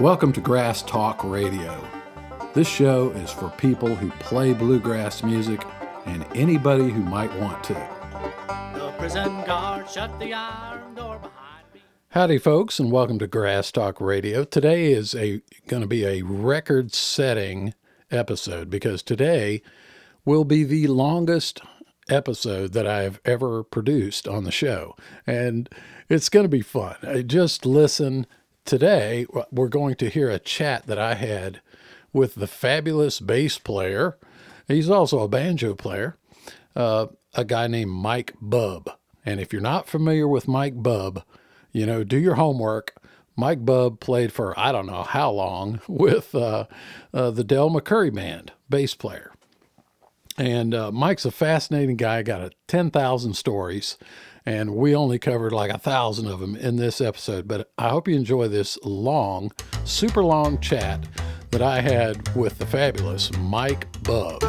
Welcome 0.00 0.34
to 0.34 0.42
Grass 0.42 0.82
Talk 0.82 1.24
Radio. 1.24 1.82
This 2.52 2.68
show 2.68 3.08
is 3.12 3.30
for 3.30 3.48
people 3.56 3.94
who 3.94 4.10
play 4.20 4.52
bluegrass 4.52 5.22
music 5.22 5.64
and 6.04 6.26
anybody 6.34 6.90
who 6.90 7.00
might 7.00 7.34
want 7.40 7.64
to. 7.64 7.72
The 8.74 8.92
prison 8.98 9.42
guard 9.46 9.88
shut 9.88 10.20
the 10.20 10.34
iron 10.34 10.94
door 10.94 11.18
behind 11.18 11.64
me. 11.72 11.80
Howdy, 12.10 12.36
folks, 12.36 12.78
and 12.78 12.92
welcome 12.92 13.18
to 13.20 13.26
Grass 13.26 13.72
Talk 13.72 13.98
Radio. 13.98 14.44
Today 14.44 14.92
is 14.92 15.14
a 15.14 15.40
going 15.66 15.80
to 15.80 15.86
be 15.86 16.04
a 16.04 16.20
record-setting 16.20 17.72
episode 18.10 18.68
because 18.68 19.02
today 19.02 19.62
will 20.26 20.44
be 20.44 20.62
the 20.62 20.88
longest 20.88 21.62
episode 22.10 22.74
that 22.74 22.86
I 22.86 23.02
have 23.04 23.18
ever 23.24 23.64
produced 23.64 24.28
on 24.28 24.44
the 24.44 24.52
show, 24.52 24.94
and 25.26 25.70
it's 26.10 26.28
going 26.28 26.44
to 26.44 26.50
be 26.50 26.60
fun. 26.60 27.24
Just 27.26 27.64
listen. 27.64 28.26
Today, 28.66 29.26
we're 29.52 29.68
going 29.68 29.94
to 29.94 30.10
hear 30.10 30.28
a 30.28 30.40
chat 30.40 30.88
that 30.88 30.98
I 30.98 31.14
had 31.14 31.60
with 32.12 32.34
the 32.34 32.48
fabulous 32.48 33.20
bass 33.20 33.58
player. 33.58 34.18
He's 34.66 34.90
also 34.90 35.20
a 35.20 35.28
banjo 35.28 35.76
player, 35.76 36.16
uh, 36.74 37.06
a 37.32 37.44
guy 37.44 37.68
named 37.68 37.92
Mike 37.92 38.34
Bub. 38.40 38.90
And 39.24 39.38
if 39.38 39.52
you're 39.52 39.62
not 39.62 39.88
familiar 39.88 40.26
with 40.26 40.48
Mike 40.48 40.82
Bub, 40.82 41.22
you 41.70 41.86
know, 41.86 42.02
do 42.02 42.18
your 42.18 42.34
homework. 42.34 42.96
Mike 43.36 43.64
Bub 43.64 44.00
played 44.00 44.32
for 44.32 44.58
I 44.58 44.72
don't 44.72 44.86
know 44.86 45.04
how 45.04 45.30
long 45.30 45.80
with 45.88 46.34
uh, 46.34 46.66
uh, 47.14 47.30
the 47.30 47.44
Del 47.44 47.70
McCoury 47.70 48.12
Band, 48.12 48.50
bass 48.68 48.96
player. 48.96 49.30
And 50.36 50.74
uh, 50.74 50.90
Mike's 50.90 51.24
a 51.24 51.30
fascinating 51.30 51.96
guy, 51.96 52.24
got 52.24 52.40
a 52.40 52.50
10,000 52.66 53.34
stories, 53.34 53.96
and 54.46 54.76
we 54.76 54.94
only 54.94 55.18
covered 55.18 55.52
like 55.52 55.72
a 55.72 55.78
thousand 55.78 56.28
of 56.28 56.38
them 56.38 56.54
in 56.56 56.76
this 56.76 57.00
episode. 57.00 57.48
But 57.48 57.70
I 57.76 57.88
hope 57.88 58.06
you 58.06 58.14
enjoy 58.14 58.46
this 58.48 58.78
long, 58.84 59.50
super 59.84 60.22
long 60.22 60.60
chat 60.60 61.06
that 61.50 61.60
I 61.60 61.80
had 61.80 62.34
with 62.36 62.58
the 62.58 62.66
fabulous 62.66 63.36
Mike 63.38 63.86
Bub. 64.04 64.40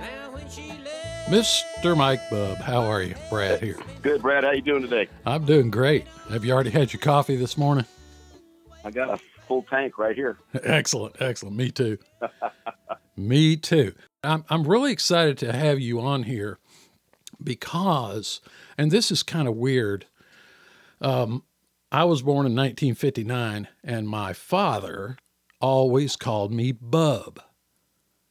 Now 0.00 0.30
when 0.30 0.48
she 0.48 0.70
left, 0.84 1.28
Mr. 1.28 1.96
Mike 1.96 2.20
Bub, 2.30 2.58
how 2.58 2.82
are 2.82 3.02
you? 3.02 3.16
Brad 3.28 3.60
here. 3.60 3.78
Good, 4.02 4.22
Brad. 4.22 4.44
How 4.44 4.52
you 4.52 4.62
doing 4.62 4.82
today? 4.82 5.08
I'm 5.26 5.44
doing 5.44 5.70
great. 5.70 6.06
Have 6.30 6.44
you 6.44 6.52
already 6.52 6.70
had 6.70 6.92
your 6.92 7.00
coffee 7.00 7.36
this 7.36 7.58
morning? 7.58 7.84
I 8.84 8.92
got 8.92 9.10
a 9.10 9.18
full 9.48 9.62
tank 9.62 9.98
right 9.98 10.14
here. 10.14 10.38
Excellent, 10.62 11.16
excellent. 11.20 11.56
Me 11.56 11.70
too. 11.72 11.98
Me 13.16 13.56
too. 13.56 13.94
I'm 14.26 14.44
I'm 14.48 14.64
really 14.64 14.92
excited 14.92 15.38
to 15.38 15.52
have 15.52 15.80
you 15.80 16.00
on 16.00 16.24
here 16.24 16.58
because, 17.42 18.40
and 18.76 18.90
this 18.90 19.10
is 19.10 19.22
kind 19.22 19.48
of 19.48 19.56
weird. 19.56 20.06
Um, 21.00 21.42
I 21.92 22.04
was 22.04 22.22
born 22.22 22.46
in 22.46 22.56
1959, 22.56 23.68
and 23.84 24.08
my 24.08 24.32
father 24.32 25.18
always 25.60 26.16
called 26.16 26.52
me 26.52 26.72
Bub. 26.72 27.40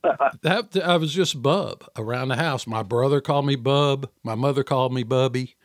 that 0.41 0.77
I 0.83 0.97
was 0.97 1.13
just 1.13 1.41
Bub 1.41 1.83
around 1.95 2.27
the 2.27 2.35
house. 2.35 2.67
My 2.67 2.83
brother 2.83 3.21
called 3.21 3.45
me 3.45 3.55
Bub. 3.55 4.09
My 4.23 4.35
mother 4.35 4.63
called 4.63 4.93
me 4.93 5.03
Bubby. 5.03 5.55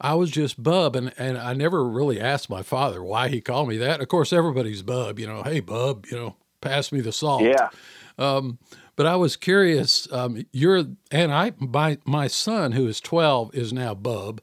I 0.00 0.14
was 0.14 0.30
just 0.30 0.62
Bub, 0.62 0.94
and, 0.94 1.12
and 1.18 1.36
I 1.36 1.54
never 1.54 1.86
really 1.86 2.20
asked 2.20 2.48
my 2.48 2.62
father 2.62 3.02
why 3.02 3.28
he 3.28 3.40
called 3.40 3.68
me 3.68 3.76
that. 3.78 4.00
Of 4.00 4.08
course, 4.08 4.32
everybody's 4.32 4.82
Bub, 4.82 5.18
you 5.18 5.26
know, 5.26 5.42
hey, 5.42 5.60
Bub, 5.60 6.06
you 6.10 6.16
know, 6.16 6.36
pass 6.60 6.92
me 6.92 7.00
the 7.00 7.12
salt. 7.12 7.42
Yeah. 7.42 7.68
Um, 8.16 8.58
but 8.98 9.06
I 9.06 9.14
was 9.14 9.36
curious. 9.36 10.12
Um, 10.12 10.44
you're, 10.50 10.82
and 11.12 11.32
I, 11.32 11.52
my, 11.60 11.98
my 12.04 12.26
son, 12.26 12.72
who 12.72 12.88
is 12.88 13.00
12, 13.00 13.54
is 13.54 13.72
now 13.72 13.94
Bub. 13.94 14.40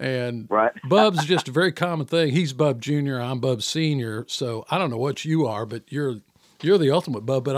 And 0.00 0.48
Right. 0.50 0.72
Bub's 0.88 1.24
just 1.24 1.46
a 1.46 1.52
very 1.52 1.70
common 1.70 2.04
thing. 2.04 2.32
He's 2.32 2.52
Bub 2.52 2.82
Junior, 2.82 3.20
I'm 3.20 3.38
Bub 3.38 3.62
Senior. 3.62 4.24
So 4.26 4.66
I 4.68 4.78
don't 4.78 4.90
know 4.90 4.98
what 4.98 5.24
you 5.24 5.46
are, 5.46 5.64
but 5.64 5.84
you're, 5.92 6.16
you're 6.60 6.76
the 6.76 6.90
ultimate 6.90 7.20
Bub. 7.20 7.44
But 7.44 7.56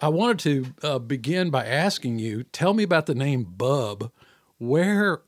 I, 0.00 0.06
I 0.06 0.08
wanted 0.08 0.40
to 0.40 0.88
uh, 0.88 0.98
begin 0.98 1.50
by 1.50 1.64
asking 1.64 2.18
you, 2.18 2.42
tell 2.42 2.74
me 2.74 2.82
about 2.82 3.06
the 3.06 3.14
name 3.14 3.44
Bub. 3.44 4.10
Where, 4.58 5.22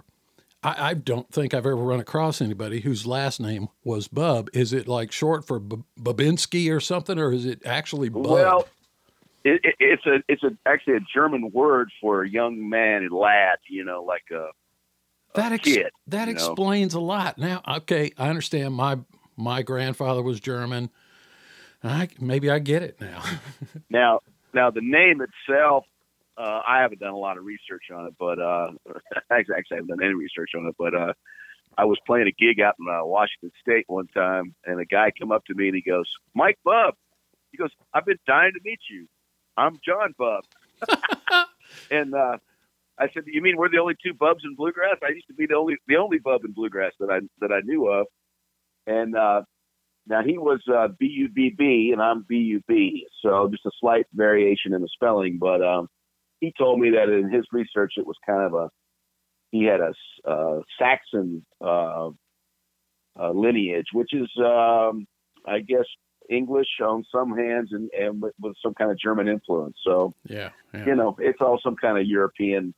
I, 0.60 0.90
I 0.90 0.94
don't 0.94 1.30
think 1.30 1.54
I've 1.54 1.66
ever 1.66 1.76
run 1.76 2.00
across 2.00 2.40
anybody 2.40 2.80
whose 2.80 3.06
last 3.06 3.38
name 3.38 3.68
was 3.84 4.08
Bub. 4.08 4.50
Is 4.52 4.72
it 4.72 4.88
like 4.88 5.12
short 5.12 5.46
for 5.46 5.60
B- 5.60 5.84
Babinski 5.96 6.74
or 6.74 6.80
something, 6.80 7.16
or 7.16 7.32
is 7.32 7.46
it 7.46 7.62
actually 7.64 8.08
Bub? 8.08 8.26
Well, 8.26 8.68
it, 9.44 9.60
it, 9.64 9.74
it's 9.78 10.06
a 10.06 10.22
it's 10.28 10.42
a 10.42 10.50
actually 10.66 10.96
a 10.96 11.00
German 11.14 11.50
word 11.52 11.90
for 12.00 12.22
a 12.22 12.28
young 12.28 12.68
man, 12.68 13.08
a 13.10 13.14
lad. 13.14 13.58
You 13.68 13.84
know, 13.84 14.02
like 14.02 14.24
a, 14.32 14.48
that 15.34 15.52
ex- 15.52 15.64
kid. 15.64 15.90
that 16.08 16.28
you 16.28 16.34
know? 16.34 16.50
explains 16.50 16.94
a 16.94 17.00
lot. 17.00 17.38
Now, 17.38 17.62
okay, 17.68 18.12
I 18.18 18.28
understand. 18.28 18.74
My 18.74 18.98
my 19.36 19.62
grandfather 19.62 20.22
was 20.22 20.40
German. 20.40 20.90
I 21.84 22.08
maybe 22.20 22.50
I 22.50 22.58
get 22.58 22.82
it 22.82 23.00
now. 23.00 23.22
Now, 23.90 24.20
now 24.52 24.70
the 24.70 24.80
name 24.82 25.22
itself, 25.22 25.84
uh, 26.36 26.60
I 26.66 26.80
haven't 26.82 27.00
done 27.00 27.12
a 27.12 27.18
lot 27.18 27.38
of 27.38 27.44
research 27.44 27.84
on 27.94 28.06
it, 28.06 28.14
but 28.18 28.38
uh, 28.38 28.70
actually, 29.30 29.54
actually, 29.56 29.76
I 29.76 29.76
haven't 29.76 29.88
done 29.88 30.04
any 30.04 30.14
research 30.14 30.50
on 30.56 30.66
it. 30.66 30.74
But 30.78 30.94
uh, 30.94 31.12
I 31.78 31.84
was 31.84 31.98
playing 32.06 32.26
a 32.26 32.32
gig 32.32 32.60
out 32.60 32.74
in 32.80 32.86
uh, 32.88 33.04
Washington 33.04 33.52
State 33.60 33.84
one 33.86 34.08
time, 34.08 34.54
and 34.64 34.80
a 34.80 34.84
guy 34.84 35.12
come 35.18 35.30
up 35.32 35.44
to 35.46 35.54
me 35.54 35.68
and 35.68 35.76
he 35.76 35.82
goes, 35.82 36.10
"Mike 36.34 36.58
Bub," 36.64 36.94
he 37.52 37.58
goes, 37.58 37.70
"I've 37.94 38.04
been 38.04 38.18
dying 38.26 38.52
to 38.54 38.60
meet 38.64 38.80
you. 38.90 39.06
I'm 39.56 39.78
John 39.84 40.14
Bubb." 40.18 40.44
and 41.90 42.14
uh, 42.14 42.38
I 42.98 43.08
said, 43.12 43.24
"You 43.26 43.42
mean 43.42 43.56
we're 43.56 43.70
the 43.70 43.78
only 43.78 43.94
two 44.02 44.14
Bubs 44.14 44.42
in 44.44 44.54
bluegrass? 44.54 44.98
I 45.02 45.10
used 45.10 45.28
to 45.28 45.34
be 45.34 45.46
the 45.46 45.56
only 45.56 45.76
the 45.86 45.96
only 45.96 46.18
Bub 46.18 46.44
in 46.44 46.52
bluegrass 46.52 46.92
that 47.00 47.10
I 47.10 47.20
that 47.40 47.52
I 47.52 47.60
knew 47.64 47.88
of." 47.88 48.06
And 48.86 49.16
uh, 49.16 49.42
now 50.06 50.22
he 50.22 50.38
was 50.38 50.60
uh, 50.72 50.88
B 50.98 51.06
U 51.06 51.28
B 51.28 51.54
B 51.56 51.90
and 51.92 52.00
I'm 52.00 52.24
B 52.28 52.36
U 52.36 52.62
B, 52.68 53.06
so 53.22 53.48
just 53.50 53.66
a 53.66 53.70
slight 53.80 54.06
variation 54.14 54.72
in 54.72 54.80
the 54.80 54.88
spelling. 54.92 55.38
But 55.38 55.62
um, 55.62 55.88
he 56.40 56.52
told 56.56 56.78
me 56.80 56.90
that 56.90 57.08
in 57.08 57.30
his 57.30 57.44
research, 57.52 57.94
it 57.96 58.06
was 58.06 58.16
kind 58.24 58.42
of 58.42 58.54
a 58.54 58.70
he 59.50 59.64
had 59.64 59.80
a 59.80 59.92
uh, 60.28 60.60
Saxon 60.78 61.44
uh, 61.64 62.10
uh, 63.18 63.30
lineage, 63.32 63.86
which 63.92 64.12
is 64.12 64.28
um, 64.38 65.06
I 65.46 65.60
guess 65.60 65.86
English 66.30 66.68
on 66.82 67.04
some 67.12 67.36
hands 67.36 67.70
and, 67.72 67.90
and 67.98 68.22
with, 68.22 68.34
with 68.40 68.56
some 68.62 68.74
kind 68.74 68.90
of 68.90 68.98
German 68.98 69.28
influence. 69.28 69.76
So 69.84 70.14
yeah, 70.28 70.50
yeah. 70.74 70.86
you 70.86 70.94
know, 70.94 71.16
it's 71.18 71.40
all 71.40 71.60
some 71.62 71.76
kind 71.76 71.98
of 71.98 72.06
European 72.06 72.74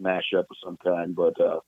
mashup 0.00 0.44
of 0.50 0.56
some 0.64 0.76
kind. 0.82 1.14
But 1.14 1.34
uh, 1.40 1.60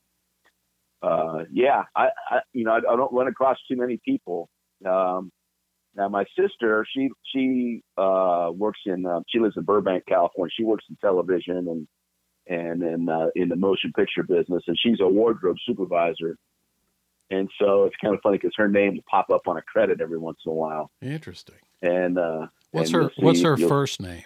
uh, 1.02 1.44
yeah, 1.52 1.84
I, 1.94 2.08
I 2.30 2.38
you 2.52 2.64
know 2.64 2.72
I, 2.72 2.78
I 2.78 2.96
don't 2.96 3.12
run 3.12 3.28
across 3.28 3.58
too 3.68 3.76
many 3.76 3.98
people. 4.04 4.48
Um, 4.86 5.30
now 5.94 6.08
my 6.08 6.24
sister, 6.38 6.86
she 6.94 7.10
she 7.32 7.82
uh, 7.96 8.50
works 8.54 8.80
in 8.86 9.06
uh, 9.06 9.20
she 9.28 9.40
lives 9.40 9.56
in 9.56 9.64
Burbank, 9.64 10.04
California. 10.06 10.52
She 10.56 10.64
works 10.64 10.84
in 10.88 10.96
television 11.00 11.56
and 11.68 11.88
and 12.46 12.82
in 12.82 13.08
uh, 13.08 13.26
in 13.34 13.48
the 13.48 13.56
motion 13.56 13.92
picture 13.94 14.22
business, 14.22 14.62
and 14.66 14.76
she's 14.80 15.00
a 15.00 15.08
wardrobe 15.08 15.56
supervisor. 15.66 16.36
And 17.30 17.50
so 17.60 17.84
it's 17.84 17.96
kind 18.02 18.14
of 18.14 18.20
funny 18.22 18.38
because 18.38 18.54
her 18.56 18.68
name 18.68 18.94
will 18.94 19.04
pop 19.10 19.30
up 19.30 19.46
on 19.46 19.56
a 19.56 19.62
credit 19.62 20.00
every 20.00 20.18
once 20.18 20.38
in 20.46 20.50
a 20.50 20.54
while. 20.54 20.90
Interesting. 21.02 21.56
And 21.82 22.18
uh, 22.18 22.46
What's 22.70 22.92
and 22.92 23.02
her 23.02 23.10
see- 23.10 23.24
What's 23.24 23.42
her 23.42 23.56
first 23.56 24.00
name? 24.00 24.24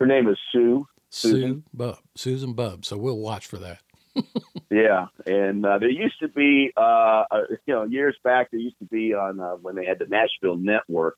Her 0.00 0.06
name 0.06 0.28
is 0.28 0.38
Sue. 0.52 0.86
Sue 1.10 1.30
Susan. 1.30 1.64
Bub. 1.74 1.98
Susan 2.14 2.52
Bub. 2.54 2.84
So 2.84 2.96
we'll 2.96 3.18
watch 3.18 3.46
for 3.46 3.58
that. 3.58 3.80
Yeah, 4.72 5.06
and 5.26 5.66
uh, 5.66 5.78
there 5.78 5.90
used 5.90 6.20
to 6.20 6.28
be, 6.28 6.70
uh, 6.76 7.24
uh, 7.28 7.40
you 7.66 7.74
know, 7.74 7.82
years 7.82 8.16
back, 8.22 8.52
there 8.52 8.60
used 8.60 8.78
to 8.78 8.84
be 8.84 9.14
on 9.14 9.40
uh, 9.40 9.56
when 9.56 9.74
they 9.74 9.84
had 9.84 9.98
the 9.98 10.06
Nashville 10.06 10.56
Network, 10.56 11.16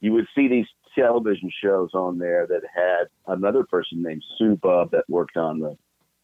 you 0.00 0.12
would 0.14 0.26
see 0.34 0.48
these 0.48 0.64
television 0.94 1.50
shows 1.62 1.90
on 1.92 2.16
there 2.18 2.46
that 2.46 2.62
had 2.74 3.08
another 3.26 3.62
person 3.64 4.02
named 4.02 4.24
Sue 4.38 4.56
Bub 4.56 4.90
that 4.92 5.04
worked 5.06 5.36
on 5.36 5.60
the 5.60 5.76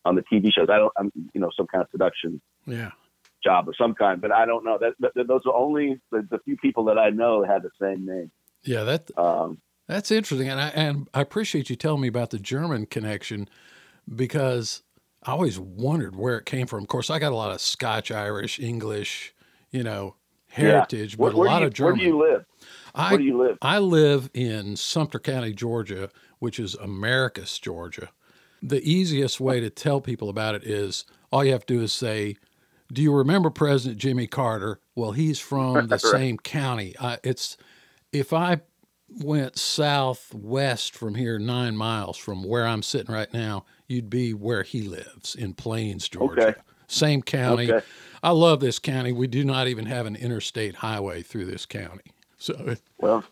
on 0.07 0.15
the 0.15 0.23
TV 0.23 0.51
shows. 0.51 0.69
I 0.71 0.79
don't, 0.79 0.93
I'm, 0.97 1.13
you 1.35 1.41
know, 1.43 1.51
some 1.55 1.67
kind 1.67 1.83
of 1.83 1.91
production 1.91 2.41
Yeah. 2.67 2.93
Job 3.43 3.69
of 3.69 3.75
some 3.77 3.95
kind, 3.95 4.21
but 4.21 4.33
I 4.33 4.47
don't 4.47 4.65
know. 4.65 4.79
That, 4.79 4.95
that 5.15 5.27
those 5.27 5.43
are 5.47 5.55
only 5.55 6.01
the, 6.11 6.27
the 6.31 6.39
few 6.45 6.57
people 6.57 6.85
that 6.87 6.99
I 6.99 7.11
know 7.11 7.45
had 7.45 7.63
the 7.63 7.71
same 7.81 8.05
name. 8.05 8.31
Yeah. 8.63 8.85
That 8.85 9.11
Um, 9.17 9.59
That's 9.87 10.11
interesting, 10.11 10.49
and 10.49 10.61
I 10.61 10.69
and 10.69 11.09
I 11.15 11.21
appreciate 11.21 11.71
you 11.71 11.77
telling 11.77 12.01
me 12.01 12.09
about 12.09 12.31
the 12.31 12.39
German 12.39 12.87
connection 12.87 13.49
because 14.15 14.83
I 15.23 15.33
always 15.33 15.59
wondered 15.59 16.17
where 16.17 16.39
it 16.39 16.47
came 16.47 16.67
from. 16.67 16.83
Of 16.83 16.89
course, 16.89 17.11
I 17.11 17.19
got 17.19 17.33
a 17.33 17.37
lot 17.37 17.51
of 17.51 17.61
Scotch, 17.61 18.11
Irish, 18.11 18.59
English, 18.59 19.35
you 19.71 19.83
know, 19.83 20.17
heritage, 20.49 21.17
where, 21.17 21.31
but 21.31 21.39
a 21.39 21.43
lot 21.43 21.61
you, 21.61 21.67
of 21.69 21.75
German. 21.75 21.99
Where 21.99 22.05
do 22.05 22.07
you 22.07 22.19
live? 22.19 22.45
I 22.95 23.11
where 23.11 23.19
do 23.19 23.25
you 23.25 23.39
live? 23.39 23.59
I 23.63 23.79
live 23.79 24.31
in 24.35 24.77
Sumter 24.77 25.19
County, 25.19 25.53
Georgia, 25.53 26.11
which 26.39 26.59
is 26.59 26.75
Americus, 26.75 27.59
Georgia. 27.59 28.11
The 28.61 28.83
easiest 28.83 29.39
way 29.39 29.61
to 29.61 29.71
tell 29.71 30.01
people 30.01 30.29
about 30.29 30.55
it 30.55 30.65
is 30.65 31.05
all 31.31 31.45
you 31.45 31.53
have 31.53 31.65
to 31.67 31.75
do 31.75 31.83
is 31.83 31.93
say, 31.93 32.37
"Do 32.93 33.03
you 33.03 33.13
remember 33.13 33.51
President 33.51 34.01
Jimmy 34.01 34.27
Carter?" 34.27 34.81
Well, 34.95 35.13
he's 35.13 35.39
from 35.39 35.87
the 35.89 35.99
same 35.99 36.39
county. 36.39 36.95
I, 37.01 37.19
it's 37.23 37.57
if 38.13 38.33
I 38.33 38.61
went 39.09 39.59
southwest 39.59 40.95
from 40.95 41.15
here 41.15 41.39
nine 41.39 41.77
miles 41.77 42.17
from 42.17 42.45
where 42.45 42.67
I'm 42.67 42.83
sitting 42.83 43.15
right 43.15 43.33
now, 43.33 43.65
you'd 43.87 44.11
be 44.11 44.35
where 44.35 44.63
he 44.63 44.83
lives 44.83 45.35
in 45.35 45.55
Plains, 45.55 46.09
Georgia. 46.09 46.49
Okay. 46.49 46.61
same 46.89 47.23
county. 47.23 47.73
Okay. 47.73 47.85
I 48.23 48.31
love 48.31 48.61
this 48.61 48.79
county. 48.79 49.13
We 49.13 49.27
do 49.27 49.45
not 49.45 49.69
even 49.69 49.87
have 49.87 50.07
an 50.07 50.17
interstate 50.17 50.77
highway 50.77 51.23
through 51.23 51.47
this 51.47 51.67
county. 51.67 52.13
So 52.37 52.77
Well, 52.99 53.25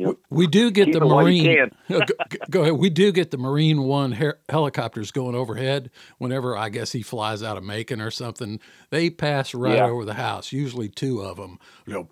you 0.00 0.06
know, 0.06 0.16
we 0.30 0.46
do 0.46 0.70
get 0.70 0.92
the 0.92 0.98
you 1.00 1.04
Marine. 1.04 1.70
go, 1.90 2.00
go 2.48 2.62
ahead. 2.62 2.72
We 2.72 2.88
do 2.88 3.12
get 3.12 3.30
the 3.30 3.36
Marine 3.36 3.82
One 3.82 4.12
her- 4.12 4.38
helicopters 4.48 5.10
going 5.10 5.34
overhead 5.34 5.90
whenever 6.16 6.56
I 6.56 6.70
guess 6.70 6.92
he 6.92 7.02
flies 7.02 7.42
out 7.42 7.58
of 7.58 7.64
Macon 7.64 8.00
or 8.00 8.10
something. 8.10 8.60
They 8.88 9.10
pass 9.10 9.54
right 9.54 9.76
Yeah. 9.76 9.84
over 9.88 10.06
the 10.06 10.14
house. 10.14 10.52
Usually 10.52 10.88
two 10.88 11.20
of 11.20 11.36
them. 11.36 11.58
well, 11.86 12.06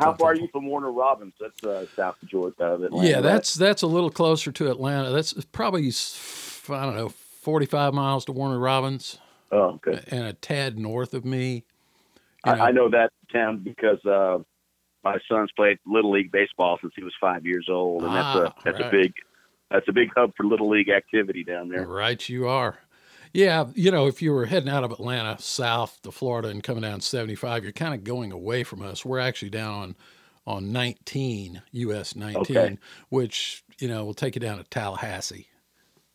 how 0.00 0.12
far 0.12 0.32
are 0.32 0.36
you 0.36 0.48
from 0.52 0.66
Warner 0.66 0.92
Robins? 0.92 1.32
That's 1.40 1.64
uh, 1.64 1.86
south 1.96 2.22
of 2.22 2.28
Georgia, 2.28 2.56
uh, 2.60 2.74
Atlanta. 2.74 3.08
Yeah, 3.08 3.14
right? 3.16 3.22
that's 3.22 3.54
that's 3.54 3.80
a 3.80 3.86
little 3.86 4.10
closer 4.10 4.52
to 4.52 4.70
Atlanta. 4.70 5.10
That's 5.10 5.32
probably 5.46 5.90
I 6.68 6.84
don't 6.84 6.96
know, 6.96 7.08
forty-five 7.08 7.94
miles 7.94 8.26
to 8.26 8.32
Warner 8.32 8.58
Robins, 8.58 9.18
oh, 9.50 9.80
okay. 9.86 10.04
and 10.08 10.24
a 10.24 10.34
tad 10.34 10.78
north 10.78 11.14
of 11.14 11.24
me. 11.24 11.64
You 12.44 12.52
I, 12.52 12.68
I 12.68 12.70
know 12.72 12.90
that 12.90 13.12
town 13.32 13.60
because 13.64 14.04
uh, 14.04 14.40
my 15.04 15.18
son's 15.28 15.50
played 15.52 15.78
little 15.86 16.10
league 16.12 16.32
baseball 16.32 16.78
since 16.80 16.92
he 16.96 17.04
was 17.04 17.12
five 17.20 17.44
years 17.44 17.68
old, 17.70 18.02
and 18.04 18.14
that's 18.14 18.26
Ah, 18.34 18.38
a 18.46 18.54
that's 18.64 18.80
right. 18.80 18.88
a 18.88 18.90
big 18.90 19.12
that's 19.70 19.88
a 19.88 19.92
big 19.92 20.08
hub 20.16 20.32
for 20.36 20.44
little 20.46 20.68
league 20.68 20.88
activity 20.88 21.44
down 21.44 21.68
there. 21.68 21.86
Right, 21.86 22.26
you 22.28 22.46
are. 22.48 22.78
Yeah, 23.32 23.66
you 23.74 23.90
know, 23.90 24.06
if 24.06 24.22
you 24.22 24.32
were 24.32 24.46
heading 24.46 24.68
out 24.68 24.84
of 24.84 24.92
Atlanta 24.92 25.36
south 25.40 26.00
to 26.02 26.12
Florida 26.12 26.48
and 26.48 26.62
coming 26.62 26.82
down 26.82 27.00
75, 27.00 27.64
you're 27.64 27.72
kind 27.72 27.92
of 27.92 28.04
going 28.04 28.30
away 28.30 28.62
from 28.62 28.80
us. 28.80 29.04
We're 29.04 29.18
actually 29.18 29.50
down 29.50 29.72
on 29.74 29.96
on 30.46 30.72
19, 30.72 31.62
US 31.72 32.14
19, 32.14 32.36
Okay. 32.42 32.78
which, 33.08 33.64
you 33.78 33.88
know, 33.88 34.04
will 34.04 34.12
take 34.12 34.34
you 34.36 34.40
down 34.40 34.58
to 34.58 34.64
Tallahassee 34.64 35.48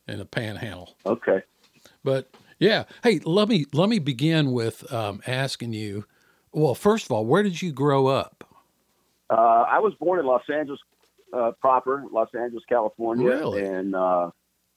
in 0.08 0.20
the 0.20 0.26
panhandle. 0.26 0.96
Okay. 1.04 1.42
But 2.04 2.30
yeah, 2.60 2.84
hey, 3.04 3.22
let 3.26 3.50
me 3.50 3.66
let 3.74 3.90
me 3.90 3.98
begin 3.98 4.52
with 4.52 4.92
um, 4.94 5.22
asking 5.26 5.74
you. 5.74 6.06
Well, 6.54 6.76
first 6.76 7.06
of 7.06 7.12
all, 7.12 7.26
where 7.26 7.42
did 7.42 7.62
you 7.64 7.72
grow 7.72 8.06
up? 8.06 8.39
Uh, 9.30 9.66
I 9.70 9.80
was 9.80 9.94
born 10.00 10.20
in 10.20 10.26
Los 10.26 10.42
Angeles 10.52 10.80
uh, 11.34 11.52
proper, 11.60 12.04
Los 12.12 12.30
Angeles, 12.34 12.64
California, 12.68 13.28
Really? 13.28 13.64
and 13.64 13.96
uh, 13.96 14.32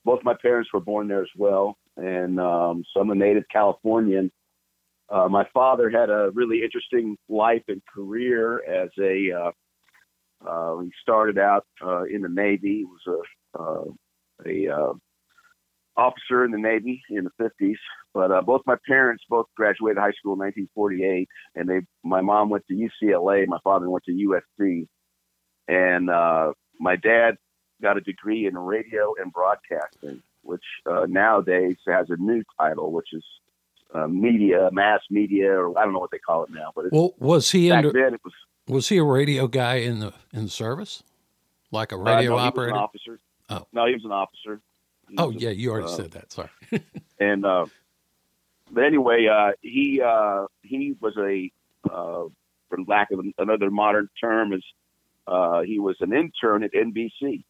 both 0.05 0.23
my 0.25 0.35
parents 0.35 0.71
were 0.73 0.81
born 0.81 1.09
there 1.09 1.23
as 1.23 1.31
well. 1.37 1.79
And 1.97 2.39
um, 2.41 2.85
so 2.93 3.01
I'm 3.01 3.11
a 3.11 3.15
native 3.15 3.45
Californian. 3.51 4.31
Uh, 5.09 5.29
my 5.29 5.47
father 5.53 5.91
had 5.91 6.11
a 6.11 6.31
really 6.33 6.63
interesting 6.63 7.17
life 7.29 7.63
and 7.69 7.83
career 7.93 8.63
as 8.65 8.91
a. 8.99 9.31
Uh, 9.33 9.51
uh, 10.49 10.81
he 10.81 10.91
started 11.01 11.39
out 11.39 11.67
uh, 11.85 12.03
in 12.05 12.23
the 12.23 12.29
Navy. 12.29 12.79
He 12.79 12.85
was 12.85 13.23
a 13.57 13.63
uh, 13.63 13.85
a 14.47 14.69
uh, 14.69 14.93
officer 15.97 16.45
in 16.45 16.51
the 16.51 16.59
Navy 16.59 17.03
in 17.11 17.25
the 17.25 17.31
50s. 17.43 17.77
But 18.15 18.31
uh, 18.31 18.43
both 18.43 18.63
my 18.67 18.77
parents 18.87 19.25
both 19.29 19.47
graduated 19.57 19.99
high 19.99 20.13
school 20.13 20.35
in 20.35 20.41
1948, 20.41 21.29
and 21.55 21.69
they. 21.69 21.81
My 22.03 22.21
mom 22.21 22.51
went 22.51 22.67
to 22.69 22.75
UCLA. 22.75 23.47
My 23.47 23.59
father 23.65 23.89
went 23.89 24.05
to 24.05 24.13
USC, 24.13 24.87
and 25.69 26.11
uh, 26.11 26.53
my 26.79 26.97
dad 26.97 27.37
got 27.81 27.97
a 27.97 28.01
degree 28.01 28.47
in 28.47 28.57
radio 28.57 29.15
and 29.21 29.33
broadcasting, 29.33 30.23
which 30.43 30.65
uh, 30.87 31.07
nowadays 31.09 31.77
has 31.87 32.07
a 32.11 32.17
new 32.17 32.43
title, 32.59 32.93
which 32.93 33.09
is 33.13 33.25
uh, 33.95 34.07
media, 34.07 34.71
mass 34.73 35.01
media, 35.11 35.53
or 35.53 35.79
I 35.79 35.85
don't 35.85 35.93
know 35.93 35.99
what 35.99 36.11
they 36.11 36.19
call 36.19 36.45
it 36.45 36.51
now. 36.51 36.73
But 36.75 36.87
it's, 36.87 36.93
Well, 36.93 37.15
was 37.19 37.51
he 37.51 37.71
back 37.71 37.79
under, 37.79 37.93
then 37.93 38.15
it 38.15 38.21
was 38.25 38.33
was 38.69 38.89
he 38.89 38.99
a 38.99 39.05
radio 39.05 39.47
guy 39.47 39.77
in 39.77 40.01
the 40.01 40.13
in 40.33 40.45
the 40.45 40.51
service, 40.51 41.03
like 41.71 41.93
a 41.93 41.97
uh, 41.97 41.99
radio 41.99 42.15
no, 42.15 42.21
he 42.21 42.29
was 42.31 42.47
operator? 42.47 42.77
officer. 42.77 43.19
Oh. 43.49 43.67
no, 43.73 43.87
he 43.87 43.95
was 43.95 44.05
an 44.05 44.13
officer. 44.13 44.61
Oh 45.19 45.31
yeah, 45.31 45.51
you 45.51 45.71
already 45.71 45.87
uh, 45.87 45.97
said 45.97 46.11
that. 46.13 46.33
Sorry. 46.33 46.49
and 47.21 47.45
uh, 47.45 47.67
but 48.71 48.85
anyway, 48.85 49.27
uh, 49.27 49.53
he 49.61 50.01
uh, 50.01 50.47
he 50.63 50.95
was 51.01 51.17
a 51.19 51.51
uh, 51.91 52.25
for 52.69 52.79
lack 52.87 53.11
of 53.11 53.21
another 53.39 53.71
modern 53.71 54.09
term, 54.21 54.53
is 54.53 54.65
uh, 55.27 55.61
he 55.61 55.79
was 55.79 55.97
an 56.01 56.13
intern 56.13 56.63
at 56.65 56.73
NBC, 56.73 57.45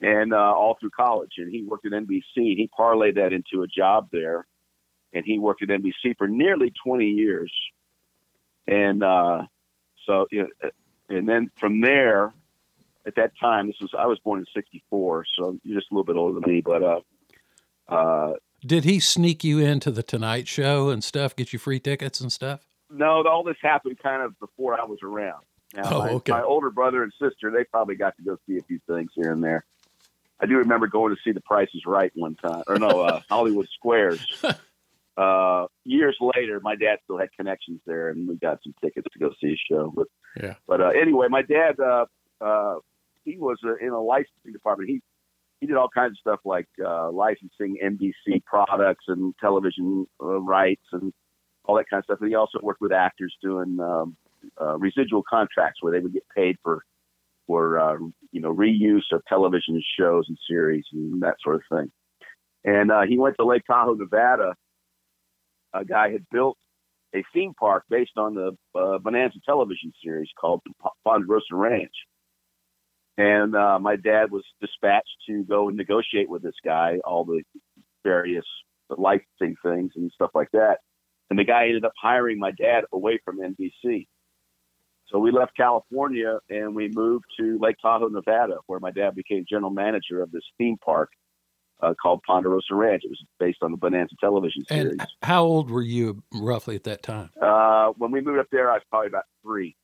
and 0.00 0.34
uh, 0.34 0.36
all 0.36 0.76
through 0.78 0.90
college, 0.90 1.32
and 1.38 1.50
he 1.50 1.62
worked 1.62 1.86
at 1.86 1.92
NBC. 1.92 2.20
He 2.34 2.70
parlayed 2.78 3.14
that 3.14 3.32
into 3.32 3.62
a 3.62 3.66
job 3.66 4.08
there, 4.12 4.46
and 5.14 5.24
he 5.24 5.38
worked 5.38 5.62
at 5.62 5.68
NBC 5.68 6.16
for 6.18 6.28
nearly 6.28 6.72
20 6.84 7.06
years, 7.06 7.52
and 8.66 9.02
uh, 9.02 9.42
so 10.04 10.26
you 10.30 10.42
know, 10.42 10.70
and 11.08 11.28
then 11.28 11.50
from 11.56 11.80
there. 11.80 12.32
At 13.06 13.14
that 13.16 13.32
time, 13.40 13.68
this 13.68 13.76
was 13.80 13.90
I 13.96 14.06
was 14.06 14.18
born 14.18 14.40
in 14.40 14.46
'64, 14.54 15.24
so 15.36 15.58
you're 15.62 15.78
just 15.78 15.90
a 15.90 15.94
little 15.94 16.04
bit 16.04 16.16
older 16.16 16.40
than 16.40 16.50
me. 16.52 16.60
But 16.60 16.82
uh, 16.82 17.00
uh, 17.88 18.32
Did 18.66 18.84
he 18.84 18.98
sneak 19.00 19.44
you 19.44 19.58
into 19.60 19.90
the 19.90 20.02
Tonight 20.02 20.48
Show 20.48 20.88
and 20.90 21.04
stuff, 21.04 21.36
get 21.36 21.52
you 21.52 21.58
free 21.58 21.78
tickets 21.78 22.20
and 22.20 22.32
stuff? 22.32 22.66
No, 22.90 23.24
all 23.26 23.44
this 23.44 23.56
happened 23.62 23.98
kind 24.02 24.22
of 24.22 24.38
before 24.40 24.80
I 24.80 24.84
was 24.84 24.98
around. 25.02 25.44
Now, 25.74 25.82
Oh, 25.92 25.98
my, 25.98 26.10
okay. 26.10 26.32
my 26.32 26.42
older 26.42 26.70
brother 26.70 27.02
and 27.02 27.12
sister, 27.20 27.50
they 27.50 27.64
probably 27.64 27.96
got 27.96 28.16
to 28.16 28.22
go 28.22 28.38
see 28.48 28.58
a 28.58 28.62
few 28.62 28.80
things 28.88 29.10
here 29.14 29.32
and 29.32 29.42
there. 29.42 29.64
I 30.40 30.46
do 30.46 30.56
remember 30.56 30.86
going 30.86 31.14
to 31.14 31.20
see 31.24 31.32
The 31.32 31.40
Price 31.40 31.68
is 31.74 31.82
Right 31.86 32.12
one 32.14 32.34
time, 32.36 32.62
or 32.66 32.78
no, 32.78 33.00
uh, 33.00 33.20
Hollywood 33.28 33.68
Squares. 33.74 34.24
Uh, 35.16 35.66
years 35.84 36.14
later, 36.20 36.60
my 36.62 36.76
dad 36.76 36.98
still 37.04 37.16
had 37.16 37.32
connections 37.34 37.80
there, 37.86 38.10
and 38.10 38.28
we 38.28 38.36
got 38.36 38.62
some 38.62 38.74
tickets 38.82 39.06
to 39.14 39.18
go 39.18 39.30
see 39.40 39.54
a 39.54 39.56
show. 39.56 39.90
But, 39.96 40.08
Yeah. 40.38 40.54
but 40.66 40.82
uh, 40.82 40.88
anyway, 40.88 41.28
my 41.30 41.40
dad, 41.40 41.80
uh, 41.80 42.04
uh, 42.38 42.74
he 43.26 43.36
was 43.36 43.58
uh, 43.64 43.74
in 43.84 43.92
a 43.92 44.00
licensing 44.00 44.52
department. 44.52 44.88
He 44.88 45.02
he 45.60 45.66
did 45.66 45.76
all 45.76 45.88
kinds 45.88 46.12
of 46.12 46.18
stuff 46.18 46.40
like 46.44 46.68
uh, 46.84 47.10
licensing 47.10 47.78
NBC 47.82 48.44
products 48.44 49.04
and 49.08 49.34
television 49.40 50.06
uh, 50.22 50.40
rights 50.40 50.84
and 50.92 51.12
all 51.64 51.76
that 51.76 51.88
kind 51.88 52.00
of 52.00 52.04
stuff. 52.04 52.18
And 52.20 52.28
he 52.28 52.34
also 52.34 52.58
worked 52.62 52.82
with 52.82 52.92
actors 52.92 53.34
doing 53.42 53.78
um, 53.80 54.16
uh, 54.60 54.76
residual 54.78 55.22
contracts 55.28 55.82
where 55.82 55.92
they 55.92 56.00
would 56.00 56.12
get 56.12 56.24
paid 56.34 56.56
for 56.62 56.84
for 57.46 57.78
uh, 57.78 57.96
you 58.32 58.40
know 58.40 58.54
reuse 58.54 59.12
of 59.12 59.22
television 59.28 59.82
shows 59.98 60.26
and 60.28 60.38
series 60.48 60.84
and 60.92 61.22
that 61.22 61.36
sort 61.42 61.56
of 61.56 61.62
thing. 61.70 61.90
And 62.64 62.90
uh, 62.90 63.02
he 63.08 63.18
went 63.18 63.36
to 63.38 63.46
Lake 63.46 63.62
Tahoe, 63.66 63.94
Nevada. 63.94 64.54
A 65.72 65.84
guy 65.84 66.10
had 66.10 66.26
built 66.30 66.58
a 67.14 67.22
theme 67.32 67.54
park 67.58 67.84
based 67.88 68.16
on 68.16 68.34
the 68.34 68.56
uh, 68.78 68.98
Bonanza 68.98 69.38
television 69.46 69.92
series 70.02 70.28
called 70.38 70.60
Ponderosa 71.04 71.54
Ranch. 71.54 71.94
And 73.18 73.56
uh, 73.56 73.78
my 73.78 73.96
dad 73.96 74.30
was 74.30 74.44
dispatched 74.60 75.16
to 75.28 75.42
go 75.44 75.68
and 75.68 75.76
negotiate 75.76 76.28
with 76.28 76.42
this 76.42 76.54
guy 76.64 76.98
all 77.04 77.24
the 77.24 77.42
various 78.04 78.44
licensing 78.90 79.56
things 79.62 79.92
and 79.96 80.10
stuff 80.14 80.30
like 80.34 80.50
that. 80.52 80.78
And 81.30 81.38
the 81.38 81.44
guy 81.44 81.66
ended 81.66 81.84
up 81.84 81.92
hiring 82.00 82.38
my 82.38 82.52
dad 82.52 82.84
away 82.92 83.18
from 83.24 83.38
NBC. 83.40 84.06
So 85.08 85.18
we 85.18 85.30
left 85.30 85.56
California 85.56 86.38
and 86.50 86.74
we 86.74 86.88
moved 86.88 87.24
to 87.38 87.58
Lake 87.60 87.76
Tahoe, 87.80 88.08
Nevada, 88.08 88.58
where 88.66 88.80
my 88.80 88.90
dad 88.90 89.14
became 89.14 89.44
general 89.48 89.70
manager 89.70 90.22
of 90.22 90.30
this 90.30 90.42
theme 90.58 90.76
park 90.84 91.10
uh, 91.80 91.94
called 92.00 92.20
Ponderosa 92.26 92.74
Ranch. 92.74 93.02
It 93.04 93.10
was 93.10 93.22
based 93.38 93.58
on 93.62 93.70
the 93.70 93.76
Bonanza 93.76 94.16
television 94.20 94.64
series. 94.66 94.96
And 94.98 95.06
how 95.22 95.44
old 95.44 95.70
were 95.70 95.82
you 95.82 96.22
roughly 96.34 96.74
at 96.74 96.84
that 96.84 97.02
time? 97.02 97.30
Uh, 97.40 97.92
when 97.96 98.10
we 98.10 98.20
moved 98.20 98.38
up 98.38 98.48
there, 98.50 98.70
I 98.70 98.74
was 98.74 98.82
probably 98.90 99.08
about 99.08 99.24
three. 99.42 99.76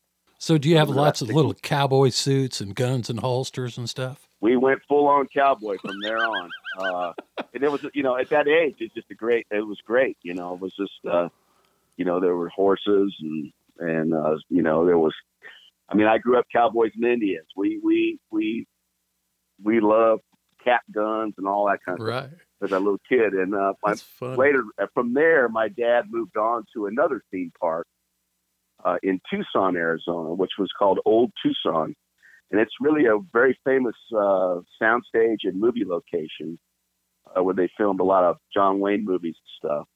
So 0.42 0.58
do 0.58 0.68
you 0.68 0.76
have 0.76 0.88
lots 0.88 1.22
of 1.22 1.28
little 1.28 1.54
cowboy 1.54 2.08
suits 2.08 2.60
and 2.60 2.74
guns 2.74 3.08
and 3.08 3.20
holsters 3.20 3.78
and 3.78 3.88
stuff? 3.88 4.26
We 4.40 4.56
went 4.56 4.80
full 4.88 5.06
on 5.06 5.28
cowboy 5.32 5.76
from 5.78 6.00
there 6.00 6.18
on. 6.18 6.50
Uh, 6.80 7.12
and 7.54 7.62
it 7.62 7.70
was, 7.70 7.86
you 7.94 8.02
know, 8.02 8.16
at 8.16 8.28
that 8.30 8.48
age, 8.48 8.74
it's 8.80 8.92
just 8.92 9.08
a 9.12 9.14
great, 9.14 9.46
it 9.52 9.64
was 9.64 9.78
great. 9.86 10.16
You 10.22 10.34
know, 10.34 10.54
it 10.54 10.60
was 10.60 10.74
just, 10.74 10.98
uh, 11.08 11.28
you 11.96 12.04
know, 12.04 12.18
there 12.18 12.34
were 12.34 12.48
horses 12.48 13.14
and, 13.20 13.52
and, 13.78 14.12
uh, 14.12 14.34
you 14.48 14.62
know, 14.62 14.84
there 14.84 14.98
was, 14.98 15.14
I 15.88 15.94
mean, 15.94 16.08
I 16.08 16.18
grew 16.18 16.36
up 16.40 16.46
cowboys 16.52 16.90
and 16.96 17.04
Indians. 17.04 17.46
We, 17.56 17.78
we, 17.80 18.18
we, 18.32 18.66
we 19.62 19.78
loved 19.78 20.22
cap 20.64 20.82
guns 20.92 21.34
and 21.38 21.46
all 21.46 21.66
that 21.68 21.84
kind 21.86 22.00
of 22.00 22.04
stuff 22.04 22.30
Right. 22.32 22.64
as 22.64 22.72
a 22.72 22.80
little 22.80 22.98
kid. 23.08 23.34
And, 23.34 23.54
uh, 23.54 23.74
my, 23.84 23.94
later 24.34 24.64
uh, 24.76 24.86
from 24.92 25.14
there, 25.14 25.48
my 25.48 25.68
dad 25.68 26.06
moved 26.10 26.36
on 26.36 26.64
to 26.74 26.86
another 26.86 27.22
theme 27.30 27.52
park 27.60 27.86
uh, 28.84 28.96
in 29.02 29.20
Tucson, 29.30 29.76
Arizona, 29.76 30.34
which 30.34 30.52
was 30.58 30.70
called 30.78 31.00
Old 31.04 31.32
Tucson, 31.42 31.94
and 32.50 32.60
it's 32.60 32.74
really 32.80 33.06
a 33.06 33.18
very 33.32 33.58
famous 33.64 33.96
uh, 34.14 34.60
soundstage 34.80 35.44
and 35.44 35.58
movie 35.58 35.84
location 35.86 36.58
uh, 37.34 37.42
where 37.42 37.54
they 37.54 37.68
filmed 37.78 38.00
a 38.00 38.04
lot 38.04 38.24
of 38.24 38.36
John 38.52 38.78
Wayne 38.78 39.04
movies 39.04 39.36
and 39.38 39.70
stuff. 39.70 39.88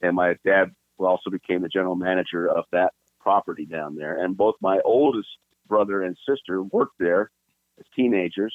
And 0.00 0.16
my 0.16 0.34
dad 0.44 0.70
also 0.98 1.30
became 1.30 1.62
the 1.62 1.68
general 1.68 1.96
manager 1.96 2.48
of 2.48 2.64
that 2.72 2.92
property 3.20 3.66
down 3.66 3.96
there. 3.96 4.24
And 4.24 4.36
both 4.36 4.54
my 4.62 4.80
oldest 4.84 5.28
brother 5.68 6.02
and 6.02 6.16
sister 6.28 6.62
worked 6.62 6.98
there 6.98 7.30
as 7.78 7.84
teenagers. 7.94 8.54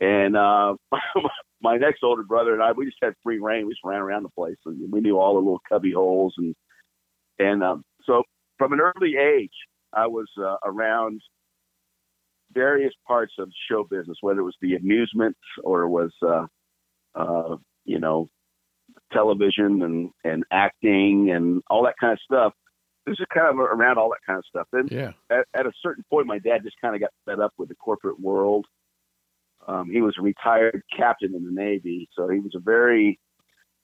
And 0.00 0.36
uh, 0.36 0.74
my 1.62 1.76
next 1.76 2.02
older 2.02 2.22
brother 2.22 2.52
and 2.52 2.62
I, 2.62 2.72
we 2.72 2.86
just 2.86 2.98
had 3.02 3.14
free 3.22 3.38
reign. 3.38 3.66
We 3.66 3.72
just 3.72 3.84
ran 3.84 4.00
around 4.00 4.22
the 4.22 4.30
place, 4.30 4.56
and 4.66 4.90
we 4.90 5.00
knew 5.00 5.18
all 5.18 5.34
the 5.34 5.40
little 5.40 5.62
cubby 5.68 5.92
holes, 5.92 6.34
and 6.38 6.54
and 7.38 7.62
um, 7.62 7.84
so 8.04 8.22
from 8.60 8.74
an 8.74 8.80
early 8.80 9.16
age, 9.16 9.54
I 9.94 10.06
was 10.06 10.26
uh, 10.38 10.56
around 10.62 11.22
various 12.52 12.92
parts 13.06 13.32
of 13.38 13.48
show 13.70 13.84
business, 13.84 14.18
whether 14.20 14.40
it 14.40 14.44
was 14.44 14.56
the 14.60 14.74
amusement 14.76 15.34
or 15.64 15.84
it 15.84 15.88
was, 15.88 16.12
uh, 16.22 16.44
uh, 17.14 17.56
you 17.86 17.98
know, 17.98 18.28
television 19.14 19.80
and 19.82 20.10
and 20.24 20.44
acting 20.52 21.30
and 21.30 21.62
all 21.70 21.84
that 21.84 21.94
kind 21.98 22.12
of 22.12 22.18
stuff. 22.22 22.52
This 23.06 23.16
is 23.18 23.24
kind 23.32 23.48
of 23.48 23.58
around 23.58 23.96
all 23.96 24.10
that 24.10 24.20
kind 24.26 24.38
of 24.38 24.44
stuff. 24.44 24.66
Then 24.72 24.88
Yeah. 24.90 25.12
at, 25.30 25.46
at 25.54 25.66
a 25.66 25.72
certain 25.82 26.04
point, 26.10 26.26
my 26.26 26.38
dad 26.38 26.58
just 26.62 26.76
kind 26.82 26.94
of 26.94 27.00
got 27.00 27.12
fed 27.24 27.40
up 27.40 27.54
with 27.56 27.70
the 27.70 27.74
corporate 27.76 28.20
world. 28.20 28.66
Um, 29.66 29.90
he 29.90 30.02
was 30.02 30.16
a 30.18 30.22
retired 30.22 30.82
captain 30.94 31.34
in 31.34 31.46
the 31.46 31.50
Navy, 31.50 32.10
so 32.14 32.28
he 32.28 32.40
was 32.40 32.54
a 32.54 32.60
very 32.60 33.18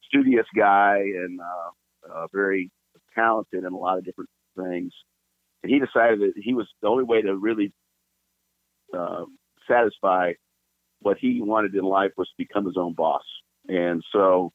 studious 0.07 0.47
guy 0.55 0.99
and 0.99 1.41
uh, 1.41 2.13
uh, 2.13 2.27
very 2.31 2.71
talented 3.15 3.65
in 3.65 3.73
a 3.73 3.77
lot 3.77 3.97
of 3.97 4.05
different 4.05 4.29
things. 4.57 4.93
And 5.63 5.73
he 5.73 5.79
decided 5.79 6.21
that 6.21 6.33
he 6.37 6.55
was 6.55 6.69
the 6.83 6.89
only 6.89 7.05
way 7.05 7.23
to 7.23 7.37
really 7.37 7.73
uh, 8.97 9.25
satisfy 9.69 10.33
what 11.01 11.19
he 11.19 11.41
wanted 11.43 11.75
in 11.75 11.85
life 11.85 12.13
was 12.17 12.29
to 12.29 12.35
become 12.39 12.65
his 12.65 12.77
own 12.77 12.95
boss. 12.95 13.25
And 13.69 14.03
so 14.13 14.53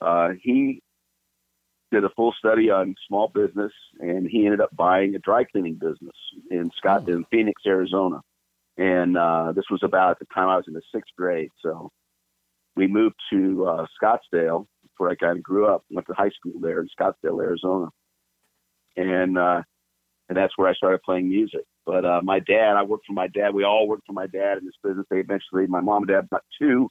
uh, 0.00 0.30
he 0.40 0.82
did 1.90 2.04
a 2.04 2.10
full 2.10 2.34
study 2.38 2.70
on 2.70 2.94
small 3.06 3.28
business, 3.28 3.72
and 4.00 4.28
he 4.28 4.44
ended 4.44 4.60
up 4.60 4.74
buying 4.74 5.14
a 5.14 5.18
dry 5.18 5.44
cleaning 5.44 5.74
business 5.74 6.16
in 6.50 6.70
Scott 6.76 7.08
in 7.08 7.24
Phoenix, 7.30 7.62
Arizona. 7.66 8.20
And 8.76 9.16
uh, 9.16 9.52
this 9.52 9.64
was 9.70 9.80
about 9.82 10.12
at 10.12 10.18
the 10.18 10.26
time 10.34 10.48
I 10.48 10.56
was 10.56 10.64
in 10.66 10.74
the 10.74 10.82
sixth 10.92 11.12
grade. 11.16 11.50
So 11.62 11.90
we 12.74 12.88
moved 12.88 13.14
to 13.30 13.66
uh, 13.66 13.86
Scottsdale, 14.02 14.66
where 14.98 15.10
I 15.10 15.14
kind 15.14 15.38
of 15.38 15.44
grew 15.44 15.66
up. 15.66 15.84
Went 15.90 16.06
to 16.08 16.14
high 16.14 16.30
school 16.30 16.60
there 16.60 16.80
in 16.80 16.88
Scottsdale, 16.98 17.42
Arizona, 17.42 17.88
and 18.96 19.38
uh, 19.38 19.62
and 20.28 20.38
that's 20.38 20.56
where 20.56 20.68
I 20.68 20.74
started 20.74 21.02
playing 21.02 21.28
music. 21.28 21.62
But 21.86 22.04
uh, 22.04 22.20
my 22.22 22.40
dad, 22.40 22.74
I 22.76 22.82
worked 22.84 23.06
for 23.06 23.12
my 23.14 23.28
dad. 23.28 23.54
We 23.54 23.64
all 23.64 23.88
worked 23.88 24.06
for 24.06 24.14
my 24.14 24.26
dad 24.26 24.58
in 24.58 24.64
this 24.64 24.74
business. 24.82 25.06
They 25.10 25.18
eventually, 25.18 25.66
my 25.68 25.80
mom 25.80 26.04
and 26.04 26.08
dad 26.08 26.30
got 26.30 26.42
two 26.60 26.90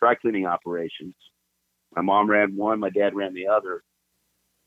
dry 0.00 0.14
cleaning 0.16 0.46
operations. 0.46 1.14
My 1.94 2.02
mom 2.02 2.30
ran 2.30 2.56
one, 2.56 2.80
my 2.80 2.90
dad 2.90 3.14
ran 3.14 3.34
the 3.34 3.48
other, 3.48 3.82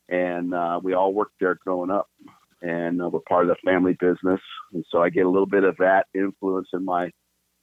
and 0.08 0.54
uh, 0.54 0.80
we 0.82 0.94
all 0.94 1.12
worked 1.14 1.34
there 1.40 1.56
growing 1.64 1.90
up. 1.90 2.08
And 2.62 3.02
uh, 3.02 3.10
we're 3.10 3.20
part 3.28 3.48
of 3.48 3.50
the 3.50 3.70
family 3.70 3.96
business, 4.00 4.40
and 4.72 4.84
so 4.90 5.02
I 5.02 5.10
get 5.10 5.26
a 5.26 5.30
little 5.30 5.46
bit 5.46 5.64
of 5.64 5.76
that 5.78 6.06
influence 6.14 6.68
in 6.72 6.84
my 6.84 7.10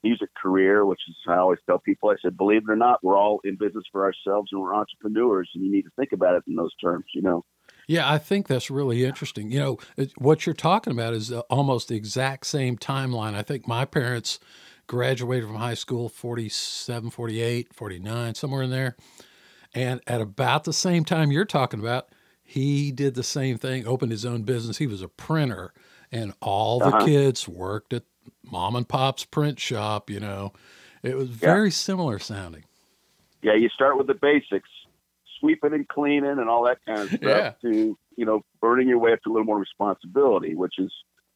music 0.03 0.29
career, 0.41 0.85
which 0.85 0.99
is 1.09 1.15
I 1.27 1.37
always 1.37 1.59
tell 1.65 1.79
people. 1.79 2.09
I 2.09 2.15
said, 2.21 2.37
believe 2.37 2.63
it 2.67 2.71
or 2.71 2.75
not, 2.75 3.03
we're 3.03 3.17
all 3.17 3.41
in 3.43 3.57
business 3.57 3.85
for 3.91 4.05
ourselves, 4.05 4.49
and 4.51 4.61
we're 4.61 4.75
entrepreneurs, 4.75 5.49
and 5.55 5.65
you 5.65 5.71
need 5.71 5.83
to 5.83 5.91
think 5.97 6.11
about 6.13 6.35
it 6.35 6.43
in 6.47 6.55
those 6.55 6.75
terms. 6.75 7.05
You 7.15 7.23
know. 7.23 7.43
Yeah, 7.87 8.09
I 8.09 8.17
think 8.17 8.47
that's 8.47 8.71
really 8.71 9.03
interesting. 9.03 9.51
You 9.51 9.59
know, 9.59 9.77
it- 9.97 10.13
what 10.17 10.45
you're 10.45 10.53
talking 10.55 10.93
about 10.93 11.13
is 11.13 11.31
uh, 11.31 11.41
almost 11.49 11.89
the 11.89 11.95
exact 11.95 12.45
same 12.45 12.77
timeline. 12.77 13.33
I 13.35 13.41
think 13.41 13.67
my 13.67 13.85
parents 13.85 14.39
graduated 14.87 15.45
from 15.47 15.57
high 15.57 15.73
school 15.73 16.09
47, 16.09 17.09
48, 17.09 17.73
49, 17.73 18.35
somewhere 18.35 18.63
in 18.63 18.69
there. 18.69 18.95
And 19.73 20.01
at 20.07 20.21
about 20.21 20.65
the 20.65 20.73
same 20.73 21.03
time 21.03 21.31
you're 21.31 21.45
talking 21.45 21.79
about, 21.79 22.09
he 22.43 22.91
did 22.91 23.15
the 23.15 23.23
same 23.23 23.57
thing, 23.57 23.87
opened 23.87 24.11
his 24.11 24.25
own 24.25 24.43
business. 24.43 24.77
He 24.77 24.87
was 24.87 25.01
a 25.01 25.07
printer, 25.07 25.73
and 26.11 26.33
all 26.41 26.79
the 26.79 26.87
Uh-huh. 26.87 27.05
kids 27.05 27.47
worked 27.47 27.91
at 27.93 28.03
mom 28.43 28.75
and 28.75 28.87
pop's 28.87 29.25
print 29.25 29.59
shop, 29.59 30.09
you 30.09 30.19
know. 30.19 30.53
It 31.01 31.15
was 31.17 31.29
very 31.29 31.71
similar 31.71 32.19
sounding. 32.19 32.63
yeah, 33.41 33.55
you 33.55 33.67
start 33.69 33.97
with 33.97 34.07
the 34.07 34.13
basics, 34.13 34.69
sweeping 35.43 35.73
and 35.73 35.87
cleaning 35.89 36.39
and 36.39 36.49
all 36.49 36.63
that 36.63 36.77
kind 36.87 37.01
of 37.01 37.07
stuff 37.09 37.21
Yeah. 37.21 37.51
to, 37.61 37.97
you 38.15 38.25
know, 38.25 38.41
burning 38.61 38.87
your 38.87 38.99
way 38.99 39.11
up 39.11 39.21
to 39.23 39.29
a 39.29 39.33
little 39.33 39.45
more 39.45 39.59
responsibility, 39.59 40.55
which 40.55 40.75
is 40.77 40.91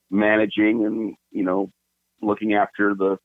managing 0.10 0.86
and, 0.86 1.16
you 1.32 1.44
know, 1.44 1.70
looking 2.22 2.54
after 2.54 2.96
the 2.96 3.18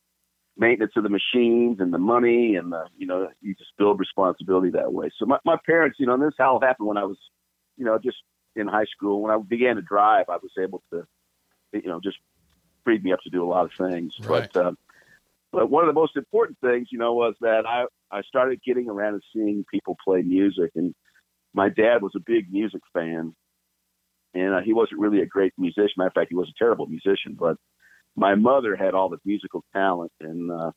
maintenance 0.56 0.92
of 0.96 1.04
the 1.04 1.08
machines 1.08 1.78
and 1.78 1.94
the 1.94 1.98
money 1.98 2.56
and 2.56 2.72
the, 2.72 2.84
you 2.96 3.06
know, 3.06 3.28
you 3.40 3.54
just 3.54 3.70
build 3.78 4.00
responsibility 4.00 4.70
that 4.70 4.92
way. 4.92 5.08
So 5.18 5.24
my, 5.24 5.38
my 5.44 5.56
parents, 5.64 5.98
you 6.00 6.06
know, 6.06 6.14
and 6.14 6.22
this 6.22 6.34
how 6.36 6.58
it 6.58 6.64
happened 6.64 6.88
when 6.88 6.98
I 6.98 7.04
was, 7.04 7.18
you 7.76 7.84
know, 7.84 7.98
just 7.98 8.18
in 8.56 8.66
high 8.66 8.86
school. 8.86 9.22
When 9.22 9.32
I 9.32 9.38
began 9.38 9.76
to 9.76 9.82
drive, 9.82 10.26
I 10.28 10.36
was 10.36 10.50
able 10.60 10.82
to, 10.92 11.06
you 11.72 11.86
know, 11.86 12.00
just 12.00 12.18
freed 12.84 13.04
me 13.04 13.12
up 13.12 13.20
to 13.20 13.30
do 13.30 13.44
a 13.44 13.48
lot 13.48 13.64
of 13.64 13.72
things. 13.78 14.14
Right. 14.20 14.50
But, 14.52 14.66
uh, 14.66 14.72
but 15.52 15.70
one 15.70 15.84
of 15.84 15.88
the 15.94 16.00
most 16.00 16.16
important 16.16 16.58
things, 16.60 16.88
you 16.90 16.98
know, 16.98 17.12
was 17.12 17.34
that 17.42 17.66
I, 17.66 17.84
I 18.10 18.22
started 18.22 18.60
getting 18.64 18.88
around 18.88 19.14
and 19.14 19.22
seeing 19.34 19.64
people 19.70 19.96
play 20.02 20.22
music. 20.22 20.70
And 20.74 20.94
my 21.52 21.68
dad 21.68 22.00
was 22.02 22.12
a 22.16 22.20
big 22.20 22.50
music 22.50 22.80
fan. 22.94 23.34
And 24.34 24.54
uh, 24.54 24.60
he 24.64 24.72
wasn't 24.72 25.00
really 25.00 25.20
a 25.20 25.26
great 25.26 25.52
musician. 25.58 25.92
Matter 25.98 26.08
of 26.08 26.14
fact, 26.14 26.30
he 26.30 26.36
was 26.36 26.48
a 26.48 26.58
terrible 26.58 26.86
musician. 26.86 27.36
But 27.38 27.58
my 28.16 28.34
mother 28.34 28.76
had 28.76 28.94
all 28.94 29.10
the 29.10 29.18
musical 29.26 29.62
talent. 29.74 30.12
And 30.20 30.50
uh, 30.50 30.70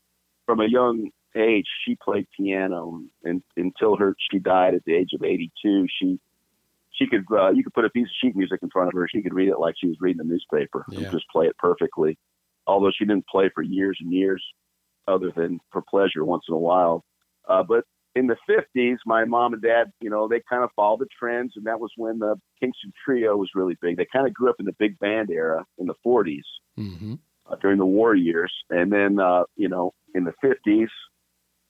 from 0.46 0.60
a 0.60 0.68
young 0.68 1.10
age, 1.38 1.68
she 1.86 1.96
played 1.96 2.28
piano. 2.36 3.02
And 3.24 3.42
until 3.56 3.96
her 3.96 4.14
she 4.30 4.40
died 4.40 4.76
at 4.76 4.84
the 4.84 4.94
age 4.94 5.12
of 5.14 5.24
82, 5.24 5.88
she 5.98 6.20
she 6.92 7.08
could 7.08 7.24
uh, 7.32 7.52
you 7.52 7.64
could 7.64 7.74
put 7.74 7.86
a 7.86 7.90
piece 7.90 8.08
of 8.08 8.16
sheet 8.22 8.36
music 8.36 8.60
in 8.62 8.70
front 8.70 8.90
of 8.90 8.94
her. 8.94 9.08
She 9.10 9.22
could 9.22 9.34
read 9.34 9.48
it 9.50 9.60
like 9.60 9.76
she 9.80 9.88
was 9.88 9.98
reading 10.02 10.18
the 10.18 10.24
newspaper 10.26 10.86
Yeah. 10.90 11.00
and 11.00 11.12
just 11.12 11.30
play 11.30 11.46
it 11.46 11.58
perfectly. 11.58 12.18
Although 12.68 12.92
she 12.92 13.06
didn't 13.06 13.28
play 13.28 13.50
for 13.54 13.62
years 13.62 13.98
and 14.02 14.12
years, 14.12 14.44
other 15.08 15.32
than 15.36 15.60
for 15.72 15.82
pleasure 15.82 16.24
once 16.26 16.44
in 16.48 16.54
a 16.54 16.60
while. 16.60 17.04
Uh, 17.48 17.64
but 17.64 17.84
in 18.16 18.28
the 18.28 18.38
50s, 18.50 18.98
my 19.06 19.26
mom 19.26 19.54
and 19.54 19.62
dad, 19.62 19.92
you 20.00 20.10
know, 20.10 20.28
they 20.28 20.42
kind 20.50 20.64
of 20.64 20.70
followed 20.76 21.02
the 21.02 21.08
trends, 21.20 21.54
and 21.56 21.66
that 21.66 21.80
was 21.80 21.92
when 21.98 22.20
the 22.20 22.36
Kingston 22.60 22.94
Trio 23.04 23.36
was 23.36 23.50
really 23.54 23.78
big. 23.82 23.98
They 23.98 24.08
kind 24.12 24.26
of 24.26 24.34
grew 24.34 24.50
up 24.50 24.56
in 24.60 24.66
the 24.66 24.76
big 24.80 24.98
band 25.00 25.30
era 25.30 25.66
in 25.78 25.86
the 25.86 25.96
40s 26.06 26.42
hmm 26.76 27.16
uh, 27.48 27.56
during 27.62 27.78
the 27.78 27.86
war 27.86 28.16
years, 28.16 28.52
and 28.70 28.92
then 28.92 29.20
uh, 29.20 29.44
you 29.56 29.70
know, 29.70 29.94
in 30.16 30.24
the 30.24 30.34
50s, 30.44 30.88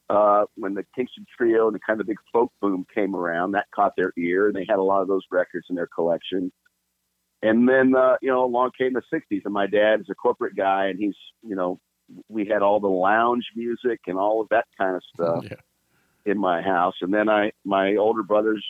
uh, 0.10 0.46
when 0.56 0.74
the 0.74 0.86
Kingston 0.96 1.26
Trio 1.36 1.68
and 1.68 1.76
the 1.76 1.80
kind 1.86 2.00
of 2.00 2.08
big 2.08 2.18
folk 2.32 2.52
boom 2.62 2.86
came 2.94 3.16
around, 3.16 3.52
that 3.52 3.66
caught 3.74 3.94
their 3.98 4.14
ear, 4.18 4.48
and 4.48 4.56
they 4.56 4.66
had 4.70 4.80
a 4.80 4.84
lot 4.84 5.02
of 5.02 5.08
those 5.08 5.24
records 5.32 5.66
in 5.70 5.76
their 5.76 5.88
collection. 5.88 6.52
And 7.42 7.68
then, 7.68 7.96
uh, 7.96 8.16
you 8.22 8.30
know, 8.30 8.46
along 8.46 8.72
came 8.78 8.94
the 8.94 9.02
60s, 9.14 9.42
and 9.44 9.54
my 9.54 9.68
dad 9.68 10.00
is 10.00 10.08
a 10.10 10.16
corporate 10.16 10.56
guy, 10.56 10.86
and 10.88 11.00
he's, 11.00 11.16
you 11.44 11.56
know, 11.56 11.80
we 12.30 12.46
had 12.48 12.62
all 12.62 12.80
the 12.80 12.88
lounge 12.88 13.46
music 13.56 14.00
and 14.08 14.18
all 14.18 14.42
of 14.42 14.48
that 14.50 14.66
kind 14.78 14.96
of 14.96 15.02
stuff 15.14 15.44
Yeah. 15.50 16.32
in 16.32 16.38
my 16.38 16.62
house. 16.62 16.96
And 17.02 17.14
then 17.14 17.30
I, 17.30 17.52
my 17.64 17.96
older 17.96 18.24
brothers 18.24 18.64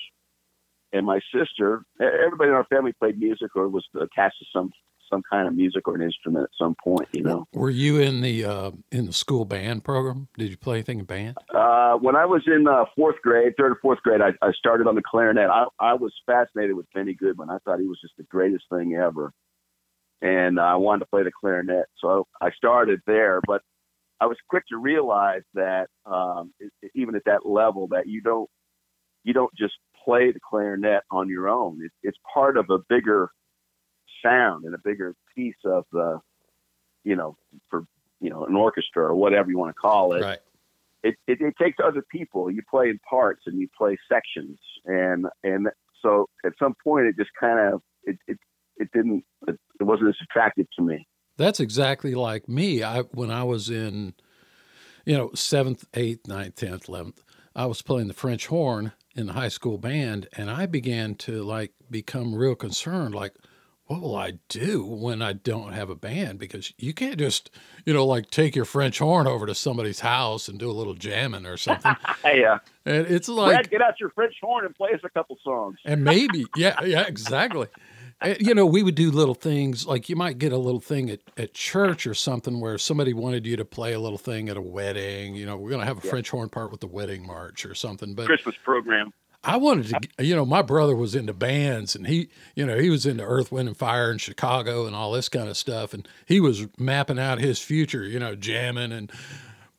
and 0.93 1.05
my 1.05 1.19
sister, 1.33 1.83
everybody 1.99 2.49
in 2.49 2.55
our 2.55 2.65
family 2.65 2.93
played 2.93 3.19
music 3.19 3.55
or 3.55 3.67
was 3.67 3.85
attached 3.95 4.39
to 4.39 4.45
some 4.53 4.71
some 5.11 5.21
kind 5.31 5.47
of 5.47 5.53
music 5.53 5.87
or 5.87 5.93
an 5.93 6.01
instrument 6.01 6.43
at 6.45 6.49
some 6.57 6.75
point. 6.83 7.07
You 7.13 7.21
know, 7.21 7.45
Were 7.53 7.69
you 7.69 7.99
in 7.99 8.21
the 8.21 8.43
uh, 8.43 8.71
in 8.91 9.05
the 9.05 9.13
school 9.13 9.45
band 9.45 9.83
program? 9.83 10.29
Did 10.35 10.49
you 10.49 10.57
play 10.57 10.77
anything 10.77 10.97
in 10.97 11.05
band? 11.05 11.37
uh, 11.53 11.93
when 11.97 12.15
I 12.15 12.25
was 12.25 12.41
in 12.47 12.67
uh, 12.67 12.85
fourth 12.95 13.21
grade, 13.21 13.53
third 13.55 13.73
or 13.73 13.79
fourth 13.83 13.99
grade, 14.01 14.21
I, 14.21 14.29
I 14.41 14.51
started 14.53 14.87
on 14.87 14.95
the 14.95 15.03
clarinet. 15.03 15.47
I, 15.47 15.65
I 15.79 15.93
was 15.93 16.11
fascinated 16.25 16.75
with 16.75 16.87
Benny 16.91 17.13
Goodman. 17.13 17.51
I 17.51 17.59
thought 17.63 17.79
he 17.79 17.85
was 17.85 17.99
just 18.01 18.17
the 18.17 18.23
greatest 18.23 18.63
thing 18.73 18.95
ever, 18.95 19.31
and 20.25 20.59
I 20.59 20.75
wanted 20.75 21.01
to 21.01 21.05
play 21.05 21.21
the 21.21 21.31
clarinet. 21.31 21.85
So 22.01 22.25
I 22.41 22.49
started 22.51 22.99
there, 23.05 23.41
but 23.45 23.61
I 24.19 24.25
was 24.25 24.37
quick 24.49 24.63
to 24.69 24.77
realize 24.77 25.43
that 25.53 25.87
um, 26.05 26.51
even 26.95 27.15
at 27.15 27.25
that 27.25 27.45
level, 27.45 27.87
that 27.89 28.07
you 28.07 28.21
don't 28.21 28.49
you 29.23 29.33
don't 29.33 29.53
just 29.55 29.75
play 30.03 30.31
the 30.31 30.39
clarinet 30.39 31.03
on 31.11 31.29
your 31.29 31.47
own. 31.47 31.79
It, 31.83 31.91
it's 32.01 32.17
part 32.33 32.57
of 32.57 32.71
a 32.71 32.79
bigger 32.89 33.29
sound 34.23 34.65
and 34.65 34.73
a 34.73 34.79
bigger 34.83 35.15
piece 35.35 35.55
of 35.63 35.85
the, 35.91 36.19
you 37.03 37.15
know, 37.15 37.37
for 37.69 37.85
you 38.19 38.31
know 38.31 38.45
an 38.45 38.55
orchestra 38.55 39.03
or 39.03 39.15
whatever 39.15 39.51
you 39.51 39.59
want 39.59 39.75
to 39.75 39.79
call 39.79 40.13
it. 40.13 40.23
Right. 40.23 40.39
It, 41.03 41.15
it 41.27 41.39
it 41.39 41.53
takes 41.61 41.77
other 41.83 42.03
people. 42.11 42.49
You 42.49 42.63
play 42.67 42.89
in 42.89 42.99
parts 43.07 43.43
and 43.45 43.59
you 43.59 43.67
play 43.77 43.95
sections, 44.11 44.57
and 44.85 45.27
and 45.43 45.67
so 46.01 46.29
at 46.43 46.53
some 46.57 46.73
point 46.83 47.05
it 47.05 47.15
just 47.15 47.31
kind 47.39 47.59
of 47.59 47.81
it 48.05 48.17
it 48.27 48.39
it 48.77 48.89
didn't 48.91 49.23
it, 49.79 49.83
wasn't 49.83 50.09
as 50.09 50.15
attractive 50.21 50.67
to 50.77 50.83
me. 50.83 51.07
That's 51.37 51.59
exactly 51.59 52.15
like 52.15 52.47
me. 52.47 52.83
I 52.83 53.01
when 53.01 53.31
I 53.31 53.43
was 53.43 53.69
in, 53.69 54.13
you 55.05 55.17
know, 55.17 55.31
seventh, 55.33 55.85
eighth, 55.93 56.27
ninth, 56.27 56.55
tenth, 56.55 56.87
eleventh, 56.87 57.23
I 57.55 57.65
was 57.65 57.81
playing 57.81 58.07
the 58.07 58.13
French 58.13 58.47
horn 58.47 58.93
in 59.15 59.27
the 59.27 59.33
high 59.33 59.49
school 59.49 59.77
band, 59.77 60.27
and 60.33 60.49
I 60.49 60.65
began 60.65 61.15
to 61.15 61.43
like 61.43 61.73
become 61.89 62.35
real 62.35 62.55
concerned. 62.55 63.15
Like, 63.15 63.33
what 63.87 64.01
will 64.01 64.15
I 64.15 64.39
do 64.49 64.83
when 64.83 65.21
I 65.21 65.33
don't 65.33 65.73
have 65.73 65.89
a 65.89 65.95
band? 65.95 66.39
Because 66.39 66.73
you 66.77 66.93
can't 66.93 67.17
just, 67.17 67.51
you 67.85 67.93
know, 67.93 68.05
like 68.05 68.31
take 68.31 68.55
your 68.55 68.65
French 68.65 68.99
horn 68.99 69.27
over 69.27 69.45
to 69.45 69.53
somebody's 69.53 69.99
house 69.99 70.47
and 70.47 70.57
do 70.57 70.69
a 70.69 70.73
little 70.73 70.95
jamming 70.95 71.45
or 71.45 71.55
something. 71.55 71.95
yeah. 72.25 72.59
and 72.85 73.05
it's 73.07 73.27
Brad, 73.27 73.37
like, 73.37 73.69
get 73.69 73.81
out 73.81 73.99
your 73.99 74.09
French 74.09 74.35
horn 74.41 74.65
and 74.65 74.73
play 74.75 74.91
us 74.93 75.01
a 75.03 75.09
couple 75.09 75.37
songs. 75.43 75.77
and 75.85 76.03
maybe, 76.03 76.45
yeah, 76.55 76.83
yeah, 76.83 77.05
exactly. 77.05 77.67
You 78.39 78.55
know, 78.55 78.65
we 78.65 78.81
would 78.81 78.95
do 78.95 79.11
little 79.11 79.35
things 79.35 79.85
like 79.85 80.07
you 80.09 80.15
might 80.15 80.37
get 80.39 80.51
a 80.53 80.57
little 80.57 80.79
thing 80.79 81.09
at, 81.09 81.19
at 81.37 81.53
church 81.53 82.07
or 82.07 82.13
something 82.13 82.59
where 82.61 82.77
somebody 82.77 83.13
wanted 83.13 83.45
you 83.45 83.57
to 83.57 83.65
play 83.65 83.93
a 83.93 83.99
little 83.99 84.17
thing 84.17 84.47
at 84.49 84.55
a 84.57 84.61
wedding. 84.61 85.35
You 85.35 85.45
know, 85.45 85.57
we're 85.57 85.69
going 85.69 85.81
to 85.81 85.85
have 85.85 86.01
a 86.03 86.05
Yeah. 86.07 86.11
French 86.11 86.29
horn 86.29 86.49
part 86.49 86.71
with 86.71 86.79
the 86.79 86.87
wedding 86.87 87.27
march 87.27 87.65
or 87.65 87.75
something. 87.75 88.15
But 88.15 88.25
Christmas 88.27 88.55
program. 88.63 89.11
I 89.43 89.57
wanted 89.57 89.87
to, 90.17 90.25
you 90.25 90.35
know, 90.35 90.45
my 90.45 90.63
brother 90.63 90.95
was 90.95 91.13
into 91.13 91.33
bands 91.33 91.93
and 91.95 92.07
he, 92.07 92.29
you 92.55 92.65
know, 92.65 92.79
he 92.79 92.89
was 92.89 93.05
into 93.05 93.23
Earth, 93.23 93.51
Wind, 93.51 93.67
and 93.67 93.77
Fire 93.77 94.11
in 94.11 94.17
Chicago 94.17 94.87
and 94.87 94.95
all 94.95 95.11
this 95.11 95.29
kind 95.29 95.49
of 95.49 95.55
stuff. 95.57 95.93
And 95.93 96.07
he 96.25 96.39
was 96.39 96.65
mapping 96.79 97.19
out 97.19 97.37
his 97.39 97.59
future, 97.59 98.03
you 98.07 98.17
know, 98.17 98.33
jamming 98.35 98.91
and 98.91 99.11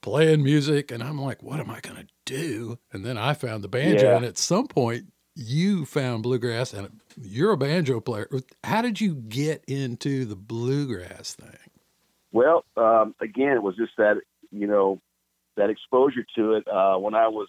playing 0.03 0.45
music, 0.45 0.93
and 0.93 1.03
I'm 1.03 1.21
like, 1.21 1.43
what 1.43 1.59
am 1.59 1.69
I 1.69 1.81
going 1.81 1.97
to 1.97 2.07
do? 2.27 2.79
And 2.93 3.05
then 3.05 3.19
I 3.19 3.35
found 3.35 3.65
the 3.65 3.69
banjo, 3.69 4.05
Yeah. 4.11 4.17
and 4.17 4.25
at 4.25 4.39
some 4.39 4.69
point, 4.69 5.07
you 5.37 5.85
found 5.85 6.23
bluegrass, 6.23 6.73
and 6.73 7.01
you're 7.21 7.53
a 7.53 7.57
banjo 7.57 8.01
player. 8.01 8.29
How 8.65 8.83
did 8.83 9.01
you 9.01 9.15
get 9.15 9.63
into 9.69 10.25
the 10.25 10.35
bluegrass 10.35 11.35
thing? 11.35 11.59
Well, 12.33 12.65
um, 12.77 13.15
again, 13.21 13.53
it 13.53 13.63
was 13.63 13.77
just 13.77 13.93
that 13.99 14.17
you 14.51 14.67
know 14.67 15.01
that 15.57 15.71
exposure 15.71 16.25
to 16.37 16.55
it 16.55 16.67
uh, 16.67 16.97
when 16.97 17.15
I 17.15 17.29
was, 17.29 17.49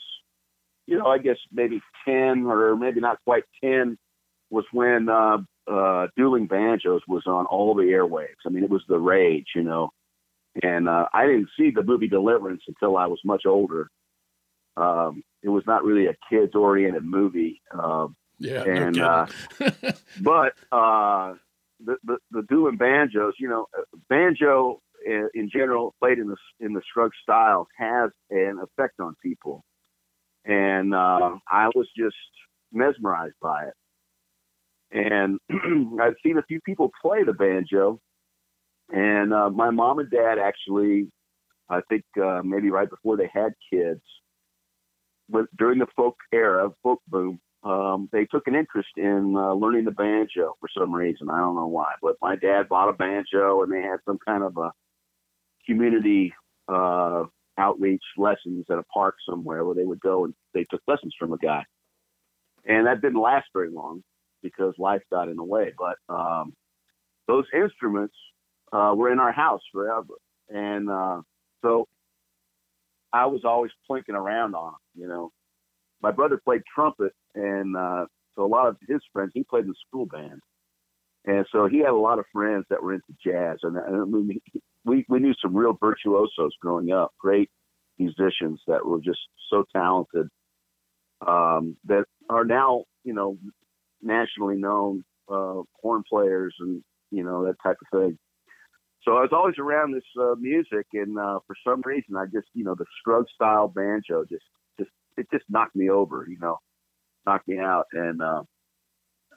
you 0.86 0.98
know, 0.98 1.08
I 1.08 1.18
guess 1.18 1.38
maybe 1.52 1.82
ten 2.06 2.46
or 2.46 2.76
maybe 2.76 3.00
not 3.00 3.20
quite 3.24 3.44
ten 3.64 3.98
was 4.50 4.66
when 4.72 5.10
uh, 5.10 5.38
uh, 5.72 6.08
dueling 6.16 6.48
banjos 6.48 7.02
was 7.08 7.24
on 7.26 7.46
all 7.46 7.74
the 7.74 7.84
airwaves. 7.84 8.46
I 8.46 8.50
mean, 8.50 8.64
it 8.64 8.70
was 8.70 8.84
the 8.88 9.00
rage, 9.00 9.48
you 9.56 9.64
know. 9.64 9.92
And 10.62 10.90
uh, 10.90 11.06
I 11.14 11.26
didn't 11.26 11.50
see 11.58 11.72
the 11.72 11.84
movie 11.84 12.08
Deliverance 12.08 12.64
until 12.68 12.98
I 12.98 13.08
was 13.08 13.20
much 13.24 13.46
older. 13.46 13.90
Um, 14.76 15.24
it 15.44 15.50
was 15.50 15.64
not 15.68 15.84
really 15.84 16.08
a 16.08 16.16
kids-oriented 16.30 17.04
movie. 17.04 17.62
Um, 17.74 18.16
Yeah, 18.40 18.64
And, 18.64 18.98
no 18.98 19.06
uh, 19.06 19.28
but 20.22 20.54
uh, 20.72 21.34
the, 21.84 21.98
the 22.04 22.18
the 22.32 22.44
dueling 22.50 22.78
banjos, 22.78 23.34
you 23.40 23.50
know, 23.50 23.68
uh, 23.78 23.84
banjo 24.10 24.82
in, 25.06 25.30
in 25.34 25.50
general, 25.50 25.96
played 26.00 26.20
in 26.20 26.28
the 26.28 26.38
in 26.60 26.74
the 26.74 26.82
Scruggs 26.90 27.18
style, 27.22 27.68
has 27.78 28.12
an 28.30 28.60
effect 28.62 29.00
on 29.00 29.16
people, 29.24 29.64
and 30.46 30.94
uh, 30.94 31.36
I 31.50 31.70
was 31.76 31.88
just 31.96 32.16
mesmerized 32.72 33.36
by 33.42 33.66
it. 33.66 33.74
And 34.92 35.40
I've 36.02 36.16
seen 36.24 36.38
a 36.38 36.44
few 36.44 36.62
people 36.62 36.92
play 37.02 37.24
the 37.24 37.34
banjo, 37.34 38.00
and 38.90 39.34
uh, 39.34 39.50
my 39.50 39.70
mom 39.70 40.00
and 40.00 40.10
dad 40.10 40.38
actually, 40.40 41.12
I 41.70 41.82
think 41.90 42.04
uh, 42.22 42.42
maybe 42.44 42.70
right 42.70 42.90
before 42.90 43.18
they 43.18 43.30
had 43.32 43.54
kids, 43.72 44.02
but 45.30 45.46
during 45.58 45.80
the 45.80 45.88
folk 45.96 46.18
era, 46.32 46.70
folk 46.84 47.02
boom, 47.08 47.40
um, 47.64 48.08
they 48.12 48.26
took 48.26 48.48
an 48.48 48.56
interest 48.56 48.90
in 48.98 49.36
uh, 49.36 49.54
learning 49.54 49.86
the 49.86 49.92
banjo 49.92 50.56
for 50.60 50.70
some 50.78 50.94
reason. 50.94 51.30
I 51.30 51.40
don't 51.40 51.56
know 51.56 51.68
why, 51.68 51.94
but 52.02 52.16
my 52.22 52.36
dad 52.36 52.70
bought 52.70 52.90
a 52.90 52.94
banjo, 52.94 53.64
and 53.64 53.72
they 53.72 53.82
had 53.82 54.00
some 54.06 54.20
kind 54.26 54.44
of 54.44 54.58
a 54.58 54.72
community 55.66 56.34
uh, 56.68 57.24
outreach 57.58 58.04
lessons 58.18 58.66
at 58.70 58.78
a 58.78 58.84
park 58.84 59.16
somewhere 59.28 59.66
where 59.66 59.76
they 59.76 59.84
would 59.84 60.00
go 60.00 60.26
and 60.26 60.34
they 60.54 60.64
took 60.70 60.82
lessons 60.88 61.14
from 61.20 61.34
a 61.34 61.38
guy. 61.38 61.64
And 62.66 62.86
that 62.88 63.02
didn't 63.02 63.20
last 63.20 63.48
very 63.54 63.70
long 63.70 64.04
because 64.44 64.74
life 64.78 65.02
got 65.12 65.30
in 65.30 65.36
the 65.36 65.44
way. 65.44 65.74
But 65.78 65.98
um, 66.14 66.54
those 67.28 67.46
instruments 67.54 68.16
uh, 68.72 68.94
were 68.96 69.12
in 69.12 69.20
our 69.20 69.32
house 69.32 69.62
forever, 69.72 70.16
and 70.50 70.90
uh, 70.90 71.22
so 71.62 71.88
I 73.14 73.26
was 73.26 73.42
always 73.46 73.72
plinking 73.90 74.16
around 74.16 74.56
on 74.56 74.74
them. 74.74 75.02
You 75.02 75.08
know, 75.08 75.32
my 76.02 76.12
brother 76.12 76.40
played 76.44 76.62
trumpet, 76.74 77.14
and 77.36 77.76
uh, 77.76 78.06
so 78.36 78.46
a 78.46 78.48
lot 78.48 78.68
of 78.68 78.78
his 78.88 79.00
friends 79.14 79.32
he 79.34 79.44
played 79.44 79.64
in 79.64 79.70
the 79.70 79.76
school 79.88 80.06
band, 80.06 80.42
and 81.26 81.46
so 81.52 81.68
he 81.68 81.80
had 81.80 81.90
a 81.90 81.96
lot 81.96 82.20
of 82.20 82.26
friends 82.34 82.66
that 82.70 82.82
were 82.82 82.94
into 82.94 83.14
jazz, 83.24 83.60
and, 83.64 83.78
and 83.78 84.02
I 84.02 84.06
mean, 84.06 84.40
we 84.86 85.06
we 85.10 85.20
knew 85.20 85.34
some 85.42 85.56
real 85.56 85.78
virtuosos 85.80 86.54
growing 86.62 86.92
up, 86.92 87.12
great 87.20 87.50
musicians 87.98 88.62
that 88.68 88.86
were 88.86 89.00
just 89.00 89.20
so 89.50 89.66
talented 89.76 90.28
um, 91.26 91.76
that 91.86 92.06
are 92.30 92.46
now 92.46 92.84
you 93.04 93.14
know 93.14 93.38
nationally 94.02 94.58
known 94.58 95.04
uh, 95.30 95.62
horn 95.82 96.04
players 96.10 96.56
and 96.60 96.84
you 97.12 97.24
know 97.24 97.46
that 97.46 97.56
type 97.64 97.78
of 97.82 98.00
thing. 98.00 98.18
So 99.08 99.16
I 99.16 99.22
was 99.22 99.30
always 99.32 99.56
around 99.58 99.94
this 99.94 100.04
uh, 100.20 100.36
music, 100.38 100.86
and 100.92 101.18
uh, 101.18 101.40
for 101.48 101.56
some 101.66 101.82
reason, 101.86 102.18
I 102.18 102.26
just 102.26 102.48
you 102.54 102.66
know 102.66 102.76
the 102.76 102.84
Scruggs 103.00 103.32
style 103.34 103.70
banjo 103.70 104.26
just 104.26 104.44
just 104.78 104.92
it 105.16 105.28
just 105.32 105.46
knocked 105.48 105.78
me 105.78 105.90
over, 105.90 106.26
you 106.28 106.38
know, 106.40 106.58
knocked 107.26 107.48
me 107.48 107.58
out, 107.58 107.86
and 107.94 108.22
uh, 108.22 108.44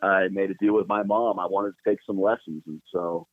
I 0.02 0.26
made 0.26 0.50
a 0.50 0.54
deal 0.54 0.74
with 0.74 0.88
my 0.88 1.04
mom. 1.04 1.38
I 1.38 1.46
wanted 1.46 1.70
to 1.72 1.88
take 1.88 2.00
some 2.04 2.20
lessons, 2.20 2.64
and 2.66 2.82
so 2.92 3.28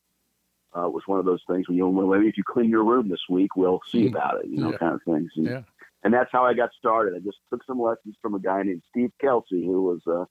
uh, 0.77 0.85
it 0.85 0.93
was 0.93 1.01
one 1.07 1.17
of 1.17 1.25
those 1.25 1.41
things 1.49 1.67
when 1.67 1.75
you 1.75 1.89
know, 1.89 2.07
maybe 2.07 2.27
if 2.27 2.37
you 2.37 2.43
clean 2.43 2.69
your 2.69 2.83
room 2.83 3.09
this 3.09 3.25
week, 3.29 3.55
we'll 3.55 3.81
see 3.91 4.01
Hmm. 4.01 4.15
about 4.15 4.39
it, 4.43 4.47
you 4.47 4.59
know, 4.59 4.71
Yeah. 4.73 4.77
kind 4.77 4.93
of 4.93 5.01
things. 5.03 5.31
And, 5.37 5.47
Yeah. 5.47 5.63
and 6.03 6.13
that's 6.13 6.31
how 6.31 6.45
I 6.45 6.53
got 6.53 6.69
started. 6.77 7.15
I 7.15 7.19
just 7.19 7.39
took 7.49 7.63
some 7.63 7.81
lessons 7.81 8.15
from 8.21 8.35
a 8.35 8.39
guy 8.39 8.61
named 8.61 8.83
Steve 8.89 9.11
Kelsey, 9.19 9.65
who 9.65 9.81
was 9.81 10.01
uh, 10.05 10.25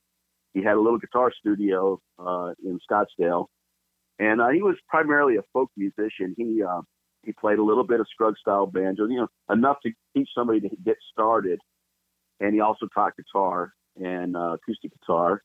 he 0.54 0.62
had 0.62 0.76
a 0.76 0.80
little 0.80 0.98
guitar 0.98 1.32
studio 1.32 2.00
uh, 2.18 2.52
in 2.64 2.78
Scottsdale, 2.88 3.46
and 4.18 4.40
uh, 4.40 4.48
he 4.48 4.62
was 4.62 4.76
primarily 4.88 5.36
a 5.36 5.42
folk 5.52 5.70
musician. 5.76 6.34
He 6.36 6.62
uh, 6.62 6.82
he 7.22 7.32
played 7.32 7.58
a 7.58 7.64
little 7.64 7.84
bit 7.84 8.00
of 8.00 8.06
Scruggs 8.10 8.40
style 8.40 8.66
banjo, 8.66 9.06
you 9.06 9.16
know, 9.16 9.28
enough 9.50 9.78
to 9.82 9.90
teach 10.16 10.28
somebody 10.34 10.60
to 10.60 10.68
get 10.84 10.96
started. 11.12 11.58
And 12.40 12.54
he 12.54 12.60
also 12.60 12.86
taught 12.94 13.14
guitar 13.16 13.72
and 13.96 14.36
uh, 14.36 14.54
acoustic 14.54 14.92
guitar. 15.00 15.42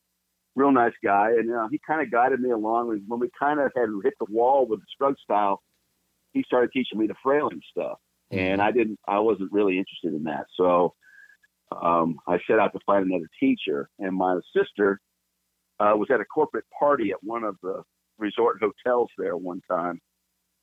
Real 0.54 0.70
nice 0.70 0.92
guy, 1.02 1.30
and 1.30 1.50
uh, 1.50 1.66
he 1.70 1.80
kind 1.86 2.02
of 2.02 2.10
guided 2.10 2.40
me 2.40 2.50
along. 2.50 3.00
When 3.08 3.20
we 3.20 3.30
kind 3.38 3.58
of 3.58 3.72
had 3.74 3.88
hit 4.04 4.12
the 4.20 4.26
wall 4.30 4.66
with 4.66 4.80
the 4.80 4.86
Scruggs 4.92 5.20
style, 5.22 5.62
he 6.34 6.42
started 6.42 6.70
teaching 6.72 6.98
me 6.98 7.06
the 7.06 7.14
frailing 7.22 7.62
stuff, 7.70 7.98
and 8.30 8.60
I 8.60 8.70
didn't, 8.70 8.98
I 9.08 9.18
wasn't 9.20 9.50
really 9.50 9.78
interested 9.78 10.12
in 10.12 10.24
that. 10.24 10.44
So 10.58 10.92
um, 11.74 12.18
I 12.28 12.38
set 12.46 12.58
out 12.58 12.74
to 12.74 12.80
find 12.84 13.06
another 13.06 13.30
teacher, 13.40 13.88
and 13.98 14.14
my 14.14 14.40
sister 14.54 15.00
uh, 15.80 15.94
was 15.96 16.08
at 16.12 16.20
a 16.20 16.24
corporate 16.26 16.66
party 16.78 17.12
at 17.12 17.24
one 17.24 17.44
of 17.44 17.56
the 17.62 17.82
resort 18.22 18.60
hotels 18.60 19.10
there 19.18 19.36
one 19.36 19.60
time, 19.70 20.00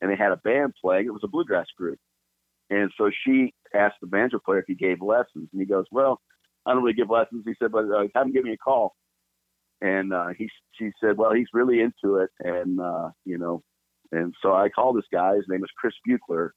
and 0.02 0.10
they 0.10 0.16
had 0.16 0.32
a 0.32 0.38
band 0.38 0.74
playing. 0.82 1.06
It 1.06 1.14
was 1.14 1.24
a 1.24 1.28
bluegrass 1.28 1.68
group, 1.78 2.00
and 2.70 2.92
so 2.98 3.12
she 3.26 3.54
asked 3.74 3.98
the 4.02 4.08
banjo 4.08 4.40
player 4.44 4.60
if 4.60 4.66
he 4.68 4.76
gave 4.76 5.02
lessons, 5.02 5.50
and 5.52 5.62
he 5.62 5.66
goes, 5.66 5.86
"Well, 5.92 6.20
I 6.66 6.74
don't 6.74 6.84
really 6.84 6.96
give 6.96 7.10
lessons." 7.10 7.44
He 7.46 7.54
said, 7.60 7.72
"But 7.72 7.86
uh, 7.86 8.04
have 8.16 8.26
him 8.26 8.34
give 8.34 8.44
me 8.44 8.54
a 8.54 8.58
call." 8.58 8.96
And 9.82 10.14
uh, 10.14 10.30
he, 10.38 10.50
she 10.78 10.92
said, 11.02 11.18
"Well, 11.18 11.34
he's 11.34 11.48
really 11.54 11.82
into 11.82 12.18
it, 12.18 12.30
and 12.40 12.80
uh, 12.80 13.10
you 13.26 13.38
know." 13.38 13.62
And 14.12 14.34
so 14.42 14.54
I 14.54 14.70
called 14.70 14.98
this 14.98 15.06
guy. 15.12 15.36
His 15.36 15.46
name 15.48 15.62
was 15.62 15.70
Chris 15.78 15.94
Buchler, 16.08 16.50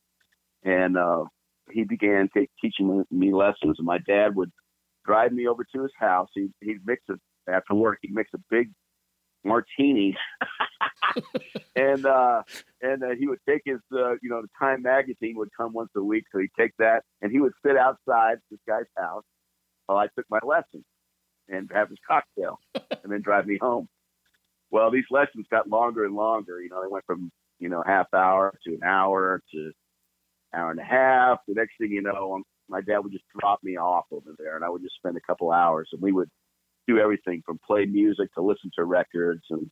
and 0.64 0.96
uh, 0.96 1.24
he 1.70 1.84
began 1.84 2.28
ta- 2.34 2.46
teaching 2.60 3.04
me 3.10 3.32
lessons. 3.32 3.76
And 3.78 3.86
my 3.86 3.98
dad 4.06 4.34
would 4.34 4.50
drive 5.04 5.32
me 5.32 5.46
over 5.46 5.64
to 5.74 5.82
his 5.82 5.92
house. 5.98 6.28
He 6.34 6.48
he'd 6.60 6.86
mix 6.86 7.02
it 7.08 7.20
after 7.48 7.74
work. 7.74 7.98
He'd 8.02 8.14
mix 8.14 8.30
a 8.34 8.38
big 8.50 8.70
martini, 9.44 10.16
and 11.76 12.06
uh, 12.06 12.42
and 12.80 13.02
uh, 13.02 13.10
he 13.18 13.26
would 13.26 13.40
take 13.48 13.62
his 13.64 13.80
uh, 13.92 14.12
you 14.22 14.30
know 14.30 14.42
the 14.42 14.48
Time 14.58 14.82
magazine 14.82 15.34
would 15.36 15.50
come 15.56 15.72
once 15.72 15.90
a 15.96 16.02
week, 16.02 16.24
so 16.32 16.38
he'd 16.38 16.50
take 16.58 16.72
that 16.78 17.02
and 17.20 17.30
he 17.30 17.40
would 17.40 17.52
sit 17.64 17.76
outside 17.76 18.38
this 18.50 18.60
guy's 18.66 18.84
house 18.96 19.24
while 19.86 19.98
I 19.98 20.08
took 20.16 20.26
my 20.30 20.40
lessons 20.42 20.84
and 21.48 21.70
have 21.72 21.88
his 21.88 21.98
cocktail, 22.06 22.58
and 22.74 23.12
then 23.12 23.22
drive 23.22 23.46
me 23.46 23.58
home. 23.60 23.88
Well, 24.70 24.90
these 24.90 25.04
lessons 25.10 25.46
got 25.50 25.68
longer 25.68 26.04
and 26.04 26.14
longer. 26.14 26.60
You 26.62 26.70
know, 26.70 26.82
they 26.82 26.88
went 26.88 27.04
from 27.06 27.30
you 27.58 27.68
know 27.68 27.82
half 27.86 28.06
hour 28.14 28.54
to 28.66 28.74
an 28.74 28.82
hour 28.84 29.42
to 29.52 29.72
hour 30.54 30.70
and 30.70 30.80
a 30.80 30.84
half. 30.84 31.38
The 31.46 31.54
next 31.54 31.72
thing 31.78 31.90
you 31.90 32.02
know, 32.02 32.34
um, 32.34 32.44
my 32.68 32.80
dad 32.80 32.98
would 32.98 33.12
just 33.12 33.24
drop 33.38 33.60
me 33.62 33.76
off 33.76 34.06
over 34.10 34.34
there, 34.38 34.56
and 34.56 34.64
I 34.64 34.68
would 34.68 34.82
just 34.82 34.96
spend 34.96 35.16
a 35.16 35.20
couple 35.20 35.52
hours, 35.52 35.88
and 35.92 36.00
we 36.00 36.12
would 36.12 36.30
do 36.86 36.98
everything 36.98 37.42
from 37.44 37.58
play 37.64 37.86
music 37.86 38.32
to 38.34 38.42
listen 38.42 38.70
to 38.76 38.84
records 38.84 39.42
and 39.50 39.70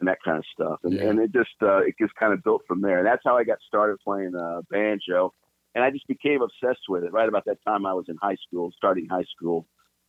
and 0.00 0.08
that 0.08 0.18
kind 0.24 0.38
of 0.38 0.44
stuff. 0.52 0.80
And, 0.82 0.94
Yeah. 0.94 1.10
and 1.10 1.18
it 1.20 1.30
just 1.32 1.54
uh, 1.62 1.78
it 1.78 1.94
just 2.00 2.14
kind 2.14 2.32
of 2.32 2.42
built 2.42 2.62
from 2.66 2.80
there. 2.80 2.98
And 2.98 3.06
that's 3.06 3.22
how 3.24 3.36
I 3.36 3.44
got 3.44 3.58
started 3.66 3.98
playing 4.02 4.34
uh, 4.34 4.62
banjo. 4.70 5.34
And 5.74 5.84
I 5.84 5.90
just 5.90 6.06
became 6.08 6.42
obsessed 6.42 6.88
with 6.88 7.04
it. 7.04 7.12
Right 7.12 7.28
about 7.28 7.44
that 7.44 7.62
time, 7.66 7.86
I 7.86 7.92
was 7.94 8.06
in 8.08 8.16
high 8.20 8.36
school, 8.46 8.72
starting 8.76 9.06
high 9.08 9.26
school. 9.36 9.66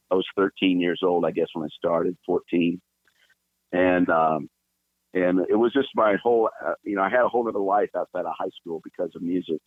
I 0.09 0.15
was 0.15 0.25
13 0.35 0.79
years 0.79 1.01
old, 1.03 1.23
I 1.25 1.31
guess, 1.31 1.47
when 1.53 1.65
I 1.65 1.69
started, 1.77 2.17
14, 2.25 2.81
and 3.71 4.09
um, 4.09 4.49
and 5.13 5.39
it 5.49 5.55
was 5.55 5.71
just 5.73 5.89
my 5.93 6.15
whole, 6.21 6.49
uh, 6.65 6.73
you 6.83 6.95
know, 6.95 7.01
I 7.01 7.09
had 7.09 7.21
a 7.21 7.29
whole 7.29 7.47
other 7.47 7.59
life 7.59 7.89
outside 7.95 8.25
of 8.25 8.33
high 8.37 8.49
school 8.59 8.81
because 8.83 9.11
of 9.15 9.21
music. 9.21 9.59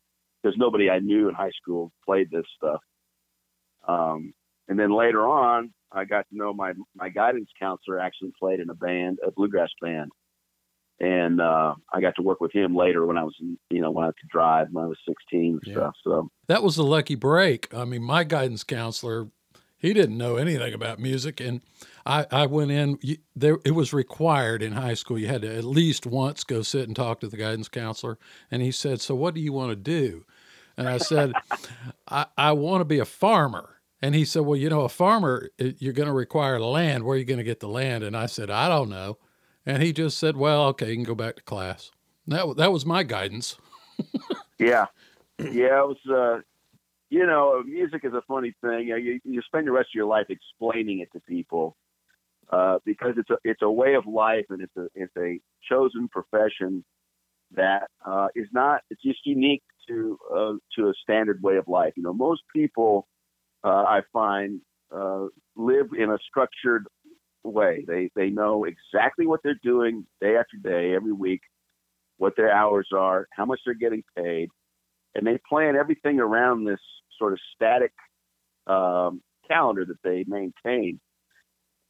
Because 0.43 0.59
nobody 0.59 0.91
I 0.91 0.99
knew 0.99 1.29
in 1.29 1.35
high 1.35 1.53
school 1.63 1.93
played 2.05 2.31
this 2.31 2.45
stuff. 2.57 2.81
Um, 3.89 4.35
and 4.69 4.79
then 4.79 4.91
later 4.91 5.27
on, 5.27 5.73
I 5.93 6.05
got 6.05 6.29
to 6.31 6.37
know 6.37 6.53
my 6.53 6.73
my 6.95 7.09
guidance 7.09 7.51
counselor 7.59 7.99
actually 8.01 8.33
played 8.39 8.61
in 8.61 8.71
a 8.71 8.75
band, 8.75 9.19
a 9.27 9.31
bluegrass 9.31 9.71
band, 9.81 10.11
and 11.01 11.41
uh, 11.41 11.75
I 11.93 12.01
got 12.01 12.15
to 12.17 12.23
work 12.23 12.41
with 12.41 12.53
him 12.53 12.75
later 12.77 13.05
when 13.07 13.19
I 13.19 13.25
was, 13.25 13.35
you 13.41 13.81
know, 13.81 13.91
when 13.91 14.05
I 14.05 14.09
could 14.09 14.29
drive 14.31 14.69
when 14.73 14.85
I 14.85 14.89
was 14.89 14.99
16 15.07 15.53
and 15.55 15.61
Yeah. 15.65 15.73
stuff. 15.75 15.95
So 16.05 16.31
That 16.49 16.63
was 16.63 16.79
a 16.79 16.83
lucky 16.83 17.15
break. 17.15 17.73
I 17.75 17.85
mean, 17.85 18.03
my 18.03 18.25
guidance 18.25 18.65
counselor, 18.65 19.29
he 19.79 19.93
didn't 19.93 20.17
know 20.19 20.37
anything 20.37 20.73
about 20.75 20.99
music, 20.99 21.41
and 21.41 21.61
I, 22.07 22.27
I 22.31 22.47
went 22.47 22.71
in. 22.71 22.99
you- 23.03 23.19
There, 23.37 23.59
it 23.65 23.73
was 23.73 23.93
required 23.93 24.63
in 24.63 24.73
high 24.73 24.95
school. 24.95 25.19
You 25.19 25.27
had 25.29 25.43
to 25.43 25.55
at 25.57 25.65
least 25.65 26.07
once 26.07 26.45
go 26.45 26.63
sit 26.63 26.87
and 26.87 26.97
talk 26.97 27.21
to 27.21 27.29
the 27.29 27.37
guidance 27.37 27.69
counselor. 27.69 28.19
And 28.51 28.63
he 28.63 28.71
said, 28.71 29.01
"So, 29.01 29.15
what 29.15 29.35
do 29.35 29.41
you 29.41 29.53
want 29.53 29.71
to 29.71 29.77
do?" 29.77 30.25
And 30.77 30.89
I 30.89 30.99
said, 30.99 31.37
"I, 32.09 32.27
I 32.37 32.53
want 32.53 32.81
to 32.81 32.85
be 32.85 32.99
a 32.99 33.05
farmer." 33.05 33.74
And 34.05 34.15
he 34.15 34.27
said, 34.27 34.43
"Well, 34.43 34.59
you 34.59 34.69
know, 34.69 34.83
a 34.83 34.91
farmer, 34.91 35.49
you're 35.57 35.95
going 35.95 36.09
to 36.09 36.13
require 36.13 36.61
land. 36.61 37.05
Where 37.05 37.15
are 37.15 37.19
you 37.19 37.25
going 37.25 37.39
to 37.39 37.43
get 37.43 37.61
the 37.61 37.69
land?" 37.69 38.05
And 38.05 38.15
I 38.15 38.27
said, 38.27 38.51
"I 38.51 38.69
don't 38.69 38.91
know." 38.91 39.17
And 39.65 39.83
he 39.83 39.95
just 39.95 40.19
said, 40.19 40.37
"Well, 40.37 40.67
okay, 40.67 40.91
you 40.91 40.97
can 40.97 41.05
go 41.05 41.15
back 41.15 41.37
to 41.37 41.43
class." 41.43 41.91
That, 42.27 42.55
that 42.59 42.71
was 42.71 42.85
my 42.85 43.03
guidance. 43.03 43.57
yeah, 44.59 44.89
yeah, 45.39 45.81
it 45.81 45.89
was. 45.89 45.97
Uh, 46.07 46.43
you 47.09 47.25
know, 47.25 47.63
music 47.63 48.03
is 48.05 48.13
a 48.13 48.21
funny 48.29 48.53
thing. 48.61 48.89
You, 48.89 49.21
you, 49.25 49.41
spend 49.41 49.67
the 49.67 49.73
rest 49.73 49.89
of 49.89 49.95
your 49.95 50.05
life 50.05 50.27
explaining 50.29 50.99
it 50.99 51.11
to 51.15 51.21
people 51.21 51.75
uh, 52.51 52.81
because 52.85 53.15
it's 53.17 53.31
a 53.31 53.39
it's 53.43 53.63
a 53.63 53.71
way 53.71 53.95
of 53.95 54.07
life 54.07 54.45
and 54.51 54.61
it's 54.61 54.77
a 54.77 54.87
it's 54.95 55.17
a 55.17 55.41
chosen 55.67 56.09
profession 56.09 56.85
that 57.57 57.89
uh, 58.05 58.29
is 58.35 58.49
not 58.53 58.83
it's 58.91 59.01
just 59.03 59.21
unique 59.25 59.63
to 59.89 60.19
uh, 60.31 60.53
to 60.77 60.89
a 60.89 60.93
standard 61.03 61.43
way 61.43 61.57
of 61.57 61.69
life. 61.69 61.95
You 61.97 62.03
know, 62.03 62.13
most 62.13 62.43
people 62.55 63.07
I 63.69 64.03
find 64.13 64.61
uh, 64.95 65.27
live 65.57 65.89
in 65.97 66.11
a 66.11 66.19
structured 66.29 66.87
way. 67.43 67.85
They 67.87 68.11
they 68.15 68.31
know 68.31 68.65
exactly 68.65 69.27
what 69.27 69.41
they're 69.43 69.59
doing 69.63 70.07
day 70.21 70.37
after 70.37 70.57
day, 70.63 70.95
every 70.95 71.13
week, 71.13 71.41
what 72.19 72.35
their 72.37 72.53
hours 72.53 72.89
are, 72.95 73.27
how 73.33 73.45
much 73.45 73.61
they're 73.65 73.75
getting 73.75 74.05
paid, 74.17 74.49
and 75.15 75.27
they 75.27 75.39
plan 75.49 75.77
everything 75.77 76.21
around 76.21 76.65
this 76.65 76.81
sort 77.19 77.33
of 77.33 77.39
static 77.55 77.93
um, 78.67 79.23
calendar 79.49 79.85
that 79.85 80.03
they 80.03 80.25
maintain. 80.27 81.01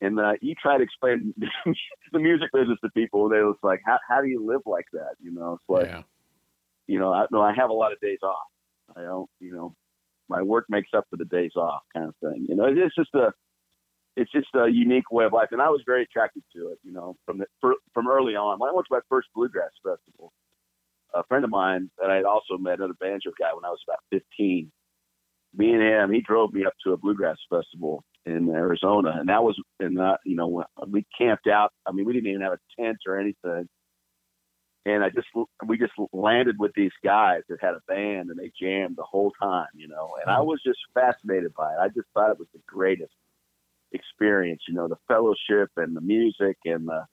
And 0.01 0.19
uh, 0.21 0.33
you 0.43 0.55
try 0.61 0.77
to 0.77 0.83
explain 0.83 1.35
the 2.13 2.19
music 2.19 2.51
business 2.53 2.79
to 2.85 2.91
people, 2.91 3.29
they 3.29 3.43
was 3.43 3.57
like, 3.63 3.81
"How 3.85 3.99
how 4.09 4.21
do 4.21 4.29
you 4.29 4.45
live 4.45 4.63
like 4.67 4.87
that?" 4.93 5.15
You 5.21 5.33
know, 5.33 5.55
it's 5.55 5.69
like, 5.69 5.87
yeah. 5.87 6.03
you 6.87 6.99
know, 6.99 7.13
I, 7.13 7.27
no, 7.31 7.41
I 7.41 7.55
have 7.55 7.71
a 7.71 7.75
lot 7.75 7.93
of 7.93 8.01
days 8.01 8.19
off. 8.23 8.47
I 8.97 9.03
don't, 9.03 9.31
you 9.41 9.53
know, 9.53 9.75
my 10.35 10.43
work 10.43 10.67
makes 10.69 10.91
up 10.97 11.07
for 11.11 11.17
the 11.17 11.25
days 11.25 11.53
off, 11.57 11.83
kind 11.93 12.09
of 12.09 12.15
thing. 12.21 12.47
You 12.49 12.57
know, 12.57 12.65
it's 12.65 12.95
just 12.95 13.15
a, 13.15 13.33
it's 14.17 14.33
just 14.33 14.49
a 14.55 14.69
unique 14.69 15.11
way 15.11 15.25
of 15.25 15.33
life, 15.33 15.49
and 15.53 15.63
I 15.63 15.69
was 15.69 15.83
very 15.87 16.03
attracted 16.03 16.43
to 16.57 16.69
it. 16.69 16.79
You 16.83 16.93
know, 16.93 17.17
from 17.27 17.39
the 17.39 17.47
for, 17.61 17.75
from 17.93 18.09
early 18.09 18.35
on. 18.35 18.59
When 18.59 18.71
I 18.71 18.73
went 18.73 18.87
to 18.89 18.95
my 18.95 19.01
first 19.09 19.29
bluegrass 19.35 19.71
festival, 19.83 20.33
a 21.15 21.25
friend 21.25 21.45
of 21.45 21.51
mine 21.51 21.91
that 22.01 22.11
I 22.11 22.17
had 22.17 22.25
also 22.25 22.59
met, 22.59 22.79
another 22.79 22.95
banjo 23.01 23.31
guy, 23.39 23.55
when 23.55 23.65
I 23.65 23.71
was 23.71 23.81
about 23.87 24.01
15. 24.11 24.71
Me 25.57 25.73
and 25.73 25.83
him, 25.83 26.13
he 26.13 26.21
drove 26.21 26.53
me 26.53 26.65
up 26.67 26.73
to 26.85 26.93
a 26.93 26.97
bluegrass 26.97 27.37
festival 27.49 28.03
in 28.27 28.49
Arizona, 28.51 29.15
and 29.21 29.29
that 29.29 29.45
was, 29.45 29.57
and 29.79 30.01
uh, 30.01 30.17
you 30.25 30.35
know, 30.35 30.65
we 30.89 31.07
camped 31.17 31.47
out. 31.47 31.71
I 31.87 31.93
mean, 31.93 32.07
we 32.07 32.13
didn't 32.13 32.29
even 32.29 32.43
have 32.43 32.55
a 32.55 32.83
tent 32.83 32.99
or 33.07 33.21
anything. 33.21 33.69
And 34.87 35.03
I 35.03 35.09
just, 35.09 35.29
we 35.67 35.79
just 35.79 35.95
landed 36.13 36.57
with 36.59 36.73
these 36.75 36.93
guys 37.03 37.41
that 37.49 37.59
had 37.61 37.75
a 37.75 37.81
band, 37.89 38.29
and 38.29 38.39
they 38.39 38.53
jammed 38.61 38.97
the 38.97 39.03
whole 39.03 39.33
time, 39.41 39.69
you 39.75 39.89
know. 39.89 40.11
And 40.21 40.31
I 40.31 40.41
was 40.41 40.61
just 40.65 40.79
fascinated 40.93 41.55
by 41.55 41.73
it. 41.73 41.79
I 41.81 41.89
just 41.89 42.09
thought 42.13 42.31
it 42.31 42.39
was 42.39 42.49
the 42.53 42.61
greatest 42.67 43.15
experience, 43.93 44.63
you 44.69 44.75
know, 44.75 44.89
the 44.89 44.99
fellowship 45.09 45.71
and 45.77 45.97
the 45.97 46.01
music 46.01 46.59
and 46.65 46.87
the 46.87 47.07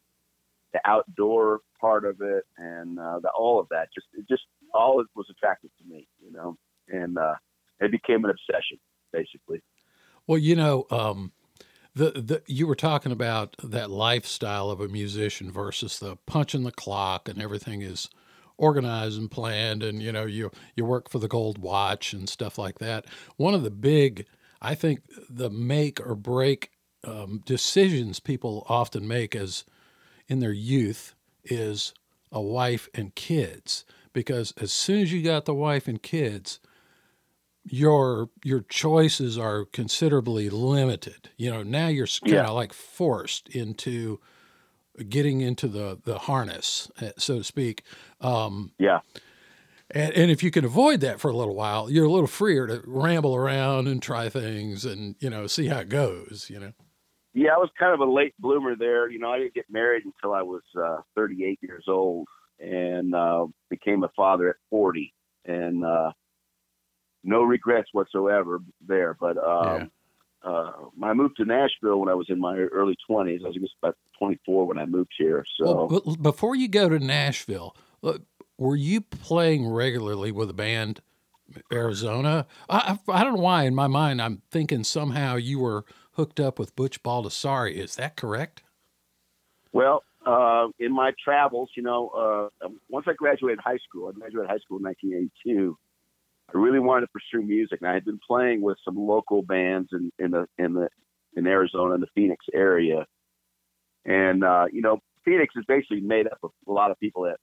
the 0.73 0.79
outdoor 0.85 1.59
part 1.81 2.05
of 2.05 2.21
it 2.21 2.45
and 2.57 2.97
uh, 2.97 3.19
the, 3.19 3.29
all 3.37 3.59
of 3.59 3.67
that. 3.69 3.89
Just 3.93 4.07
it 4.13 4.25
just 4.29 4.43
all 4.73 5.01
it 5.01 5.07
was 5.15 5.27
attractive 5.29 5.69
to 5.77 5.93
me, 5.93 6.07
you 6.23 6.31
know, 6.31 6.57
and 6.87 7.17
uh, 7.17 7.35
it 7.79 7.91
became 7.91 8.23
an 8.25 8.31
obsession 8.31 8.77
basically. 9.11 9.61
Well, 10.27 10.37
you 10.37 10.55
know, 10.55 10.85
um, 10.91 11.31
the 11.93 12.11
the 12.11 12.41
you 12.47 12.67
were 12.67 12.75
talking 12.75 13.11
about 13.11 13.55
that 13.63 13.89
lifestyle 13.89 14.69
of 14.69 14.79
a 14.79 14.87
musician 14.87 15.51
versus 15.51 15.99
the 15.99 16.15
punch 16.25 16.55
in 16.55 16.63
the 16.63 16.71
clock 16.71 17.27
and 17.27 17.41
everything 17.41 17.81
is 17.81 18.09
organized 18.57 19.19
and 19.19 19.31
planned, 19.31 19.83
and 19.83 20.01
you 20.01 20.11
know 20.11 20.25
you 20.25 20.51
you 20.75 20.85
work 20.85 21.09
for 21.09 21.19
the 21.19 21.27
gold 21.27 21.57
watch 21.57 22.13
and 22.13 22.29
stuff 22.29 22.57
like 22.57 22.79
that. 22.79 23.05
One 23.37 23.53
of 23.53 23.63
the 23.63 23.71
big, 23.71 24.25
I 24.61 24.75
think, 24.75 25.01
the 25.29 25.49
make 25.49 25.99
or 26.05 26.15
break 26.15 26.71
um, 27.03 27.41
decisions 27.45 28.19
people 28.19 28.65
often 28.69 29.07
make 29.07 29.35
as 29.35 29.65
in 30.27 30.39
their 30.39 30.53
youth 30.53 31.15
is 31.43 31.93
a 32.31 32.39
wife 32.39 32.87
and 32.93 33.13
kids 33.15 33.83
because 34.13 34.53
as 34.57 34.71
soon 34.71 35.01
as 35.01 35.11
you 35.11 35.23
got 35.23 35.45
the 35.45 35.53
wife 35.53 35.87
and 35.87 36.01
kids 36.01 36.59
your 37.65 38.29
your 38.43 38.61
choices 38.61 39.37
are 39.37 39.65
considerably 39.65 40.49
limited 40.49 41.29
you 41.37 41.49
know 41.49 41.61
now 41.63 41.87
you're 41.87 42.07
kind 42.25 42.47
of 42.47 42.47
Yeah. 42.47 42.49
like 42.53 42.73
forced 42.73 43.47
into 43.49 44.19
getting 45.09 45.41
into 45.41 45.67
the 45.67 45.99
the 46.03 46.19
harness 46.19 46.89
eh, 47.01 47.11
so 47.17 47.37
to 47.37 47.43
speak 47.43 47.83
um 48.19 48.71
Yeah, 48.79 48.99
and, 49.91 50.13
and 50.13 50.31
if 50.31 50.41
you 50.43 50.51
can 50.51 50.65
avoid 50.65 51.01
that 51.01 51.19
for 51.19 51.29
a 51.29 51.35
little 51.35 51.55
while 51.55 51.89
you're 51.89 52.05
a 52.05 52.11
little 52.11 52.27
freer 52.27 52.67
to 52.67 52.81
ramble 52.85 53.35
around 53.35 53.87
and 53.87 54.01
try 54.01 54.27
things 54.29 54.85
and 54.85 55.15
you 55.19 55.29
know 55.29 55.47
see 55.47 55.67
how 55.67 55.79
it 55.79 55.89
goes 55.89 56.47
you 56.49 56.59
know 56.59 56.73
yeah. 57.33 57.51
I 57.55 57.57
was 57.57 57.69
kind 57.79 57.93
of 57.93 58.01
a 58.05 58.11
late 58.11 58.33
bloomer 58.39 58.75
there. 58.75 59.09
You 59.09 59.19
know, 59.19 59.29
I 59.31 59.39
didn't 59.39 59.53
get 59.53 59.65
married 59.69 60.03
until 60.05 60.33
I 60.33 60.41
was 60.41 60.63
uh, 60.77 60.97
38 61.15 61.59
years 61.61 61.85
old, 61.87 62.27
and 62.59 63.15
uh, 63.15 63.45
became 63.69 64.03
a 64.03 64.09
father 64.15 64.49
at 64.49 64.55
40, 64.69 65.13
and 65.45 65.85
uh, 65.85 66.11
no 67.23 67.43
regrets 67.43 67.89
whatsoever 67.91 68.59
there. 68.85 69.15
But 69.19 69.37
um, 69.37 69.91
uh, 70.43 70.71
I 71.03 71.13
moved 71.13 71.37
to 71.37 71.45
Nashville 71.45 71.99
when 71.99 72.09
I 72.09 72.13
was 72.13 72.27
in 72.29 72.39
my 72.39 72.57
early 72.57 72.95
20s. 73.09 73.43
I 73.43 73.47
was 73.47 73.55
just 73.55 73.75
about 73.81 73.95
24 74.17 74.65
when 74.65 74.77
I 74.77 74.85
moved 74.85 75.11
here. 75.17 75.43
So. 75.59 75.87
well, 75.89 76.15
before 76.15 76.55
you 76.55 76.67
go 76.67 76.89
to 76.89 76.99
nashville 76.99 77.75
uh, 78.03 78.17
were 78.57 78.75
you 78.75 79.01
playing 79.01 79.67
regularly 79.67 80.31
with 80.31 80.49
a 80.49 80.53
band 80.53 81.01
arizona 81.71 82.45
I, 82.69 82.97
I 83.07 83.19
I 83.19 83.23
don't 83.23 83.35
know 83.35 83.41
why 83.41 83.63
in 83.63 83.75
my 83.75 83.87
mind 83.87 84.21
i'm 84.21 84.41
thinking 84.49 84.83
somehow 84.83 85.35
you 85.35 85.59
were 85.59 85.85
hooked 86.13 86.39
up 86.39 86.57
with 86.57 86.75
butch 86.75 87.03
baldassari 87.03 87.73
is 87.73 87.95
that 87.95 88.15
correct 88.15 88.63
Well, 89.73 90.03
uh, 90.25 90.67
in 90.79 90.93
my 90.93 91.11
travels, 91.23 91.69
you 91.75 91.83
know, 91.83 92.49
uh, 92.63 92.67
once 92.89 93.05
I 93.09 93.13
graduated 93.13 93.59
high 93.59 93.79
school, 93.87 94.09
I 94.09 94.11
graduated 94.11 94.49
high 94.49 94.59
school 94.59 94.77
in 94.77 94.83
1982. 94.83 95.77
I 96.53 96.57
really 96.57 96.79
wanted 96.79 97.01
to 97.01 97.07
pursue 97.07 97.45
music, 97.45 97.79
and 97.81 97.89
I 97.89 97.93
had 97.93 98.05
been 98.05 98.19
playing 98.27 98.61
with 98.61 98.77
some 98.83 98.95
local 98.97 99.41
bands 99.41 99.89
in, 99.91 100.11
in 100.19 100.31
the 100.31 100.45
in 100.57 100.73
the 100.73 100.89
in 101.35 101.47
Arizona, 101.47 101.95
in 101.95 102.01
the 102.01 102.07
Phoenix 102.13 102.45
area. 102.53 103.05
And 104.05 104.43
uh, 104.43 104.65
you 104.71 104.81
know, 104.81 104.99
Phoenix 105.23 105.53
is 105.55 105.65
basically 105.67 106.01
made 106.01 106.27
up 106.27 106.39
of 106.43 106.51
a 106.67 106.71
lot 106.71 106.91
of 106.91 106.99
people 106.99 107.23
that, 107.23 107.37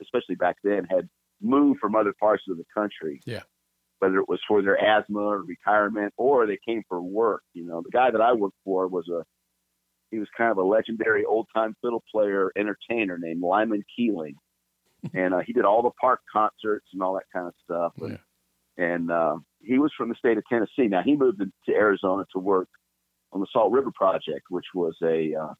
especially 0.00 0.36
back 0.36 0.56
then, 0.62 0.86
had 0.90 1.08
moved 1.40 1.80
from 1.80 1.96
other 1.96 2.14
parts 2.18 2.44
of 2.48 2.56
the 2.56 2.64
country. 2.74 3.20
Yeah. 3.26 3.42
Whether 3.98 4.18
it 4.18 4.28
was 4.28 4.40
for 4.48 4.62
their 4.62 4.76
asthma 4.76 5.20
or 5.20 5.42
retirement, 5.42 6.12
or 6.16 6.46
they 6.46 6.58
came 6.66 6.82
for 6.88 7.00
work. 7.00 7.42
You 7.54 7.64
know, 7.64 7.82
the 7.82 7.90
guy 7.90 8.10
that 8.10 8.20
I 8.20 8.32
worked 8.32 8.56
for 8.64 8.88
was 8.88 9.08
a 9.08 9.24
he 10.10 10.18
was 10.18 10.28
kind 10.36 10.50
of 10.50 10.58
a 10.58 10.62
legendary 10.62 11.24
old 11.24 11.46
time 11.54 11.74
fiddle 11.82 12.02
player 12.12 12.52
entertainer 12.56 13.16
named 13.18 13.42
Lyman 13.42 13.84
Keeling. 13.96 14.34
and 15.14 15.34
uh, 15.34 15.40
he 15.44 15.52
did 15.52 15.64
all 15.64 15.82
the 15.82 15.90
park 16.00 16.20
concerts 16.32 16.86
and 16.92 17.02
all 17.02 17.14
that 17.14 17.24
kind 17.32 17.48
of 17.48 17.54
stuff. 17.64 17.92
And, 18.00 18.18
and 18.76 19.10
uh, 19.10 19.36
he 19.60 19.78
was 19.78 19.92
from 19.96 20.08
the 20.08 20.14
state 20.14 20.38
of 20.38 20.44
Tennessee. 20.48 20.88
Now 20.88 21.02
he 21.04 21.16
moved 21.16 21.40
to 21.40 21.72
Arizona 21.72 22.24
to 22.32 22.38
work 22.38 22.68
on 23.32 23.40
the 23.40 23.46
Salt 23.52 23.72
River 23.72 23.92
Project, 23.94 24.46
which 24.48 24.66
was 24.74 24.96
a 25.02 25.34
uh, 25.34 25.54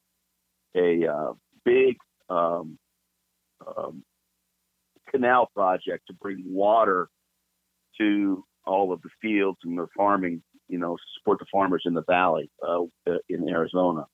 a 0.76 1.06
uh, 1.06 1.32
big 1.64 1.96
um, 2.30 2.78
um, 3.66 4.02
canal 5.10 5.48
project 5.54 6.06
to 6.06 6.14
bring 6.14 6.42
water 6.46 7.08
to 7.98 8.44
all 8.64 8.92
of 8.92 9.02
the 9.02 9.10
fields 9.20 9.58
and 9.64 9.76
the 9.76 9.86
farming, 9.96 10.42
you 10.68 10.78
know, 10.78 10.96
support 11.18 11.38
the 11.38 11.46
farmers 11.52 11.82
in 11.84 11.94
the 11.94 12.04
valley 12.08 12.50
uh, 12.66 12.82
in 13.28 13.48
Arizona. 13.48 14.06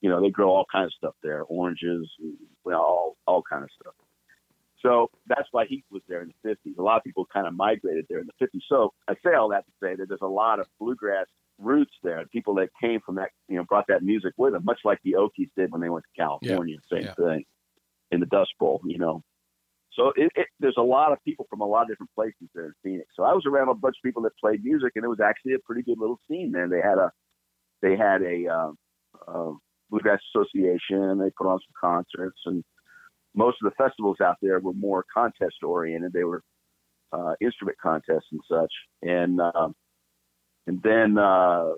You 0.00 0.10
know, 0.10 0.20
they 0.20 0.30
grow 0.30 0.50
all 0.50 0.66
kinds 0.70 0.88
of 0.88 0.92
stuff 0.92 1.14
there, 1.22 1.42
oranges, 1.44 2.08
well, 2.64 2.80
all 2.80 3.16
all 3.26 3.42
kind 3.50 3.64
of 3.64 3.70
stuff. 3.80 3.94
So 4.82 5.10
that's 5.26 5.48
why 5.52 5.66
he 5.66 5.84
was 5.90 6.02
there 6.08 6.22
in 6.22 6.32
the 6.42 6.50
50s. 6.50 6.78
A 6.78 6.82
lot 6.82 6.98
of 6.98 7.04
people 7.04 7.26
kind 7.32 7.46
of 7.46 7.54
migrated 7.54 8.06
there 8.08 8.20
in 8.20 8.26
the 8.26 8.46
50s. 8.46 8.60
So 8.68 8.92
I 9.08 9.14
say 9.24 9.34
all 9.34 9.48
that 9.50 9.64
to 9.66 9.72
say 9.82 9.96
that 9.96 10.08
there's 10.08 10.20
a 10.22 10.26
lot 10.26 10.60
of 10.60 10.66
bluegrass 10.78 11.26
roots 11.58 11.94
there. 12.02 12.24
People 12.30 12.54
that 12.56 12.68
came 12.80 13.00
from 13.00 13.16
that, 13.16 13.30
you 13.48 13.56
know, 13.56 13.64
brought 13.64 13.86
that 13.88 14.02
music 14.02 14.34
with 14.36 14.52
them, 14.52 14.64
much 14.64 14.80
like 14.84 14.98
the 15.02 15.12
Okies 15.12 15.50
did 15.56 15.72
when 15.72 15.80
they 15.80 15.88
went 15.88 16.04
to 16.04 16.22
California. 16.22 16.76
Same 16.90 17.02
yeah. 17.02 17.14
thing 17.14 17.44
in 18.10 18.20
the 18.20 18.26
Dust 18.26 18.50
Bowl, 18.58 18.80
you 18.84 18.98
know. 18.98 19.22
So 19.92 20.12
it, 20.14 20.30
it, 20.34 20.46
there's 20.60 20.76
a 20.76 20.82
lot 20.82 21.12
of 21.12 21.22
people 21.24 21.46
from 21.48 21.62
a 21.62 21.66
lot 21.66 21.82
of 21.82 21.88
different 21.88 22.10
places 22.14 22.48
there 22.54 22.66
in 22.66 22.72
Phoenix. 22.82 23.08
So 23.16 23.22
I 23.22 23.32
was 23.32 23.44
around 23.46 23.70
a 23.70 23.74
bunch 23.74 23.96
of 23.98 24.02
people 24.04 24.22
that 24.22 24.36
played 24.36 24.62
music, 24.62 24.92
and 24.94 25.04
it 25.04 25.08
was 25.08 25.20
actually 25.20 25.54
a 25.54 25.58
pretty 25.60 25.82
good 25.82 25.98
little 25.98 26.20
scene 26.28 26.52
there. 26.52 26.68
They 26.68 26.82
had 26.82 26.98
a 26.98 27.10
they 27.82 27.96
had 27.96 28.22
a 28.22 28.46
uh, 28.46 28.70
uh, 29.26 29.52
bluegrass 29.90 30.20
association. 30.34 31.18
They 31.18 31.30
put 31.30 31.46
on 31.46 31.58
some 31.60 31.74
concerts, 31.80 32.38
and 32.44 32.62
most 33.36 33.58
of 33.62 33.70
the 33.70 33.82
festivals 33.82 34.16
out 34.20 34.36
there 34.42 34.58
were 34.60 34.72
more 34.72 35.04
contest 35.12 35.56
oriented. 35.62 36.12
They 36.12 36.24
were 36.24 36.42
uh, 37.12 37.34
instrument 37.40 37.78
contests 37.80 38.26
and 38.32 38.40
such. 38.50 38.72
And 39.02 39.40
um, 39.40 39.74
and 40.66 40.82
then 40.82 41.18
uh, 41.18 41.74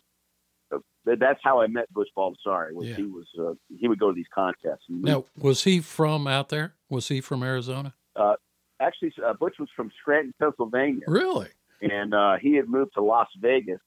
that's 1.05 1.41
how 1.43 1.61
I 1.61 1.67
met 1.67 1.93
Butch 1.93 2.09
Baldassari. 2.17 2.73
Was 2.73 2.89
Yeah. 2.89 2.97
he 2.97 3.03
was 3.03 3.27
uh, 3.39 3.55
he 3.79 3.89
would 3.89 3.99
go 3.99 4.11
to 4.11 4.15
these 4.15 4.27
contests. 4.35 4.85
Now 4.89 5.27
was 5.37 5.65
he 5.65 5.81
from 5.81 6.27
out 6.27 6.49
there 6.49 6.75
was 6.89 7.09
he 7.09 7.21
from 7.21 7.43
arizona 7.43 7.95
actually, 8.81 9.13
uh, 9.25 9.35
Butch 9.35 9.57
was 9.59 9.69
from 9.75 9.91
Scranton, 10.01 10.33
Pennsylvania. 10.41 11.03
really 11.07 11.49
and 11.81 12.15
uh, 12.15 12.37
he 12.41 12.55
had 12.55 12.69
moved 12.69 12.93
to 12.95 13.03
Las 13.03 13.29
Vegas. 13.41 13.81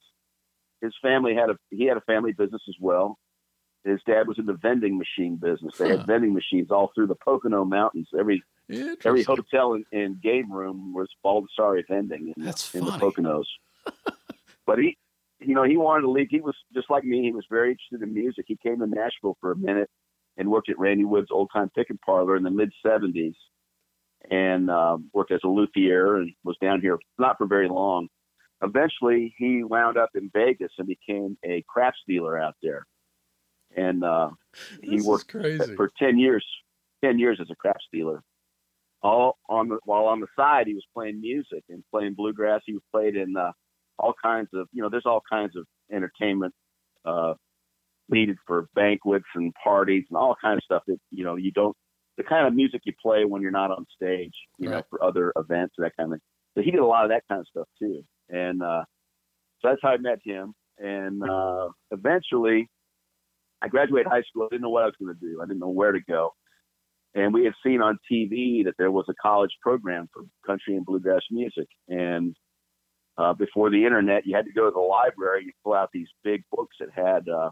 His 0.81 0.93
family 1.01 1.35
had 1.35 1.49
a 1.49 1.57
he 1.69 1.85
had 1.85 1.97
a 1.97 2.01
family 2.01 2.31
business 2.31 2.61
as 2.67 2.75
well. 2.79 3.17
His 3.83 3.99
dad 4.05 4.27
was 4.27 4.37
in 4.37 4.45
the 4.45 4.53
vending 4.61 4.97
machine 4.97 5.37
business. 5.37 5.73
They 5.79 5.85
Huh. 5.89 5.97
had 5.97 6.07
vending 6.07 6.33
machines 6.33 6.69
all 6.71 6.91
through 6.93 7.07
the 7.07 7.15
Pocono 7.15 7.65
Mountains. 7.65 8.09
Every 8.17 8.43
every 9.05 9.23
hotel 9.23 9.73
and, 9.73 9.85
and 9.91 10.21
game 10.21 10.51
room 10.51 10.93
was 10.93 11.09
Baldassari 11.25 11.83
vending 11.89 12.33
in, 12.37 12.43
That's 12.43 12.73
in 12.75 12.85
the. 12.85 12.91
Poconos. 12.91 13.45
but 14.65 14.77
he, 14.79 14.97
you 15.39 15.55
know, 15.55 15.63
he 15.63 15.77
wanted 15.77 16.01
to 16.01 16.11
leave. 16.11 16.27
He 16.29 16.41
was 16.41 16.55
just 16.73 16.89
like 16.89 17.03
me. 17.03 17.23
He 17.23 17.31
was 17.31 17.45
very 17.49 17.71
interested 17.71 18.01
in 18.07 18.13
music. 18.13 18.45
He 18.47 18.57
came 18.61 18.79
to 18.79 18.87
Nashville 18.87 19.37
for 19.41 19.51
a 19.51 19.57
minute 19.57 19.89
and 20.37 20.49
worked 20.49 20.69
at 20.69 20.79
Randy 20.79 21.03
Wood's 21.03 21.31
old 21.31 21.49
time 21.51 21.69
picking 21.75 21.97
parlor 22.05 22.35
in 22.37 22.43
the 22.43 22.51
mid 22.51 22.71
'70s, 22.85 23.33
and 24.29 24.69
uh, 24.69 24.97
worked 25.13 25.31
as 25.31 25.41
a 25.43 25.47
luthier 25.47 26.17
and 26.17 26.31
was 26.43 26.57
down 26.61 26.81
here 26.81 26.99
not 27.17 27.37
for 27.37 27.47
very 27.47 27.67
long. 27.67 28.07
Eventually, 28.63 29.33
he 29.37 29.63
wound 29.63 29.97
up 29.97 30.11
in 30.13 30.29
Vegas 30.33 30.71
and 30.77 30.87
became 30.87 31.35
a 31.43 31.63
craps 31.67 31.97
dealer 32.07 32.37
out 32.39 32.53
there, 32.61 32.85
and 33.75 34.03
uh, 34.03 34.29
he 34.81 35.01
worked 35.01 35.31
for 35.75 35.91
ten 35.97 36.17
years. 36.17 36.45
Ten 37.03 37.17
years 37.17 37.39
as 37.41 37.47
a 37.49 37.55
craps 37.55 37.85
dealer. 37.91 38.21
All 39.01 39.37
on 39.49 39.69
the 39.69 39.79
while 39.85 40.05
on 40.05 40.19
the 40.19 40.27
side, 40.35 40.67
he 40.67 40.73
was 40.73 40.85
playing 40.93 41.19
music 41.19 41.63
and 41.69 41.83
playing 41.91 42.13
bluegrass. 42.13 42.61
He 42.65 42.77
played 42.91 43.15
in 43.15 43.35
uh, 43.35 43.51
all 43.97 44.13
kinds 44.21 44.49
of 44.53 44.67
you 44.71 44.83
know. 44.83 44.89
There's 44.89 45.07
all 45.07 45.23
kinds 45.27 45.55
of 45.55 45.65
entertainment 45.91 46.53
uh, 47.05 47.33
needed 48.09 48.37
for 48.45 48.67
banquets 48.75 49.25
and 49.33 49.53
parties 49.63 50.05
and 50.09 50.17
all 50.17 50.35
kinds 50.39 50.57
of 50.57 50.63
stuff 50.63 50.83
that 50.87 50.99
you 51.09 51.23
know 51.23 51.35
you 51.35 51.51
don't 51.51 51.75
the 52.17 52.23
kind 52.23 52.45
of 52.45 52.53
music 52.53 52.81
you 52.83 52.93
play 53.01 53.25
when 53.25 53.41
you're 53.41 53.49
not 53.49 53.71
on 53.71 53.85
stage. 53.95 54.35
You 54.59 54.69
know, 54.69 54.83
for 54.89 55.03
other 55.03 55.33
events 55.35 55.75
that 55.79 55.93
kind 55.97 56.13
of. 56.13 56.19
thing. 56.19 56.21
So 56.55 56.61
he 56.61 56.71
did 56.71 56.81
a 56.81 56.85
lot 56.85 57.05
of 57.05 57.09
that 57.09 57.23
kind 57.29 57.39
of 57.39 57.47
stuff 57.47 57.67
too, 57.79 58.03
and 58.29 58.61
uh, 58.61 58.83
so 59.61 59.69
that's 59.69 59.81
how 59.81 59.89
I 59.89 59.97
met 59.97 60.19
him. 60.23 60.53
And 60.77 61.23
uh, 61.23 61.69
eventually, 61.91 62.67
I 63.61 63.67
graduated 63.67 64.07
high 64.07 64.23
school. 64.23 64.43
I 64.43 64.47
didn't 64.49 64.63
know 64.63 64.69
what 64.69 64.83
I 64.83 64.87
was 64.87 64.95
going 64.99 65.13
to 65.13 65.19
do. 65.19 65.41
I 65.41 65.45
didn't 65.45 65.59
know 65.59 65.69
where 65.69 65.91
to 65.91 65.99
go. 65.99 66.33
And 67.13 67.33
we 67.33 67.43
had 67.43 67.53
seen 67.65 67.81
on 67.81 67.99
TV 68.11 68.63
that 68.63 68.75
there 68.77 68.91
was 68.91 69.05
a 69.09 69.13
college 69.21 69.51
program 69.61 70.09
for 70.13 70.23
country 70.45 70.75
and 70.75 70.85
bluegrass 70.85 71.21
music. 71.29 71.67
And 71.89 72.35
uh, 73.17 73.33
before 73.33 73.69
the 73.69 73.85
internet, 73.85 74.25
you 74.25 74.35
had 74.35 74.45
to 74.45 74.53
go 74.53 74.65
to 74.65 74.71
the 74.71 74.79
library. 74.79 75.43
You 75.45 75.51
pull 75.63 75.73
out 75.73 75.89
these 75.93 76.07
big 76.23 76.43
books 76.51 76.77
that 76.79 76.89
had 76.95 77.27
uh, 77.27 77.51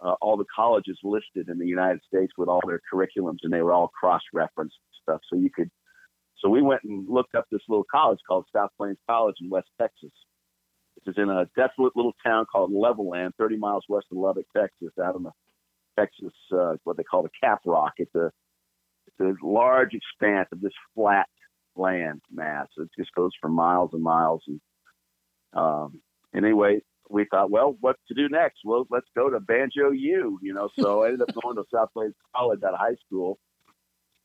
uh, 0.00 0.14
all 0.20 0.36
the 0.36 0.44
colleges 0.54 0.98
listed 1.02 1.48
in 1.48 1.58
the 1.58 1.66
United 1.66 2.00
States 2.06 2.32
with 2.38 2.48
all 2.48 2.62
their 2.66 2.80
curriculums, 2.92 3.38
and 3.42 3.52
they 3.52 3.62
were 3.62 3.72
all 3.72 3.88
cross-referenced 3.88 4.76
stuff. 5.02 5.20
So 5.28 5.36
you 5.36 5.50
could. 5.50 5.70
So 6.38 6.48
we 6.48 6.62
went 6.62 6.82
and 6.84 7.08
looked 7.08 7.34
up 7.34 7.46
this 7.50 7.62
little 7.68 7.86
college 7.90 8.18
called 8.28 8.44
South 8.54 8.70
Plains 8.76 8.98
College 9.08 9.36
in 9.40 9.48
West 9.48 9.68
Texas. 9.80 10.12
Is 11.06 11.14
in 11.16 11.30
a 11.30 11.46
desolate 11.56 11.96
little 11.96 12.14
town 12.24 12.46
called 12.50 12.72
Levelland, 12.72 13.32
30 13.38 13.56
miles 13.56 13.84
west 13.88 14.06
of 14.10 14.18
Lubbock, 14.18 14.46
Texas, 14.56 14.90
out 15.02 15.14
on 15.14 15.22
the 15.22 15.32
Texas, 15.98 16.32
uh, 16.52 16.74
what 16.84 16.96
they 16.96 17.02
call 17.02 17.22
the 17.22 17.30
Cap 17.40 17.60
Rock. 17.64 17.94
It's 17.98 18.14
a 18.14 18.30
it's 19.06 19.20
a 19.20 19.46
large 19.46 19.94
expanse 19.94 20.48
of 20.52 20.60
this 20.60 20.72
flat 20.94 21.28
land 21.76 22.22
mass. 22.32 22.68
It 22.76 22.88
just 22.98 23.14
goes 23.14 23.32
for 23.40 23.48
miles 23.48 23.90
and 23.92 24.02
miles. 24.02 24.42
And 24.46 24.60
um, 25.52 26.00
anyway, 26.34 26.80
we 27.08 27.26
thought, 27.30 27.50
well, 27.50 27.76
what 27.80 27.96
to 28.08 28.14
do 28.14 28.28
next? 28.28 28.58
Well, 28.64 28.86
let's 28.90 29.06
go 29.14 29.30
to 29.30 29.40
Banjo 29.40 29.90
U, 29.90 30.38
you 30.42 30.54
know. 30.54 30.68
So 30.78 31.04
I 31.04 31.08
ended 31.08 31.22
up 31.22 31.34
going 31.42 31.56
to 31.56 31.64
South 31.72 31.90
Plains 31.92 32.14
College 32.34 32.60
out 32.64 32.74
of 32.74 32.80
high 32.80 32.96
school 33.06 33.38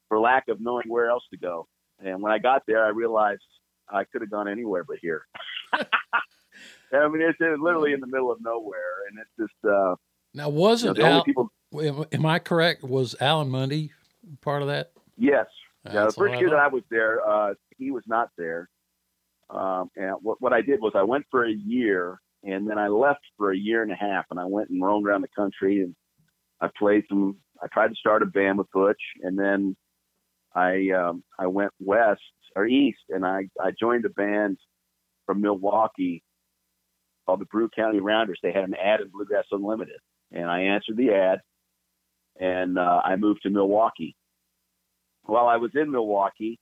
for 0.10 0.20
lack 0.20 0.48
of 0.50 0.60
knowing 0.60 0.90
where 0.90 1.10
else 1.10 1.24
to 1.32 1.38
go. 1.38 1.68
And 2.04 2.22
when 2.22 2.32
I 2.32 2.40
got 2.40 2.64
there, 2.68 2.84
I 2.84 2.90
realized 2.90 3.44
I 3.90 4.04
could 4.06 4.22
have 4.22 4.32
gone 4.32 4.48
anywhere 4.48 4.84
but 4.84 4.98
here. 5.02 5.26
I 6.94 7.08
mean, 7.08 7.22
it's 7.22 7.40
uh, 7.42 7.62
literally 7.62 7.94
in 7.94 8.00
the 8.00 8.08
middle 8.08 8.32
of 8.32 8.40
nowhere, 8.42 9.08
and 9.10 9.20
it's 9.20 9.30
just 9.40 9.72
uh, 9.72 9.96
Now, 10.34 10.50
wasn't 10.50 10.98
the 10.98 11.04
only 11.04 11.16
Al, 11.16 11.24
people. 11.24 11.52
am, 11.74 12.06
am 12.12 12.26
I 12.26 12.40
correct? 12.40 12.84
Was 12.84 13.16
Alan 13.20 13.50
Munde 13.50 13.90
part 14.42 14.62
of 14.62 14.68
that? 14.68 14.92
Yes, 15.18 15.46
Yeah, 15.86 16.06
the 16.06 16.12
first 16.12 16.40
year 16.40 16.50
that. 16.50 16.60
I 16.60 16.68
was 16.68 16.84
there, 16.90 17.28
uh, 17.28 17.54
he 17.78 17.92
was 17.92 18.04
not 18.08 18.30
there. 18.38 18.70
Um, 19.50 19.90
and 19.96 20.16
what, 20.22 20.42
what 20.42 20.54
I 20.54 20.62
did 20.62 20.80
was 20.80 20.94
I 20.96 21.04
went 21.04 21.26
for 21.30 21.46
a 21.46 21.52
year 21.52 22.22
and 22.44 22.70
then 22.70 22.78
I 22.78 22.88
left 22.88 23.20
for 23.38 23.52
a 23.52 23.58
year 23.58 23.84
and 23.84 23.92
a 23.92 23.96
half 23.96 24.26
and 24.32 24.40
I 24.40 24.46
went 24.46 24.70
and 24.70 24.82
roamed 24.82 25.06
around 25.06 25.22
the 25.22 25.28
country 25.36 25.82
and 25.82 25.96
I 26.62 26.70
played 26.78 27.04
some, 27.10 27.38
I 27.62 27.68
tried 27.68 27.90
to 27.90 27.96
start 27.96 28.24
a 28.24 28.28
band 28.28 28.58
with 28.58 28.72
Butch 28.72 29.02
and 29.22 29.38
then 29.38 29.76
I, 30.56 30.90
um, 30.92 31.24
I 31.38 31.48
went 31.48 31.72
west 31.80 32.22
or 32.56 32.66
east 32.66 33.02
and 33.10 33.26
I, 33.26 33.50
I 33.62 33.72
joined 33.78 34.06
a 34.06 34.10
band 34.10 34.58
from 35.26 35.42
Milwaukee 35.42 36.24
called 37.26 37.42
the 37.42 37.46
Brew 37.46 37.70
County 37.70 38.00
Rounders. 38.00 38.40
They 38.42 38.52
had 38.52 38.64
an 38.64 38.76
ad 38.76 39.02
in 39.02 39.10
Bluegrass 39.10 39.46
Unlimited 39.52 40.00
and 40.32 40.50
I 40.50 40.62
answered 40.62 40.98
the 40.98 41.12
ad 41.12 41.40
and, 42.40 42.78
uh, 42.78 43.02
I 43.04 43.16
moved 43.18 43.42
to 43.44 43.50
Milwaukee 43.50 44.16
while 45.24 45.48
I 45.48 45.58
was 45.58 45.72
in 45.76 45.92
Milwaukee, 45.92 46.60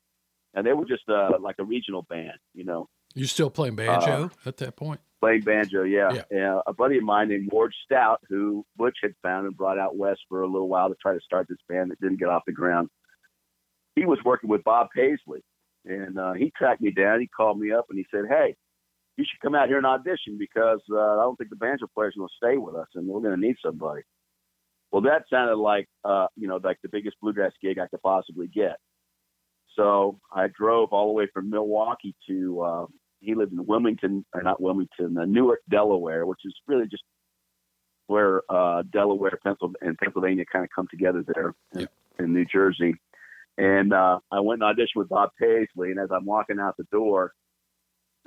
and 0.53 0.65
they 0.65 0.73
were 0.73 0.85
just 0.85 1.07
uh, 1.07 1.31
like 1.39 1.55
a 1.59 1.63
regional 1.63 2.01
band, 2.09 2.37
you 2.53 2.65
know, 2.65 2.89
You 3.15 3.25
still 3.25 3.49
playing 3.49 3.75
banjo 3.75 4.31
at 4.45 4.57
that 4.57 4.75
point? 4.75 4.99
playing 5.21 5.41
banjo. 5.41 5.83
Yeah. 5.83 6.13
Yeah. 6.13 6.23
yeah. 6.31 6.59
A 6.65 6.73
buddy 6.73 6.97
of 6.97 7.03
mine 7.03 7.29
named 7.29 7.49
Ward 7.51 7.73
Stout, 7.85 8.19
who 8.29 8.65
Butch 8.77 8.97
had 9.01 9.13
found 9.21 9.47
and 9.47 9.55
brought 9.55 9.77
out 9.77 9.97
west 9.97 10.21
for 10.29 10.41
a 10.41 10.47
little 10.47 10.69
while 10.69 10.89
to 10.89 10.95
try 11.01 11.13
to 11.13 11.19
start 11.21 11.47
this 11.49 11.57
band 11.67 11.91
that 11.91 11.99
didn't 11.99 12.19
get 12.19 12.29
off 12.29 12.43
the 12.45 12.53
ground. 12.53 12.89
He 13.95 14.05
was 14.05 14.19
working 14.23 14.49
with 14.49 14.63
Bob 14.63 14.87
Paisley, 14.95 15.43
and 15.85 16.17
uh, 16.17 16.33
he 16.33 16.51
tracked 16.57 16.81
me 16.81 16.91
down. 16.91 17.19
He 17.19 17.27
called 17.27 17.59
me 17.59 17.71
up 17.71 17.85
and 17.89 17.97
he 17.99 18.05
said, 18.11 18.25
"Hey, 18.29 18.55
you 19.19 19.25
should 19.29 19.41
come 19.41 19.53
out 19.53 19.67
here 19.67 19.77
and 19.77 19.85
audition 19.85 20.37
because 20.39 20.79
uh, 20.89 20.97
I 20.97 21.21
don't 21.23 21.35
think 21.35 21.49
the 21.49 21.57
banjo 21.57 21.87
player's 21.93 22.15
going 22.15 22.29
to 22.29 22.47
stay 22.47 22.57
with 22.57 22.75
us, 22.75 22.87
and 22.95 23.05
we're 23.05 23.19
going 23.19 23.39
to 23.39 23.47
need 23.47 23.57
somebody." 23.63 24.01
Well, 24.91 25.01
that 25.01 25.23
sounded 25.29 25.57
like 25.57 25.87
uh, 26.05 26.27
you 26.37 26.47
know 26.47 26.59
like 26.63 26.77
the 26.81 26.89
biggest 26.89 27.17
bluegrass 27.21 27.51
gig 27.61 27.79
I 27.79 27.87
could 27.87 28.01
possibly 28.01 28.47
get. 28.47 28.77
So 29.75 30.19
I 30.33 30.47
drove 30.47 30.89
all 30.91 31.07
the 31.07 31.13
way 31.13 31.27
from 31.33 31.49
Milwaukee 31.49 32.15
to 32.27 32.61
uh, 32.61 32.85
he 33.19 33.35
lived 33.35 33.51
in 33.51 33.65
Wilmington 33.65 34.25
or 34.33 34.41
not 34.41 34.61
Wilmington, 34.61 35.17
uh, 35.17 35.25
Newark, 35.25 35.59
Delaware, 35.69 36.25
which 36.25 36.39
is 36.45 36.53
really 36.67 36.87
just 36.87 37.03
where 38.07 38.41
uh, 38.49 38.83
Delaware, 38.91 39.37
Pennsylvania, 39.43 39.77
and 39.81 39.97
Pennsylvania 39.97 40.45
kind 40.51 40.63
of 40.63 40.71
come 40.73 40.87
together 40.89 41.23
there 41.27 41.53
in, 41.73 41.87
in 42.17 42.33
New 42.33 42.45
Jersey. 42.45 42.95
And 43.57 43.93
uh, 43.93 44.19
I 44.31 44.39
went 44.39 44.63
and 44.63 44.75
auditioned 44.75 44.95
with 44.95 45.09
Bob 45.09 45.31
Paisley, 45.39 45.91
and 45.91 45.99
as 45.99 46.09
I'm 46.09 46.25
walking 46.25 46.59
out 46.59 46.77
the 46.77 46.85
door, 46.85 47.33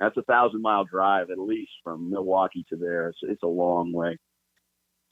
that's 0.03 0.17
a 0.17 0.23
thousand 0.23 0.61
mile 0.61 0.83
drive 0.83 1.29
at 1.29 1.39
least 1.39 1.71
from 1.83 2.09
Milwaukee 2.09 2.65
to 2.69 2.75
there. 2.75 3.09
It's, 3.09 3.19
it's 3.21 3.43
a 3.43 3.47
long 3.47 3.93
way. 3.93 4.17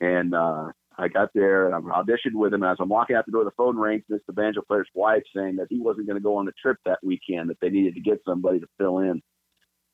And 0.01 0.36
uh, 0.36 0.71
I 0.97 1.08
got 1.08 1.30
there 1.34 1.67
and 1.67 1.75
I 1.75 1.80
auditioned 1.80 2.34
with 2.34 2.54
him. 2.54 2.63
And 2.63 2.71
as 2.71 2.77
I'm 2.80 2.89
walking 2.89 3.15
out 3.15 3.25
the 3.25 3.32
door, 3.32 3.45
the 3.45 3.51
phone 3.51 3.77
rings. 3.77 4.04
It's 4.10 4.25
the 4.27 4.34
banjo 4.34 4.62
player's 4.67 4.89
wife 4.93 5.23
saying 5.36 5.56
that 5.58 5.67
he 5.69 5.80
wasn't 5.80 6.08
going 6.08 6.17
to 6.17 6.23
go 6.23 6.36
on 6.38 6.45
the 6.45 6.54
trip 6.62 6.77
that 6.86 6.99
weekend, 7.04 7.49
that 7.49 7.60
they 7.62 7.69
needed 7.69 7.95
to 7.95 8.01
get 8.01 8.19
somebody 8.25 8.60
to 8.60 8.67
fill 8.77 8.99
in. 8.99 9.21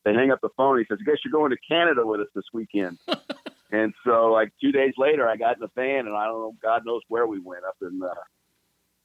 They 0.03 0.13
hang 0.13 0.31
up 0.31 0.39
the 0.41 0.49
phone. 0.57 0.79
He 0.79 0.85
says, 0.89 0.99
I 1.01 1.09
guess 1.09 1.19
you're 1.23 1.31
going 1.31 1.51
to 1.51 1.57
Canada 1.69 2.05
with 2.05 2.21
us 2.21 2.27
this 2.33 2.45
weekend. 2.53 2.97
and 3.71 3.93
so, 4.05 4.31
like 4.31 4.51
two 4.61 4.71
days 4.71 4.93
later, 4.97 5.27
I 5.27 5.35
got 5.35 5.57
in 5.57 5.61
the 5.61 5.69
van 5.75 6.07
and 6.07 6.15
I 6.15 6.25
don't 6.25 6.39
know, 6.39 6.55
God 6.63 6.83
knows 6.85 7.01
where 7.09 7.27
we 7.27 7.39
went 7.39 7.65
up 7.65 7.75
in 7.81 8.01
uh, 8.01 8.13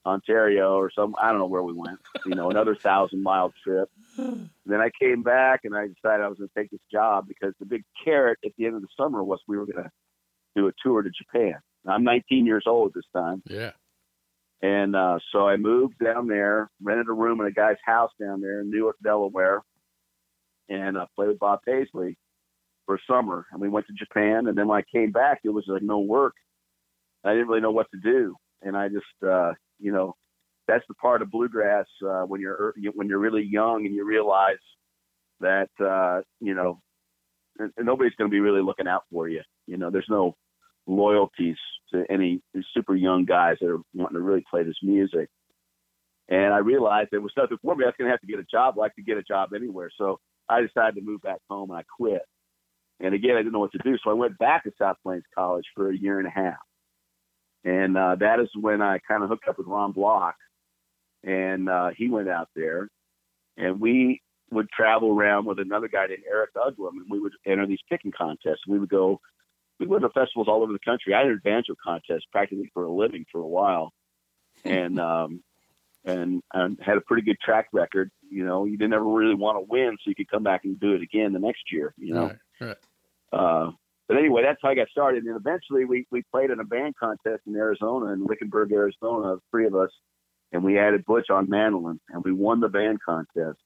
Ontario 0.04 0.74
or 0.74 0.90
some, 0.90 1.14
I 1.20 1.30
don't 1.30 1.38
know 1.38 1.46
where 1.46 1.62
we 1.62 1.72
went, 1.72 2.00
you 2.26 2.34
know, 2.34 2.50
another 2.50 2.74
thousand 2.74 3.22
mile 3.22 3.52
trip. 3.62 3.88
Then 4.16 4.80
I 4.80 4.90
came 5.00 5.22
back 5.22 5.60
and 5.64 5.76
I 5.76 5.86
decided 5.86 6.24
I 6.24 6.28
was 6.28 6.38
going 6.38 6.50
to 6.54 6.60
take 6.60 6.70
this 6.70 6.80
job 6.90 7.26
because 7.28 7.54
the 7.60 7.66
big 7.66 7.84
carrot 8.04 8.38
at 8.44 8.52
the 8.56 8.66
end 8.66 8.74
of 8.74 8.82
the 8.82 8.88
summer 8.96 9.22
was 9.22 9.40
we 9.46 9.56
were 9.56 9.66
going 9.66 9.84
to 9.84 9.90
do 10.56 10.68
a 10.68 10.72
tour 10.82 11.02
to 11.02 11.10
Japan. 11.10 11.54
I'm 11.86 12.04
19 12.04 12.46
years 12.46 12.64
old 12.66 12.88
at 12.88 12.94
this 12.94 13.04
time. 13.14 13.42
Yeah. 13.48 13.72
And 14.60 14.94
uh, 14.94 15.18
so 15.32 15.48
I 15.48 15.56
moved 15.56 15.94
down 16.02 16.28
there, 16.28 16.70
rented 16.80 17.08
a 17.08 17.12
room 17.12 17.40
in 17.40 17.46
a 17.46 17.52
guy's 17.52 17.78
house 17.84 18.12
down 18.20 18.40
there 18.40 18.60
in 18.60 18.70
Newark, 18.70 18.96
Delaware, 19.02 19.62
and 20.68 20.96
uh, 20.96 21.06
played 21.16 21.28
with 21.28 21.40
Bob 21.40 21.60
Paisley 21.66 22.16
for 22.86 22.98
summer. 23.10 23.46
And 23.50 23.60
we 23.60 23.68
went 23.68 23.86
to 23.88 23.92
Japan. 23.92 24.46
And 24.46 24.56
then 24.56 24.68
when 24.68 24.78
I 24.78 24.96
came 24.96 25.10
back, 25.10 25.40
it 25.42 25.48
was 25.48 25.64
like 25.66 25.82
no 25.82 25.98
work. 25.98 26.34
I 27.24 27.32
didn't 27.32 27.48
really 27.48 27.60
know 27.60 27.72
what 27.72 27.90
to 27.90 28.00
do. 28.00 28.36
And 28.62 28.76
I 28.76 28.88
just, 28.88 29.04
uh, 29.28 29.52
you 29.82 29.92
know, 29.92 30.14
that's 30.68 30.84
the 30.88 30.94
part 30.94 31.22
of 31.22 31.30
bluegrass 31.30 31.86
uh, 32.06 32.22
when 32.22 32.40
you're 32.40 32.74
when 32.94 33.08
you're 33.08 33.18
really 33.18 33.42
young 33.42 33.84
and 33.84 33.94
you 33.94 34.06
realize 34.06 34.56
that 35.40 35.68
uh, 35.80 36.22
you 36.40 36.54
know 36.54 36.80
nobody's 37.78 38.14
going 38.14 38.30
to 38.30 38.34
be 38.34 38.40
really 38.40 38.62
looking 38.62 38.88
out 38.88 39.02
for 39.10 39.28
you. 39.28 39.42
You 39.66 39.76
know, 39.76 39.90
there's 39.90 40.06
no 40.08 40.36
loyalties 40.86 41.56
to 41.92 42.04
any 42.10 42.40
super 42.74 42.94
young 42.94 43.24
guys 43.24 43.56
that 43.60 43.68
are 43.68 43.80
wanting 43.94 44.16
to 44.16 44.22
really 44.22 44.44
play 44.48 44.62
this 44.62 44.78
music. 44.82 45.28
And 46.28 46.54
I 46.54 46.58
realized 46.58 47.08
there 47.10 47.20
was 47.20 47.32
nothing 47.36 47.58
for 47.62 47.74
me. 47.74 47.84
I 47.84 47.88
was 47.88 47.94
going 47.98 48.08
to 48.08 48.12
have 48.12 48.20
to 48.20 48.26
get 48.26 48.38
a 48.38 48.44
job. 48.50 48.78
I 48.78 48.88
could 48.88 49.04
get 49.04 49.18
a 49.18 49.22
job 49.22 49.50
anywhere. 49.54 49.90
So 49.98 50.18
I 50.48 50.60
decided 50.62 50.94
to 50.94 51.02
move 51.02 51.20
back 51.20 51.38
home 51.50 51.70
and 51.70 51.78
I 51.78 51.82
quit. 51.98 52.22
And 53.00 53.14
again, 53.14 53.32
I 53.32 53.40
didn't 53.40 53.52
know 53.52 53.58
what 53.58 53.72
to 53.72 53.80
do. 53.84 53.98
So 54.02 54.10
I 54.10 54.14
went 54.14 54.38
back 54.38 54.64
to 54.64 54.72
South 54.78 54.96
Plains 55.02 55.24
College 55.36 55.66
for 55.74 55.90
a 55.90 55.96
year 55.96 56.18
and 56.18 56.26
a 56.26 56.30
half. 56.30 56.56
And 57.64 57.96
uh, 57.96 58.16
that 58.16 58.40
is 58.40 58.48
when 58.61 58.83
I 58.83 58.98
kind 59.07 59.22
of 59.22 59.29
hooked 59.29 59.48
up 59.48 59.59
with 59.59 59.66
Ron 59.66 59.92
Block. 59.92 60.35
And 61.25 61.68
uh, 61.68 61.90
he 61.96 62.09
went 62.09 62.29
out 62.29 62.48
there. 62.57 62.88
And 63.57 63.81
we 63.81 64.20
would 64.51 64.68
travel 64.70 65.11
around 65.11 65.46
with 65.46 65.59
another 65.59 65.88
guy 65.88 66.07
named 66.07 66.25
Eric 66.29 66.55
Uglum. 66.55 66.96
And 66.96 67.11
we 67.11 67.20
would 67.20 67.33
enter 67.46 67.66
these 67.66 67.79
picking 67.88 68.12
contests. 68.12 68.66
We 68.66 68.79
would 68.79 68.88
go 68.88 69.20
we 69.83 69.88
went 69.88 70.03
to 70.03 70.11
festivals 70.11 70.48
all 70.48 70.62
over 70.62 70.72
the 70.72 70.79
country. 70.79 71.12
I 71.12 71.22
entered 71.22 71.42
banjo 71.42 71.75
contests 71.83 72.27
practically 72.31 72.70
for 72.72 72.85
a 72.85 72.92
living 72.92 73.27
for 73.33 73.40
a 73.40 73.46
while, 73.46 73.92
and 74.64 75.01
um, 75.01 75.42
and 76.05 76.42
and 76.53 76.79
had 76.81 76.96
a 76.96 77.01
pretty 77.01 77.22
good 77.22 77.38
track 77.40 77.66
record. 77.72 78.11
You 78.31 78.44
know, 78.44 78.64
you 78.64 78.79
didn't 78.79 78.94
ever 78.94 79.05
really 79.05 79.35
want 79.35 79.59
to 79.59 79.66
win, 79.68 79.96
so 79.98 80.09
you 80.09 80.14
could 80.14 80.31
come 80.31 80.44
back 80.44 80.64
and 80.64 80.79
do 80.79 80.94
it 80.94 81.03
again 81.03 81.33
the 81.33 81.38
next 81.38 81.72
year. 81.72 81.94
You 81.96 82.14
know, 82.14 82.33
Right. 82.61 82.77
Right. 83.33 83.38
uh, 83.40 83.70
but 84.08 84.16
anyway, 84.16 84.42
that's 84.42 84.58
how 84.62 84.70
I 84.70 84.74
got 84.74 84.88
started. 84.88 85.24
And 85.24 85.36
eventually, 85.36 85.84
we 85.84 86.06
we 86.10 86.22
played 86.30 86.50
in 86.50 86.60
a 86.60 86.64
band 86.64 86.94
contest 86.98 87.42
in 87.46 87.56
Arizona, 87.56 88.12
in 88.12 88.24
Wickenburg, 88.26 88.72
Arizona, 88.72 89.36
three 89.50 89.66
of 89.66 89.74
us, 89.74 89.90
and 90.52 90.62
we 90.64 90.78
added 90.78 91.04
Butch 91.04 91.30
on 91.30 91.48
mandolin, 91.48 92.00
and 92.08 92.22
we 92.24 92.32
won 92.32 92.60
the 92.60 92.68
band 92.68 92.98
contest. 93.04 93.58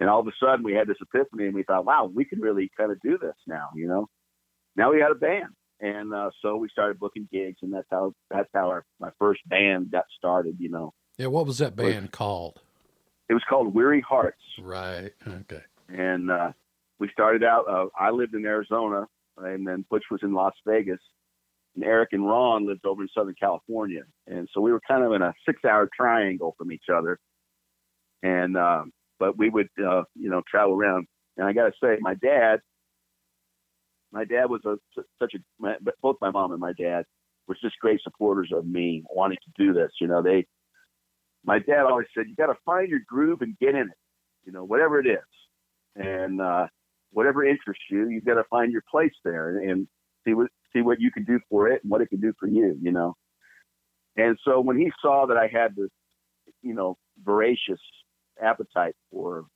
And 0.00 0.08
all 0.08 0.20
of 0.20 0.26
a 0.26 0.32
sudden, 0.40 0.64
we 0.64 0.72
had 0.72 0.88
this 0.88 0.96
epiphany, 1.00 1.46
and 1.46 1.54
we 1.54 1.62
thought, 1.62 1.84
wow, 1.84 2.10
we 2.12 2.24
can 2.24 2.40
really 2.40 2.70
kind 2.76 2.90
of 2.90 3.00
do 3.02 3.18
this 3.18 3.36
now, 3.46 3.68
you 3.74 3.86
know. 3.86 4.08
Now 4.74 4.92
we 4.92 5.00
had 5.00 5.10
a 5.10 5.16
band, 5.16 5.54
and 5.80 6.12
uh, 6.14 6.30
so 6.40 6.56
we 6.56 6.68
started 6.70 6.98
booking 6.98 7.28
gigs, 7.30 7.58
and 7.62 7.72
that's 7.72 7.86
how 7.90 8.14
that's 8.30 8.48
how 8.54 8.68
our 8.68 8.84
my 9.00 9.10
first 9.18 9.40
band 9.48 9.90
got 9.90 10.04
started, 10.16 10.56
you 10.58 10.70
know. 10.70 10.94
Yeah, 11.18 11.26
what 11.26 11.46
was 11.46 11.58
that 11.58 11.76
band 11.76 12.10
called? 12.10 12.60
It 13.28 13.34
was 13.34 13.42
called 13.48 13.74
Weary 13.74 14.00
Hearts. 14.00 14.42
Right. 14.60 15.12
Okay. 15.26 15.62
And 15.88 16.30
uh, 16.30 16.52
we 16.98 17.10
started 17.12 17.44
out. 17.44 17.68
Uh, 17.68 17.86
I 17.98 18.10
lived 18.10 18.34
in 18.34 18.44
Arizona, 18.44 19.06
and 19.36 19.66
then 19.66 19.84
Butch 19.90 20.04
was 20.10 20.20
in 20.22 20.34
Las 20.34 20.54
Vegas, 20.66 21.00
and 21.74 21.84
Eric 21.84 22.10
and 22.12 22.26
Ron 22.26 22.66
lived 22.66 22.84
over 22.84 23.02
in 23.02 23.08
Southern 23.16 23.34
California, 23.38 24.02
and 24.26 24.48
so 24.52 24.60
we 24.60 24.72
were 24.72 24.80
kind 24.86 25.04
of 25.04 25.12
in 25.12 25.22
a 25.22 25.32
six-hour 25.46 25.88
triangle 25.96 26.54
from 26.58 26.70
each 26.72 26.84
other. 26.92 27.18
And 28.24 28.56
uh, 28.56 28.84
but 29.18 29.36
we 29.38 29.50
would, 29.50 29.68
uh, 29.78 30.02
you 30.14 30.30
know, 30.30 30.42
travel 30.48 30.74
around. 30.74 31.06
And 31.36 31.46
I 31.46 31.52
got 31.52 31.66
to 31.66 31.72
say, 31.82 31.96
my 32.00 32.14
dad, 32.14 32.60
my 34.12 34.24
dad 34.24 34.46
was 34.50 34.60
a 34.64 34.76
such 35.20 35.34
a 35.34 35.38
my, 35.58 35.76
both 36.00 36.16
my 36.20 36.30
mom 36.30 36.52
and 36.52 36.60
my 36.60 36.72
dad 36.78 37.04
were 37.46 37.56
just 37.60 37.78
great 37.80 38.00
supporters 38.02 38.50
of 38.54 38.66
me 38.66 39.02
wanting 39.10 39.38
to 39.44 39.64
do 39.64 39.72
this. 39.72 39.90
You 40.00 40.08
know, 40.08 40.22
they, 40.22 40.46
my 41.44 41.58
dad 41.58 41.84
always 41.84 42.06
said, 42.16 42.26
you 42.28 42.36
got 42.36 42.52
to 42.52 42.58
find 42.64 42.88
your 42.88 43.00
groove 43.06 43.42
and 43.42 43.58
get 43.58 43.74
in 43.74 43.88
it. 43.88 43.98
You 44.44 44.52
know, 44.52 44.64
whatever 44.64 45.00
it 45.00 45.06
is, 45.06 45.18
and 45.96 46.40
uh, 46.40 46.66
whatever 47.12 47.44
interests 47.44 47.84
you, 47.90 48.08
you've 48.08 48.24
got 48.24 48.34
to 48.34 48.44
find 48.50 48.72
your 48.72 48.82
place 48.90 49.12
there 49.24 49.50
and, 49.50 49.70
and 49.70 49.88
see 50.24 50.34
what 50.34 50.48
see 50.72 50.82
what 50.82 51.00
you 51.00 51.10
can 51.10 51.24
do 51.24 51.38
for 51.48 51.68
it 51.68 51.82
and 51.82 51.90
what 51.90 52.00
it 52.00 52.08
can 52.08 52.20
do 52.20 52.32
for 52.38 52.48
you. 52.48 52.76
You 52.80 52.92
know, 52.92 53.14
and 54.16 54.38
so 54.44 54.60
when 54.60 54.78
he 54.78 54.90
saw 55.00 55.26
that 55.26 55.36
I 55.36 55.46
had 55.46 55.76
this, 55.76 55.90
you 56.62 56.74
know, 56.74 56.96
voracious 57.24 57.80
appetite 58.42 58.94
for 59.10 59.46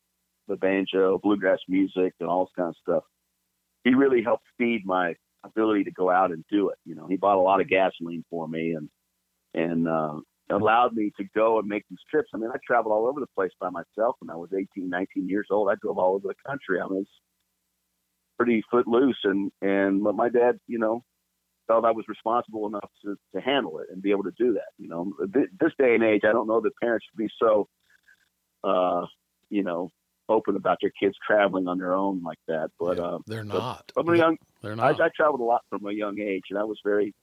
the 0.48 0.56
banjo, 0.56 1.18
bluegrass 1.18 1.58
music, 1.68 2.14
and 2.20 2.28
all 2.28 2.44
this 2.44 2.52
kind 2.56 2.68
of 2.68 2.76
stuff, 2.80 3.02
he 3.84 3.94
really 3.94 4.22
helped 4.22 4.44
feed 4.58 4.82
my 4.84 5.14
ability 5.44 5.84
to 5.84 5.90
go 5.90 6.10
out 6.10 6.32
and 6.32 6.44
do 6.50 6.70
it. 6.70 6.78
You 6.84 6.94
know, 6.94 7.06
he 7.06 7.16
bought 7.16 7.38
a 7.38 7.40
lot 7.40 7.60
of 7.60 7.68
gasoline 7.68 8.24
for 8.30 8.48
me 8.48 8.72
and 8.72 8.88
and 9.54 9.88
uh, 9.88 10.16
allowed 10.50 10.94
me 10.94 11.10
to 11.16 11.24
go 11.34 11.58
and 11.58 11.68
make 11.68 11.84
these 11.88 11.98
trips. 12.10 12.28
I 12.34 12.36
mean, 12.36 12.50
I 12.52 12.58
traveled 12.66 12.92
all 12.92 13.06
over 13.06 13.20
the 13.20 13.26
place 13.34 13.52
by 13.60 13.70
myself 13.70 14.16
when 14.20 14.30
I 14.30 14.36
was 14.36 14.50
18, 14.52 14.88
19 14.88 15.28
years 15.28 15.46
old. 15.50 15.70
I 15.70 15.74
drove 15.80 15.98
all 15.98 16.14
over 16.14 16.28
the 16.28 16.34
country. 16.46 16.80
I 16.80 16.86
was 16.86 17.06
pretty 18.36 18.62
footloose, 18.70 19.18
and 19.24 19.50
and 19.62 20.02
but 20.02 20.14
my 20.14 20.28
dad, 20.28 20.58
you 20.66 20.78
know, 20.78 21.02
felt 21.66 21.84
I 21.84 21.90
was 21.92 22.04
responsible 22.08 22.66
enough 22.66 22.90
to 23.04 23.16
to 23.34 23.40
handle 23.40 23.78
it 23.80 23.88
and 23.90 24.02
be 24.02 24.10
able 24.10 24.24
to 24.24 24.32
do 24.38 24.54
that. 24.54 24.70
You 24.78 24.88
know, 24.88 25.12
this 25.26 25.72
day 25.78 25.94
and 25.94 26.04
age, 26.04 26.22
I 26.24 26.32
don't 26.32 26.46
know 26.48 26.60
that 26.60 26.72
parents 26.80 27.06
should 27.08 27.18
be 27.18 27.28
so, 27.40 27.68
uh, 28.64 29.06
you 29.50 29.62
know, 29.62 29.90
open 30.28 30.56
about 30.56 30.78
their 30.80 30.92
kids 31.00 31.14
traveling 31.26 31.68
on 31.68 31.78
their 31.78 31.94
own 31.94 32.22
like 32.22 32.38
that. 32.48 32.70
But 32.78 32.98
Yeah, 32.98 33.04
uh, 33.04 33.18
they're 33.26 33.44
not. 33.44 33.90
from 33.94 34.08
a 34.08 34.16
young, 34.16 34.36
They're 34.62 34.72
I, 34.72 34.92
not. 34.92 35.00
I 35.00 35.10
traveled 35.16 35.40
a 35.40 35.44
lot 35.44 35.62
from 35.70 35.86
a 35.86 35.92
young 35.92 36.18
age, 36.20 36.44
and 36.50 36.58
I 36.58 36.64
was 36.64 36.78
very 36.84 37.14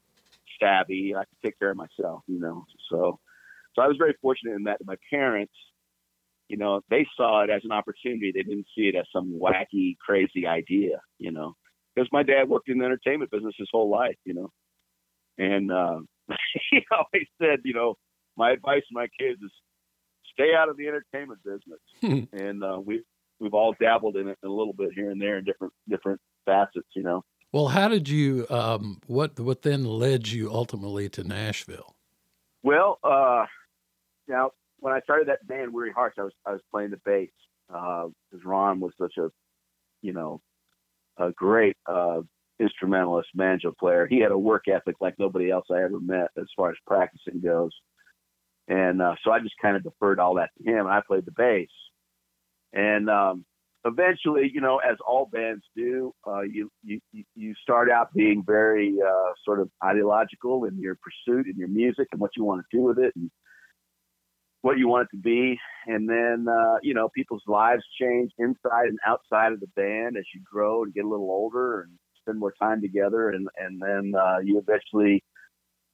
savvy. 0.61 1.15
I 1.15 1.19
could 1.25 1.37
take 1.43 1.59
care 1.59 1.71
of 1.71 1.77
myself, 1.77 2.21
you 2.27 2.39
know. 2.39 2.65
So, 2.89 3.19
so 3.75 3.81
I 3.81 3.87
was 3.87 3.97
very 3.97 4.15
fortunate 4.21 4.55
in 4.55 4.63
that 4.63 4.77
my 4.85 4.95
parents, 5.09 5.53
you 6.49 6.57
know, 6.57 6.81
they 6.89 7.07
saw 7.15 7.43
it 7.43 7.49
as 7.49 7.61
an 7.63 7.71
opportunity. 7.71 8.31
They 8.31 8.43
didn't 8.43 8.67
see 8.75 8.83
it 8.83 8.95
as 8.95 9.05
some 9.13 9.39
wacky, 9.41 9.97
crazy 9.97 10.45
idea, 10.45 11.01
you 11.17 11.31
know. 11.31 11.53
Because 11.95 12.09
my 12.11 12.23
dad 12.23 12.49
worked 12.49 12.69
in 12.69 12.79
the 12.79 12.85
entertainment 12.85 13.31
business 13.31 13.55
his 13.57 13.69
whole 13.71 13.89
life, 13.89 14.17
you 14.25 14.33
know, 14.33 14.51
and 15.37 15.71
uh, 15.71 15.99
he 16.71 16.79
always 16.91 17.27
said, 17.41 17.59
you 17.63 17.73
know, 17.73 17.95
my 18.35 18.51
advice 18.51 18.81
to 18.89 18.93
my 18.93 19.07
kids 19.19 19.41
is 19.41 19.51
stay 20.31 20.53
out 20.57 20.69
of 20.69 20.77
the 20.77 20.87
entertainment 20.87 21.39
business. 21.43 22.27
and 22.33 22.63
uh, 22.63 22.79
we 22.83 23.03
we've 23.39 23.53
all 23.53 23.75
dabbled 23.79 24.15
in 24.15 24.27
it 24.27 24.37
a 24.43 24.47
little 24.47 24.73
bit 24.73 24.89
here 24.95 25.11
and 25.11 25.21
there 25.21 25.37
in 25.37 25.45
different 25.45 25.73
different 25.87 26.19
facets, 26.45 26.87
you 26.95 27.03
know. 27.03 27.23
well, 27.51 27.67
how 27.67 27.87
did 27.87 28.09
you? 28.09 28.45
Um, 28.49 28.99
what 29.07 29.39
what 29.39 29.61
then 29.61 29.85
led 29.85 30.27
you 30.27 30.51
ultimately 30.51 31.09
to 31.09 31.23
Nashville? 31.23 31.95
Well, 32.63 32.99
uh, 33.03 33.45
now 34.27 34.51
when 34.83 34.93
I 34.93 34.99
started 34.99 35.29
that 35.29 35.47
band 35.47 35.73
Weary 35.73 35.93
Hearts, 35.93 36.17
I 36.19 36.23
was 36.23 36.33
I 36.45 36.51
was 36.51 36.61
playing 36.69 36.91
the 36.91 36.99
bass 37.05 37.29
because 37.67 38.45
Ron 38.45 38.81
was 38.81 38.91
such 38.99 39.13
a, 39.17 39.29
you 40.01 40.11
know, 40.11 40.41
a 41.17 41.31
great 41.31 41.77
uh, 41.89 42.19
instrumentalist 42.59 43.29
banjo 43.33 43.73
player. 43.79 44.05
He 44.05 44.19
had 44.19 44.33
a 44.33 44.37
work 44.37 44.67
ethic 44.67 44.95
like 44.99 45.15
nobody 45.17 45.49
else 45.49 45.65
I 45.71 45.83
ever 45.83 46.01
met 46.01 46.31
as 46.37 46.47
far 46.57 46.69
as 46.69 46.75
practicing 46.85 47.39
goes, 47.39 47.71
and 48.67 49.01
uh, 49.01 49.15
so 49.23 49.31
I 49.31 49.39
just 49.39 49.55
kind 49.61 49.77
of 49.77 49.83
deferred 49.83 50.19
all 50.19 50.35
that 50.35 50.49
to 50.57 50.69
him. 50.69 50.79
And 50.79 50.89
I 50.89 51.01
played 51.07 51.25
the 51.25 51.31
bass, 51.31 51.69
and 52.73 53.09
um, 53.09 53.45
eventually, 53.85 54.51
you 54.53 54.59
know, 54.59 54.79
as 54.79 54.97
all 55.07 55.29
bands 55.31 55.63
do, 55.77 56.13
uh, 56.27 56.41
you, 56.41 56.69
you 56.83 56.99
you 57.35 57.53
start 57.61 57.89
out 57.89 58.13
being 58.13 58.43
very 58.45 58.97
uh, 59.01 59.31
sort 59.45 59.61
of 59.61 59.69
ideological 59.81 60.65
in 60.65 60.77
your 60.77 60.97
pursuit 61.01 61.45
and 61.45 61.55
your 61.55 61.69
music 61.69 62.09
and 62.11 62.19
what 62.19 62.31
you 62.35 62.43
want 62.43 62.65
to 62.69 62.77
do 62.77 62.83
with 62.83 62.99
it 62.99 63.13
and 63.15 63.31
what 64.63 64.77
you 64.77 64.87
want 64.87 65.07
it 65.11 65.15
to 65.15 65.21
be. 65.21 65.59
And 65.87 66.09
then, 66.09 66.47
uh, 66.49 66.77
you 66.81 66.93
know, 66.93 67.09
people's 67.09 67.43
lives 67.47 67.83
change 67.99 68.31
inside 68.39 68.87
and 68.87 68.97
outside 69.05 69.51
of 69.51 69.59
the 69.59 69.67
band 69.75 70.17
as 70.17 70.23
you 70.33 70.41
grow 70.49 70.83
and 70.83 70.93
get 70.93 71.03
a 71.03 71.07
little 71.07 71.29
older 71.29 71.81
and 71.81 71.91
spend 72.21 72.39
more 72.39 72.53
time 72.59 72.81
together. 72.81 73.29
And 73.29 73.47
and 73.57 73.81
then 73.81 74.13
uh, 74.19 74.39
you 74.43 74.57
eventually 74.57 75.23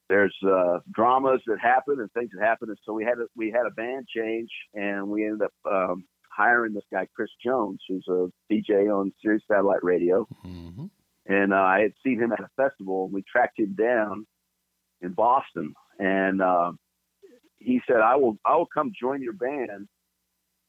there's 0.08 0.36
uh, 0.48 0.80
dramas 0.92 1.42
that 1.48 1.60
happen 1.60 2.00
and 2.00 2.12
things 2.14 2.30
that 2.34 2.46
happen. 2.46 2.70
And 2.70 2.78
so 2.86 2.94
we 2.94 3.04
had 3.04 3.18
a, 3.20 3.26
we 3.36 3.52
had 3.52 3.66
a 3.66 3.72
band 3.72 4.08
change 4.08 4.50
and 4.74 5.08
we 5.08 5.26
ended 5.26 5.42
up 5.42 5.72
um, 5.72 6.06
hiring 6.32 6.74
this 6.74 6.86
guy 6.92 7.08
Chris 7.16 7.30
Jones, 7.44 7.80
who's 7.88 8.06
a 8.08 8.28
DJ 8.52 8.96
on 8.96 9.12
Sirius 9.22 9.44
Satellite 9.48 9.84
Radio 9.84 10.26
hmm 10.42 10.86
and 11.30 11.54
uh, 11.54 11.58
I 11.58 11.82
had 11.82 11.94
seen 12.04 12.20
him 12.20 12.32
at 12.32 12.40
a 12.40 12.50
festival. 12.58 13.06
and 13.06 13.14
We 13.14 13.24
tracked 13.24 13.60
him 13.60 13.76
down 13.76 14.26
in 15.02 15.14
Boston, 15.14 15.74
and 16.00 16.42
uh, 16.42 16.72
he 17.60 17.82
said, 17.88 17.98
"I 17.98 18.16
will, 18.16 18.38
I 18.46 18.56
will 18.56 18.68
come 18.68 18.92
join 19.00 19.22
your 19.22 19.34
band." 19.34 19.88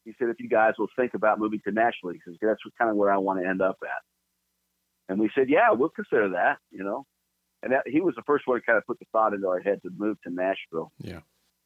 He 0.04 0.12
said, 0.18 0.28
"If 0.28 0.40
you 0.40 0.48
guys 0.48 0.74
will 0.78 0.88
think 0.96 1.14
about 1.14 1.38
moving 1.38 1.60
to 1.66 1.72
Nashville, 1.72 2.12
because 2.12 2.38
that's 2.40 2.60
kind 2.78 2.90
of 2.90 2.96
where 2.96 3.12
I 3.12 3.18
want 3.18 3.40
to 3.40 3.48
end 3.48 3.62
up 3.62 3.78
at." 3.82 4.02
And 5.08 5.18
we 5.18 5.30
said, 5.34 5.48
"Yeah, 5.48 5.72
we'll 5.72 5.88
consider 5.90 6.30
that," 6.30 6.58
you 6.70 6.84
know. 6.84 7.06
And 7.62 7.72
that, 7.72 7.82
he 7.86 8.00
was 8.00 8.14
the 8.14 8.22
first 8.22 8.46
one 8.46 8.58
to 8.58 8.64
kind 8.64 8.78
of 8.78 8.86
put 8.86 8.98
the 8.98 9.06
thought 9.12 9.34
into 9.34 9.48
our 9.48 9.60
head 9.60 9.80
to 9.82 9.90
move 9.96 10.16
to 10.22 10.30
Nashville. 10.30 10.92
Yeah. 10.98 11.20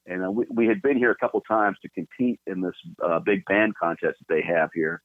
And 0.07 0.25
uh, 0.25 0.31
we, 0.31 0.45
we 0.51 0.67
had 0.67 0.83
been 0.83 0.97
here 0.97 1.11
a 1.11 1.17
couple 1.17 1.41
times 1.41 1.79
to 1.83 1.89
compete 1.91 2.41
in 2.47 2.61
this 2.61 2.75
uh, 3.03 3.21
big 3.21 3.45
band 3.47 3.75
contest 3.81 4.19
that 4.19 4.29
they 4.29 4.43
have 4.43 4.71
here 4.75 5.03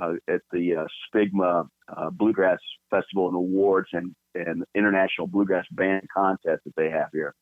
uh, 0.00 0.14
at 0.28 0.40
the 0.52 0.76
uh, 0.76 0.86
SPBGMA 1.14 1.68
uh, 1.94 2.10
Bluegrass 2.10 2.58
Festival 2.90 3.28
and 3.28 3.36
Awards 3.36 3.88
and, 3.92 4.14
and 4.34 4.64
International 4.74 5.26
Bluegrass 5.26 5.66
Band 5.72 6.06
Contest 6.14 6.62
that 6.64 6.76
they 6.76 6.90
have 6.90 7.08
here. 7.12 7.34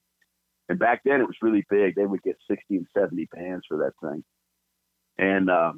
And 0.71 0.79
back 0.79 1.01
then 1.05 1.21
it 1.21 1.27
was 1.27 1.35
really 1.43 1.67
big. 1.69 1.97
They 1.97 2.07
would 2.07 2.23
get 2.23 2.39
60 2.49 2.63
and 2.77 2.87
70 2.97 3.29
bands 3.35 3.65
for 3.69 3.79
that 3.79 3.93
thing. 4.01 4.23
And 5.19 5.51
uh, 5.51 5.73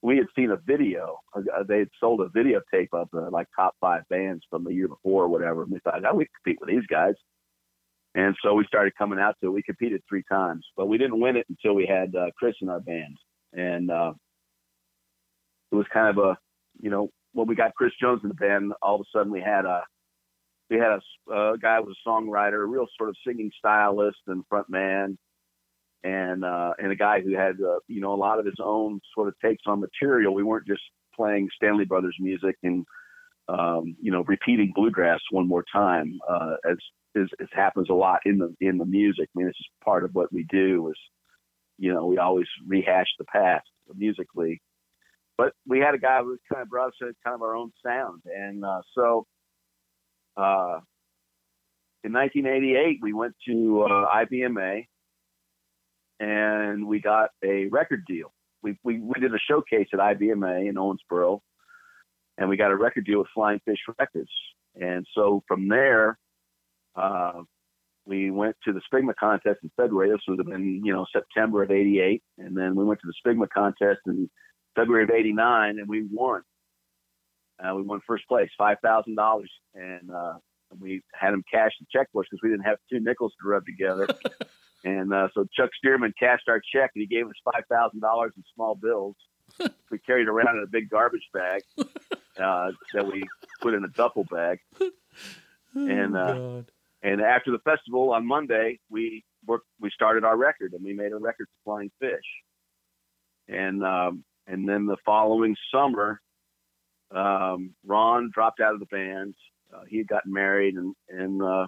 we 0.00 0.16
had 0.16 0.28
seen 0.34 0.50
a 0.50 0.56
video. 0.56 1.18
Uh, 1.36 1.62
they 1.68 1.80
had 1.80 1.90
sold 2.00 2.22
a 2.22 2.28
videotape 2.30 2.88
of 2.94 3.08
the 3.12 3.28
like 3.28 3.48
top 3.54 3.74
five 3.82 4.04
bands 4.08 4.42
from 4.48 4.64
the 4.64 4.72
year 4.72 4.88
before 4.88 5.24
or 5.24 5.28
whatever. 5.28 5.64
And 5.64 5.70
we 5.70 5.78
thought, 5.80 6.02
oh, 6.10 6.14
we 6.14 6.26
compete 6.42 6.58
with 6.58 6.70
these 6.70 6.86
guys. 6.88 7.12
And 8.14 8.34
so 8.42 8.54
we 8.54 8.64
started 8.64 8.94
coming 8.96 9.18
out 9.18 9.36
to 9.42 9.48
it. 9.48 9.52
We 9.52 9.62
competed 9.62 10.02
three 10.08 10.24
times, 10.32 10.64
but 10.74 10.86
we 10.86 10.96
didn't 10.96 11.20
win 11.20 11.36
it 11.36 11.44
until 11.50 11.74
we 11.74 11.84
had 11.84 12.16
uh, 12.16 12.30
Chris 12.38 12.54
in 12.62 12.70
our 12.70 12.80
band. 12.80 13.18
And 13.52 13.90
uh, 13.90 14.14
it 15.70 15.74
was 15.74 15.86
kind 15.92 16.08
of 16.08 16.16
a, 16.16 16.38
you 16.80 16.88
know, 16.88 17.10
when 17.34 17.46
we 17.46 17.54
got 17.56 17.74
Chris 17.74 17.92
Jones 18.00 18.20
in 18.22 18.30
the 18.30 18.34
band, 18.34 18.72
all 18.80 18.94
of 18.94 19.02
a 19.02 19.04
sudden 19.14 19.30
we 19.30 19.42
had 19.42 19.66
a, 19.66 19.82
we 20.70 20.76
had 20.76 20.92
a, 20.92 21.58
guy 21.60 21.78
who 21.78 21.86
was 21.86 21.96
a 22.06 22.08
songwriter, 22.08 22.62
a 22.62 22.66
real 22.66 22.86
sort 22.96 23.10
of 23.10 23.16
singing 23.26 23.50
stylist 23.58 24.18
and 24.28 24.44
front 24.48 24.70
man, 24.70 25.18
and 26.04 26.44
uh, 26.44 26.72
and 26.78 26.92
a 26.92 26.96
guy 26.96 27.20
who 27.20 27.36
had, 27.36 27.56
uh, 27.60 27.80
you 27.88 28.00
know, 28.00 28.14
a 28.14 28.16
lot 28.16 28.38
of 28.38 28.46
his 28.46 28.58
own 28.62 29.00
sort 29.14 29.28
of 29.28 29.34
takes 29.44 29.64
on 29.66 29.80
material. 29.80 30.32
We 30.32 30.44
weren't 30.44 30.66
just 30.66 30.82
playing 31.14 31.48
Stanley 31.56 31.84
Brothers 31.84 32.16
music 32.20 32.56
and, 32.62 32.86
um, 33.48 33.96
you 34.00 34.12
know, 34.12 34.24
repeating 34.26 34.72
bluegrass 34.74 35.20
one 35.30 35.48
more 35.48 35.64
time, 35.72 36.18
uh, 36.28 36.54
as, 36.70 36.76
as 37.16 37.26
as 37.40 37.48
happens 37.52 37.90
a 37.90 37.94
lot 37.94 38.20
in 38.24 38.38
the 38.38 38.54
in 38.60 38.78
the 38.78 38.86
music. 38.86 39.28
I 39.34 39.38
mean, 39.38 39.48
it's 39.48 39.58
just 39.58 39.70
part 39.84 40.04
of 40.04 40.14
what 40.14 40.32
we 40.32 40.44
do. 40.44 40.88
Is 40.88 40.98
you 41.78 41.92
know, 41.92 42.06
we 42.06 42.18
always 42.18 42.46
rehash 42.66 43.08
the 43.18 43.24
past 43.24 43.66
musically 43.96 44.62
but 45.40 45.54
we 45.66 45.78
had 45.78 45.94
a 45.94 45.98
guy 45.98 46.20
who 46.20 46.36
kind 46.52 46.60
of 46.60 46.68
brought 46.68 46.88
us 46.88 46.94
kind 47.00 47.34
of 47.34 47.40
our 47.40 47.56
own 47.56 47.72
sound. 47.82 48.20
And 48.26 48.62
uh, 48.62 48.82
so 48.94 49.26
uh, 50.36 50.80
in 52.02 52.12
1988, 52.12 52.98
we 53.02 53.12
went 53.12 53.34
to 53.46 53.82
uh, 53.82 54.06
IBMA 54.16 54.86
and 56.18 56.86
we 56.86 57.00
got 57.00 57.30
a 57.44 57.66
record 57.66 58.04
deal. 58.06 58.32
We, 58.62 58.78
we, 58.84 59.00
we 59.00 59.20
did 59.20 59.34
a 59.34 59.38
showcase 59.38 59.88
at 59.92 59.98
IBMA 59.98 60.68
in 60.68 60.74
Owensboro. 60.76 61.40
and 62.38 62.48
we 62.48 62.56
got 62.56 62.70
a 62.70 62.76
record 62.76 63.06
deal 63.06 63.18
with 63.18 63.28
Flying 63.34 63.60
Fish 63.64 63.78
Records. 63.98 64.30
And 64.80 65.06
so 65.14 65.42
from 65.48 65.68
there, 65.68 66.18
uh, 66.96 67.42
we 68.06 68.30
went 68.30 68.56
to 68.64 68.72
the 68.72 68.80
SPBGMA 68.92 69.14
contest 69.18 69.60
in 69.62 69.70
February. 69.76 70.10
This 70.10 70.20
would 70.28 70.38
have 70.38 70.46
been, 70.46 70.82
you 70.84 70.92
know, 70.92 71.06
September 71.12 71.62
of 71.62 71.70
'88, 71.70 72.22
and 72.38 72.56
then 72.56 72.74
we 72.74 72.84
went 72.84 73.00
to 73.00 73.06
the 73.06 73.30
SPBGMA 73.30 73.48
contest 73.50 74.00
in 74.06 74.28
February 74.74 75.04
of 75.04 75.10
'89, 75.10 75.78
and 75.78 75.88
we 75.88 76.06
won. 76.10 76.42
Uh, 77.62 77.74
we 77.74 77.82
won 77.82 78.00
first 78.06 78.26
place, 78.28 78.48
five 78.56 78.78
thousand 78.82 79.16
dollars, 79.16 79.50
and 79.74 80.10
uh, 80.10 80.34
we 80.78 81.02
had 81.12 81.32
him 81.32 81.44
cash 81.50 81.72
the 81.80 81.86
check 81.92 82.08
for 82.12 82.22
us 82.22 82.28
because 82.30 82.42
we 82.42 82.50
didn't 82.50 82.64
have 82.64 82.78
two 82.90 83.00
nickels 83.00 83.32
to 83.40 83.48
rub 83.48 83.64
together. 83.66 84.08
and 84.84 85.12
uh, 85.12 85.28
so 85.34 85.44
Chuck 85.54 85.70
Stearman 85.84 86.12
cashed 86.18 86.48
our 86.48 86.60
check, 86.72 86.90
and 86.94 87.02
he 87.02 87.06
gave 87.06 87.26
us 87.26 87.34
five 87.44 87.64
thousand 87.70 88.00
dollars 88.00 88.32
in 88.36 88.44
small 88.54 88.74
bills. 88.74 89.16
we 89.90 89.98
carried 89.98 90.28
around 90.28 90.56
in 90.56 90.62
a 90.62 90.70
big 90.70 90.88
garbage 90.88 91.28
bag 91.34 91.62
uh, 92.40 92.70
that 92.94 93.06
we 93.06 93.22
put 93.60 93.74
in 93.74 93.84
a 93.84 93.88
duffel 93.88 94.24
bag. 94.30 94.60
and 95.74 96.16
uh, 96.16 96.62
and 97.02 97.20
after 97.20 97.50
the 97.50 97.58
festival 97.58 98.12
on 98.12 98.26
Monday, 98.26 98.78
we 98.88 99.24
worked, 99.46 99.66
we 99.80 99.90
started 99.90 100.24
our 100.24 100.36
record, 100.36 100.72
and 100.72 100.84
we 100.84 100.92
made 100.92 101.12
a 101.12 101.16
record 101.16 101.46
for 101.48 101.72
Flying 101.72 101.90
Fish. 101.98 102.18
And 103.48 103.84
um, 103.84 104.24
and 104.46 104.68
then 104.68 104.86
the 104.86 104.96
following 105.04 105.56
summer, 105.72 106.20
um, 107.14 107.74
Ron 107.84 108.30
dropped 108.32 108.60
out 108.60 108.74
of 108.74 108.80
the 108.80 108.86
band. 108.86 109.34
Uh, 109.72 109.82
he 109.88 109.98
had 109.98 110.08
gotten 110.08 110.32
married, 110.32 110.74
and 110.74 110.94
and 111.08 111.42
uh, 111.42 111.66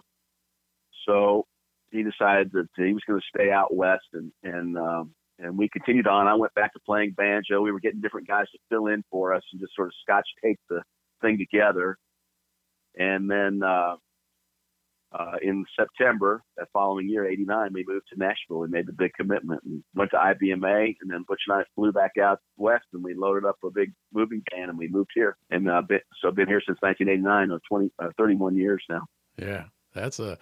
so 1.07 1.47
he 1.91 2.03
decided 2.03 2.51
that 2.53 2.69
he 2.77 2.93
was 2.93 3.03
going 3.07 3.21
to 3.21 3.27
stay 3.39 3.51
out 3.51 3.75
west, 3.75 4.07
and 4.13 4.33
and 4.43 4.79
um, 4.79 5.15
and 5.39 5.57
we 5.57 5.69
continued 5.69 6.07
on. 6.07 6.27
I 6.27 6.35
went 6.35 6.55
back 6.55 6.73
to 6.73 6.81
playing 6.81 7.13
banjo. 7.17 7.61
We 7.61 7.73
were 7.73 7.81
getting 7.81 8.01
different 8.01 8.29
guys 8.29 8.47
to 8.53 8.59
fill 8.71 8.87
in 8.87 9.05
for 9.11 9.35
us, 9.35 9.43
and 9.53 9.61
just 9.61 9.75
sort 9.75 9.89
of 9.89 9.95
scotch 10.03 10.29
tape 10.43 10.61
the 10.69 10.83
thing 11.21 11.39
together. 11.39 11.97
And 12.99 13.31
then 13.31 13.63
uh, 13.63 13.97
uh, 15.15 15.37
in 15.43 15.65
September 15.79 16.43
that 16.57 16.69
following 16.73 17.09
year, 17.09 17.27
'89, 17.27 17.73
we 17.73 17.85
moved 17.87 18.07
to 18.13 18.19
Nashville. 18.19 18.61
We 18.61 18.69
made 18.69 18.87
the 18.87 18.93
big 18.93 19.13
commitment 19.15 19.63
and 19.65 19.83
went 19.95 20.11
to 20.13 20.17
IBMA, 20.17 20.97
and 21.01 21.11
then 21.11 21.25
Butch 21.27 21.43
and 21.49 21.61
I 21.61 21.65
flew 21.75 21.93
back 21.93 22.13
out 22.23 22.41
west, 22.57 22.87
and 22.93 23.05
we 23.05 23.15
loaded 23.15 23.45
up 23.45 23.57
a 23.65 23.71
big 23.71 23.93
moving 24.13 24.43
van, 24.51 24.69
and 24.69 24.79
we 24.79 24.89
moved 24.89 25.11
here. 25.15 25.37
And 25.51 25.69
uh, 25.69 25.83
been, 25.83 26.01
so 26.21 26.29
I've 26.29 26.35
been 26.35 26.49
here 26.49 26.63
since 26.67 26.79
1989, 26.81 27.51
or 27.51 27.61
20, 27.69 27.91
uh, 27.99 28.09
31 28.17 28.57
years 28.57 28.83
now. 28.89 29.07
Yeah, 29.37 29.65
that's 29.95 30.19
a 30.19 30.39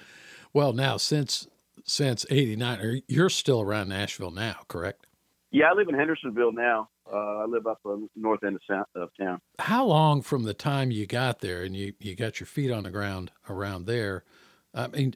well. 0.52 0.72
Now 0.72 0.96
since 0.96 1.48
since 1.84 2.24
'89, 2.30 3.02
you're 3.08 3.30
still 3.30 3.60
around 3.60 3.88
Nashville 3.88 4.30
now, 4.30 4.56
correct? 4.68 5.06
Yeah, 5.50 5.70
I 5.70 5.74
live 5.74 5.88
in 5.88 5.96
Hendersonville 5.96 6.52
now. 6.52 6.88
Uh, 7.12 7.38
I 7.38 7.44
live 7.46 7.66
up 7.66 7.80
on 7.84 8.02
the 8.02 8.08
north 8.20 8.44
end 8.44 8.58
of, 8.68 8.86
of 8.94 9.10
town. 9.18 9.40
How 9.58 9.84
long 9.84 10.22
from 10.22 10.44
the 10.44 10.54
time 10.54 10.92
you 10.92 11.06
got 11.06 11.40
there 11.40 11.62
and 11.62 11.76
you, 11.76 11.92
you 11.98 12.14
got 12.14 12.38
your 12.38 12.46
feet 12.46 12.70
on 12.70 12.84
the 12.84 12.90
ground 12.90 13.32
around 13.48 13.86
there 13.86 14.22
I 14.74 14.86
mean, 14.88 15.14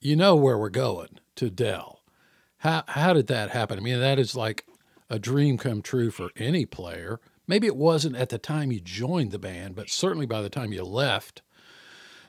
you 0.00 0.16
know 0.16 0.36
where 0.36 0.58
we're 0.58 0.70
going 0.70 1.18
to 1.36 1.50
Del. 1.50 2.02
How 2.58 2.84
how 2.88 3.12
did 3.12 3.26
that 3.28 3.50
happen? 3.50 3.78
I 3.78 3.82
mean, 3.82 4.00
that 4.00 4.18
is 4.18 4.36
like 4.36 4.66
a 5.08 5.18
dream 5.18 5.58
come 5.58 5.82
true 5.82 6.10
for 6.10 6.30
any 6.36 6.66
player. 6.66 7.20
Maybe 7.46 7.66
it 7.66 7.76
wasn't 7.76 8.16
at 8.16 8.28
the 8.28 8.38
time 8.38 8.70
you 8.70 8.80
joined 8.80 9.32
the 9.32 9.38
band, 9.38 9.74
but 9.74 9.90
certainly 9.90 10.26
by 10.26 10.40
the 10.42 10.50
time 10.50 10.72
you 10.72 10.84
left. 10.84 11.42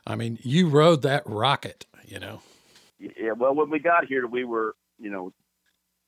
I 0.07 0.15
mean, 0.15 0.39
you 0.41 0.67
rode 0.67 1.03
that 1.03 1.22
rocket, 1.28 1.86
you 2.05 2.19
know. 2.19 2.41
Yeah, 2.97 3.34
well, 3.38 3.53
when 3.53 3.69
we 3.69 3.80
got 3.80 4.05
here, 4.05 4.26
we 4.26 4.45
were, 4.45 4.76
you 4.99 5.11
know, 5.11 5.32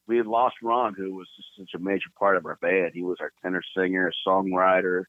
we 0.07 0.17
had 0.17 0.25
lost 0.25 0.55
Ron, 0.63 0.95
who 0.95 1.13
was 1.13 1.27
such 1.57 1.69
a 1.75 1.79
major 1.79 2.09
part 2.17 2.37
of 2.37 2.45
our 2.45 2.55
band. 2.55 2.91
He 2.93 3.03
was 3.03 3.17
our 3.19 3.31
tenor 3.41 3.61
singer, 3.77 4.11
songwriter, 4.27 5.03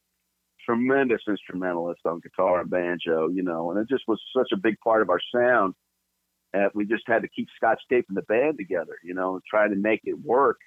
tremendous 0.65 1.21
instrumentalist 1.27 2.01
on 2.05 2.19
guitar 2.19 2.61
and 2.61 2.69
banjo, 2.69 3.29
you 3.29 3.43
know, 3.43 3.71
and 3.71 3.79
it 3.79 3.87
just 3.87 4.03
was 4.07 4.19
such 4.35 4.49
a 4.53 4.57
big 4.57 4.75
part 4.83 5.01
of 5.01 5.09
our 5.09 5.19
sound 5.33 5.73
that 6.53 6.73
we 6.73 6.85
just 6.85 7.03
had 7.05 7.21
to 7.21 7.27
keep 7.27 7.47
Scotch 7.55 7.81
taping 7.89 8.15
the 8.15 8.21
band 8.23 8.57
together, 8.57 8.97
you 9.03 9.13
know, 9.13 9.33
and 9.33 9.43
try 9.49 9.67
to 9.67 9.75
make 9.75 10.01
it 10.05 10.17
work. 10.23 10.57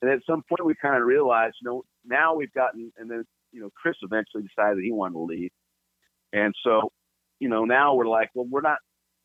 And 0.00 0.10
at 0.10 0.20
some 0.26 0.42
point, 0.48 0.64
we 0.64 0.74
kind 0.80 0.96
of 0.96 1.06
realized, 1.06 1.56
you 1.60 1.68
know, 1.68 1.84
now 2.04 2.34
we've 2.34 2.52
gotten, 2.52 2.92
and 2.96 3.10
then, 3.10 3.24
you 3.52 3.60
know, 3.60 3.70
Chris 3.80 3.96
eventually 4.02 4.42
decided 4.42 4.82
he 4.82 4.92
wanted 4.92 5.14
to 5.14 5.20
leave. 5.20 5.50
And 6.32 6.54
so, 6.64 6.92
you 7.40 7.48
know, 7.48 7.64
now 7.64 7.94
we're 7.94 8.06
like, 8.06 8.30
well, 8.34 8.46
we're 8.48 8.60
not, 8.60 8.78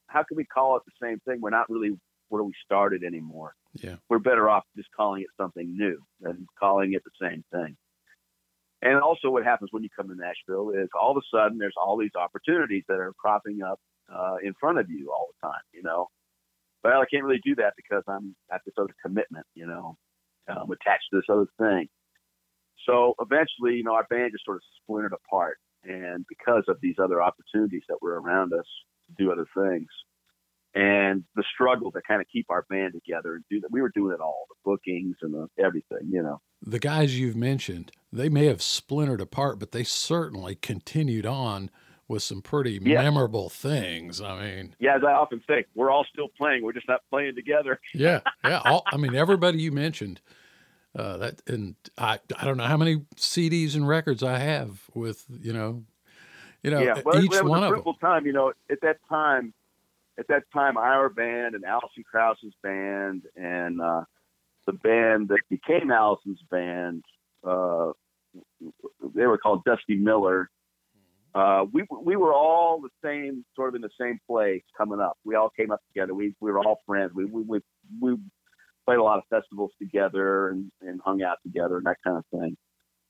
how 0.08 0.24
can 0.24 0.38
we 0.38 0.46
call 0.46 0.78
it 0.78 0.84
the 0.86 1.06
same 1.06 1.20
thing? 1.20 1.42
We're 1.42 1.52
not 1.52 1.70
really 1.70 1.98
where 2.30 2.44
we 2.44 2.54
started 2.66 3.04
anymore. 3.04 3.54
Yeah. 3.74 3.96
We're 4.10 4.20
better 4.20 4.50
off 4.50 4.64
just 4.76 4.90
calling 4.96 5.22
it 5.22 5.28
something 5.38 5.78
new 5.78 6.02
than 6.20 6.48
calling 6.60 6.94
it 6.94 7.04
the 7.04 7.28
same 7.30 7.44
thing. 7.52 7.76
And 8.84 9.00
also, 9.00 9.30
what 9.30 9.46
happens 9.46 9.70
when 9.72 9.82
you 9.82 9.90
come 9.96 10.10
to 10.10 10.16
Nashville 10.16 10.72
is 10.72 10.90
all 11.00 11.12
of 11.12 11.18
a 11.18 11.36
sudden 11.36 11.58
there's 11.58 11.78
all 11.82 11.98
these 11.98 12.16
opportunities 12.20 12.84
that 12.90 13.00
are 13.00 13.14
cropping 13.18 13.62
up 13.64 13.80
uh, 14.14 14.36
in 14.44 14.54
front 14.60 14.78
of 14.78 14.90
you 14.90 15.10
all 15.10 15.30
the 15.32 15.48
time. 15.48 15.62
You 15.74 15.84
know, 15.84 16.10
well, 16.84 17.00
I 17.02 17.06
can't 17.10 17.24
really 17.24 17.40
do 17.46 17.56
that 17.56 17.74
because 17.78 18.04
I'm 18.10 18.36
at 18.52 18.60
this 18.66 18.76
other 18.78 18.94
commitment. 19.02 19.46
You 19.56 19.68
know, 19.68 19.96
I'm 20.50 20.70
attached 20.70 21.06
to 21.12 21.18
this 21.22 21.30
other 21.30 21.48
thing. 21.58 21.88
So 22.86 23.16
eventually, 23.22 23.76
you 23.76 23.84
know, 23.84 23.94
our 23.94 24.06
band 24.10 24.34
just 24.34 24.44
sort 24.44 24.58
of 24.58 24.64
splintered 24.82 25.14
apart, 25.14 25.60
and 25.86 26.26
because 26.28 26.66
of 26.68 26.78
these 26.82 26.96
other 27.02 27.24
opportunities 27.24 27.84
that 27.88 28.02
were 28.02 28.20
around 28.20 28.52
us 28.52 28.68
to 29.08 29.24
do 29.24 29.32
other 29.32 29.48
things, 29.56 29.88
and 30.76 31.24
the 31.36 31.44
struggle 31.54 31.92
to 31.92 32.02
kind 32.08 32.22
of 32.22 32.28
keep 32.32 32.48
our 32.50 32.66
band 32.70 32.94
together 32.94 33.36
and 33.36 33.44
do 33.50 33.62
that. 33.62 33.72
We 33.72 33.82
were 33.82 33.92
doing 33.94 34.14
it 34.14 34.20
all, 34.20 34.46
the 34.50 34.56
bookings 34.66 35.18
and 35.22 35.34
the, 35.34 35.48
everything, 35.64 36.10
you 36.10 36.24
know. 36.24 36.42
The 36.66 36.80
guys 36.80 37.20
you've 37.20 37.36
mentioned, 37.36 37.92
they 38.12 38.30
may 38.30 38.46
have 38.48 38.62
splintered 38.62 39.22
apart, 39.22 39.60
but 39.60 39.72
they 39.72 39.84
certainly 39.84 40.56
continued 40.56 41.26
on 41.26 41.70
with 42.08 42.24
some 42.24 42.42
pretty 42.42 42.80
yeah. 42.82 43.02
memorable 43.02 43.50
things. 43.50 44.22
I 44.22 44.42
mean, 44.42 44.76
yeah, 44.80 44.96
as 44.96 45.04
I 45.04 45.12
often 45.12 45.42
say, 45.48 45.66
we're 45.76 45.92
all 45.92 46.06
still 46.12 46.30
playing. 46.38 46.64
We're 46.64 46.74
just 46.74 46.88
not 46.88 47.02
playing 47.10 47.36
together. 47.36 47.80
yeah, 47.94 48.22
yeah. 48.44 48.62
All, 48.66 48.84
I 48.88 48.98
mean, 48.98 49.16
everybody 49.16 49.60
you 49.60 49.72
mentioned. 49.72 50.22
Uh, 50.96 51.18
that 51.18 51.42
and 51.48 51.74
I, 51.98 52.20
I 52.38 52.46
don't 52.46 52.58
know 52.58 52.66
how 52.66 52.78
many 52.78 52.98
CDs 53.16 53.74
and 53.74 53.88
records 53.88 54.22
I 54.22 54.38
have 54.38 54.84
with 54.94 55.26
you 55.42 55.52
know, 55.52 55.86
you 56.62 56.70
know, 56.70 56.82
yeah. 56.82 57.02
Well, 57.04 57.18
each 57.18 57.34
it 57.34 57.44
was 57.44 57.50
one 57.50 57.64
a 57.64 57.74
of 57.74 57.84
them. 57.84 57.96
time, 58.00 58.28
you 58.28 58.34
know, 58.34 58.54
at 58.70 58.80
that 58.82 58.98
time, 59.10 59.56
at 60.18 60.28
that 60.28 60.44
time, 60.54 60.78
our 60.78 61.10
band 61.10 61.56
and 61.56 61.66
Alison 61.66 62.04
Krauss's 62.10 62.54
band 62.62 63.24
and 63.36 63.82
uh, 63.82 64.04
the 64.66 64.74
band 64.74 65.30
that 65.30 65.40
became 65.50 65.92
Alison's 65.92 66.42
band, 66.50 67.04
uh, 67.44 67.92
they 69.16 69.26
were 69.26 69.38
called 69.38 69.64
Dusty 69.66 69.96
Miller. 69.96 70.50
Uh, 71.36 71.66
we 71.72 71.84
we 72.02 72.16
were 72.16 72.34
all 72.34 72.80
the 72.80 72.90
same, 73.04 73.44
sort 73.56 73.70
of 73.70 73.76
in 73.76 73.82
the 73.82 73.90
same 74.00 74.20
place 74.30 74.62
coming 74.78 75.00
up. 75.00 75.18
We 75.24 75.36
all 75.36 75.50
came 75.50 75.72
up 75.72 75.82
together. 75.88 76.14
We 76.14 76.36
we 76.40 76.52
were 76.52 76.60
all 76.60 76.82
friends. 76.86 77.12
We 77.16 77.26
we 77.26 77.42
we, 77.42 77.60
we 78.00 78.18
played 78.86 79.00
a 79.00 79.04
lot 79.04 79.18
of 79.18 79.24
festivals 79.30 79.72
together 79.80 80.50
and, 80.50 80.72
and 80.82 81.02
hung 81.04 81.24
out 81.24 81.38
together 81.44 81.78
and 81.78 81.86
that 81.86 81.98
kind 82.04 82.18
of 82.18 82.26
thing. 82.40 82.56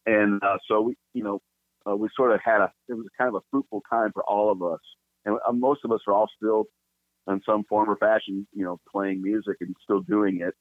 And 0.05 0.41
uh, 0.43 0.57
so 0.67 0.81
we, 0.81 0.95
you 1.13 1.23
know, 1.23 1.41
uh, 1.89 1.95
we 1.95 2.07
sort 2.15 2.31
of 2.31 2.39
had 2.43 2.61
a 2.61 2.71
it 2.87 2.93
was 2.93 3.05
kind 3.17 3.27
of 3.27 3.35
a 3.35 3.41
fruitful 3.51 3.81
time 3.89 4.11
for 4.13 4.23
all 4.23 4.51
of 4.51 4.61
us. 4.63 4.79
And 5.25 5.37
uh, 5.47 5.51
most 5.51 5.81
of 5.83 5.91
us 5.91 6.01
are 6.07 6.13
all 6.13 6.29
still 6.37 6.65
in 7.27 7.41
some 7.45 7.63
form 7.65 7.89
or 7.89 7.95
fashion, 7.97 8.47
you 8.53 8.63
know, 8.63 8.79
playing 8.91 9.21
music 9.21 9.57
and 9.61 9.75
still 9.83 10.01
doing 10.01 10.41
it 10.41 10.53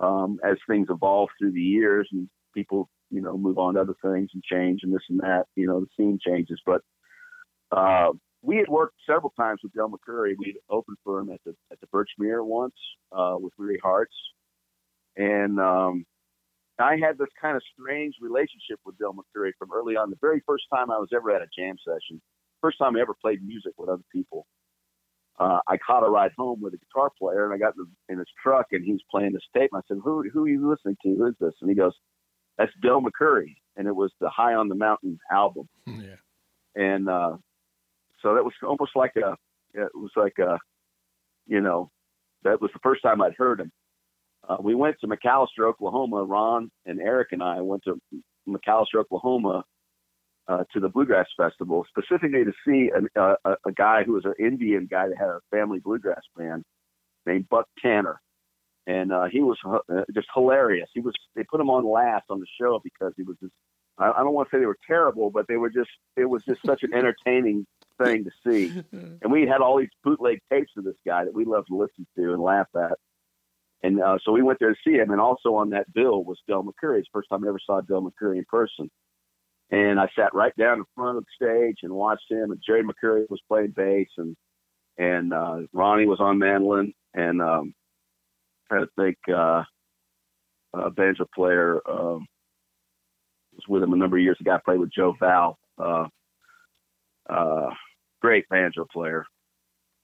um, 0.00 0.38
as 0.44 0.56
things 0.68 0.88
evolve 0.90 1.28
through 1.38 1.52
the 1.52 1.60
years 1.60 2.08
and 2.12 2.28
people, 2.54 2.88
you 3.10 3.20
know, 3.20 3.36
move 3.36 3.58
on 3.58 3.74
to 3.74 3.80
other 3.80 3.94
things 4.02 4.30
and 4.34 4.42
change 4.42 4.80
and 4.82 4.94
this 4.94 5.02
and 5.08 5.20
that. 5.20 5.44
You 5.54 5.66
know, 5.66 5.80
the 5.80 5.86
scene 5.96 6.18
changes. 6.24 6.60
But 6.64 6.82
uh, 7.70 8.12
we 8.42 8.56
had 8.56 8.68
worked 8.68 8.96
several 9.06 9.32
times 9.38 9.60
with 9.62 9.72
Del 9.72 9.90
McCoury. 9.90 10.34
We'd 10.38 10.56
opened 10.68 10.98
for 11.04 11.20
him 11.20 11.30
at 11.30 11.40
the 11.44 11.54
at 11.70 11.78
the 11.80 11.86
Birchmere 11.86 12.44
once 12.44 12.74
uh, 13.12 13.36
with 13.38 13.52
Weary 13.58 13.78
Hearts, 13.82 14.14
and 15.16 15.60
um, 15.60 16.04
I 16.78 16.96
had 16.96 17.18
this 17.18 17.28
kind 17.40 17.56
of 17.56 17.62
strange 17.78 18.14
relationship 18.20 18.80
with 18.84 18.98
Del 18.98 19.14
McCoury 19.14 19.52
from 19.58 19.70
early 19.72 19.96
on. 19.96 20.10
The 20.10 20.16
very 20.20 20.42
first 20.46 20.64
time 20.74 20.90
I 20.90 20.98
was 20.98 21.10
ever 21.14 21.30
at 21.30 21.42
a 21.42 21.46
jam 21.56 21.76
session, 21.86 22.20
first 22.60 22.78
time 22.78 22.96
I 22.96 23.00
ever 23.00 23.14
played 23.20 23.46
music 23.46 23.72
with 23.78 23.88
other 23.88 24.02
people 24.12 24.46
uh, 25.38 25.60
I 25.66 25.76
caught 25.78 26.06
a 26.06 26.10
ride 26.10 26.32
home 26.36 26.60
with 26.60 26.74
a 26.74 26.78
guitar 26.78 27.10
player, 27.18 27.44
and 27.44 27.54
I 27.54 27.58
got 27.58 27.74
in, 27.76 27.86
in 28.08 28.18
his 28.18 28.28
truck, 28.42 28.66
and 28.72 28.84
he 28.84 28.92
was 28.92 29.02
playing 29.10 29.32
this 29.32 29.42
tape. 29.54 29.70
And 29.72 29.82
I 29.82 29.86
said, 29.88 30.00
"Who 30.04 30.28
who 30.30 30.44
are 30.44 30.48
you 30.48 30.68
listening 30.68 30.96
to? 31.02 31.14
Who 31.14 31.26
is 31.26 31.34
this?" 31.40 31.54
And 31.60 31.70
he 31.70 31.76
goes, 31.76 31.92
"That's 32.58 32.72
Bill 32.80 33.00
McCoury," 33.00 33.54
and 33.76 33.88
it 33.88 33.96
was 33.96 34.12
the 34.20 34.28
High 34.28 34.54
on 34.54 34.68
the 34.68 34.74
Mountain 34.74 35.18
album. 35.30 35.68
Yeah. 35.86 36.16
And 36.74 37.06
uh, 37.06 37.36
so 38.22 38.34
that 38.34 38.44
was 38.44 38.54
almost 38.62 38.92
like 38.96 39.12
a, 39.16 39.36
it 39.74 39.90
was 39.94 40.10
like 40.16 40.38
a, 40.38 40.58
you 41.46 41.60
know, 41.60 41.90
that 42.44 42.62
was 42.62 42.70
the 42.72 42.80
first 42.82 43.02
time 43.02 43.20
I'd 43.20 43.34
heard 43.36 43.60
him. 43.60 43.70
Uh, 44.48 44.56
we 44.58 44.74
went 44.74 44.96
to 45.00 45.06
McAlester, 45.06 45.66
Oklahoma. 45.66 46.24
Ron 46.24 46.70
and 46.86 46.98
Eric 46.98 47.28
and 47.32 47.42
I 47.42 47.60
went 47.60 47.82
to 47.84 48.00
McAlester, 48.48 49.00
Oklahoma 49.00 49.64
uh, 50.48 50.64
to 50.72 50.80
the 50.80 50.88
Bluegrass 50.88 51.26
Festival 51.36 51.86
specifically 51.88 52.44
to 52.44 52.52
see 52.66 52.90
an, 52.94 53.08
uh, 53.16 53.36
a, 53.44 53.56
a 53.66 53.72
guy 53.72 54.02
who 54.04 54.12
was 54.12 54.24
an 54.24 54.34
Indian 54.38 54.88
guy 54.90 55.08
that 55.08 55.18
had 55.18 55.28
a 55.28 55.40
family 55.50 55.78
bluegrass 55.78 56.22
band 56.36 56.64
named 57.26 57.48
Buck 57.48 57.68
Tanner, 57.80 58.20
and 58.86 59.12
uh, 59.12 59.24
he 59.30 59.40
was 59.40 59.58
uh, 59.64 60.02
just 60.14 60.28
hilarious. 60.34 60.88
He 60.92 61.00
was 61.00 61.14
they 61.36 61.44
put 61.44 61.60
him 61.60 61.70
on 61.70 61.84
last 61.84 62.24
on 62.30 62.40
the 62.40 62.46
show 62.60 62.80
because 62.82 63.12
he 63.16 63.22
was 63.22 63.36
just 63.40 63.52
I, 63.98 64.10
I 64.10 64.18
don't 64.18 64.34
want 64.34 64.50
to 64.50 64.56
say 64.56 64.60
they 64.60 64.66
were 64.66 64.78
terrible, 64.86 65.30
but 65.30 65.46
they 65.48 65.56
were 65.56 65.70
just 65.70 65.90
it 66.16 66.24
was 66.24 66.44
just 66.44 66.60
such 66.66 66.82
an 66.82 66.92
entertaining 66.92 67.66
thing 68.02 68.24
to 68.24 68.30
see. 68.46 68.82
And 69.22 69.30
we 69.30 69.46
had 69.46 69.60
all 69.60 69.78
these 69.78 69.88
bootleg 70.02 70.40
tapes 70.50 70.72
of 70.76 70.84
this 70.84 70.96
guy 71.06 71.24
that 71.24 71.34
we 71.34 71.44
loved 71.44 71.68
to 71.68 71.76
listen 71.76 72.06
to 72.16 72.32
and 72.32 72.42
laugh 72.42 72.66
at. 72.74 72.98
And 73.84 74.00
uh, 74.00 74.18
so 74.24 74.32
we 74.32 74.42
went 74.42 74.58
there 74.58 74.74
to 74.74 74.80
see 74.84 74.96
him. 74.96 75.10
And 75.10 75.20
also 75.20 75.54
on 75.54 75.70
that 75.70 75.92
bill 75.92 76.24
was 76.24 76.38
Del 76.48 76.64
McCoury. 76.64 76.98
It's 76.98 77.08
the 77.12 77.18
first 77.18 77.28
time 77.28 77.44
I 77.44 77.48
ever 77.48 77.60
saw 77.64 77.80
Del 77.80 78.02
McCoury 78.02 78.38
in 78.38 78.44
person. 78.48 78.90
And 79.72 79.98
I 79.98 80.06
sat 80.14 80.34
right 80.34 80.54
down 80.56 80.78
in 80.78 80.84
front 80.94 81.16
of 81.18 81.24
the 81.24 81.46
stage 81.46 81.78
and 81.82 81.92
watched 81.92 82.30
him. 82.30 82.50
And 82.50 82.62
Jerry 82.64 82.84
McCoury 82.84 83.24
was 83.28 83.40
playing 83.48 83.72
bass, 83.74 84.08
and 84.18 84.36
and 84.98 85.32
uh, 85.32 85.60
Ronnie 85.72 86.06
was 86.06 86.20
on 86.20 86.38
mandolin, 86.38 86.92
and 87.14 87.40
um, 87.40 87.74
I 88.70 88.84
think 88.98 89.16
uh, 89.34 89.62
a 90.74 90.90
banjo 90.90 91.26
player 91.34 91.80
um, 91.88 92.26
was 93.54 93.64
with 93.68 93.82
him 93.82 93.92
a 93.92 93.96
number 93.96 94.18
of 94.18 94.22
years 94.22 94.36
ago. 94.40 94.52
I 94.52 94.58
played 94.64 94.80
with 94.80 94.92
Joe 94.92 95.14
Val, 95.18 95.58
uh, 95.78 96.06
uh, 97.28 97.70
great 98.20 98.48
banjo 98.48 98.86
player. 98.92 99.24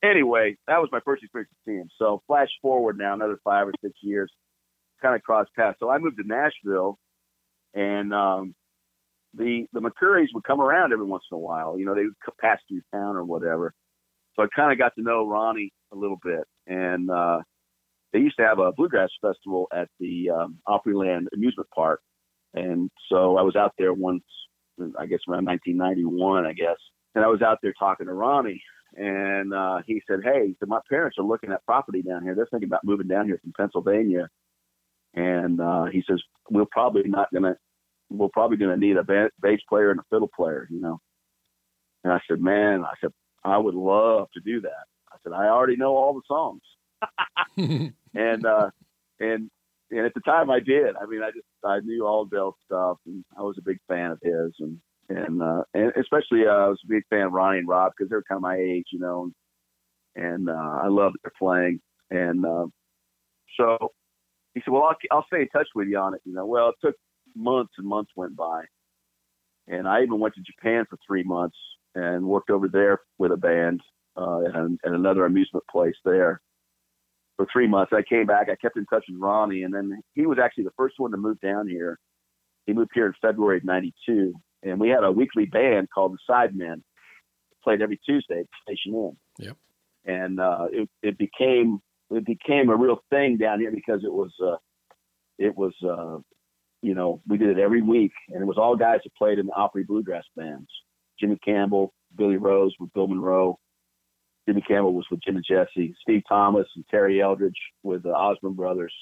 Anyway, 0.02 0.56
that 0.66 0.78
was 0.78 0.88
my 0.92 1.00
first 1.04 1.22
experience 1.22 1.50
see 1.66 1.74
him. 1.74 1.88
So 1.98 2.22
flash 2.26 2.48
forward 2.62 2.98
now 2.98 3.14
another 3.14 3.38
five 3.44 3.66
or 3.66 3.72
six 3.82 3.94
years, 4.00 4.30
kind 5.02 5.14
of 5.14 5.22
crossed 5.22 5.50
paths. 5.54 5.76
So 5.80 5.90
I 5.90 5.98
moved 5.98 6.18
to 6.18 6.26
Nashville, 6.26 6.98
and 7.74 8.14
um, 8.14 8.54
the 9.34 9.66
the 9.72 9.80
McCourys 9.80 10.28
would 10.34 10.44
come 10.44 10.60
around 10.60 10.92
every 10.92 11.04
once 11.04 11.24
in 11.30 11.36
a 11.36 11.38
while. 11.38 11.78
You 11.78 11.84
know, 11.84 11.94
they 11.94 12.04
would 12.04 12.14
pass 12.40 12.58
through 12.68 12.82
town 12.92 13.16
or 13.16 13.24
whatever. 13.24 13.72
So 14.34 14.42
I 14.44 14.46
kind 14.54 14.72
of 14.72 14.78
got 14.78 14.94
to 14.94 15.02
know 15.02 15.26
Ronnie 15.26 15.72
a 15.92 15.96
little 15.96 16.18
bit, 16.22 16.44
and 16.66 17.10
uh, 17.10 17.40
they 18.12 18.20
used 18.20 18.36
to 18.38 18.46
have 18.46 18.58
a 18.58 18.72
bluegrass 18.72 19.10
festival 19.20 19.66
at 19.72 19.88
the 19.98 20.30
um, 20.30 20.58
Opryland 20.66 21.26
amusement 21.34 21.68
park, 21.74 22.00
and 22.54 22.90
so 23.10 23.36
I 23.36 23.42
was 23.42 23.56
out 23.56 23.72
there 23.78 23.92
once, 23.92 24.24
I 24.98 25.06
guess 25.06 25.20
around 25.28 25.46
1991, 25.46 26.46
I 26.46 26.52
guess, 26.52 26.76
and 27.14 27.24
I 27.24 27.28
was 27.28 27.42
out 27.42 27.58
there 27.62 27.74
talking 27.78 28.06
to 28.06 28.12
Ronnie, 28.12 28.62
and 28.96 29.52
uh, 29.52 29.78
he 29.86 30.02
said, 30.08 30.20
"Hey, 30.22 30.48
he 30.48 30.56
said 30.58 30.68
my 30.68 30.80
parents 30.88 31.18
are 31.18 31.24
looking 31.24 31.52
at 31.52 31.64
property 31.66 32.02
down 32.02 32.22
here. 32.22 32.34
They're 32.34 32.48
thinking 32.50 32.68
about 32.68 32.84
moving 32.84 33.08
down 33.08 33.26
here 33.26 33.38
from 33.42 33.52
Pennsylvania." 33.56 34.28
And 35.14 35.60
uh, 35.60 35.86
he 35.86 36.02
says, 36.08 36.22
"We're 36.48 36.64
probably 36.70 37.02
not 37.06 37.28
gonna 37.32 37.56
we're 38.10 38.28
probably 38.28 38.56
going 38.56 38.78
to 38.78 38.86
need 38.86 38.96
a 38.96 39.04
bass 39.04 39.60
player 39.68 39.90
and 39.90 40.00
a 40.00 40.04
fiddle 40.10 40.30
player, 40.34 40.66
you 40.70 40.80
know. 40.80 41.00
And 42.04 42.12
I 42.12 42.20
said, 42.28 42.40
man, 42.40 42.84
I 42.84 42.94
said, 43.00 43.10
I 43.44 43.58
would 43.58 43.74
love 43.74 44.28
to 44.34 44.40
do 44.40 44.60
that. 44.62 44.86
I 45.12 45.16
said, 45.22 45.32
I 45.32 45.48
already 45.48 45.76
know 45.76 45.96
all 45.96 46.14
the 46.14 46.22
songs. 46.26 46.62
and, 48.14 48.46
uh, 48.46 48.70
and, 49.20 49.50
and 49.90 50.06
at 50.06 50.14
the 50.14 50.20
time 50.24 50.50
I 50.50 50.60
did, 50.60 50.96
I 50.96 51.06
mean, 51.06 51.22
I 51.22 51.30
just, 51.30 51.46
I 51.64 51.80
knew 51.80 52.06
all 52.06 52.24
Del 52.24 52.56
stuff 52.66 52.98
and 53.06 53.24
I 53.36 53.42
was 53.42 53.56
a 53.58 53.62
big 53.62 53.78
fan 53.88 54.10
of 54.12 54.18
his 54.22 54.54
and, 54.60 54.78
and, 55.08 55.42
uh, 55.42 55.62
and 55.74 55.92
especially, 55.98 56.46
uh, 56.46 56.52
I 56.52 56.68
was 56.68 56.80
a 56.84 56.88
big 56.88 57.04
fan 57.08 57.22
of 57.22 57.32
Ronnie 57.32 57.58
and 57.58 57.68
Rob 57.68 57.92
because 57.96 58.10
they're 58.10 58.22
kind 58.22 58.38
of 58.38 58.42
my 58.42 58.56
age, 58.56 58.86
you 58.92 58.98
know, 58.98 59.30
and, 60.14 60.48
uh, 60.48 60.78
I 60.82 60.88
love 60.88 61.12
their 61.22 61.32
playing. 61.38 61.80
And, 62.10 62.44
uh, 62.44 62.66
so 63.58 63.92
he 64.54 64.60
said, 64.64 64.72
well, 64.72 64.84
I'll, 64.84 64.96
I'll 65.10 65.26
stay 65.26 65.42
in 65.42 65.48
touch 65.48 65.68
with 65.74 65.88
you 65.88 65.98
on 65.98 66.14
it. 66.14 66.20
You 66.24 66.34
know, 66.34 66.46
well, 66.46 66.70
it 66.70 66.74
took 66.84 66.96
months 67.38 67.72
and 67.78 67.86
months 67.86 68.10
went 68.16 68.36
by. 68.36 68.64
And 69.66 69.86
I 69.86 70.02
even 70.02 70.18
went 70.18 70.34
to 70.34 70.40
Japan 70.40 70.84
for 70.88 70.98
three 71.06 71.22
months 71.22 71.56
and 71.94 72.26
worked 72.26 72.50
over 72.50 72.68
there 72.68 73.00
with 73.18 73.32
a 73.32 73.36
band 73.36 73.80
uh, 74.16 74.42
at, 74.42 74.54
at 74.54 74.92
another 74.92 75.26
amusement 75.26 75.64
place 75.70 75.96
there 76.04 76.40
for 77.36 77.46
three 77.52 77.68
months. 77.68 77.92
I 77.94 78.02
came 78.02 78.26
back. 78.26 78.48
I 78.50 78.56
kept 78.56 78.76
in 78.76 78.86
touch 78.86 79.04
with 79.08 79.20
Ronnie, 79.20 79.62
and 79.62 79.72
then 79.72 80.02
he 80.14 80.26
was 80.26 80.38
actually 80.42 80.64
the 80.64 80.72
first 80.76 80.96
one 80.98 81.12
to 81.12 81.16
move 81.16 81.40
down 81.40 81.68
here. 81.68 81.98
He 82.66 82.72
moved 82.72 82.90
here 82.94 83.06
in 83.06 83.14
February 83.22 83.58
of 83.58 83.64
'92, 83.64 84.34
and 84.62 84.80
we 84.80 84.88
had 84.88 85.04
a 85.04 85.12
weekly 85.12 85.46
band 85.46 85.88
called 85.94 86.14
the 86.14 86.32
Sidemen. 86.32 86.82
Played 87.64 87.82
every 87.82 88.00
Tuesday 88.04 88.40
at 88.40 88.46
Station 88.62 88.94
Inn. 88.94 89.16
Yep. 89.38 89.56
And 90.04 90.40
uh, 90.40 90.66
it, 90.70 90.88
it 91.02 91.18
became 91.18 91.80
it 92.10 92.24
became 92.24 92.70
a 92.70 92.76
real 92.76 93.02
thing 93.10 93.36
down 93.36 93.60
here 93.60 93.70
because 93.70 94.04
it 94.04 94.12
was 94.12 94.32
uh, 94.42 94.56
it 95.38 95.56
was 95.56 95.74
uh, 95.82 96.18
you 96.82 96.94
know, 96.94 97.20
we 97.26 97.38
did 97.38 97.50
it 97.50 97.60
every 97.60 97.82
week, 97.82 98.12
and 98.28 98.40
it 98.40 98.46
was 98.46 98.58
all 98.58 98.76
guys 98.76 99.00
that 99.04 99.14
played 99.16 99.38
in 99.38 99.46
the 99.46 99.52
Opry 99.52 99.84
bluegrass 99.84 100.24
bands. 100.36 100.68
Jimmy 101.18 101.38
Campbell, 101.44 101.92
Billy 102.16 102.36
Rose 102.36 102.74
with 102.78 102.92
Bill 102.92 103.08
Monroe. 103.08 103.58
Jimmy 104.48 104.62
Campbell 104.62 104.94
was 104.94 105.06
with 105.10 105.20
Jim 105.20 105.36
and 105.36 105.44
Jesse. 105.46 105.94
Steve 106.00 106.22
Thomas 106.28 106.66
and 106.76 106.84
Terry 106.90 107.20
Eldridge 107.20 107.58
with 107.82 108.02
the 108.02 108.10
Osborne 108.10 108.54
Brothers. 108.54 108.94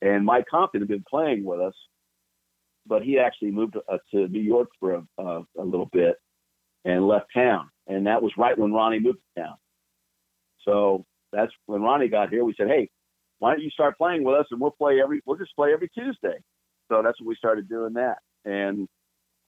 And 0.00 0.24
Mike 0.24 0.46
Compton 0.50 0.80
had 0.80 0.88
been 0.88 1.04
playing 1.08 1.44
with 1.44 1.60
us, 1.60 1.74
but 2.86 3.02
he 3.02 3.18
actually 3.18 3.52
moved 3.52 3.76
uh, 3.76 3.98
to 4.12 4.26
New 4.28 4.40
York 4.40 4.68
for 4.80 4.94
a, 4.94 5.22
uh, 5.22 5.42
a 5.58 5.62
little 5.62 5.88
bit 5.92 6.16
and 6.84 7.06
left 7.06 7.26
town. 7.32 7.70
And 7.86 8.06
that 8.06 8.22
was 8.22 8.32
right 8.36 8.58
when 8.58 8.72
Ronnie 8.72 8.98
moved 8.98 9.18
to 9.36 9.42
town. 9.42 9.54
So 10.64 11.04
that's 11.32 11.52
when 11.66 11.82
Ronnie 11.82 12.08
got 12.08 12.30
here. 12.30 12.44
We 12.44 12.54
said, 12.56 12.68
"Hey, 12.68 12.90
why 13.38 13.52
don't 13.52 13.62
you 13.62 13.70
start 13.70 13.98
playing 13.98 14.24
with 14.24 14.36
us 14.36 14.46
and 14.50 14.60
we'll 14.60 14.70
play 14.72 15.00
every 15.00 15.20
we'll 15.24 15.36
just 15.36 15.54
play 15.54 15.72
every 15.72 15.88
Tuesday." 15.88 16.38
So 16.92 17.00
that's 17.02 17.18
what 17.18 17.28
we 17.28 17.36
started 17.36 17.70
doing 17.70 17.94
that. 17.94 18.18
And 18.44 18.86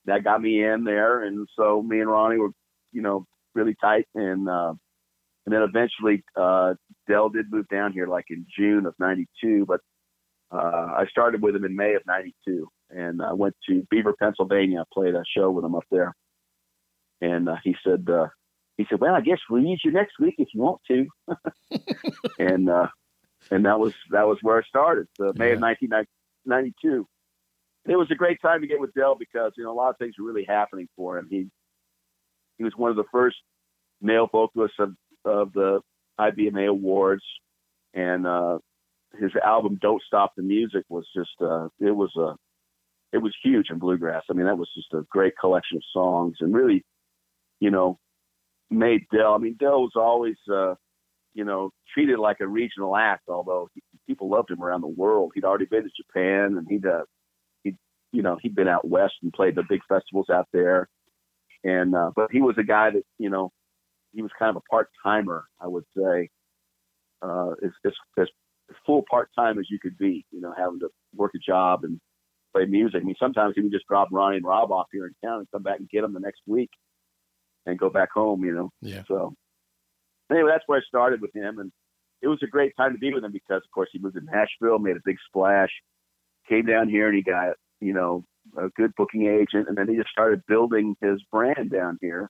that 0.05 0.23
got 0.23 0.41
me 0.41 0.63
in 0.63 0.83
there. 0.83 1.23
And 1.23 1.47
so 1.55 1.81
me 1.81 1.99
and 1.99 2.09
Ronnie 2.09 2.39
were, 2.39 2.49
you 2.91 3.03
know, 3.03 3.27
really 3.53 3.75
tight. 3.79 4.07
And, 4.15 4.49
uh, 4.49 4.73
and 5.45 5.53
then 5.53 5.61
eventually, 5.61 6.23
uh, 6.35 6.73
Del 7.07 7.29
did 7.29 7.51
move 7.51 7.67
down 7.69 7.93
here 7.93 8.07
like 8.07 8.25
in 8.31 8.47
June 8.57 8.87
of 8.87 8.95
92, 8.97 9.65
but, 9.67 9.81
uh, 10.51 10.57
I 10.97 11.05
started 11.11 11.43
with 11.43 11.55
him 11.55 11.65
in 11.65 11.75
May 11.75 11.93
of 11.93 12.01
92 12.07 12.67
and 12.89 13.21
I 13.21 13.33
went 13.33 13.55
to 13.69 13.85
Beaver, 13.91 14.15
Pennsylvania. 14.19 14.81
I 14.81 14.83
played 14.91 15.13
a 15.13 15.23
show 15.37 15.51
with 15.51 15.65
him 15.65 15.75
up 15.75 15.85
there. 15.91 16.15
And, 17.21 17.47
uh, 17.47 17.57
he 17.63 17.75
said, 17.83 18.07
uh, 18.09 18.27
he 18.77 18.87
said, 18.89 18.99
well, 18.99 19.13
I 19.13 19.21
guess 19.21 19.39
we'll 19.51 19.63
use 19.63 19.81
you 19.85 19.91
next 19.91 20.19
week 20.19 20.35
if 20.39 20.47
you 20.51 20.61
want 20.61 20.81
to. 20.87 21.05
and, 22.39 22.69
uh, 22.69 22.87
and 23.51 23.65
that 23.65 23.79
was, 23.79 23.93
that 24.09 24.27
was 24.27 24.39
where 24.41 24.57
I 24.57 24.63
started. 24.63 25.07
So 25.15 25.31
May 25.35 25.49
yeah. 25.49 25.53
of 25.53 25.61
1992 25.61 27.07
it 27.87 27.95
was 27.95 28.07
a 28.11 28.15
great 28.15 28.41
time 28.41 28.61
to 28.61 28.67
get 28.67 28.79
with 28.79 28.93
Del 28.93 29.15
because 29.15 29.51
you 29.57 29.63
know 29.63 29.71
a 29.71 29.75
lot 29.75 29.89
of 29.89 29.97
things 29.97 30.15
were 30.17 30.27
really 30.27 30.45
happening 30.47 30.87
for 30.95 31.17
him. 31.17 31.27
He 31.29 31.47
he 32.57 32.63
was 32.63 32.73
one 32.75 32.89
of 32.89 32.95
the 32.95 33.03
first 33.11 33.37
male 34.01 34.27
vocalists 34.31 34.77
of 34.79 34.95
of 35.23 35.53
the 35.53 35.81
IBMA 36.19 36.67
awards, 36.69 37.23
and 37.93 38.25
uh, 38.25 38.59
his 39.19 39.31
album 39.43 39.77
"Don't 39.81 40.01
Stop 40.05 40.33
the 40.35 40.43
Music" 40.43 40.83
was 40.89 41.07
just 41.15 41.31
uh, 41.41 41.67
it 41.79 41.95
was 41.95 42.11
a 42.17 42.21
uh, 42.21 42.35
it 43.13 43.19
was 43.19 43.33
huge 43.43 43.67
in 43.69 43.79
bluegrass. 43.79 44.23
I 44.29 44.33
mean, 44.33 44.45
that 44.45 44.57
was 44.57 44.69
just 44.75 44.93
a 44.93 45.05
great 45.09 45.37
collection 45.39 45.77
of 45.77 45.83
songs, 45.93 46.37
and 46.41 46.53
really, 46.53 46.83
you 47.59 47.71
know, 47.71 47.97
made 48.69 49.05
Del. 49.11 49.33
I 49.33 49.37
mean, 49.37 49.55
Del 49.59 49.81
was 49.81 49.93
always 49.95 50.35
uh, 50.51 50.75
you 51.33 51.43
know 51.43 51.71
treated 51.93 52.19
like 52.19 52.39
a 52.41 52.47
regional 52.47 52.95
act, 52.95 53.29
although 53.29 53.69
he, 53.73 53.81
people 54.07 54.29
loved 54.29 54.51
him 54.51 54.61
around 54.61 54.81
the 54.81 54.87
world. 54.87 55.31
He'd 55.35 55.45
already 55.45 55.65
been 55.65 55.83
to 55.83 55.89
Japan, 55.95 56.57
and 56.57 56.67
he'd 56.67 56.85
uh, 56.85 57.03
you 58.15 58.21
know, 58.21 58.37
he'd 58.41 58.55
been 58.55 58.67
out 58.67 58.87
west 58.87 59.15
and 59.21 59.33
played 59.33 59.55
the 59.55 59.63
big 59.67 59.81
festivals 59.87 60.29
out 60.29 60.47
there. 60.53 60.87
And, 61.63 61.93
uh, 61.95 62.11
but 62.15 62.31
he 62.31 62.41
was 62.41 62.55
a 62.57 62.63
guy 62.63 62.91
that, 62.91 63.03
you 63.17 63.29
know, 63.29 63.51
he 64.13 64.21
was 64.21 64.31
kind 64.39 64.49
of 64.49 64.55
a 64.55 64.69
part 64.69 64.89
timer, 65.03 65.45
I 65.59 65.67
would 65.67 65.83
say, 65.97 66.29
uh, 67.21 67.51
as, 67.63 67.71
as, 67.85 67.93
as 68.17 68.27
full 68.85 69.03
part 69.09 69.29
time 69.37 69.59
as 69.59 69.65
you 69.69 69.79
could 69.79 69.97
be, 69.97 70.25
you 70.31 70.39
know, 70.39 70.53
having 70.55 70.79
to 70.79 70.89
work 71.13 71.31
a 71.35 71.39
job 71.39 71.83
and 71.83 71.99
play 72.53 72.65
music. 72.65 73.01
I 73.01 73.05
mean, 73.05 73.15
sometimes 73.19 73.53
he 73.55 73.61
would 73.61 73.71
just 73.71 73.87
drop 73.87 74.07
Ronnie 74.11 74.37
and 74.37 74.45
Rob 74.45 74.71
off 74.71 74.87
here 74.91 75.05
in 75.05 75.13
town 75.27 75.39
and 75.39 75.51
come 75.51 75.63
back 75.63 75.79
and 75.79 75.89
get 75.89 76.01
them 76.01 76.13
the 76.13 76.19
next 76.19 76.41
week 76.47 76.69
and 77.65 77.77
go 77.77 77.89
back 77.89 78.09
home, 78.13 78.45
you 78.45 78.53
know? 78.53 78.69
Yeah. 78.81 79.03
So 79.07 79.35
anyway, 80.31 80.51
that's 80.53 80.63
where 80.67 80.79
I 80.79 80.83
started 80.87 81.19
with 81.21 81.35
him. 81.35 81.59
And 81.59 81.71
it 82.21 82.27
was 82.27 82.39
a 82.43 82.47
great 82.47 82.73
time 82.77 82.93
to 82.93 82.99
be 82.99 83.13
with 83.13 83.23
him 83.23 83.31
because, 83.31 83.61
of 83.65 83.71
course, 83.73 83.89
he 83.91 83.99
moved 83.99 84.15
to 84.15 84.21
Nashville, 84.23 84.79
made 84.79 84.95
a 84.95 85.03
big 85.03 85.17
splash, 85.27 85.71
came 86.47 86.65
down 86.65 86.89
here 86.89 87.07
and 87.07 87.15
he 87.15 87.23
got 87.23 87.55
you 87.81 87.93
know, 87.93 88.23
a 88.57 88.69
good 88.69 88.93
booking 88.95 89.27
agent, 89.27 89.67
and 89.67 89.77
then 89.77 89.87
he 89.87 89.95
just 89.95 90.09
started 90.09 90.41
building 90.47 90.95
his 91.01 91.21
brand 91.31 91.71
down 91.71 91.97
here. 92.01 92.29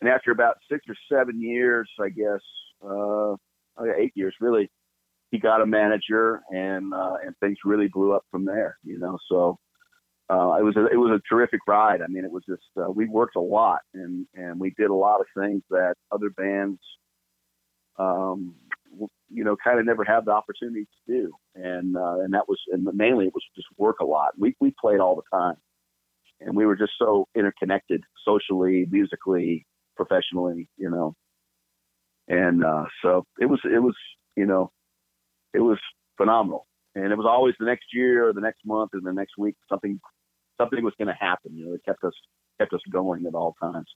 And 0.00 0.10
after 0.10 0.30
about 0.30 0.56
six 0.70 0.84
or 0.88 0.96
seven 1.10 1.40
years, 1.40 1.88
I 2.00 2.08
guess, 2.08 2.40
uh, 2.84 3.36
oh, 3.36 3.38
eight 3.96 4.12
years 4.14 4.34
really, 4.40 4.70
he 5.30 5.38
got 5.38 5.62
a 5.62 5.66
manager, 5.66 6.42
and 6.50 6.92
uh, 6.92 7.16
and 7.24 7.34
things 7.40 7.58
really 7.64 7.88
blew 7.88 8.12
up 8.12 8.24
from 8.30 8.44
there. 8.44 8.78
You 8.84 8.98
know, 8.98 9.18
so 9.28 9.58
uh, 10.28 10.56
it 10.58 10.64
was 10.64 10.76
a, 10.76 10.86
it 10.86 10.96
was 10.96 11.18
a 11.18 11.34
terrific 11.34 11.60
ride. 11.66 12.02
I 12.02 12.06
mean, 12.08 12.24
it 12.24 12.32
was 12.32 12.44
just 12.48 12.62
uh, 12.76 12.90
we 12.90 13.06
worked 13.08 13.36
a 13.36 13.40
lot, 13.40 13.80
and 13.94 14.26
and 14.34 14.60
we 14.60 14.74
did 14.76 14.90
a 14.90 14.94
lot 14.94 15.20
of 15.20 15.26
things 15.36 15.62
that 15.70 15.94
other 16.10 16.30
bands 16.30 16.80
um, 17.98 18.54
you 19.30 19.44
know, 19.44 19.56
kind 19.62 19.78
of 19.78 19.86
never 19.86 20.04
had 20.04 20.24
the 20.24 20.32
opportunity 20.32 20.84
to 20.84 21.12
do. 21.12 21.32
And, 21.54 21.96
uh, 21.96 22.20
and 22.20 22.32
that 22.34 22.48
was, 22.48 22.58
and 22.72 22.88
mainly 22.94 23.26
it 23.26 23.34
was 23.34 23.44
just 23.54 23.68
work 23.76 24.00
a 24.00 24.04
lot. 24.04 24.32
We, 24.38 24.56
we 24.60 24.74
played 24.80 25.00
all 25.00 25.16
the 25.16 25.36
time 25.36 25.56
and 26.40 26.56
we 26.56 26.64
were 26.64 26.76
just 26.76 26.92
so 26.98 27.28
interconnected 27.36 28.02
socially, 28.24 28.86
musically, 28.90 29.66
professionally, 29.96 30.68
you 30.78 30.90
know. 30.90 31.14
And, 32.28 32.64
uh, 32.64 32.84
so 33.02 33.26
it 33.38 33.46
was, 33.46 33.60
it 33.64 33.82
was, 33.82 33.96
you 34.36 34.46
know, 34.46 34.72
it 35.52 35.60
was 35.60 35.78
phenomenal. 36.16 36.66
And 36.94 37.12
it 37.12 37.16
was 37.16 37.26
always 37.28 37.54
the 37.58 37.66
next 37.66 37.86
year 37.92 38.28
or 38.28 38.32
the 38.32 38.40
next 38.40 38.60
month 38.64 38.90
or 38.94 39.00
the 39.00 39.12
next 39.12 39.38
week, 39.38 39.56
something 39.68 40.00
something 40.60 40.84
was 40.84 40.94
going 40.98 41.08
to 41.08 41.14
happen. 41.14 41.56
You 41.56 41.66
know, 41.66 41.74
it 41.74 41.84
kept 41.84 42.04
us 42.04 42.12
kept 42.58 42.72
us 42.72 42.80
going 42.90 43.26
at 43.26 43.34
all 43.34 43.56
times. 43.60 43.88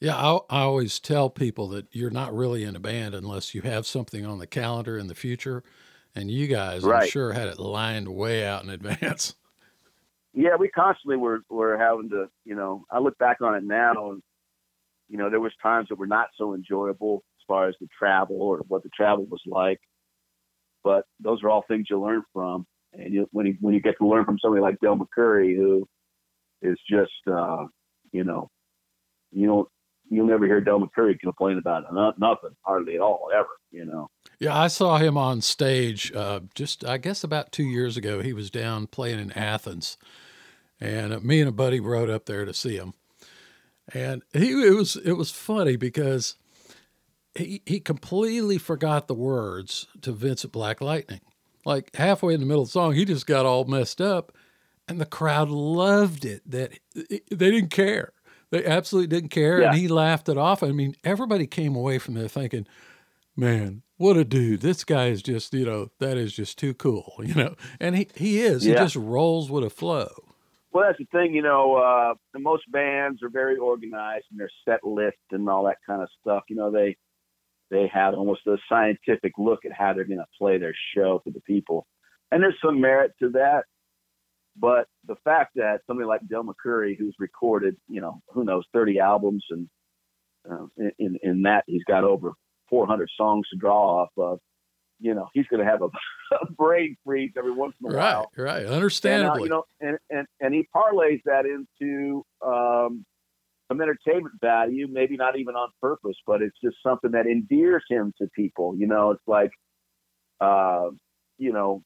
Yeah, 0.00 0.16
I, 0.16 0.38
I 0.48 0.60
always 0.62 0.98
tell 0.98 1.28
people 1.28 1.68
that 1.68 1.86
you're 1.92 2.10
not 2.10 2.34
really 2.34 2.64
in 2.64 2.74
a 2.74 2.80
band 2.80 3.14
unless 3.14 3.54
you 3.54 3.62
have 3.62 3.86
something 3.86 4.24
on 4.24 4.38
the 4.38 4.46
calendar 4.46 4.96
in 4.96 5.08
the 5.08 5.14
future. 5.14 5.62
And 6.14 6.30
you 6.30 6.46
guys, 6.46 6.84
I'm 6.84 7.08
sure, 7.08 7.32
had 7.32 7.48
it 7.48 7.58
lined 7.58 8.08
way 8.08 8.44
out 8.44 8.64
in 8.64 8.70
advance. 8.70 9.34
Yeah, 10.32 10.54
we 10.56 10.68
constantly 10.68 11.16
were 11.16 11.40
were 11.50 11.76
having 11.76 12.10
to, 12.10 12.28
you 12.44 12.54
know, 12.54 12.84
I 12.88 13.00
look 13.00 13.18
back 13.18 13.40
on 13.40 13.56
it 13.56 13.64
now 13.64 14.12
and 14.12 14.22
you 15.08 15.18
know, 15.18 15.28
there 15.28 15.40
was 15.40 15.52
times 15.60 15.88
that 15.88 15.98
were 15.98 16.06
not 16.06 16.28
so 16.38 16.54
enjoyable 16.54 17.24
as 17.40 17.44
far 17.48 17.68
as 17.68 17.74
the 17.80 17.88
travel 17.98 18.40
or 18.40 18.58
what 18.68 18.84
the 18.84 18.90
travel 18.90 19.26
was 19.26 19.42
like. 19.44 19.80
But 20.84 21.04
those 21.18 21.42
are 21.42 21.50
all 21.50 21.64
things 21.66 21.88
you 21.90 22.00
learn 22.00 22.22
from. 22.32 22.64
And 22.92 23.12
you, 23.12 23.28
when 23.32 23.46
you 23.46 23.56
when 23.60 23.74
you 23.74 23.80
get 23.80 23.96
to 23.98 24.06
learn 24.06 24.24
from 24.24 24.38
somebody 24.38 24.62
like 24.62 24.78
Del 24.78 24.96
McCoury 24.96 25.56
who 25.56 25.86
is 26.62 26.78
just 26.88 27.10
uh, 27.26 27.66
you 28.12 28.22
know, 28.24 28.48
you 29.32 29.46
don't 29.46 29.68
you'll 30.08 30.26
never 30.26 30.46
hear 30.46 30.60
Del 30.60 30.80
McCoury 30.80 31.18
complain 31.18 31.58
about 31.58 31.84
it. 31.84 32.14
Nothing, 32.18 32.56
hardly 32.62 32.94
at 32.94 33.00
all, 33.00 33.30
ever, 33.34 33.48
you 33.72 33.84
know. 33.84 34.08
Yeah, 34.40 34.58
I 34.58 34.68
saw 34.68 34.96
him 34.96 35.18
on 35.18 35.42
stage 35.42 36.10
uh, 36.14 36.40
just, 36.54 36.82
I 36.82 36.96
guess, 36.96 37.22
about 37.22 37.52
two 37.52 37.62
years 37.62 37.98
ago. 37.98 38.22
He 38.22 38.32
was 38.32 38.50
down 38.50 38.86
playing 38.86 39.20
in 39.20 39.32
Athens, 39.32 39.98
and 40.80 41.12
uh, 41.12 41.20
me 41.20 41.40
and 41.40 41.48
a 41.48 41.52
buddy 41.52 41.78
rode 41.78 42.08
up 42.08 42.24
there 42.24 42.46
to 42.46 42.54
see 42.54 42.76
him. 42.76 42.94
And 43.92 44.22
he 44.32 44.52
it 44.52 44.74
was 44.74 44.96
it 44.96 45.12
was 45.12 45.30
funny 45.30 45.76
because 45.76 46.36
he 47.34 47.60
he 47.66 47.80
completely 47.80 48.56
forgot 48.56 49.08
the 49.08 49.14
words 49.14 49.86
to 50.00 50.12
Vincent 50.12 50.54
Black 50.54 50.80
Lightning. 50.80 51.20
Like 51.66 51.94
halfway 51.94 52.32
in 52.32 52.40
the 52.40 52.46
middle 52.46 52.62
of 52.62 52.68
the 52.68 52.72
song, 52.72 52.94
he 52.94 53.04
just 53.04 53.26
got 53.26 53.44
all 53.44 53.64
messed 53.64 54.00
up, 54.00 54.32
and 54.88 54.98
the 54.98 55.06
crowd 55.06 55.50
loved 55.50 56.24
it. 56.24 56.48
That 56.50 56.72
they 56.94 57.20
didn't 57.50 57.70
care. 57.70 58.12
They 58.50 58.64
absolutely 58.64 59.08
didn't 59.08 59.30
care, 59.30 59.60
and 59.60 59.76
he 59.76 59.86
laughed 59.86 60.28
it 60.30 60.38
off. 60.38 60.62
I 60.62 60.72
mean, 60.72 60.94
everybody 61.04 61.46
came 61.46 61.76
away 61.76 61.98
from 61.98 62.14
there 62.14 62.26
thinking, 62.26 62.66
man, 63.40 63.82
what 63.96 64.16
a 64.16 64.24
dude. 64.24 64.60
This 64.60 64.84
guy 64.84 65.06
is 65.06 65.22
just, 65.22 65.52
you 65.54 65.64
know, 65.64 65.88
that 65.98 66.16
is 66.16 66.32
just 66.32 66.58
too 66.58 66.74
cool, 66.74 67.14
you 67.24 67.34
know. 67.34 67.56
And 67.80 67.96
he, 67.96 68.08
he 68.14 68.40
is. 68.40 68.62
He 68.62 68.72
just 68.72 68.94
rolls 68.94 69.50
with 69.50 69.64
a 69.64 69.70
flow. 69.70 70.10
Well, 70.72 70.84
that's 70.86 70.98
the 70.98 71.06
thing, 71.06 71.34
you 71.34 71.42
know. 71.42 71.76
Uh, 71.76 72.14
the 72.32 72.38
most 72.38 72.70
bands 72.70 73.22
are 73.24 73.30
very 73.30 73.56
organized 73.56 74.26
in 74.30 74.36
their 74.36 74.50
set 74.64 74.84
list 74.84 75.16
and 75.32 75.48
all 75.48 75.64
that 75.64 75.78
kind 75.84 76.02
of 76.02 76.08
stuff. 76.20 76.44
You 76.48 76.56
know, 76.56 76.70
they 76.70 76.96
they 77.70 77.90
have 77.92 78.14
almost 78.14 78.46
a 78.46 78.56
scientific 78.68 79.32
look 79.36 79.64
at 79.64 79.72
how 79.72 79.94
they're 79.94 80.04
going 80.04 80.18
to 80.18 80.26
play 80.38 80.58
their 80.58 80.74
show 80.94 81.20
for 81.24 81.30
the 81.30 81.40
people, 81.40 81.88
and 82.30 82.40
there's 82.40 82.54
some 82.64 82.80
merit 82.80 83.12
to 83.20 83.30
that. 83.30 83.64
But 84.56 84.86
the 85.08 85.16
fact 85.24 85.52
that 85.56 85.80
somebody 85.88 86.06
like 86.06 86.20
Del 86.28 86.44
McCoury, 86.44 86.96
who's 86.96 87.16
recorded, 87.18 87.76
you 87.88 88.00
know, 88.00 88.22
who 88.32 88.44
knows, 88.44 88.64
30 88.72 89.00
albums, 89.00 89.44
and 89.50 89.68
uh, 90.48 90.66
in 91.00 91.18
in 91.20 91.42
that 91.42 91.64
he's 91.66 91.84
got 91.84 92.04
over 92.04 92.34
400 92.70 93.10
songs 93.16 93.46
to 93.50 93.58
draw 93.58 94.02
off 94.02 94.10
of, 94.16 94.38
you 95.00 95.14
know, 95.14 95.28
he's 95.34 95.46
going 95.46 95.64
to 95.64 95.70
have 95.70 95.82
a, 95.82 95.86
a 96.42 96.52
brain 96.52 96.96
freeze 97.04 97.32
every 97.36 97.52
once 97.52 97.74
in 97.82 97.92
a 97.92 97.96
while. 97.96 98.30
Right, 98.36 98.44
right. 98.44 98.62
And, 98.62 98.72
uh, 98.72 98.76
Understandably. 98.76 99.42
you 99.44 99.48
know, 99.48 99.64
and, 99.80 99.98
and, 100.08 100.26
and 100.40 100.54
he 100.54 100.68
parlays 100.74 101.20
that 101.24 101.44
into 101.46 102.24
um, 102.44 103.04
some 103.68 103.80
entertainment 103.80 104.34
value, 104.40 104.88
maybe 104.90 105.16
not 105.16 105.38
even 105.38 105.54
on 105.54 105.68
purpose, 105.80 106.16
but 106.26 106.42
it's 106.42 106.56
just 106.62 106.76
something 106.82 107.12
that 107.12 107.26
endears 107.26 107.84
him 107.88 108.12
to 108.18 108.28
people. 108.34 108.74
You 108.76 108.86
know, 108.86 109.12
it's 109.12 109.22
like, 109.26 109.52
uh, 110.40 110.90
you 111.38 111.52
know, 111.52 111.82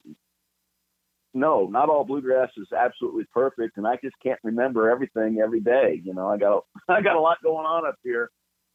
no, 1.34 1.66
not 1.66 1.88
all 1.88 2.04
bluegrass 2.04 2.50
is 2.56 2.68
absolutely 2.72 3.24
perfect, 3.32 3.76
and 3.76 3.86
I 3.86 3.96
just 4.02 4.14
can't 4.22 4.38
remember 4.44 4.88
everything 4.88 5.40
every 5.42 5.60
day. 5.60 6.00
You 6.02 6.14
know, 6.14 6.28
I 6.28 6.38
got 6.38 6.64
I 6.88 7.02
got 7.02 7.16
a 7.16 7.20
lot 7.20 7.42
going 7.42 7.66
on 7.66 7.86
up 7.86 7.96
here, 8.02 8.30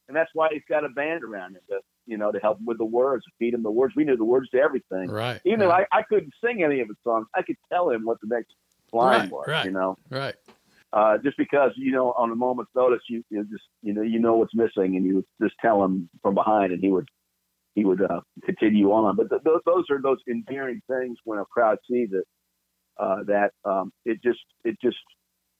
and 0.08 0.16
that's 0.16 0.30
why 0.34 0.48
he's 0.52 0.62
got 0.68 0.84
a 0.84 0.90
band 0.90 1.24
around 1.24 1.56
him 1.56 1.62
to 1.70 1.80
you 2.10 2.18
know 2.18 2.30
to 2.32 2.38
help 2.40 2.58
him 2.60 2.66
with 2.66 2.78
the 2.78 2.84
words, 2.84 3.24
feed 3.38 3.54
him 3.54 3.62
the 3.62 3.70
words. 3.70 3.94
We 3.96 4.04
knew 4.04 4.16
the 4.16 4.24
words 4.24 4.48
to 4.50 4.58
everything. 4.58 5.08
right. 5.10 5.40
Even 5.44 5.60
though 5.60 5.70
I, 5.70 5.84
I 5.92 6.02
couldn't 6.02 6.32
sing 6.44 6.62
any 6.62 6.80
of 6.80 6.88
his 6.88 6.96
songs, 7.04 7.26
I 7.34 7.42
could 7.42 7.56
tell 7.72 7.90
him 7.90 8.04
what 8.04 8.18
the 8.22 8.28
next 8.34 8.52
line 8.92 9.20
Right, 9.20 9.30
was. 9.30 9.44
right. 9.48 9.64
You 9.66 9.70
know, 9.70 9.96
right. 10.10 10.34
uh, 10.92 11.18
just 11.18 11.36
because 11.38 11.72
you 11.76 11.92
know 11.92 12.12
on 12.12 12.30
a 12.30 12.34
moment's 12.34 12.72
notice, 12.74 13.00
you, 13.08 13.22
you 13.30 13.44
just 13.44 13.64
you 13.82 13.92
know 13.94 14.02
you 14.02 14.18
know 14.18 14.34
what's 14.36 14.54
missing, 14.54 14.96
and 14.96 15.04
you 15.06 15.24
just 15.40 15.54
tell 15.62 15.82
him 15.84 16.10
from 16.22 16.34
behind, 16.34 16.72
and 16.72 16.80
he 16.82 16.90
would 16.90 17.08
he 17.76 17.84
would 17.84 18.02
uh, 18.02 18.20
continue 18.44 18.90
on. 18.92 19.16
But 19.16 19.30
th- 19.30 19.42
th- 19.44 19.62
those 19.64 19.84
are 19.90 20.02
those 20.02 20.18
endearing 20.28 20.82
things 20.90 21.16
when 21.24 21.38
a 21.38 21.44
crowd 21.44 21.78
sees 21.90 22.10
it. 22.12 22.24
Uh, 22.98 23.22
that 23.26 23.52
um, 23.64 23.92
it 24.04 24.18
just 24.22 24.40
it 24.64 24.76
just 24.82 24.98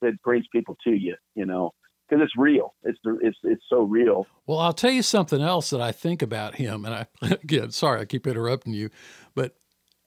it 0.03 0.21
brings 0.23 0.45
people 0.51 0.75
to 0.83 0.91
you, 0.91 1.15
you 1.35 1.45
know, 1.45 1.71
because 2.11 2.23
it's 2.23 2.37
real. 2.37 2.73
It's 2.83 2.99
it's 3.21 3.37
it's 3.43 3.63
so 3.69 3.83
real. 3.83 4.27
Well, 4.45 4.59
I'll 4.59 4.73
tell 4.73 4.91
you 4.91 5.01
something 5.01 5.41
else 5.41 5.69
that 5.69 5.81
I 5.81 5.91
think 5.91 6.21
about 6.21 6.55
him. 6.55 6.85
And 6.85 6.93
I, 6.93 7.07
again, 7.43 7.71
sorry, 7.71 8.01
I 8.01 8.05
keep 8.05 8.27
interrupting 8.27 8.73
you, 8.73 8.89
but 9.33 9.55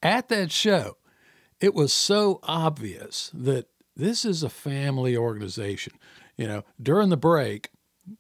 at 0.03 0.29
that 0.29 0.53
show, 0.53 0.99
it 1.61 1.75
was 1.75 1.93
so 1.93 2.41
obvious 2.43 3.31
that 3.33 3.69
this 3.97 4.25
is 4.25 4.43
a 4.43 4.51
family 4.51 5.17
organization. 5.17 5.95
You 6.37 6.49
know, 6.49 6.63
during 6.83 7.09
the 7.09 7.17
break, 7.17 7.71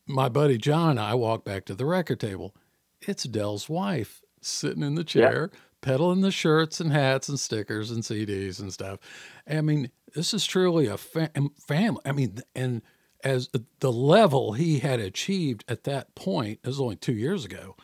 my 0.07 0.29
buddy 0.29 0.57
John 0.57 0.91
and 0.91 1.01
I 1.01 1.15
walked 1.15 1.45
back 1.45 1.65
to 1.67 1.75
the 1.75 1.85
record 1.85 2.21
table. 2.21 2.55
It's 3.03 3.25
Del's 3.25 3.69
wife 3.69 4.23
sitting 4.41 4.83
in 4.83 4.95
the 4.95 5.05
chair, 5.05 5.51
peddling 5.83 6.23
the 6.23 6.31
shirts 6.31 6.81
and 6.81 6.91
hats 6.91 7.29
and 7.29 7.39
stickers 7.39 7.91
and 7.91 8.03
CDs 8.03 8.61
and 8.61 8.73
stuff. 8.73 8.99
I 9.47 9.61
mean, 9.61 9.91
this 10.15 10.33
is 10.33 10.47
truly 10.47 10.87
a 10.87 10.97
fam- 10.97 11.51
family. 11.67 12.01
I 12.07 12.13
mean, 12.13 12.39
and 12.55 12.81
as 13.25 13.49
the 13.81 13.93
level 13.93 14.53
he 14.53 14.81
had 14.81 15.01
achieved 15.01 15.65
at 15.67 15.85
that 15.85 16.15
point, 16.15 16.61
it 16.63 16.67
was 16.67 16.81
only 16.81 16.97
two 16.97 17.15
years 17.15 17.45
ago. 17.45 17.77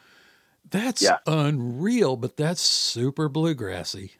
That's 0.68 1.02
Yeah. 1.02 1.18
unreal, 1.26 2.16
but 2.16 2.36
that's 2.36 2.60
super 2.60 3.28
bluegrassy. 3.28 4.12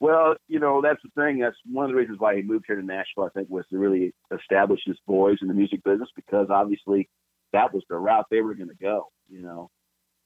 Well, 0.00 0.36
you 0.48 0.58
know, 0.58 0.82
that's 0.82 1.02
the 1.02 1.10
thing. 1.20 1.38
That's 1.38 1.56
one 1.64 1.86
of 1.86 1.90
the 1.90 1.96
reasons 1.96 2.18
why 2.18 2.36
he 2.36 2.42
moved 2.42 2.64
here 2.66 2.76
to 2.76 2.82
Nashville, 2.82 3.24
I 3.24 3.28
think, 3.30 3.48
was 3.48 3.64
to 3.70 3.78
really 3.78 4.12
establish 4.30 4.80
his 4.84 4.98
boys 5.06 5.38
in 5.40 5.48
the 5.48 5.54
music 5.54 5.82
business 5.84 6.10
because 6.14 6.48
obviously 6.50 7.08
that 7.52 7.72
was 7.72 7.82
the 7.88 7.96
route 7.96 8.26
they 8.30 8.40
were 8.42 8.54
going 8.54 8.68
to 8.68 8.74
go, 8.74 9.08
you 9.28 9.40
know. 9.40 9.70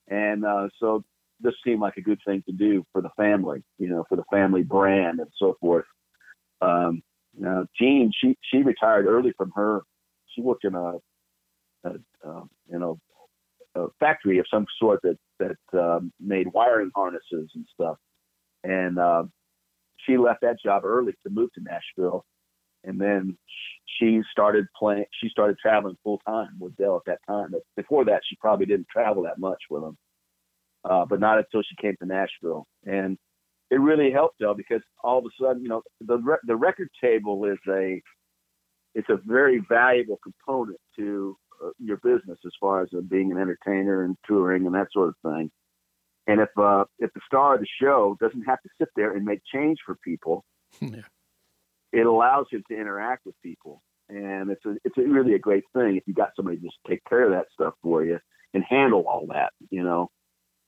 And 0.08 0.44
uh, 0.44 0.68
so 0.80 1.04
this 1.40 1.54
seemed 1.64 1.80
like 1.80 1.96
a 1.96 2.02
good 2.02 2.18
thing 2.26 2.42
to 2.46 2.52
do 2.52 2.84
for 2.92 3.00
the 3.00 3.10
family, 3.16 3.62
you 3.78 3.88
know, 3.88 4.04
for 4.08 4.16
the 4.16 4.24
family 4.30 4.62
brand 4.62 5.20
and 5.20 5.30
so 5.38 5.56
forth. 5.60 5.86
Um, 6.60 7.02
now, 7.40 7.64
Jean, 7.80 8.12
she 8.14 8.36
she 8.42 8.58
retired 8.58 9.06
early 9.06 9.32
from 9.36 9.50
her. 9.56 9.80
She 10.34 10.42
worked 10.42 10.64
in 10.64 10.74
a, 10.74 10.92
a 11.84 11.90
uh, 12.24 12.44
you 12.70 12.78
know, 12.78 12.98
a 13.74 13.86
factory 13.98 14.38
of 14.38 14.46
some 14.52 14.66
sort 14.78 15.00
that 15.02 15.16
that 15.38 15.80
um, 15.80 16.12
made 16.20 16.48
wiring 16.52 16.90
harnesses 16.94 17.50
and 17.54 17.66
stuff. 17.72 17.96
And 18.62 18.98
uh, 18.98 19.24
she 20.06 20.18
left 20.18 20.42
that 20.42 20.60
job 20.62 20.84
early 20.84 21.12
to 21.22 21.30
move 21.30 21.50
to 21.54 21.62
Nashville, 21.62 22.26
and 22.84 23.00
then 23.00 23.38
she 23.86 24.20
started 24.30 24.66
playing. 24.78 25.06
She 25.22 25.30
started 25.30 25.56
traveling 25.58 25.96
full 26.04 26.20
time 26.26 26.58
with 26.58 26.76
Del 26.76 26.96
at 26.96 27.02
that 27.06 27.20
time. 27.26 27.52
But 27.52 27.62
before 27.74 28.04
that, 28.04 28.20
she 28.28 28.36
probably 28.36 28.66
didn't 28.66 28.88
travel 28.92 29.22
that 29.22 29.38
much 29.38 29.62
with 29.70 29.82
him, 29.82 29.96
uh, 30.84 31.06
but 31.06 31.20
not 31.20 31.38
until 31.38 31.62
she 31.62 31.74
came 31.80 31.96
to 32.00 32.06
Nashville. 32.06 32.66
And 32.84 33.16
it 33.70 33.80
really 33.80 34.10
helped 34.10 34.40
Del 34.40 34.54
because 34.54 34.82
all 35.02 35.18
of 35.18 35.24
a 35.24 35.42
sudden, 35.42 35.62
you 35.62 35.68
know, 35.68 35.82
the 36.00 36.18
re- 36.18 36.38
the 36.44 36.56
record 36.56 36.88
table 37.00 37.44
is 37.44 37.58
a 37.68 38.02
it's 38.94 39.08
a 39.08 39.20
very 39.24 39.62
valuable 39.68 40.18
component 40.22 40.78
to 40.96 41.36
uh, 41.64 41.70
your 41.78 41.98
business 41.98 42.38
as 42.44 42.52
far 42.60 42.82
as 42.82 42.88
uh, 42.96 43.00
being 43.00 43.30
an 43.30 43.38
entertainer 43.38 44.02
and 44.02 44.16
touring 44.26 44.66
and 44.66 44.74
that 44.74 44.88
sort 44.92 45.08
of 45.08 45.14
thing. 45.22 45.50
And 46.26 46.40
if 46.40 46.48
uh, 46.58 46.84
if 46.98 47.12
the 47.14 47.20
star 47.26 47.54
of 47.54 47.60
the 47.60 47.66
show 47.80 48.16
doesn't 48.20 48.42
have 48.42 48.60
to 48.62 48.68
sit 48.78 48.88
there 48.96 49.14
and 49.16 49.24
make 49.24 49.40
change 49.52 49.78
for 49.86 49.96
people, 50.04 50.44
yeah. 50.80 51.02
it 51.92 52.06
allows 52.06 52.46
him 52.50 52.62
to 52.68 52.76
interact 52.76 53.24
with 53.24 53.34
people, 53.42 53.82
and 54.08 54.50
it's 54.50 54.64
a 54.64 54.76
it's 54.84 54.98
a, 54.98 55.02
really 55.02 55.34
a 55.34 55.38
great 55.38 55.64
thing 55.72 55.96
if 55.96 56.02
you 56.06 56.14
got 56.14 56.30
somebody 56.34 56.56
to 56.56 56.62
just 56.62 56.78
take 56.88 57.02
care 57.08 57.24
of 57.24 57.32
that 57.32 57.46
stuff 57.52 57.74
for 57.82 58.04
you 58.04 58.18
and 58.52 58.64
handle 58.68 59.04
all 59.08 59.26
that. 59.28 59.52
You 59.70 59.82
know, 59.82 60.10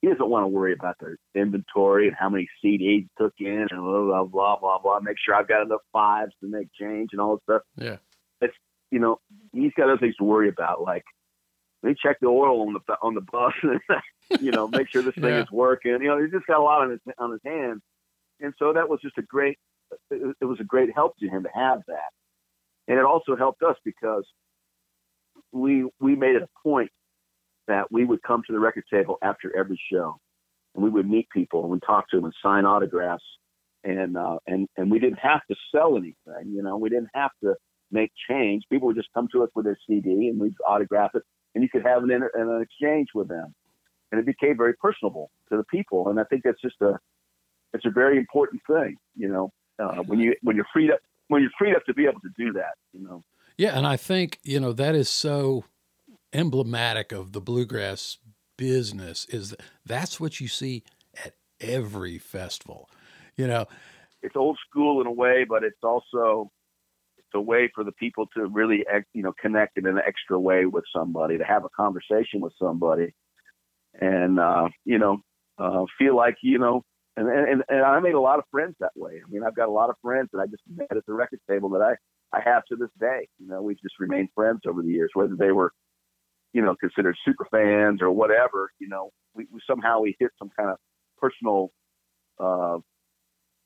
he 0.03 0.09
doesn't 0.09 0.29
want 0.29 0.43
to 0.43 0.49
worry 0.49 0.73
about 0.73 0.97
their 1.01 1.17
inventory 1.35 2.09
and 2.09 2.17
how 2.19 2.29
many 2.29 2.49
CDs 2.63 3.07
took 3.19 3.33
in 3.39 3.67
and 3.71 3.81
blah 3.81 4.03
blah 4.03 4.25
blah 4.25 4.59
blah 4.59 4.79
blah. 4.79 5.01
Make 5.01 5.17
sure 5.25 5.35
I've 5.35 5.49
got 5.49 5.63
enough 5.63 5.81
fives 5.93 6.33
to 6.41 6.49
make 6.49 6.69
change 6.79 7.11
and 7.13 7.21
all 7.21 7.37
this 7.37 7.43
stuff. 7.45 7.63
Yeah. 7.77 7.97
It's 8.41 8.55
you 8.91 8.99
know, 8.99 9.21
he's 9.53 9.73
got 9.77 9.85
other 9.89 9.99
things 9.99 10.17
to 10.17 10.25
worry 10.25 10.49
about, 10.49 10.83
like 10.83 11.05
let 11.83 11.91
me 11.91 11.97
check 12.01 12.19
the 12.21 12.27
oil 12.27 12.63
on 12.63 12.75
the 12.75 12.95
on 13.01 13.15
the 13.15 13.21
bus, 13.21 13.53
and 13.63 13.81
you 14.41 14.51
know, 14.51 14.69
make 14.69 14.89
sure 14.91 15.03
this 15.03 15.15
thing 15.15 15.25
Yeah. 15.31 15.43
is 15.43 15.51
working. 15.51 15.93
You 16.01 16.09
know, 16.09 16.21
he's 16.21 16.33
just 16.33 16.47
got 16.47 16.59
a 16.59 16.63
lot 16.63 16.83
on 16.83 16.91
his 16.91 17.01
on 17.19 17.31
his 17.31 17.41
hands, 17.45 17.81
and 18.41 18.53
so 18.59 18.73
that 18.73 18.89
was 18.89 19.01
just 19.01 19.19
a 19.19 19.23
great. 19.23 19.59
It 20.11 20.45
was 20.45 20.59
a 20.59 20.65
great 20.65 20.91
help 20.95 21.17
to 21.19 21.29
him 21.29 21.43
to 21.43 21.51
have 21.55 21.83
that, 21.87 22.11
and 22.89 22.99
it 22.99 23.05
also 23.05 23.37
helped 23.37 23.63
us 23.63 23.77
because 23.85 24.25
we 25.53 25.87
we 26.01 26.17
made 26.17 26.35
it 26.35 26.43
a 26.43 26.49
point 26.63 26.91
that 27.69 27.91
we 27.91 28.05
would 28.05 28.23
come 28.23 28.43
to 28.47 28.53
the 28.53 28.59
record 28.59 28.85
table 28.91 29.19
after 29.23 29.55
every 29.57 29.81
show, 29.93 30.17
and 30.75 30.85
we 30.85 30.91
would 30.91 31.09
meet 31.09 31.29
people 31.31 31.63
and 31.63 31.71
we'd 31.71 31.83
talk 31.87 32.09
to 32.11 32.17
them 32.17 32.25
and 32.25 32.35
sign 32.43 32.65
autographs, 32.65 33.25
and 33.85 34.17
uh, 34.17 34.39
and 34.47 34.69
and 34.77 34.91
we 34.91 34.99
didn't 34.99 35.19
have 35.19 35.41
to 35.51 35.57
sell 35.75 35.97
anything. 35.97 36.53
You 36.53 36.63
know, 36.63 36.77
we 36.77 36.89
didn't 36.89 37.11
have 37.15 37.31
to 37.43 37.55
make 37.91 38.13
change. 38.29 38.65
People 38.71 38.89
would 38.89 38.97
just 38.97 39.13
come 39.15 39.29
to 39.33 39.43
us 39.43 39.51
with 39.55 39.65
their 39.65 39.79
CD, 39.87 40.29
and 40.29 40.41
we'd 40.41 40.55
autograph 40.67 41.11
it, 41.15 41.23
and 41.55 41.63
you 41.63 41.69
could 41.69 41.85
have 41.85 42.03
an, 42.03 42.11
inter- 42.11 42.31
an 42.35 42.63
exchange 42.63 43.09
with 43.15 43.29
them, 43.29 43.55
and 44.11 44.21
it 44.21 44.27
became 44.27 44.57
very 44.57 44.75
personable 44.75 45.31
to 45.51 45.57
the 45.57 45.65
people. 45.65 46.09
And 46.09 46.19
I 46.19 46.25
think 46.25 46.43
that's 46.45 46.61
just 46.61 46.81
a 46.81 46.99
it's 47.73 47.87
a 47.87 47.91
very 47.91 48.19
important 48.19 48.63
thing. 48.67 48.97
You 49.17 49.29
know, 49.29 49.53
uh, 49.79 50.03
when 50.03 50.19
you 50.19 50.35
when 50.43 50.57
you're 50.57 50.67
freed 50.73 50.91
up 50.91 51.01
when 51.29 51.43
you're 51.43 51.51
freed 51.59 51.75
up 51.75 51.85
to 51.87 51.95
be 51.95 52.05
able 52.05 52.21
to 52.21 52.31
do 52.37 52.53
that. 52.53 52.75
You 52.93 53.05
know. 53.07 53.25
Yeah, 53.57 53.77
and 53.77 53.87
I 53.87 53.97
think 53.97 54.39
you 54.43 54.61
know 54.61 54.73
that 54.73 54.95
is 54.95 55.09
so 55.09 55.65
emblematic 56.33 57.13
of 57.13 57.33
the 57.33 57.41
bluegrass 57.41 58.19
business. 58.57 59.25
Is 59.27 59.51
that 59.51 59.61
that's 59.85 60.21
what 60.21 60.41
you 60.41 60.49
see 60.49 60.85
at 61.25 61.35
every 61.61 62.19
festival. 62.19 62.89
You 63.37 63.47
know, 63.47 63.67
it's 64.23 64.37
old 64.37 64.59
school 64.69 65.01
in 65.01 65.07
a 65.07 65.13
way, 65.13 65.45
but 65.49 65.65
it's 65.65 65.83
also 65.83 66.51
it's 67.19 67.35
a 67.35 67.41
way 67.41 67.71
for 67.75 67.85
the 67.85 67.93
people 67.93 68.27
to 68.37 68.47
really 68.47 68.85
you 69.13 69.23
know 69.23 69.33
connect 69.41 69.79
in 69.79 69.87
an 69.87 69.99
extra 69.99 70.39
way 70.39 70.67
with 70.67 70.85
somebody, 70.95 71.39
to 71.39 71.45
have 71.45 71.65
a 71.65 71.71
conversation 71.71 72.41
with 72.41 72.53
somebody, 72.61 73.15
and 74.01 74.39
uh, 74.39 74.69
you 74.85 74.99
know 74.99 75.19
uh, 75.59 75.85
feel 75.99 76.17
like 76.17 76.37
you 76.43 76.59
know. 76.59 76.83
And, 77.15 77.29
and 77.29 77.63
and 77.69 77.83
I 77.83 78.01
made 78.01 78.15
a 78.15 78.21
lot 78.21 78.39
of 78.39 78.45
friends 78.51 78.75
that 78.81 78.93
way. 78.97 79.21
I 79.23 79.31
mean, 79.31 79.43
I've 79.45 79.55
got 79.55 79.69
a 79.69 79.73
lot 79.73 79.91
of 79.91 79.97
friends 80.01 80.31
that 80.33 80.39
I 80.39 80.47
just 80.47 80.63
met 80.67 80.97
at 80.97 81.05
the 81.05 81.13
record 81.13 81.41
table 81.47 81.69
that 81.71 81.83
I 81.83 81.97
I 82.35 82.41
have 82.43 82.65
to 82.67 82.77
this 82.77 82.89
day. 82.99 83.29
You 83.39 83.49
know, 83.49 83.61
we've 83.61 83.81
just 83.83 84.01
remained 84.01 84.31
friends 84.35 84.61
over 84.67 84.81
the 84.81 84.89
years, 84.89 85.11
whether 85.13 85.37
they 85.37 85.53
were, 85.53 85.73
you 86.53 86.63
know, 86.63 86.75
considered 86.77 87.17
super 87.25 87.47
fans 87.51 88.01
or 88.03 88.11
whatever. 88.11 88.71
You 88.79 88.89
know, 88.89 89.11
we, 89.35 89.47
we 89.53 89.61
somehow 89.69 90.01
we 90.01 90.17
hit 90.19 90.31
some 90.39 90.51
kind 90.57 90.71
of 90.71 90.77
personal 91.19 91.73
uh, 92.39 92.79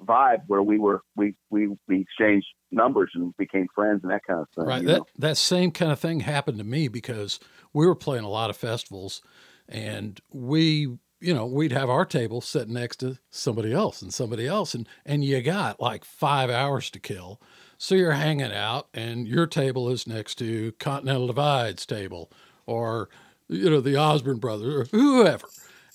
vibe 0.02 0.42
where 0.46 0.62
we 0.62 0.78
were 0.78 1.02
we 1.16 1.34
we 1.50 1.68
we 1.88 2.00
exchanged 2.00 2.46
numbers 2.70 3.10
and 3.14 3.36
became 3.36 3.66
friends 3.74 4.00
and 4.02 4.12
that 4.12 4.22
kind 4.26 4.40
of 4.40 4.48
thing. 4.54 4.64
Right. 4.64 4.84
That 4.84 4.98
know? 4.98 5.06
that 5.18 5.36
same 5.36 5.70
kind 5.70 5.92
of 5.92 5.98
thing 5.98 6.20
happened 6.20 6.58
to 6.58 6.64
me 6.64 6.88
because 6.88 7.40
we 7.72 7.86
were 7.86 7.94
playing 7.94 8.24
a 8.24 8.30
lot 8.30 8.50
of 8.50 8.56
festivals 8.56 9.22
and 9.68 10.20
we 10.32 10.98
you 11.18 11.32
know, 11.32 11.46
we'd 11.46 11.72
have 11.72 11.88
our 11.88 12.04
table 12.04 12.42
sitting 12.42 12.74
next 12.74 12.96
to 12.96 13.16
somebody 13.30 13.72
else 13.72 14.02
and 14.02 14.12
somebody 14.12 14.46
else 14.46 14.74
and 14.74 14.88
and 15.04 15.24
you 15.24 15.40
got 15.42 15.80
like 15.80 16.04
5 16.04 16.50
hours 16.50 16.90
to 16.90 17.00
kill. 17.00 17.40
So 17.78 17.94
you're 17.94 18.12
hanging 18.12 18.52
out 18.52 18.88
and 18.94 19.26
your 19.26 19.46
table 19.46 19.88
is 19.88 20.06
next 20.06 20.36
to 20.36 20.72
Continental 20.72 21.26
Divide's 21.26 21.86
table 21.86 22.30
or 22.66 23.08
you 23.48 23.70
know, 23.70 23.80
the 23.80 23.96
Osborne 23.96 24.38
brothers 24.38 24.74
or 24.92 24.98
whoever. 24.98 25.46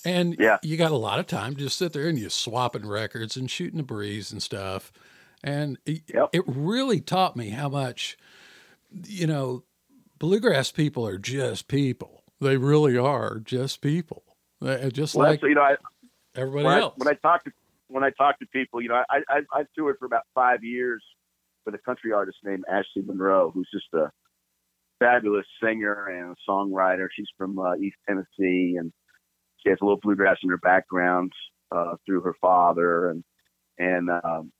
And 0.05 0.37
Yeah. 0.39 0.57
you 0.61 0.77
got 0.77 0.91
a 0.91 0.97
lot 0.97 1.19
of 1.19 1.27
time 1.27 1.55
to 1.55 1.61
just 1.61 1.77
sit 1.77 1.93
there 1.93 2.07
and 2.07 2.17
you 2.17 2.29
swapping 2.29 2.87
records 2.87 3.37
and 3.37 3.49
shooting 3.51 3.77
the 3.77 3.83
breeze 3.83 4.31
and 4.31 4.41
stuff. 4.41 4.91
And 5.43 5.77
it, 5.85 6.03
Yep. 6.13 6.29
it 6.33 6.43
really 6.47 7.01
taught 7.01 7.35
me 7.35 7.49
how 7.49 7.69
much, 7.69 8.17
you 9.05 9.27
know, 9.27 9.63
bluegrass 10.17 10.71
people 10.71 11.05
are 11.05 11.17
just 11.17 11.67
people. 11.67 12.23
They 12.39 12.57
really 12.57 12.97
are 12.97 13.39
just 13.39 13.81
people, 13.81 14.23
They're 14.59 14.87
uh, 14.87 14.89
just 14.89 15.15
Well, 15.15 15.29
like 15.29 15.41
you 15.43 15.55
know, 15.55 15.61
I, 15.61 15.75
everybody 16.35 16.65
when 16.65 16.73
I, 16.75 16.81
else. 16.81 16.95
when 16.95 17.07
I 17.07 17.13
talk 17.13 17.43
to 17.45 17.51
when 17.87 18.03
I 18.03 18.09
talk 18.11 18.39
to 18.39 18.45
people, 18.47 18.81
you 18.81 18.89
know, 18.89 19.03
I, 19.09 19.19
I 19.29 19.41
I 19.53 19.63
toured 19.77 19.97
for 19.99 20.05
about 20.05 20.23
five 20.33 20.63
years 20.63 21.03
with 21.65 21.75
a 21.75 21.79
country 21.79 22.13
artist 22.13 22.37
named 22.43 22.63
Ashley 22.69 23.03
Monroe, 23.05 23.51
who's 23.51 23.69
just 23.71 23.93
a 23.93 24.11
fabulous 25.01 25.45
singer 25.61 26.07
and 26.07 26.35
songwriter. 26.47 27.07
She's 27.15 27.27
from 27.37 27.59
uh, 27.59 27.75
East 27.75 27.97
Tennessee, 28.07 28.77
and 28.77 28.93
she 29.57 29.69
has 29.69 29.79
a 29.81 29.85
little 29.85 29.99
bluegrass 30.01 30.37
in 30.43 30.49
her 30.49 30.57
background 30.57 31.31
uh, 31.71 31.95
through 32.05 32.21
her 32.21 32.35
father, 32.39 33.09
and 33.09 33.23
and 33.79 34.09
um, 34.09 34.51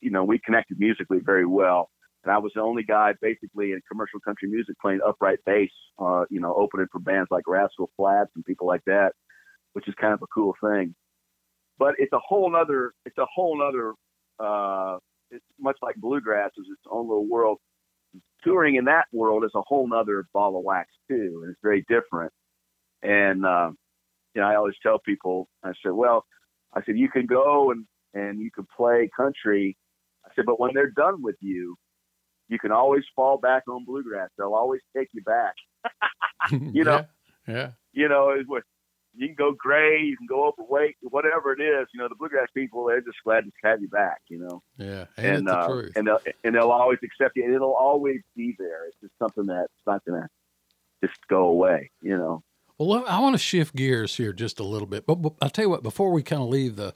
you 0.00 0.10
know, 0.10 0.24
we 0.24 0.38
connected 0.38 0.78
musically 0.78 1.18
very 1.24 1.46
well. 1.46 1.90
And 2.24 2.32
I 2.32 2.38
was 2.38 2.52
the 2.54 2.60
only 2.60 2.82
guy 2.84 3.14
basically 3.20 3.72
in 3.72 3.80
commercial 3.90 4.20
country 4.20 4.48
music 4.48 4.76
playing 4.80 5.00
upright 5.06 5.38
bass, 5.46 5.70
uh, 5.98 6.24
you 6.30 6.40
know, 6.40 6.54
opening 6.54 6.86
for 6.92 7.00
bands 7.00 7.28
like 7.30 7.44
Rascal 7.48 7.90
Flatts 7.96 8.30
and 8.36 8.44
people 8.44 8.66
like 8.66 8.82
that, 8.86 9.12
which 9.72 9.88
is 9.88 9.94
kind 10.00 10.12
of 10.12 10.22
a 10.22 10.26
cool 10.34 10.54
thing 10.62 10.94
but 11.80 11.94
it's 11.98 12.12
a 12.12 12.18
whole 12.20 12.52
nother 12.52 12.92
it's 13.06 13.18
a 13.18 13.26
whole 13.34 13.58
nother 13.58 13.94
uh 14.38 14.98
it's 15.32 15.44
much 15.58 15.76
like 15.82 15.96
bluegrass 15.96 16.50
is 16.58 16.66
its 16.70 16.82
own 16.90 17.08
little 17.08 17.26
world 17.26 17.58
touring 18.42 18.76
in 18.76 18.86
that 18.86 19.06
world 19.12 19.44
is 19.44 19.50
a 19.54 19.62
whole 19.66 19.86
nother 19.88 20.26
ball 20.32 20.56
of 20.56 20.64
wax 20.64 20.88
too 21.08 21.40
and 21.42 21.50
it's 21.50 21.60
very 21.62 21.84
different 21.88 22.32
and 23.02 23.44
uh, 23.44 23.70
you 24.34 24.40
know 24.40 24.46
i 24.46 24.56
always 24.56 24.74
tell 24.82 24.98
people 24.98 25.48
i 25.64 25.72
said 25.82 25.92
well 25.92 26.24
i 26.74 26.82
said 26.84 26.96
you 26.96 27.08
can 27.08 27.26
go 27.26 27.70
and 27.70 27.86
and 28.14 28.40
you 28.40 28.50
can 28.50 28.66
play 28.76 29.08
country 29.16 29.76
i 30.24 30.30
said 30.34 30.46
but 30.46 30.58
when 30.58 30.72
they're 30.74 30.90
done 30.90 31.22
with 31.22 31.36
you 31.40 31.76
you 32.48 32.58
can 32.58 32.72
always 32.72 33.04
fall 33.14 33.38
back 33.38 33.62
on 33.68 33.84
bluegrass 33.84 34.30
they'll 34.38 34.54
always 34.54 34.80
take 34.96 35.08
you 35.12 35.22
back 35.22 35.54
you 36.50 36.84
know. 36.84 37.04
yeah, 37.46 37.54
yeah. 37.54 37.70
you 37.92 38.08
know, 38.08 38.34
you 39.14 39.26
can 39.26 39.34
go 39.34 39.52
gray, 39.52 40.00
you 40.00 40.16
can 40.16 40.26
go 40.26 40.46
overweight, 40.48 40.96
whatever 41.02 41.52
it 41.52 41.60
is. 41.60 41.88
You 41.92 42.00
know, 42.00 42.08
the 42.08 42.14
bluegrass 42.14 42.48
people 42.54 42.84
they're 42.86 43.00
just 43.00 43.18
glad 43.24 43.44
to 43.44 43.50
have 43.62 43.80
you 43.82 43.88
back. 43.88 44.20
You 44.28 44.38
know, 44.38 44.62
Yeah, 44.78 45.06
and 45.16 45.46
the 45.46 45.58
uh, 45.58 45.66
truth? 45.66 45.92
and 45.96 46.06
they'll 46.06 46.20
and 46.44 46.54
they'll 46.54 46.70
always 46.70 46.98
accept 47.02 47.36
you, 47.36 47.44
and 47.44 47.54
it'll 47.54 47.74
always 47.74 48.20
be 48.36 48.54
there. 48.58 48.86
It's 48.86 48.96
just 49.00 49.12
something 49.18 49.46
that's 49.46 49.72
not 49.86 50.04
gonna 50.04 50.28
just 51.04 51.18
go 51.28 51.44
away. 51.44 51.90
You 52.02 52.16
know. 52.16 52.42
Well, 52.78 53.04
I 53.06 53.20
want 53.20 53.34
to 53.34 53.38
shift 53.38 53.74
gears 53.76 54.16
here 54.16 54.32
just 54.32 54.58
a 54.58 54.64
little 54.64 54.86
bit, 54.86 55.06
but, 55.06 55.16
but 55.16 55.34
I'll 55.42 55.50
tell 55.50 55.64
you 55.66 55.70
what. 55.70 55.82
Before 55.82 56.12
we 56.12 56.22
kind 56.22 56.42
of 56.42 56.48
leave 56.48 56.76
the 56.76 56.94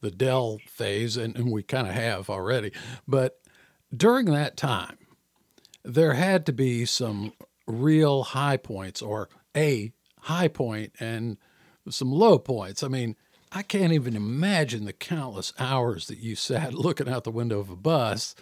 the 0.00 0.10
Del 0.10 0.58
phase, 0.66 1.16
and, 1.18 1.36
and 1.36 1.50
we 1.50 1.62
kind 1.62 1.86
of 1.86 1.92
have 1.92 2.30
already, 2.30 2.72
but 3.06 3.38
during 3.94 4.26
that 4.26 4.56
time, 4.56 4.96
there 5.84 6.14
had 6.14 6.46
to 6.46 6.52
be 6.52 6.86
some 6.86 7.32
real 7.66 8.22
high 8.22 8.56
points, 8.56 9.02
or 9.02 9.28
a 9.56 9.92
high 10.22 10.48
point 10.48 10.92
and 11.00 11.36
some 11.88 12.12
low 12.12 12.38
points. 12.38 12.82
I 12.82 12.88
mean, 12.88 13.16
I 13.52 13.62
can't 13.62 13.92
even 13.92 14.16
imagine 14.16 14.84
the 14.84 14.92
countless 14.92 15.52
hours 15.58 16.06
that 16.06 16.18
you 16.18 16.36
sat 16.36 16.74
looking 16.74 17.08
out 17.08 17.24
the 17.24 17.30
window 17.30 17.58
of 17.58 17.70
a 17.70 17.76
bus. 17.76 18.34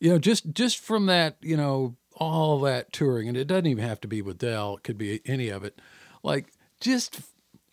You 0.00 0.10
know, 0.10 0.18
just 0.18 0.52
just 0.52 0.78
from 0.78 1.06
that, 1.06 1.36
you 1.40 1.56
know, 1.56 1.96
all 2.14 2.60
that 2.60 2.92
touring, 2.92 3.28
and 3.28 3.36
it 3.36 3.46
doesn't 3.46 3.66
even 3.66 3.84
have 3.84 4.00
to 4.02 4.08
be 4.08 4.22
with 4.22 4.38
Del; 4.38 4.76
it 4.76 4.82
could 4.82 4.98
be 4.98 5.20
any 5.26 5.48
of 5.48 5.64
it. 5.64 5.80
Like 6.22 6.52
just 6.80 7.20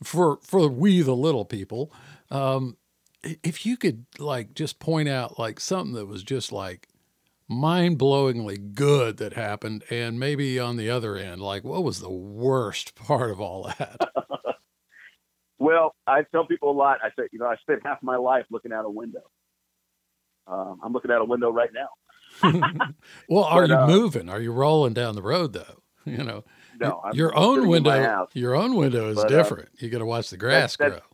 for 0.04 0.39
for 0.41 0.68
we 0.68 1.01
the 1.01 1.16
little 1.16 1.45
people, 1.45 1.91
um, 2.32 2.78
if 3.43 3.66
you 3.66 3.78
could 3.78 4.06
like 4.20 4.54
just 4.54 4.80
point 4.80 5.10
out 5.10 5.38
like 5.38 5.60
something 5.60 5.93
that 5.95 6.06
was 6.06 6.24
just 6.24 6.51
like 6.51 6.88
mind-blowingly 7.54 8.74
good 8.76 9.18
that 9.18 9.34
happened 9.34 9.84
and 9.89 10.20
maybe 10.20 10.60
on 10.60 10.78
the 10.78 10.89
other 10.89 11.16
end 11.16 11.41
like 11.41 11.64
what 11.64 11.84
was 11.84 11.99
the 11.99 12.10
worst 12.12 12.95
part 13.08 13.32
of 13.32 13.39
all 13.39 13.72
that 13.80 13.97
Well, 15.60 15.95
I 16.06 16.24
tell 16.24 16.45
people 16.45 16.72
a 16.72 16.74
lot. 16.78 16.99
I 17.01 17.08
say, 17.18 17.30
you 17.32 17.39
know, 17.39 17.45
I 17.45 17.56
spent 17.58 17.82
half 17.86 18.04
my 18.04 18.18
life 18.18 18.45
looking 18.51 18.74
out 18.74 18.84
a 18.84 18.89
window. 18.89 19.22
Um, 20.45 20.82
I'm 20.84 20.91
looking 20.91 21.10
out 21.10 21.22
a 21.22 21.26
window 21.26 21.51
right 21.51 21.70
now. 21.74 21.88
well 23.30 23.43
are 23.45 23.62
But, 23.62 23.70
you 23.70 23.76
uh, 23.78 23.88
moving 23.88 24.28
are 24.28 24.41
you 24.41 24.51
rolling 24.51 24.93
down 24.93 25.14
the 25.16 25.22
road 25.22 25.54
though 25.54 25.84
you 26.04 26.18
know 26.18 26.43
No, 26.80 26.99
I'm 27.06 27.14
your 27.16 27.38
own 27.38 27.68
window 27.68 28.28
your 28.34 28.56
own 28.56 28.76
window 28.76 29.10
is 29.10 29.16
But, 29.18 29.26
uh, 29.32 29.38
different 29.38 29.70
you 29.78 29.89
got 29.89 29.99
to 29.99 30.06
watch 30.06 30.32
the 30.32 30.38
grass 30.38 30.76
that's- 30.76 30.99
grow 30.99 31.08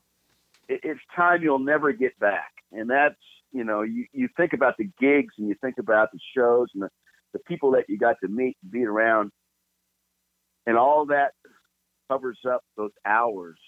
it, 0.69 0.79
it's 0.83 1.01
time 1.15 1.43
you'll 1.43 1.59
never 1.59 1.91
get 1.91 2.17
back. 2.19 2.51
And 2.71 2.89
that's, 2.89 3.15
you 3.51 3.63
know, 3.63 3.81
you, 3.81 4.05
you 4.13 4.29
think 4.37 4.53
about 4.53 4.75
the 4.77 4.89
gigs 4.99 5.33
and 5.37 5.47
you 5.47 5.55
think 5.61 5.77
about 5.79 6.09
the 6.11 6.19
shows 6.35 6.67
and 6.73 6.83
the, 6.83 6.89
the 7.33 7.39
people 7.39 7.71
that 7.71 7.85
you 7.87 7.97
got 7.97 8.15
to 8.21 8.29
meet 8.29 8.57
and 8.61 8.71
be 8.71 8.85
around. 8.85 9.31
And 10.65 10.77
all 10.77 11.07
that 11.07 11.31
covers 12.09 12.39
up 12.47 12.61
those 12.77 12.91
hours 13.05 13.59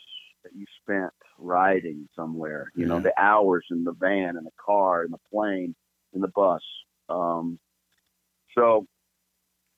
that 0.44 0.52
you 0.56 0.66
spent 0.82 1.12
riding 1.38 2.08
somewhere, 2.16 2.72
you 2.76 2.86
know, 2.86 3.00
the 3.00 3.14
hours 3.20 3.66
in 3.72 3.84
the 3.84 3.94
van 3.94 4.38
and 4.38 4.46
the 4.46 4.52
car 4.64 5.04
and 5.04 5.14
the 5.14 5.20
plane 5.32 5.76
and 6.14 6.24
the 6.24 6.28
bus. 6.28 6.62
Um, 7.10 7.60
so, 8.58 8.86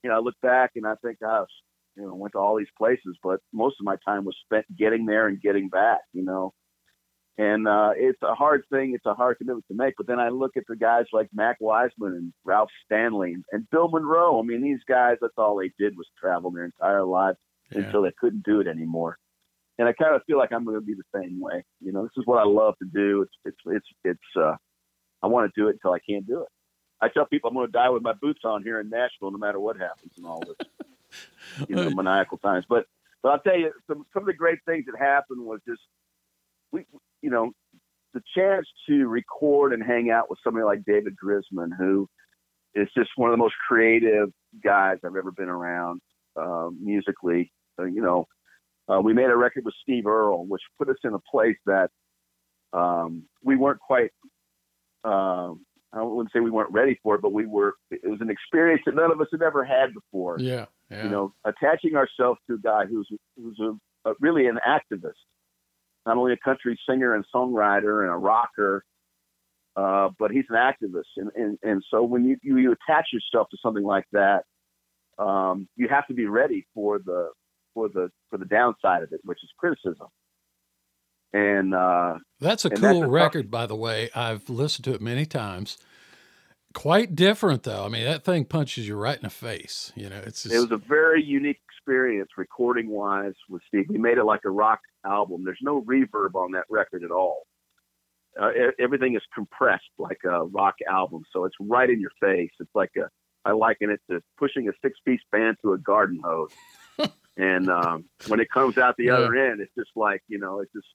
you 0.03 0.09
know, 0.09 0.17
I 0.17 0.19
look 0.19 0.35
back 0.41 0.71
and 0.75 0.85
I 0.85 0.95
think, 1.03 1.19
gosh, 1.19 1.49
you 1.95 2.03
know, 2.03 2.15
went 2.15 2.33
to 2.33 2.39
all 2.39 2.57
these 2.57 2.67
places, 2.77 3.17
but 3.21 3.39
most 3.53 3.75
of 3.79 3.85
my 3.85 3.95
time 4.05 4.25
was 4.25 4.35
spent 4.45 4.65
getting 4.75 5.05
there 5.05 5.27
and 5.27 5.41
getting 5.41 5.69
back, 5.69 5.99
you 6.13 6.23
know 6.23 6.53
and 7.37 7.67
uh, 7.67 7.91
it's 7.95 8.21
a 8.21 8.35
hard 8.35 8.63
thing. 8.71 8.93
It's 8.93 9.05
a 9.05 9.15
hard 9.15 9.39
commitment 9.39 9.65
to 9.69 9.73
make. 9.73 9.95
But 9.97 10.07
then 10.07 10.19
I 10.19 10.29
look 10.29 10.55
at 10.55 10.63
the 10.67 10.75
guys 10.75 11.05
like 11.11 11.29
Mac 11.33 11.57
Wiseman 11.59 12.13
and 12.13 12.33
Ralph 12.43 12.69
Stanley 12.85 13.35
and 13.51 13.69
Bill 13.71 13.89
Monroe. 13.89 14.39
I 14.39 14.43
mean, 14.43 14.61
these 14.61 14.83
guys, 14.87 15.17
that's 15.19 15.33
all 15.37 15.57
they 15.57 15.71
did 15.79 15.97
was 15.97 16.07
travel 16.19 16.51
their 16.51 16.65
entire 16.65 17.03
lives 17.03 17.39
yeah. 17.71 17.81
until 17.81 18.03
they 18.03 18.11
couldn't 18.19 18.43
do 18.43 18.59
it 18.59 18.67
anymore. 18.67 19.17
And 19.79 19.87
I 19.87 19.93
kind 19.93 20.15
of 20.15 20.21
feel 20.27 20.37
like 20.37 20.51
I'm 20.51 20.65
going 20.65 20.77
to 20.77 20.85
be 20.85 20.93
the 20.93 21.19
same 21.19 21.39
way. 21.39 21.65
You 21.81 21.91
know, 21.91 22.03
this 22.03 22.11
is 22.17 22.25
what 22.25 22.39
I 22.39 22.45
love 22.45 22.75
to 22.77 22.87
do. 22.93 23.23
It's 23.23 23.35
it's 23.45 23.57
it's 23.65 23.87
it's. 24.03 24.37
Uh, 24.37 24.55
I 25.23 25.27
want 25.27 25.51
to 25.51 25.59
do 25.59 25.69
it 25.69 25.73
until 25.73 25.93
I 25.93 25.99
can't 25.99 26.27
do 26.27 26.41
it. 26.41 26.49
I 27.01 27.07
tell 27.09 27.25
people 27.25 27.49
I'm 27.49 27.55
going 27.55 27.67
to 27.67 27.71
die 27.71 27.89
with 27.89 28.03
my 28.03 28.13
boots 28.13 28.41
on 28.43 28.61
here 28.61 28.79
in 28.79 28.89
Nashville, 28.89 29.31
no 29.31 29.37
matter 29.37 29.59
what 29.59 29.77
happens 29.77 30.13
in 30.17 30.25
all 30.25 30.41
this, 30.41 31.67
you 31.67 31.75
know, 31.75 31.89
maniacal 31.89 32.37
times. 32.37 32.65
But 32.69 32.85
but 33.23 33.29
I'll 33.29 33.39
tell 33.39 33.57
you, 33.57 33.71
some 33.87 34.05
some 34.13 34.21
of 34.21 34.27
the 34.27 34.33
great 34.33 34.59
things 34.67 34.85
that 34.85 34.99
happened 34.99 35.43
was 35.43 35.59
just 35.67 35.81
we, 36.71 36.85
you 37.23 37.31
know, 37.31 37.51
the 38.13 38.21
chance 38.37 38.67
to 38.87 39.07
record 39.07 39.73
and 39.73 39.81
hang 39.81 40.11
out 40.11 40.29
with 40.29 40.37
somebody 40.43 40.65
like 40.65 40.83
David 40.85 41.15
Grisman, 41.23 41.69
who 41.75 42.07
is 42.75 42.87
just 42.95 43.09
one 43.15 43.29
of 43.29 43.33
the 43.33 43.41
most 43.41 43.55
creative 43.67 44.29
guys 44.63 44.97
I've 45.03 45.15
ever 45.15 45.31
been 45.31 45.49
around 45.49 46.01
uh, 46.39 46.69
musically. 46.79 47.51
Uh, 47.79 47.85
you 47.85 48.01
know, 48.01 48.25
uh, 48.87 48.99
we 49.01 49.13
made 49.13 49.29
a 49.29 49.35
record 49.35 49.65
with 49.65 49.73
Steve 49.81 50.05
Earle, 50.05 50.45
which 50.45 50.61
put 50.77 50.89
us 50.89 50.97
in 51.03 51.13
a 51.13 51.19
place 51.31 51.57
that 51.65 51.89
um, 52.73 53.23
we 53.43 53.55
weren't 53.55 53.79
quite. 53.79 54.11
Uh, 55.03 55.53
I 55.95 56.01
wouldn't 56.01 56.33
say 56.33 56.39
we 56.39 56.49
weren't 56.49 56.71
ready 56.71 56.99
for 57.03 57.15
it, 57.15 57.21
but 57.21 57.33
we 57.33 57.45
were. 57.45 57.75
It 57.89 58.09
was 58.09 58.21
an 58.21 58.29
experience 58.29 58.81
that 58.85 58.95
none 58.95 59.11
of 59.11 59.21
us 59.21 59.27
had 59.31 59.41
ever 59.41 59.63
had 59.63 59.93
before. 59.93 60.37
Yeah, 60.39 60.65
yeah. 60.89 61.03
You 61.03 61.09
know, 61.09 61.33
attaching 61.45 61.95
ourselves 61.95 62.39
to 62.47 62.55
a 62.55 62.59
guy 62.59 62.85
who's 62.85 63.07
who's 63.37 63.59
a, 63.59 64.09
a, 64.09 64.13
really 64.19 64.47
an 64.47 64.59
activist, 64.67 65.13
not 66.05 66.17
only 66.17 66.33
a 66.33 66.37
country 66.37 66.79
singer 66.87 67.15
and 67.15 67.25
songwriter 67.33 68.01
and 68.03 68.11
a 68.11 68.15
rocker, 68.15 68.83
uh, 69.75 70.09
but 70.19 70.31
he's 70.31 70.45
an 70.49 70.55
activist. 70.55 71.03
And, 71.17 71.31
and 71.35 71.57
and 71.63 71.83
so 71.89 72.03
when 72.03 72.25
you, 72.25 72.37
you 72.41 72.57
you 72.57 72.71
attach 72.71 73.07
yourself 73.11 73.49
to 73.49 73.57
something 73.61 73.83
like 73.83 74.05
that, 74.11 74.43
um, 75.17 75.67
you 75.75 75.87
have 75.89 76.07
to 76.07 76.13
be 76.13 76.25
ready 76.25 76.65
for 76.73 76.99
the 76.99 77.29
for 77.73 77.89
the 77.89 78.09
for 78.29 78.37
the 78.37 78.45
downside 78.45 79.03
of 79.03 79.11
it, 79.11 79.21
which 79.23 79.39
is 79.43 79.49
criticism. 79.57 80.07
And 81.33 81.73
uh, 81.73 82.19
that's 82.39 82.65
a 82.65 82.69
cool 82.69 83.01
that's 83.01 83.07
a 83.07 83.09
record, 83.09 83.49
by 83.49 83.65
the 83.65 83.75
way. 83.75 84.09
I've 84.13 84.47
listened 84.49 84.85
to 84.85 84.93
it 84.93 85.01
many 85.01 85.25
times. 85.25 85.77
Quite 86.73 87.15
different, 87.15 87.63
though. 87.63 87.85
I 87.85 87.89
mean, 87.89 88.03
that 88.05 88.23
thing 88.23 88.45
punches 88.45 88.87
you 88.87 88.95
right 88.95 89.15
in 89.15 89.23
the 89.23 89.29
face. 89.29 89.91
You 89.95 90.09
know, 90.09 90.21
it's 90.25 90.43
just, 90.43 90.55
it 90.55 90.59
was 90.59 90.71
a 90.71 90.77
very 90.77 91.23
unique 91.23 91.59
experience 91.69 92.29
recording 92.37 92.89
wise 92.89 93.33
with 93.49 93.61
Steve. 93.67 93.85
We 93.89 93.97
made 93.97 94.17
it 94.17 94.23
like 94.23 94.41
a 94.45 94.49
rock 94.49 94.79
album. 95.05 95.43
There's 95.43 95.59
no 95.61 95.81
reverb 95.83 96.33
on 96.35 96.51
that 96.53 96.65
record 96.69 97.03
at 97.03 97.11
all. 97.11 97.43
Uh, 98.41 98.49
everything 98.79 99.15
is 99.15 99.21
compressed 99.35 99.83
like 99.99 100.17
a 100.25 100.45
rock 100.45 100.75
album, 100.89 101.21
so 101.31 101.45
it's 101.45 101.55
right 101.59 101.89
in 101.89 101.99
your 102.01 102.11
face. 102.19 102.49
It's 102.59 102.73
like 102.73 102.91
a 102.97 103.07
I 103.45 103.51
liken 103.51 103.89
it 103.91 103.99
to 104.09 104.21
pushing 104.39 104.67
a 104.69 104.71
six 104.81 104.97
piece 105.05 105.19
band 105.31 105.57
through 105.61 105.73
a 105.73 105.77
garden 105.77 106.19
hose. 106.23 106.49
and 107.37 107.69
um, 107.69 108.05
when 108.27 108.39
it 108.39 108.49
comes 108.49 108.77
out 108.79 108.95
the 108.97 109.05
Yeah. 109.05 109.17
other 109.17 109.35
end, 109.35 109.61
it's 109.61 109.73
just 109.77 109.91
like 109.95 110.23
you 110.27 110.39
know, 110.39 110.61
it's 110.61 110.71
just 110.73 110.87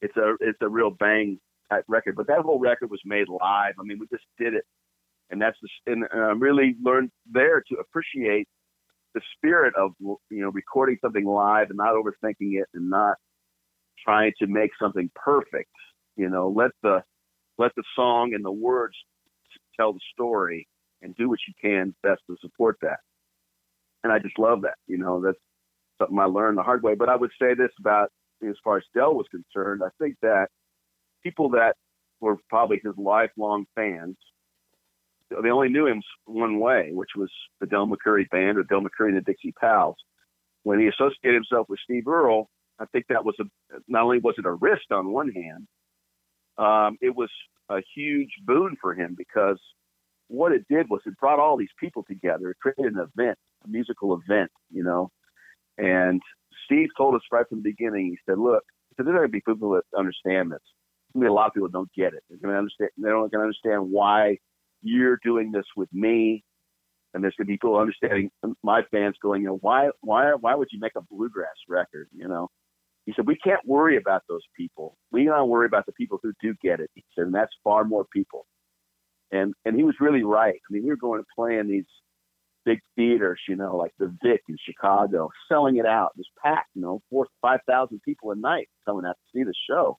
it's 0.00 0.16
a 0.16 0.36
it's 0.40 0.58
a 0.60 0.68
real 0.68 0.90
bang 0.90 1.40
type 1.70 1.84
record. 1.88 2.14
But 2.14 2.28
that 2.28 2.40
whole 2.42 2.60
record 2.60 2.90
was 2.90 3.00
made 3.04 3.28
live. 3.28 3.74
I 3.80 3.82
mean, 3.82 3.98
we 3.98 4.06
just 4.06 4.24
did 4.38 4.54
it, 4.54 4.64
and 5.30 5.40
that's 5.40 5.56
the 5.62 5.92
and 5.92 6.04
I 6.12 6.32
really 6.32 6.76
learned 6.82 7.10
there 7.30 7.62
to 7.68 7.76
appreciate 7.76 8.48
the 9.14 9.20
spirit 9.36 9.74
of 9.76 9.92
you 10.00 10.18
know 10.30 10.50
recording 10.50 10.98
something 11.00 11.24
live 11.24 11.68
and 11.70 11.76
not 11.76 11.94
overthinking 11.94 12.60
it 12.60 12.68
and 12.74 12.90
not 12.90 13.16
trying 14.04 14.32
to 14.40 14.46
make 14.46 14.70
something 14.80 15.10
perfect. 15.14 15.70
You 16.16 16.28
know, 16.28 16.52
let 16.54 16.70
the 16.82 17.02
let 17.58 17.72
the 17.76 17.84
song 17.94 18.32
and 18.34 18.44
the 18.44 18.52
words 18.52 18.96
tell 19.78 19.92
the 19.92 20.00
story 20.12 20.66
and 21.02 21.14
do 21.16 21.28
what 21.28 21.38
you 21.46 21.54
can 21.60 21.94
best 22.02 22.20
to 22.28 22.36
support 22.40 22.76
that. 22.82 22.98
And 24.02 24.12
I 24.12 24.18
just 24.18 24.38
love 24.38 24.62
that. 24.62 24.76
You 24.86 24.98
know, 24.98 25.20
that's 25.20 25.38
something 25.98 26.18
I 26.18 26.24
learned 26.24 26.58
the 26.58 26.62
hard 26.62 26.82
way. 26.82 26.94
But 26.94 27.08
I 27.08 27.16
would 27.16 27.30
say 27.40 27.54
this 27.54 27.70
about 27.78 28.10
as 28.46 28.56
far 28.64 28.78
as 28.78 28.84
Del 28.94 29.14
was 29.14 29.26
concerned, 29.30 29.82
I 29.84 29.90
think 30.02 30.16
that 30.22 30.48
people 31.22 31.50
that 31.50 31.74
were 32.20 32.36
probably 32.48 32.80
his 32.82 32.94
lifelong 32.96 33.66
fans, 33.74 34.16
they 35.42 35.50
only 35.50 35.68
knew 35.68 35.86
him 35.86 36.02
one 36.24 36.58
way, 36.58 36.90
which 36.92 37.10
was 37.16 37.30
the 37.60 37.66
Del 37.66 37.86
McCoury 37.86 38.28
band 38.30 38.58
or 38.58 38.64
Del 38.64 38.80
McCoury 38.80 39.08
and 39.08 39.16
the 39.16 39.22
Dixie 39.22 39.54
Pals. 39.60 39.96
When 40.62 40.78
he 40.78 40.88
associated 40.88 41.34
himself 41.34 41.68
with 41.68 41.80
Steve 41.84 42.06
Earle, 42.06 42.50
I 42.78 42.86
think 42.86 43.06
that 43.08 43.24
was 43.24 43.34
a 43.40 43.44
not 43.88 44.02
only 44.02 44.18
was 44.18 44.34
it 44.38 44.46
a 44.46 44.52
risk 44.52 44.90
on 44.90 45.12
one 45.12 45.30
hand, 45.30 45.66
um, 46.58 46.98
it 47.00 47.14
was 47.14 47.30
a 47.68 47.80
huge 47.94 48.30
boon 48.44 48.76
for 48.80 48.94
him 48.94 49.14
because 49.16 49.60
what 50.28 50.52
it 50.52 50.66
did 50.68 50.88
was 50.88 51.00
it 51.06 51.18
brought 51.18 51.38
all 51.38 51.56
these 51.56 51.68
people 51.78 52.04
together. 52.04 52.50
It 52.50 52.58
created 52.60 52.94
an 52.94 53.08
event, 53.14 53.38
a 53.64 53.68
musical 53.68 54.18
event, 54.20 54.50
you 54.70 54.82
know. 54.82 55.10
And 55.78 56.20
Steve 56.64 56.88
told 56.96 57.14
us 57.14 57.22
right 57.32 57.46
from 57.48 57.62
the 57.62 57.70
beginning. 57.70 58.06
He 58.06 58.18
said, 58.26 58.38
"Look, 58.38 58.64
there's 58.96 59.06
going 59.06 59.22
to 59.22 59.28
be 59.28 59.40
people 59.40 59.70
that 59.72 59.84
understand 59.96 60.52
this. 60.52 60.60
There's 61.12 61.22
going 61.22 61.24
to 61.24 61.28
be 61.28 61.30
a 61.30 61.32
lot 61.32 61.48
of 61.48 61.54
people 61.54 61.68
that 61.68 61.72
don't 61.72 61.92
get 61.94 62.14
it. 62.14 62.22
They're 62.28 62.38
going 62.38 62.54
to 62.54 62.58
understand. 62.58 62.90
They're 62.96 63.12
not 63.12 63.30
going 63.30 63.40
to 63.40 63.50
understand 63.50 63.90
why 63.90 64.38
you're 64.82 65.18
doing 65.22 65.52
this 65.52 65.66
with 65.76 65.92
me. 65.92 66.44
And 67.12 67.24
there's 67.24 67.34
going 67.36 67.46
to 67.46 67.50
be 67.50 67.54
people 67.54 67.76
understanding 67.76 68.30
um, 68.44 68.56
my 68.62 68.82
fans 68.90 69.16
going, 69.20 69.42
you 69.42 69.48
know, 69.48 69.58
why, 69.60 69.90
why, 70.00 70.34
why 70.34 70.54
would 70.54 70.68
you 70.70 70.78
make 70.80 70.92
a 70.96 71.02
bluegrass 71.02 71.56
record? 71.68 72.08
You 72.12 72.28
know." 72.28 72.48
He 73.06 73.14
said, 73.16 73.26
"We 73.26 73.36
can't 73.36 73.66
worry 73.66 73.96
about 73.96 74.22
those 74.28 74.44
people. 74.56 74.96
We 75.10 75.24
got 75.24 75.38
to 75.38 75.44
worry 75.44 75.66
about 75.66 75.86
the 75.86 75.92
people 75.92 76.20
who 76.22 76.32
do 76.40 76.54
get 76.62 76.80
it." 76.80 76.90
He 76.94 77.04
said, 77.14 77.24
"And 77.26 77.34
that's 77.34 77.52
far 77.64 77.84
more 77.84 78.04
people." 78.12 78.46
And 79.32 79.54
and 79.64 79.76
he 79.76 79.82
was 79.82 79.96
really 80.00 80.22
right. 80.22 80.54
I 80.54 80.72
mean, 80.72 80.84
we 80.84 80.90
were 80.90 80.96
going 80.96 81.20
to 81.20 81.26
play 81.34 81.58
in 81.58 81.66
these 81.66 81.86
big 82.64 82.80
theaters, 82.96 83.40
you 83.48 83.56
know, 83.56 83.76
like 83.76 83.92
the 83.98 84.14
Vic 84.22 84.42
in 84.48 84.56
Chicago, 84.64 85.30
selling 85.48 85.78
it 85.78 85.86
out. 85.86 86.12
It 86.14 86.18
was 86.18 86.30
packed, 86.44 86.68
you 86.74 86.82
know, 86.82 87.00
four 87.10 87.26
five 87.40 87.60
thousand 87.66 88.00
people 88.04 88.30
a 88.32 88.36
night 88.36 88.68
coming 88.86 89.06
out 89.06 89.16
to 89.16 89.38
see 89.38 89.44
the 89.44 89.54
show, 89.68 89.98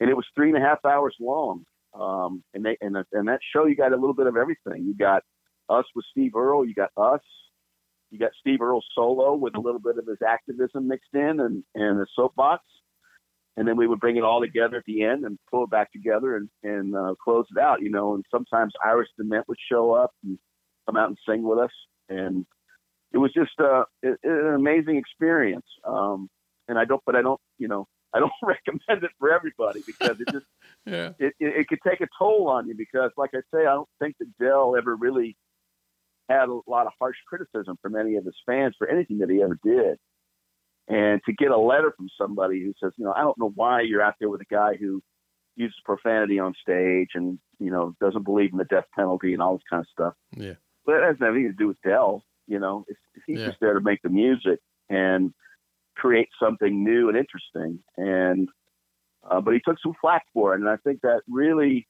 and 0.00 0.08
it 0.08 0.16
was 0.16 0.26
three 0.34 0.48
and 0.48 0.56
a 0.56 0.66
half 0.66 0.84
hours 0.84 1.16
long. 1.20 1.64
Um, 1.98 2.42
and 2.54 2.64
they 2.64 2.76
and 2.80 2.96
and 3.12 3.28
that 3.28 3.40
show, 3.54 3.66
you 3.66 3.76
got 3.76 3.92
a 3.92 3.96
little 3.96 4.14
bit 4.14 4.26
of 4.26 4.36
everything. 4.36 4.84
You 4.84 4.94
got 4.94 5.22
us 5.68 5.84
with 5.94 6.04
Steve 6.10 6.34
Earle. 6.34 6.64
You 6.66 6.74
got 6.74 6.90
us. 6.96 7.22
You 8.10 8.18
got 8.18 8.32
Steve 8.40 8.60
Earle 8.60 8.82
solo 8.94 9.34
with 9.34 9.54
a 9.56 9.60
little 9.60 9.80
bit 9.80 9.98
of 9.98 10.06
his 10.06 10.18
activism 10.26 10.88
mixed 10.88 11.14
in 11.14 11.40
and 11.40 11.64
and 11.74 12.00
the 12.00 12.06
soapbox. 12.14 12.62
And 13.56 13.68
then 13.68 13.76
we 13.76 13.86
would 13.86 14.00
bring 14.00 14.16
it 14.16 14.24
all 14.24 14.40
together 14.40 14.78
at 14.78 14.84
the 14.84 15.04
end 15.04 15.24
and 15.24 15.38
pull 15.48 15.64
it 15.64 15.70
back 15.70 15.92
together 15.92 16.36
and, 16.36 16.48
and 16.64 16.96
uh, 16.96 17.14
close 17.22 17.46
it 17.56 17.60
out, 17.60 17.82
you 17.82 17.90
know. 17.90 18.14
And 18.14 18.24
sometimes 18.28 18.72
Iris 18.84 19.08
DeMent 19.20 19.44
would 19.46 19.58
show 19.70 19.92
up 19.92 20.10
and 20.24 20.38
come 20.86 20.96
out 20.96 21.08
and 21.08 21.18
sing 21.28 21.44
with 21.44 21.60
us. 21.60 21.70
And 22.08 22.46
it 23.12 23.18
was 23.18 23.32
just 23.32 23.52
uh, 23.60 23.84
an 24.02 24.54
amazing 24.56 24.96
experience. 24.96 25.66
Um, 25.84 26.28
and 26.66 26.78
I 26.78 26.84
don't, 26.84 27.00
but 27.06 27.14
I 27.14 27.22
don't, 27.22 27.40
you 27.58 27.68
know, 27.68 27.86
I 28.14 28.20
don't 28.20 28.32
recommend 28.42 29.04
it 29.04 29.10
for 29.18 29.32
everybody 29.32 29.82
because 29.86 30.20
it 30.20 30.28
just, 30.30 30.46
yeah. 30.86 31.10
it, 31.18 31.34
it, 31.40 31.56
it 31.60 31.68
could 31.68 31.80
take 31.86 32.00
a 32.00 32.08
toll 32.18 32.48
on 32.48 32.68
you 32.68 32.74
because, 32.76 33.10
like 33.16 33.30
I 33.34 33.40
say, 33.52 33.60
I 33.62 33.74
don't 33.74 33.88
think 34.00 34.16
that 34.20 34.28
Del 34.38 34.76
ever 34.76 34.94
really 34.96 35.36
had 36.28 36.48
a 36.48 36.60
lot 36.66 36.86
of 36.86 36.92
harsh 36.98 37.16
criticism 37.28 37.76
from 37.82 37.96
any 37.96 38.16
of 38.16 38.24
his 38.24 38.36
fans 38.46 38.74
for 38.78 38.88
anything 38.88 39.18
that 39.18 39.28
he 39.30 39.42
ever 39.42 39.58
did. 39.62 39.98
And 40.86 41.20
to 41.26 41.32
get 41.32 41.50
a 41.50 41.58
letter 41.58 41.92
from 41.96 42.08
somebody 42.20 42.60
who 42.62 42.72
says, 42.82 42.92
you 42.96 43.04
know, 43.04 43.12
I 43.12 43.22
don't 43.22 43.38
know 43.38 43.52
why 43.54 43.80
you're 43.82 44.02
out 44.02 44.14
there 44.20 44.28
with 44.28 44.40
a 44.42 44.54
guy 44.54 44.76
who 44.78 45.02
uses 45.56 45.76
profanity 45.84 46.38
on 46.38 46.54
stage 46.60 47.10
and, 47.14 47.38
you 47.58 47.70
know, 47.70 47.94
doesn't 48.00 48.24
believe 48.24 48.52
in 48.52 48.58
the 48.58 48.64
death 48.64 48.84
penalty 48.94 49.32
and 49.32 49.42
all 49.42 49.54
this 49.54 49.62
kind 49.68 49.80
of 49.80 49.86
stuff. 49.88 50.14
Yeah. 50.36 50.54
But 50.84 50.96
it 50.96 51.04
has 51.04 51.16
nothing 51.20 51.44
to 51.44 51.52
do 51.52 51.68
with 51.68 51.80
Del. 51.82 52.22
You 52.46 52.58
know, 52.58 52.84
it's, 52.88 52.98
he's 53.26 53.38
Yeah. 53.38 53.46
just 53.46 53.60
there 53.60 53.74
to 53.74 53.80
make 53.80 54.02
the 54.02 54.10
music 54.10 54.60
and 54.90 55.32
create 55.94 56.28
something 56.42 56.82
new 56.84 57.08
and 57.08 57.16
interesting. 57.16 57.80
And, 57.96 58.48
uh, 59.28 59.40
but 59.40 59.54
he 59.54 59.60
took 59.60 59.76
some 59.82 59.94
flack 60.00 60.24
for 60.32 60.54
it. 60.54 60.60
And 60.60 60.68
I 60.68 60.76
think 60.76 61.00
that 61.02 61.22
really, 61.28 61.86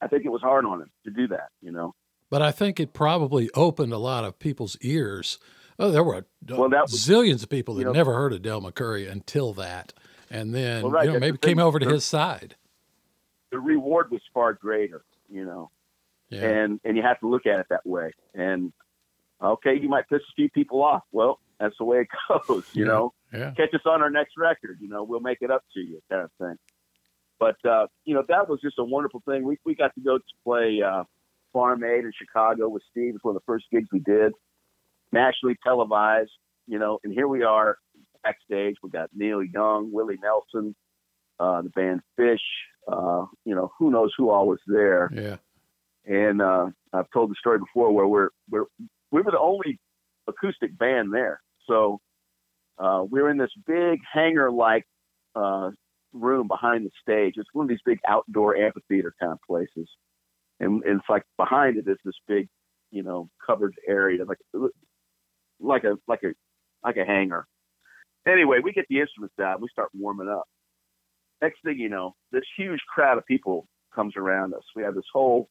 I 0.00 0.08
think 0.08 0.24
it 0.24 0.30
was 0.30 0.42
hard 0.42 0.64
on 0.64 0.82
him 0.82 0.90
to 1.04 1.10
do 1.10 1.28
that, 1.28 1.48
you 1.62 1.70
know. 1.72 1.94
But 2.30 2.42
I 2.42 2.50
think 2.52 2.80
it 2.80 2.92
probably 2.92 3.50
opened 3.54 3.92
a 3.92 3.98
lot 3.98 4.24
of 4.24 4.38
people's 4.38 4.76
ears. 4.80 5.38
Oh, 5.78 5.90
there 5.90 6.04
were 6.04 6.26
Well, 6.48 6.68
that 6.70 6.82
was- 6.82 6.92
zillions 7.06 7.42
of 7.42 7.48
people 7.48 7.74
that 7.74 7.84
know- 7.84 7.92
never 7.92 8.14
heard 8.14 8.32
of 8.32 8.42
Del 8.42 8.60
McCoury 8.60 9.10
until 9.10 9.52
that, 9.54 9.92
and 10.30 10.54
then 10.54 10.82
Well, 10.82 10.92
right, 10.92 11.06
you 11.06 11.12
know 11.12 11.18
maybe 11.18 11.38
came 11.38 11.58
over 11.58 11.78
to 11.78 11.88
his 11.88 12.04
side. 12.04 12.56
The 13.50 13.58
reward 13.60 14.10
was 14.10 14.20
far 14.32 14.52
greater, 14.54 15.04
you 15.28 15.44
know. 15.44 15.70
Yeah, 16.30 16.48
and 16.48 16.80
and 16.84 16.96
you 16.96 17.02
have 17.02 17.20
to 17.20 17.28
look 17.28 17.46
at 17.46 17.60
it 17.60 17.66
that 17.70 17.86
way. 17.86 18.12
And 18.34 18.72
okay, 19.40 19.74
you 19.78 19.88
might 19.88 20.08
piss 20.08 20.22
a 20.22 20.32
few 20.34 20.48
people 20.50 20.82
off. 20.82 21.02
Well, 21.12 21.38
that's 21.64 21.78
the 21.78 21.84
way 21.84 22.00
it 22.02 22.08
goes. 22.48 22.64
You 22.74 22.84
Yeah. 22.84 22.90
know, 22.92 23.12
yeah, 23.32 23.50
catch 23.52 23.74
us 23.74 23.80
on 23.86 24.02
our 24.02 24.10
next 24.10 24.34
record. 24.38 24.78
You 24.80 24.88
know, 24.88 25.02
we'll 25.02 25.20
make 25.20 25.38
it 25.40 25.50
up 25.50 25.62
to 25.74 25.80
you, 25.80 26.00
kind 26.10 26.22
of 26.24 26.30
thing. 26.38 26.56
But 27.40 27.56
uh, 27.68 27.86
you 28.04 28.14
know, 28.14 28.22
that 28.28 28.48
was 28.48 28.60
just 28.60 28.78
a 28.78 28.84
wonderful 28.84 29.22
thing. 29.26 29.44
We 29.44 29.58
we 29.64 29.74
got 29.74 29.94
to 29.94 30.00
go 30.00 30.18
to 30.18 30.24
play 30.44 30.80
uh, 30.82 31.04
Farm 31.52 31.82
Aid 31.84 32.04
in 32.04 32.12
Chicago 32.16 32.68
with 32.68 32.82
Steve. 32.90 33.10
It 33.10 33.12
was 33.14 33.20
one 33.22 33.36
of 33.36 33.42
the 33.42 33.46
first 33.46 33.64
gigs 33.72 33.88
we 33.92 33.98
did, 34.00 34.32
nationally 35.12 35.56
televised. 35.64 36.30
You 36.66 36.78
know, 36.78 36.98
and 37.04 37.12
here 37.12 37.28
we 37.28 37.42
are 37.42 37.76
backstage. 38.22 38.76
We 38.82 38.90
got 38.90 39.10
Neil 39.14 39.42
Young, 39.42 39.92
Willie 39.92 40.18
Nelson, 40.22 40.74
uh, 41.38 41.62
the 41.62 41.68
band 41.70 42.00
Phish. 42.18 42.38
Uh, 42.86 43.26
you 43.44 43.54
know, 43.54 43.72
who 43.78 43.90
knows 43.90 44.12
who 44.16 44.28
all 44.30 44.46
was 44.46 44.60
there 44.66 45.10
yeah, 45.10 45.36
and 46.04 46.42
uh, 46.42 46.66
I've 46.92 47.10
told 47.12 47.30
the 47.30 47.34
story 47.38 47.58
before 47.58 47.90
where 47.92 48.06
we're 48.06 48.28
we're 48.50 48.66
we 49.10 49.22
were 49.22 49.30
the 49.30 49.38
only 49.38 49.78
acoustic 50.28 50.76
band 50.78 51.12
there. 51.12 51.40
So 51.66 52.00
uh, 52.78 53.04
we 53.10 53.22
were 53.22 53.30
in 53.30 53.38
this 53.38 53.50
big 53.66 54.00
hangar-like 54.12 54.84
uh, 55.34 55.70
room 56.12 56.48
behind 56.48 56.86
the 56.86 56.90
stage. 57.00 57.34
It's 57.36 57.48
one 57.52 57.64
of 57.64 57.68
these 57.68 57.78
big 57.84 58.00
outdoor 58.08 58.56
amphitheater 58.56 59.14
kind 59.20 59.32
of 59.32 59.38
places, 59.46 59.88
and, 60.60 60.82
and 60.84 61.00
it's 61.00 61.08
like 61.08 61.24
behind 61.36 61.76
it 61.76 61.88
is 61.88 61.98
this 62.04 62.14
big, 62.28 62.48
you 62.90 63.02
know, 63.02 63.28
covered 63.44 63.74
area, 63.88 64.24
like 64.24 64.38
like 65.60 65.84
a 65.84 65.94
like 66.08 66.22
a 66.22 66.32
like 66.84 66.96
a 66.96 67.04
hangar. 67.04 67.46
Anyway, 68.26 68.58
we 68.62 68.72
get 68.72 68.86
the 68.88 69.00
instruments 69.00 69.34
out. 69.40 69.60
We 69.60 69.68
start 69.68 69.90
warming 69.94 70.28
up. 70.28 70.44
next 71.42 71.58
thing 71.64 71.78
you 71.78 71.88
know, 71.88 72.14
this 72.32 72.44
huge 72.56 72.80
crowd 72.92 73.18
of 73.18 73.26
people 73.26 73.66
comes 73.94 74.14
around 74.16 74.54
us. 74.54 74.62
We 74.74 74.82
have 74.82 74.94
this 74.94 75.04
whole 75.12 75.48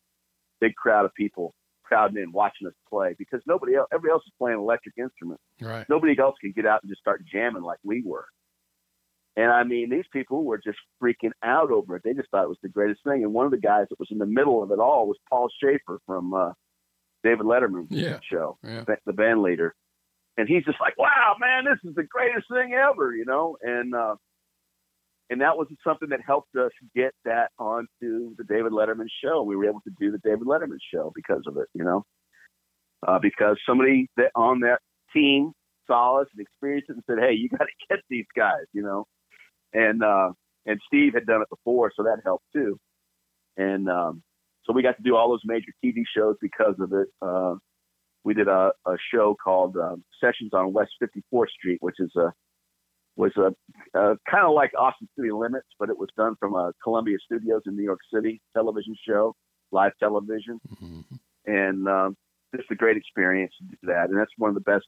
big 0.60 0.76
crowd 0.76 1.06
of 1.06 1.14
people 1.14 1.54
crowding 1.84 2.22
in 2.22 2.32
watching 2.32 2.68
us 2.68 2.74
play 2.90 3.16
because 3.18 3.42
nobody 3.46 3.76
else, 3.76 3.88
everybody 3.94 4.12
else 4.14 4.24
is 4.26 4.34
playing 4.38 4.60
electric 4.60 4.96
instruments. 4.98 5.44
Right. 5.62 5.88
Nobody 5.90 6.18
else 6.20 6.36
can 6.42 6.52
get 6.52 6.66
out 6.66 6.82
and 6.84 6.90
just 6.90 7.02
start 7.02 7.24
jamming 7.26 7.64
like 7.64 7.80
we 7.84 8.02
were. 8.06 8.26
And 9.36 9.50
I 9.52 9.64
mean, 9.64 9.90
these 9.90 10.06
people 10.14 10.44
were 10.44 10.60
just 10.60 10.78
freaking 11.02 11.32
out 11.44 11.72
over 11.72 11.96
it. 11.96 12.04
They 12.04 12.14
just 12.14 12.30
thought 12.30 12.44
it 12.44 12.50
was 12.50 12.60
the 12.62 12.70
greatest 12.70 13.04
thing. 13.04 13.24
And 13.24 13.34
one 13.34 13.46
of 13.46 13.52
the 13.52 13.58
guys 13.58 13.88
that 13.90 14.00
was 14.00 14.10
in 14.12 14.20
the 14.20 14.26
middle 14.28 14.62
of 14.62 14.72
it 14.72 14.80
all 14.80 15.08
was 15.08 15.18
Paul 15.30 15.50
Shaffer 15.62 16.00
from 16.06 16.34
uh, 16.34 16.52
David 17.24 17.46
Letterman's 17.46 17.88
Yeah. 17.90 18.20
show, 18.30 18.58
Yeah. 18.64 18.84
the- 18.86 19.00
the 19.06 19.14
band 19.14 19.42
leader. 19.42 19.74
And 20.38 20.48
he's 20.48 20.64
just 20.66 20.80
like, 20.82 20.98
"Wow, 20.98 21.36
man, 21.40 21.66
this 21.66 21.78
is 21.84 21.96
the 21.96 22.04
greatest 22.04 22.48
thing 22.50 22.74
ever," 22.74 23.16
you 23.16 23.24
know. 23.26 23.56
And 23.62 23.94
uh, 23.94 24.16
and 25.34 25.42
that 25.42 25.58
was 25.58 25.68
something 25.84 26.10
that 26.10 26.20
helped 26.26 26.56
us 26.56 26.70
get 26.96 27.12
that 27.26 27.50
onto 27.58 28.36
the 28.38 28.44
David 28.48 28.72
Letterman 28.72 29.08
show. 29.24 29.42
We 29.42 29.56
were 29.56 29.66
able 29.66 29.82
to 29.82 29.92
do 30.00 30.12
the 30.12 30.20
David 30.20 30.44
Letterman 30.44 30.78
show 30.94 31.12
because 31.16 31.42
of 31.48 31.58
it, 31.58 31.68
you 31.74 31.84
know, 31.84 32.06
uh, 33.08 33.18
because 33.20 33.58
somebody 33.68 34.12
that 34.16 34.30
on 34.36 34.60
that 34.60 34.78
team 35.12 35.54
saw 35.88 36.22
us 36.22 36.28
and 36.38 36.40
experienced 36.40 36.92
it 36.92 36.98
and 36.98 37.04
said, 37.08 37.18
"Hey, 37.20 37.34
you 37.34 37.50
got 37.50 37.66
to 37.66 37.72
get 37.90 38.00
these 38.12 38.28
guys," 38.38 38.66
you 38.74 38.84
know, 38.84 39.08
and 39.74 40.04
uh, 40.04 40.34
and 40.68 40.80
Steve 40.86 41.16
had 41.16 41.26
done 41.26 41.42
it 41.42 41.50
before, 41.50 41.92
so 41.96 42.04
that 42.04 42.20
helped 42.24 42.46
too. 42.54 42.78
And 43.58 43.90
um, 43.90 44.22
so 44.66 44.74
we 44.74 44.84
got 44.84 44.98
to 44.98 45.04
do 45.04 45.16
all 45.16 45.30
those 45.30 45.42
major 45.46 45.72
TV 45.84 46.04
shows 46.16 46.36
because 46.42 46.76
of 46.80 46.94
it. 46.94 47.08
Uh, 47.24 47.56
we 48.24 48.36
did 48.36 48.48
a, 48.48 48.72
a 48.86 48.96
show 49.12 49.36
called 49.44 49.78
um, 49.78 50.04
Sessions 50.22 50.52
on 50.54 50.74
West 50.74 50.92
54th 51.02 51.50
Street, 51.50 51.80
which 51.82 51.96
is 51.98 52.12
a 52.16 52.32
was 53.16 53.32
a, 53.38 53.54
a 53.98 54.18
kind 54.30 54.46
of 54.46 54.54
like 54.54 54.72
Austin 54.78 55.08
City 55.16 55.32
Limits, 55.32 55.68
but 55.80 55.90
it 55.90 55.98
was 55.98 56.10
done 56.18 56.36
from 56.40 56.56
a 56.56 56.74
Columbia 56.84 57.18
Studios 57.26 57.62
in 57.68 57.76
New 57.76 57.84
York 57.84 58.00
City 58.14 58.42
television 58.54 58.96
show, 59.08 59.36
live 59.72 59.92
television, 60.00 60.60
Mhm. 60.82 61.04
and 61.46 61.88
um, 61.88 62.18
just 62.56 62.70
a 62.72 62.76
great 62.76 62.98
experience 62.98 63.54
to 63.60 63.64
do 63.66 63.78
that. 63.84 64.10
And 64.10 64.18
that's 64.18 64.32
one 64.38 64.50
of 64.50 64.56
the 64.56 64.62
best 64.62 64.86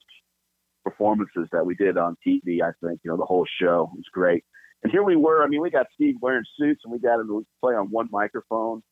performances 0.84 1.48
that 1.52 1.66
we 1.66 1.76
did 1.76 1.98
on 1.98 2.16
TV. 2.26 2.62
I 2.62 2.72
think 2.84 3.00
you 3.04 3.12
know 3.12 3.18
the 3.18 3.26
whole 3.26 3.46
show 3.60 3.90
was 3.96 4.06
great. 4.12 4.44
And 4.84 4.92
here 4.92 5.04
we 5.04 5.16
were. 5.16 5.44
I 5.44 5.48
mean, 5.48 5.62
we 5.62 5.72
got 5.72 5.88
Steve 5.94 6.16
wearing 6.22 6.44
suits, 6.58 6.82
and 6.84 6.92
we 6.94 7.00
got 7.00 7.20
him 7.20 7.28
to 7.28 7.46
play 7.62 7.74
on 7.76 7.88
one 7.90 8.08
microphone, 8.12 8.84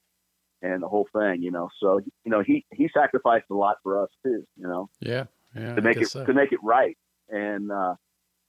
and 0.62 0.82
the 0.82 0.88
whole 0.88 1.08
thing. 1.14 1.42
You 1.44 1.52
know, 1.52 1.70
so 1.80 2.00
you 2.00 2.32
know 2.32 2.42
he 2.42 2.66
he 2.72 2.90
sacrificed 2.94 3.46
a 3.52 3.56
lot 3.56 3.78
for 3.84 4.02
us 4.04 4.10
too. 4.24 4.44
You 4.58 4.68
know 4.68 4.90
Yeah. 5.02 5.26
Yeah. 5.56 5.76
to 5.76 5.82
make 5.82 5.98
it 5.98 6.10
so. 6.10 6.26
to 6.26 6.34
make 6.34 6.52
it 6.52 6.60
right. 6.64 6.98
And 7.30 7.72
uh, 7.72 7.96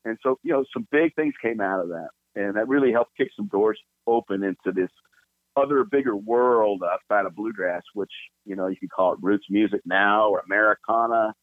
and 0.05 0.19
so 0.23 0.39
you 0.43 0.53
know 0.53 0.65
some 0.73 0.87
big 0.91 1.15
things 1.15 1.35
came 1.43 1.61
out 1.61 1.81
of 1.81 1.89
that, 1.89 2.09
and 2.35 2.57
that 2.57 2.69
really 2.69 2.93
helped 2.93 3.17
kick 3.17 3.29
some 3.37 3.49
doors 3.49 3.79
open 4.07 4.43
into 4.43 4.73
this 4.73 4.91
other 5.57 5.85
bigger 5.85 6.17
world 6.17 6.83
outside 6.83 7.27
of 7.27 7.35
bluegrass, 7.35 7.83
which 7.95 8.11
you 8.45 8.57
know 8.57 8.67
you 8.69 8.77
could 8.77 8.91
call 8.91 9.13
it 9.13 9.19
roots 9.23 9.47
music 9.51 9.81
now 9.85 10.29
or 10.29 10.43
Americana, 10.47 11.35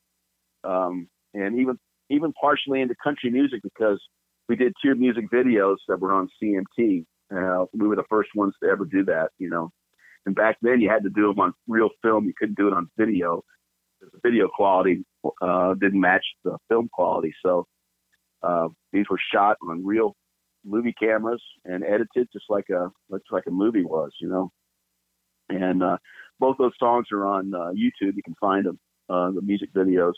um, 0.64 1.08
and 1.34 1.60
even 1.60 1.78
even 2.10 2.34
partially 2.34 2.82
into 2.82 2.96
country 3.04 3.30
music 3.30 3.62
because 3.64 4.02
we 4.50 4.56
did 4.56 4.74
two 4.84 4.96
music 4.96 5.26
videos 5.32 5.78
that 5.88 6.00
were 6.00 6.12
on 6.12 6.30
CMT. 6.42 7.06
Uh, 7.34 7.66
we 7.74 7.88
were 7.88 7.96
the 7.96 8.04
first 8.10 8.30
ones 8.36 8.54
to 8.62 8.70
ever 8.70 8.86
do 8.86 9.06
that, 9.06 9.30
you 9.40 9.50
know. 9.50 9.72
And 10.26 10.36
back 10.36 10.58
then, 10.62 10.82
you 10.82 10.90
had 10.90 11.04
to 11.04 11.10
do 11.10 11.28
them 11.28 11.40
on 11.40 11.54
real 11.68 11.90
film. 12.04 12.26
You 12.26 12.34
couldn't 12.38 12.58
do 12.58 12.68
it 12.68 12.74
on 12.74 12.90
video. 12.98 13.44
The 14.02 14.20
video 14.24 14.50
quality 14.54 15.06
uh, 15.42 15.74
didn't 15.76 16.02
match 16.02 16.26
the 16.44 16.58
film 16.68 16.90
quality. 16.92 17.34
So 17.44 17.66
uh, 18.44 18.68
these 18.92 19.06
were 19.10 19.20
shot 19.34 19.58
on 19.68 19.86
real 19.86 20.16
movie 20.66 20.94
cameras 20.94 21.42
and 21.66 21.84
edited 21.84 22.28
just 22.32 22.46
like 22.50 22.70
a 22.70 22.90
looks 23.10 23.30
like 23.32 23.46
a 23.48 23.52
movie 23.52 23.84
was, 23.84 24.12
you 24.20 24.30
know. 24.30 24.52
And 25.50 25.84
uh, 25.84 25.98
both 26.40 26.58
those 26.58 26.74
songs 26.80 27.08
are 27.12 27.26
on 27.26 27.54
uh, 27.54 27.72
YouTube. 27.72 28.16
You 28.16 28.24
can 28.24 28.36
find 28.40 28.66
them. 28.66 28.80
Uh, 29.10 29.32
the 29.32 29.42
music 29.42 29.74
videos. 29.74 30.14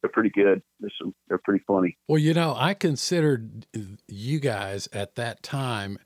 They're 0.00 0.10
pretty 0.10 0.30
good. 0.30 0.62
There's 0.80 0.94
some. 1.00 1.14
They're 1.28 1.38
pretty 1.38 1.62
funny. 1.66 1.96
Well, 2.08 2.18
you 2.18 2.34
know, 2.34 2.54
I 2.56 2.74
considered 2.74 3.66
you 4.08 4.40
guys 4.40 4.88
at 4.92 5.14
that 5.16 5.42
time 5.42 5.98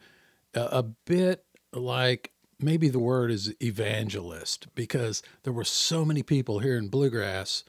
a, 0.53 0.61
a 0.61 0.83
bit 0.83 1.45
like 1.73 2.33
maybe 2.61 2.89
the 2.89 2.99
word 2.99 3.31
is 3.31 3.55
evangelist 3.63 4.67
because 4.75 5.23
there 5.45 5.53
were 5.53 5.65
so 5.65 6.05
many 6.05 6.23
people 6.23 6.59
here 6.59 6.77
in 6.77 6.89
bluegrass, 6.89 7.65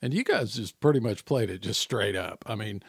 and 0.00 0.14
you 0.14 0.24
guys 0.24 0.54
just 0.54 0.80
pretty 0.80 1.00
much 1.00 1.24
played 1.24 1.50
it 1.50 1.60
just 1.60 1.80
straight 1.80 2.16
up. 2.16 2.42
I 2.46 2.54
mean, 2.54 2.82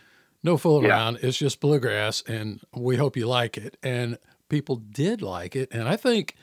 no 0.48 0.58
fooling 0.58 0.86
Yeah. 0.86 0.90
around. 0.98 1.20
It's 1.22 1.38
just 1.38 1.60
bluegrass, 1.60 2.24
and 2.28 2.60
we 2.76 2.96
hope 2.98 3.16
you 3.16 3.28
like 3.28 3.58
it. 3.58 3.78
And 3.84 4.18
people 4.50 4.78
did 4.78 5.22
like 5.22 5.56
it, 5.56 5.70
and 5.72 5.88
I 5.88 5.96
think 5.96 6.36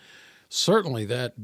certainly 0.49 1.05
that 1.07 1.35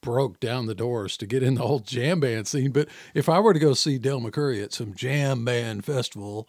broke 0.00 0.40
down 0.40 0.66
the 0.66 0.74
doors 0.74 1.16
to 1.18 1.26
get 1.26 1.42
in 1.42 1.54
the 1.54 1.60
whole 1.62 1.78
jam 1.78 2.18
band 2.20 2.48
scene. 2.48 2.72
But 2.72 2.88
if 3.14 3.28
I 3.28 3.38
were 3.38 3.52
to 3.52 3.60
go 3.60 3.74
see 3.74 3.98
Del 3.98 4.20
McCoury 4.20 4.62
at 4.62 4.72
some 4.72 4.94
jam 4.94 5.44
band 5.44 5.84
festival, 5.84 6.48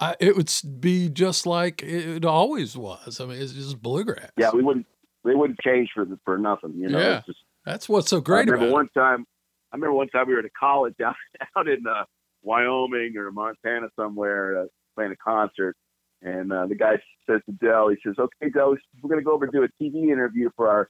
I, 0.00 0.16
it 0.18 0.36
would 0.36 0.50
be 0.80 1.08
just 1.08 1.46
like 1.46 1.82
it 1.82 2.24
always 2.24 2.76
was. 2.76 3.20
I 3.20 3.26
mean, 3.26 3.40
it's 3.40 3.52
just 3.52 3.80
bluegrass. 3.80 4.30
Yeah, 4.36 4.50
we 4.52 4.62
wouldn't. 4.62 4.86
They 5.24 5.34
wouldn't 5.34 5.60
change 5.60 5.90
for 5.94 6.04
the, 6.04 6.18
for 6.24 6.36
nothing. 6.36 6.74
You 6.76 6.88
know. 6.88 6.98
Yeah. 6.98 7.22
Just, 7.26 7.38
That's 7.64 7.88
what's 7.88 8.10
so 8.10 8.20
great. 8.20 8.48
I 8.48 8.52
remember 8.52 8.66
about 8.66 8.72
one 8.72 8.88
time. 8.88 9.24
I 9.72 9.76
remember 9.76 9.94
one 9.94 10.08
time 10.08 10.26
we 10.26 10.32
were 10.34 10.40
at 10.40 10.44
a 10.44 10.50
college 10.58 10.94
out 11.04 11.14
out 11.56 11.68
in 11.68 11.86
uh, 11.86 12.04
Wyoming 12.42 13.16
or 13.16 13.30
Montana 13.30 13.88
somewhere 13.96 14.62
uh, 14.62 14.66
playing 14.94 15.12
a 15.12 15.16
concert, 15.16 15.76
and 16.22 16.52
uh, 16.52 16.66
the 16.66 16.74
guy 16.74 16.94
says 17.26 17.40
to 17.46 17.52
Del, 17.52 17.88
he 17.88 17.96
says, 18.04 18.14
"Okay, 18.18 18.50
Del, 18.50 18.76
we're 19.02 19.08
going 19.08 19.20
to 19.20 19.24
go 19.24 19.32
over 19.32 19.44
and 19.44 19.52
do 19.52 19.62
a 19.62 19.82
TV 19.82 20.10
interview 20.10 20.50
for 20.56 20.68
our 20.68 20.88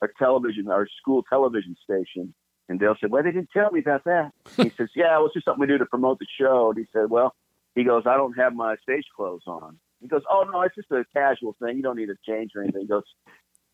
our 0.00 0.12
television, 0.18 0.68
our 0.68 0.86
school 1.00 1.22
television 1.28 1.76
station." 1.82 2.34
And 2.68 2.80
Del 2.80 2.96
said, 3.00 3.10
"Well, 3.10 3.22
they 3.22 3.30
didn't 3.30 3.50
tell 3.52 3.70
me 3.70 3.80
about 3.80 4.04
that." 4.04 4.32
he 4.56 4.70
says, 4.76 4.88
"Yeah, 4.94 5.16
it 5.16 5.22
was 5.22 5.30
just 5.34 5.44
something 5.44 5.60
we 5.60 5.66
do 5.66 5.78
to 5.78 5.86
promote 5.86 6.18
the 6.18 6.26
show." 6.40 6.70
And 6.70 6.78
he 6.78 6.86
said, 6.92 7.10
"Well," 7.10 7.34
he 7.74 7.84
goes, 7.84 8.04
"I 8.06 8.16
don't 8.16 8.34
have 8.34 8.54
my 8.54 8.76
stage 8.82 9.04
clothes 9.16 9.42
on." 9.46 9.78
He 10.00 10.08
goes, 10.08 10.22
"Oh 10.28 10.44
no, 10.52 10.62
it's 10.62 10.74
just 10.74 10.90
a 10.90 11.04
casual 11.14 11.56
thing. 11.62 11.76
You 11.76 11.82
don't 11.82 11.96
need 11.96 12.06
to 12.06 12.16
change 12.28 12.52
or 12.56 12.62
anything." 12.62 12.82
He 12.82 12.88
goes, 12.88 13.04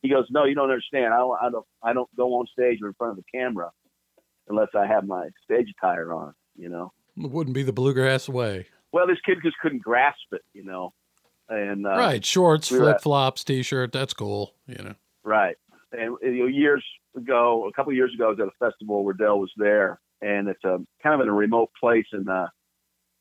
he 0.03 0.11
goes, 0.11 0.26
"No, 0.31 0.45
you 0.45 0.55
don't 0.55 0.70
understand. 0.70 1.14
I 1.14 1.18
don't, 1.18 1.39
I 1.41 1.51
don't, 1.51 1.66
I 1.83 1.93
don't 1.93 2.16
go 2.16 2.35
on 2.35 2.47
stage 2.53 2.81
or 2.83 2.89
in 2.89 2.95
front 2.95 3.12
of 3.12 3.16
the 3.16 3.39
camera 3.39 3.70
unless 4.49 4.68
I 4.74 4.87
have 4.87 5.07
my 5.07 5.29
stage 5.45 5.68
attire 5.79 6.12
on." 6.12 6.35
You 6.57 6.68
know. 6.68 6.93
it. 7.16 7.24
It 7.24 7.31
wouldn't 7.31 7.55
be 7.55 7.62
the 7.62 7.72
bluegrass 7.72 8.29
way. 8.29 8.66
Well, 8.93 9.07
this 9.07 9.18
kid 9.24 9.39
just 9.43 9.57
couldn't 9.61 9.82
grasp 9.82 10.32
it. 10.32 10.43
You 10.53 10.64
know. 10.64 10.93
And 11.49 11.86
uh, 11.86 11.91
right. 11.91 12.24
Shorts, 12.24 12.70
we 12.70 12.78
flip 12.78 13.01
flops, 13.01 13.43
t 13.43 13.62
shirt. 13.62 13.93
That's 13.93 14.12
cool. 14.12 14.55
You 14.66 14.82
know. 14.82 14.95
Right. 15.24 15.57
And 15.93 16.16
you 16.22 16.41
know, 16.41 16.47
years 16.47 16.84
ago, 17.16 17.66
a 17.68 17.72
couple 17.72 17.91
of 17.91 17.97
years 17.97 18.12
ago, 18.14 18.26
I 18.26 18.30
was 18.30 18.41
at 18.41 18.49
a 18.49 18.70
festival 18.70 19.05
where 19.05 19.14
Del 19.14 19.41
was 19.41 19.53
there, 19.57 20.01
and 20.20 20.49
it's 20.49 20.62
a 20.64 20.78
kind 21.03 21.14
of 21.14 21.20
in 21.20 21.28
a 21.28 21.32
remote 21.32 21.70
place 21.80 22.07
in 22.12 22.28
uh, 22.28 22.49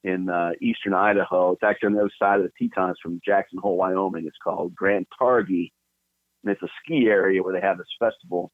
in 0.03 0.29
uh, 0.29 0.51
eastern 0.61 0.93
Idaho. 0.93 1.53
It's 1.53 1.63
actually 1.63 1.87
on 1.87 1.93
the 1.93 2.01
other 2.01 2.11
side 2.19 2.39
of 2.39 2.45
the 2.45 2.51
Tetons 2.69 2.97
from 3.01 3.21
Jackson 3.25 3.59
Hole, 3.59 3.77
Wyoming. 3.77 4.25
It's 4.27 4.37
called 4.43 4.75
Grand 4.75 5.07
Targhee, 5.19 5.71
and 6.43 6.51
it's 6.51 6.61
a 6.61 6.67
ski 6.83 7.07
area 7.07 7.41
where 7.41 7.53
they 7.53 7.65
have 7.65 7.77
this 7.77 7.87
festival. 7.99 8.51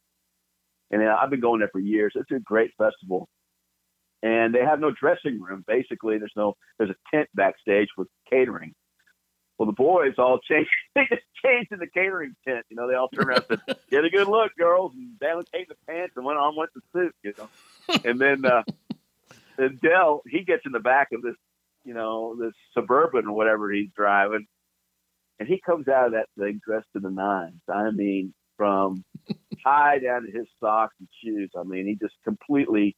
And 0.92 1.02
uh, 1.02 1.18
I've 1.20 1.30
been 1.30 1.40
going 1.40 1.60
there 1.60 1.70
for 1.72 1.80
years. 1.80 2.14
It's 2.16 2.32
a 2.32 2.40
great 2.40 2.72
festival, 2.78 3.28
and 4.24 4.56
they 4.56 4.62
have 4.62 4.80
no 4.80 4.90
dressing 4.90 5.40
room. 5.42 5.64
Basically, 5.68 6.18
there's 6.18 6.34
no 6.36 6.56
there's 6.78 6.90
a 6.90 7.16
tent 7.16 7.30
backstage 7.36 7.90
with 7.98 8.08
catering. 8.30 8.74
Well, 9.60 9.68
the 9.68 9.74
boys 9.74 10.14
all 10.18 10.40
changed. 10.50 10.70
They 10.96 11.02
just 11.10 11.24
changed 11.46 11.72
in 11.72 11.80
the 11.80 11.88
catering 11.88 12.36
tent. 12.48 12.66
You 12.70 12.78
know, 12.78 12.88
they 12.88 12.96
all 12.96 13.10
turned 13.10 13.30
around 13.30 13.46
and 13.50 13.62
said, 13.68 13.78
"Get 13.92 14.06
a 14.06 14.10
good 14.10 14.28
look, 14.28 14.54
girls," 14.58 14.94
and 14.96 15.20
down 15.20 15.44
came 15.54 15.66
the 15.68 15.76
pants 15.88 16.14
and 16.16 16.26
went 16.26 16.40
on 16.40 16.56
went 16.56 16.72
the 16.74 16.82
suit. 16.94 17.16
You 17.22 17.34
know, 17.38 17.50
and 18.06 18.20
then 18.20 18.46
uh, 18.46 18.64
and 19.58 19.80
Del 19.82 20.22
he 20.26 20.44
gets 20.44 20.64
in 20.66 20.72
the 20.72 20.80
back 20.80 21.10
of 21.12 21.22
this, 21.22 21.36
you 21.84 21.94
know, 21.94 22.36
this 22.40 22.54
suburban 22.74 23.28
or 23.28 23.36
whatever 23.36 23.72
he's 23.72 23.90
driving, 23.96 24.48
and 25.38 25.50
he 25.50 25.60
comes 25.60 25.90
out 25.90 26.08
of 26.08 26.12
that 26.14 26.30
thing 26.40 26.62
dressed 26.66 26.88
to 26.94 27.02
the 27.02 27.12
nines. 27.12 27.62
I 27.68 27.92
mean, 27.92 28.34
from 28.56 29.04
tie 29.64 30.00
down 30.00 30.26
to 30.26 30.32
his 30.32 30.48
socks 30.62 30.96
and 31.00 31.10
shoes. 31.24 31.52
I 31.58 31.64
mean, 31.64 31.88
he 31.88 31.96
just 31.96 32.16
completely 32.24 32.96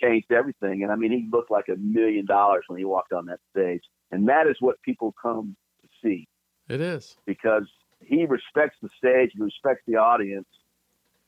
changed 0.00 0.30
everything. 0.32 0.82
And 0.82 0.92
I 0.92 0.96
mean, 0.96 1.12
he 1.12 1.28
looked 1.30 1.50
like 1.50 1.68
a 1.68 1.76
million 1.76 2.26
dollars 2.26 2.64
when 2.68 2.78
he 2.78 2.84
walked 2.84 3.12
on 3.12 3.26
that 3.26 3.40
stage. 3.50 3.82
And 4.10 4.28
that 4.28 4.46
is 4.46 4.56
what 4.60 4.80
people 4.82 5.14
come 5.20 5.56
to 5.82 5.88
see 6.02 6.28
It 6.68 6.80
is. 6.80 7.16
because 7.26 7.68
he 8.00 8.26
respects 8.26 8.76
the 8.82 8.88
stage, 8.98 9.30
he 9.34 9.42
respects 9.42 9.82
the 9.86 9.96
audience, 9.96 10.48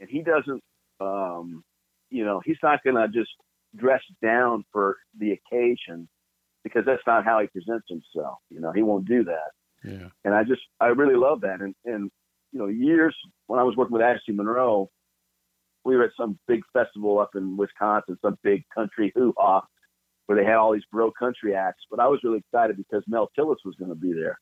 and 0.01 0.09
he 0.09 0.23
doesn't, 0.23 0.63
um, 1.01 1.65
you 2.11 2.25
know, 2.25 2.41
he's 2.45 2.59
not 2.63 2.83
going 2.85 2.97
to 2.97 3.09
just 3.09 3.31
dress 3.75 4.03
down 4.23 4.65
for 4.73 4.97
the 5.19 5.33
occasion 5.33 6.09
because 6.63 6.85
that's 6.85 7.03
not 7.07 7.25
how 7.25 7.41
he 7.41 7.47
presents 7.47 7.87
himself. 7.89 8.39
You 8.51 8.61
know, 8.61 8.73
he 8.73 8.83
won't 8.83 9.07
do 9.07 9.25
that. 9.25 9.53
Yeah. 9.85 10.09
And 10.25 10.35
I 10.35 10.43
just, 10.45 10.63
I 10.81 10.87
really 10.87 11.15
love 11.17 11.43
that. 11.43 11.61
And, 11.61 11.75
and, 11.85 12.11
you 12.53 12.59
know, 12.59 12.67
years 12.67 13.15
when 13.47 13.61
I 13.61 13.63
was 13.63 13.77
working 13.77 13.93
with 13.93 14.03
Ashley 14.03 14.35
Monroe, 14.35 14.91
we 15.87 15.97
were 15.97 16.05
at 16.05 16.11
some 16.19 16.39
big 16.49 16.63
festival 16.73 17.19
up 17.19 17.31
in 17.37 17.57
Wisconsin, 17.57 18.19
some 18.21 18.37
big 18.43 18.65
country 18.75 19.13
hoo 19.15 19.33
ha, 19.39 19.63
where 20.27 20.37
they 20.37 20.45
had 20.45 20.57
all 20.57 20.73
these 20.73 20.85
bro 20.91 21.11
country 21.11 21.55
acts. 21.55 21.85
But 21.91 22.01
I 22.01 22.09
was 22.09 22.21
really 22.25 22.39
excited 22.39 22.77
because 22.77 23.05
Mel 23.07 23.31
Tillis 23.39 23.57
was 23.65 23.77
going 23.79 23.91
to 23.91 23.95
be 23.95 24.13
there. 24.13 24.39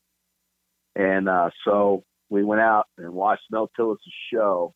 And 0.96 1.28
uh, 1.28 1.50
so 1.64 2.04
we 2.30 2.42
went 2.42 2.60
out 2.62 2.86
and 2.98 3.12
watched 3.12 3.42
Mel 3.50 3.70
Tillis' 3.78 3.98
show. 4.32 4.74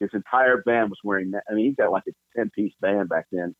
His 0.00 0.10
entire 0.14 0.62
band 0.62 0.90
was 0.90 0.98
wearing. 1.04 1.32
I 1.48 1.54
mean, 1.54 1.66
he's 1.66 1.76
got 1.76 1.92
like 1.92 2.04
a 2.08 2.12
ten-piece 2.36 2.72
band 2.80 3.08
back 3.08 3.26
then. 3.30 3.54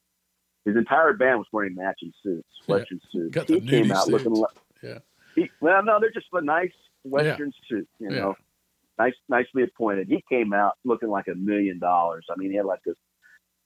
His 0.65 0.77
entire 0.77 1.13
band 1.13 1.39
was 1.39 1.47
wearing 1.53 1.75
matching 1.75 2.13
suits, 2.23 2.49
Yeah. 2.67 2.77
Western 2.77 3.01
suits. 3.13 3.35
Got 3.35 3.47
the 3.47 3.61
he 3.61 3.67
came 3.69 3.93
out 3.93 4.09
looking 4.09 4.33
like. 4.33 4.51
Yeah. 4.83 4.99
He, 5.35 5.51
well, 5.61 5.83
no, 5.85 6.01
they're 6.01 6.11
just 6.11 6.27
a 6.33 6.41
nice 6.43 6.73
Western 7.05 7.53
suit. 7.69 7.89
You 7.99 8.13
Yeah. 8.13 8.33
Know, 9.01 9.05
nice, 9.05 9.15
nicely 9.29 9.63
appointed. 9.63 10.09
He 10.09 10.25
came 10.29 10.53
out 10.53 10.75
looking 10.85 11.09
like 11.09 11.29
a 11.29 11.35
million 11.35 11.79
dollars. 11.79 12.27
I 12.31 12.37
mean, 12.37 12.51
he 12.51 12.57
had 12.57 12.67
like 12.67 12.81
this 12.85 12.97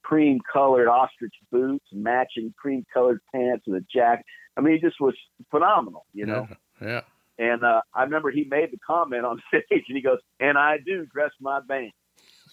cream 0.03 0.39
colored 0.51 0.87
ostrich 0.87 1.33
boots, 1.51 1.85
matching 1.91 2.53
cream 2.57 2.85
colored 2.93 3.19
pants, 3.33 3.65
and 3.67 3.75
a 3.75 3.81
jacket. 3.93 4.25
I 4.57 4.61
mean, 4.61 4.75
he 4.75 4.79
just 4.79 4.99
was 4.99 5.15
phenomenal. 5.51 6.05
You 6.13 6.25
know. 6.25 6.47
Yeah. 6.81 7.01
And 7.37 7.63
uh, 7.63 7.81
I 7.93 8.03
remember 8.03 8.31
he 8.31 8.45
made 8.45 8.71
the 8.71 8.77
comment 8.85 9.25
on 9.25 9.41
stage, 9.49 9.83
and 9.87 9.95
he 9.97 10.01
goes, 10.01 10.19
"And 10.39 10.57
I 10.57 10.77
do 10.85 11.05
dress 11.05 11.31
my 11.39 11.59
band." 11.61 11.91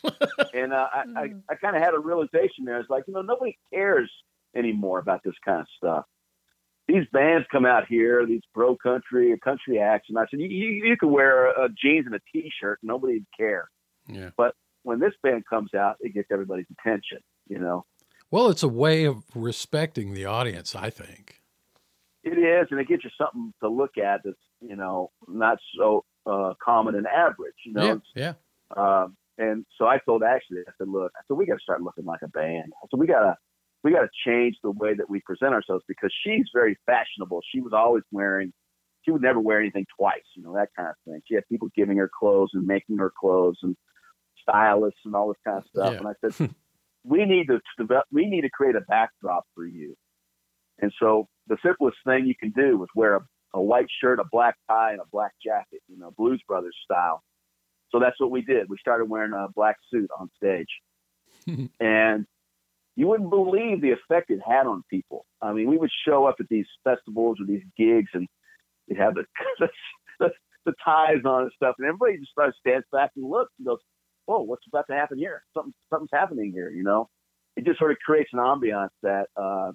and 0.55 0.73
uh, 0.73 0.89
I, 0.93 1.05
I, 1.17 1.29
I 1.49 1.55
kind 1.55 1.77
of 1.77 1.83
had 1.83 1.95
a 1.95 1.99
realization 1.99 2.65
there. 2.65 2.81
It's 2.81 2.91
like, 2.91 3.05
you 3.07 3.15
know, 3.15 3.23
nobody 3.23 3.57
cares 3.73 4.11
anymore 4.57 4.99
about 4.99 5.23
this 5.25 5.35
kind 5.45 5.61
of 5.61 5.67
stuff. 5.77 6.05
These 6.93 7.07
bands 7.13 7.47
come 7.51 7.65
out 7.65 7.87
here, 7.89 8.27
these 8.27 8.43
bro 8.55 8.77
country, 8.77 9.35
country 9.43 9.79
acts, 9.81 10.07
and 10.09 10.19
I 10.19 10.27
said, 10.31 10.41
you, 10.41 10.49
you, 10.49 10.69
you 10.89 10.97
can 10.97 11.11
wear 11.11 11.47
a, 11.47 11.69
jeans 11.71 12.07
and 12.07 12.15
a 12.15 12.21
t-shirt, 12.33 12.79
nobody'd 12.83 13.25
care. 13.37 13.71
Yeah. 14.09 14.31
When 14.83 14.99
this 14.99 15.15
band 15.23 15.45
comes 15.49 15.73
out, 15.75 15.97
it 16.01 16.13
gets 16.13 16.29
everybody's 16.31 16.67
attention. 16.79 17.19
You 17.49 17.59
know, 17.61 17.85
Well, 18.31 18.49
it's 18.49 18.63
a 18.63 18.69
way 18.69 19.05
of 19.05 19.25
respecting 19.35 20.13
the 20.13 20.25
audience, 20.27 20.75
I 20.75 20.91
think. 20.91 21.41
it 22.23 22.39
is, 22.39 22.69
and 22.71 22.79
it 22.81 22.89
gets 22.89 23.05
you 23.05 23.11
something 23.19 23.53
to 23.61 23.69
look 23.69 23.99
at 23.99 24.21
that's, 24.25 24.37
you 24.61 24.77
know, 24.77 25.11
not 25.29 25.59
so 25.77 26.05
uh, 26.27 26.55
common 26.63 26.95
and 26.95 27.07
average. 27.07 27.55
You 27.65 27.73
know, 27.73 28.01
yeah. 28.15 28.35
Yeah. 28.77 29.03
Um, 29.03 29.17
and 29.39 29.65
so 29.77 29.87
I 29.87 29.99
told 29.99 30.23
Ashley, 30.23 30.59
I 30.67 30.73
said, 30.79 30.89
look, 30.89 31.13
I 31.17 31.21
said, 31.27 31.37
we 31.37 31.47
got 31.47 31.55
to 31.55 31.63
start 31.63 31.83
looking 31.83 32.05
like 32.05 32.23
a 32.23 32.29
band. 32.29 32.73
I 32.83 32.87
said, 32.91 33.01
we 33.01 33.07
got 33.07 33.21
to, 33.21 33.37
we 33.83 33.91
got 33.91 34.03
to 34.03 34.09
change 34.27 34.57
the 34.63 34.71
way 34.71 34.95
that 34.95 35.11
we 35.11 35.21
present 35.21 35.53
ourselves 35.53 35.85
because 35.89 36.13
she's 36.25 36.47
very 36.55 36.79
fashionable. 36.87 37.41
She 37.53 37.61
was 37.61 37.73
always 37.73 38.05
wearing, 38.13 38.53
she 39.03 39.11
would 39.11 39.23
never 39.23 39.41
wear 39.41 39.61
anything 39.61 39.87
twice, 39.99 40.23
you 40.37 40.43
know, 40.43 40.55
that 40.55 40.69
kind 40.77 40.89
of 40.89 40.95
thing. 41.05 41.21
She 41.27 41.35
had 41.35 41.49
people 41.49 41.69
giving 41.75 41.97
her 41.99 42.11
clothes 42.19 42.51
and 42.55 42.67
making 42.67 42.99
her 42.99 43.13
clothes 43.19 43.59
and 43.63 43.77
stylists 44.41 45.01
and 45.05 45.15
all 45.15 45.29
this 45.29 45.37
kind 45.45 45.59
of 45.59 45.65
stuff. 45.75 45.93
Yeah. 45.93 45.99
And 45.99 46.09
I 46.09 46.31
said, 46.31 46.55
we 47.05 47.25
need 47.25 47.49
to 47.49 47.61
develop, 47.77 48.05
we 48.13 48.27
need 48.27 48.43
to 48.43 48.51
create 48.51 48.77
a 48.77 48.83
backdrop 48.83 49.45
for 49.55 49.67
you. 49.67 49.97
And 50.81 50.93
so 51.01 51.29
the 51.49 51.57
simplest 51.65 51.99
thing 52.07 52.27
you 52.27 52.35
can 52.39 52.51
do 52.51 52.83
is 52.83 52.89
wear 52.95 53.17
a, 53.17 53.21
a 53.55 53.61
white 53.61 53.89
shirt, 54.01 54.21
a 54.21 54.25
black 54.31 54.57
tie, 54.69 54.93
and 54.93 55.01
a 55.01 55.07
black 55.11 55.33
jacket, 55.45 55.81
you 55.89 55.99
know, 55.99 56.13
Blues 56.17 56.43
Brothers 56.47 56.77
style. 56.85 57.23
So 57.91 57.99
that's 57.99 58.19
what 58.19 58.31
we 58.31 58.43
did. 58.43 58.69
We 58.69 58.77
started 58.81 59.07
wearing 59.07 59.33
a 59.33 59.49
black 59.55 59.77
suit 59.91 60.09
on 60.19 60.31
stage. 60.37 60.69
and 61.81 62.27
you 62.97 63.07
wouldn't 63.07 63.31
believe 63.31 63.81
the 63.81 63.93
effect 63.93 64.31
it 64.31 64.41
had 64.47 64.67
on 64.67 64.85
people. 64.91 65.25
I 65.41 65.53
mean, 65.53 65.69
we 65.69 65.79
would 65.79 65.91
show 66.07 66.27
up 66.27 66.37
at 66.41 66.49
these 66.49 66.67
festivals 66.85 67.39
or 67.41 67.47
these 67.47 67.63
gigs 67.77 68.11
and 68.13 68.29
we'd 68.89 68.99
have 68.99 69.15
the, 69.59 69.69
the, 70.19 70.31
the 70.67 70.75
ties 70.85 71.25
on 71.25 71.45
and 71.45 71.53
stuff. 71.57 71.77
And 71.79 71.89
everybody 71.89 72.19
just 72.19 72.33
starts 72.33 72.57
stands 72.61 72.87
back 72.93 73.11
and 73.17 73.29
looks 73.29 73.53
and 73.59 73.67
goes, 73.67 73.79
whoa, 74.27 74.41
what's 74.41 74.67
about 74.67 74.87
to 74.89 74.95
happen 74.95 75.19
here? 75.19 75.43
Something, 75.55 75.75
something's 75.91 76.11
happening 76.13 76.53
here, 76.53 76.71
you 76.71 76.83
know? 76.83 77.09
It 77.57 77.65
just 77.65 77.79
sort 77.79 77.91
of 77.91 77.99
creates 77.99 78.31
an 78.33 78.39
ambiance 78.39 78.91
that 79.03 79.27
uh, 79.37 79.73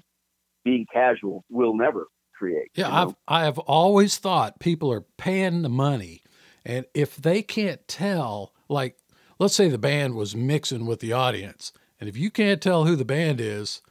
being 0.63 0.85
casual 0.91 1.43
will 1.49 1.75
never 1.75 2.07
create. 2.37 2.69
Yeah, 2.75 2.87
know? 2.87 3.15
I've 3.27 3.47
I've 3.47 3.59
always 3.59 4.17
thought 4.17 4.59
people 4.59 4.91
are 4.91 5.05
paying 5.17 5.61
the 5.61 5.69
money, 5.69 6.23
and 6.65 6.85
if 6.93 7.15
they 7.15 7.41
can't 7.43 7.87
tell, 7.87 8.53
like, 8.67 8.97
let's 9.37 9.53
say 9.53 9.69
the 9.69 9.77
band 9.77 10.15
was 10.15 10.35
mixing 10.35 10.85
with 10.87 11.01
the 11.01 11.13
audience, 11.13 11.71
and 11.99 12.07
if 12.09 12.17
you 12.17 12.29
can't 12.31 12.61
tell 12.61 12.85
who 12.85 12.95
the 12.95 13.05
band 13.05 13.39
is, 13.41 13.81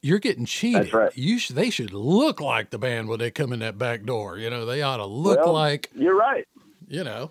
you're 0.00 0.18
getting 0.18 0.44
cheated. 0.44 0.92
right. 0.92 1.16
You 1.16 1.38
should 1.38 1.56
they 1.56 1.70
should 1.70 1.92
look 1.92 2.40
like 2.40 2.70
the 2.70 2.78
band 2.78 3.08
when 3.08 3.18
they 3.18 3.30
come 3.30 3.52
in 3.52 3.58
that 3.60 3.78
back 3.78 4.04
door. 4.04 4.38
You 4.38 4.50
know, 4.50 4.64
they 4.64 4.82
ought 4.82 4.98
to 4.98 5.06
look 5.06 5.40
Well, 5.44 5.52
like 5.52 5.90
You're 5.94 6.16
right. 6.16 6.46
you 6.88 7.04
know, 7.04 7.30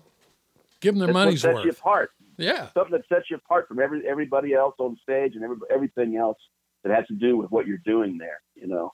give 0.80 0.94
them 0.94 0.98
their 1.00 1.08
That's 1.08 1.14
what 1.14 1.24
money's 1.24 1.40
sets 1.42 1.54
worth. 1.54 1.64
you 1.64 1.70
apart. 1.70 2.10
Yeah, 2.38 2.68
something 2.74 2.92
that 2.92 3.06
sets 3.08 3.30
you 3.30 3.36
apart 3.36 3.68
from 3.68 3.78
every 3.78 4.06
everybody 4.08 4.54
else 4.54 4.74
on 4.78 4.96
stage 5.02 5.34
and 5.34 5.44
every, 5.44 5.56
everything 5.70 6.16
else 6.16 6.38
that 6.82 6.92
has 6.94 7.06
to 7.08 7.14
do 7.14 7.36
with 7.36 7.50
what 7.50 7.66
you're 7.66 7.78
doing 7.84 8.18
there, 8.18 8.40
you 8.54 8.66
know. 8.66 8.90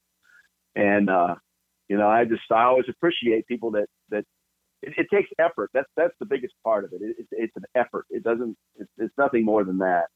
And 0.74 1.08
uh, 1.08 1.36
you 1.88 1.96
know, 1.96 2.08
I 2.08 2.24
just 2.24 2.42
I 2.50 2.64
always 2.64 2.86
appreciate 2.88 3.46
people 3.46 3.70
that 3.72 3.86
that 4.10 4.24
it, 4.82 4.94
it 4.98 5.06
takes 5.12 5.30
effort. 5.38 5.70
That's 5.72 5.88
that's 5.96 6.14
the 6.18 6.26
biggest 6.26 6.52
part 6.64 6.84
of 6.84 6.92
it. 6.92 7.00
it 7.00 7.16
it's, 7.18 7.28
it's 7.30 7.56
an 7.56 7.64
effort. 7.76 8.06
It 8.10 8.22
doesn't. 8.24 8.56
It's, 8.76 8.90
it's 8.98 9.14
nothing 9.16 9.44
more 9.44 9.64
than 9.64 9.78
that. 9.78 10.06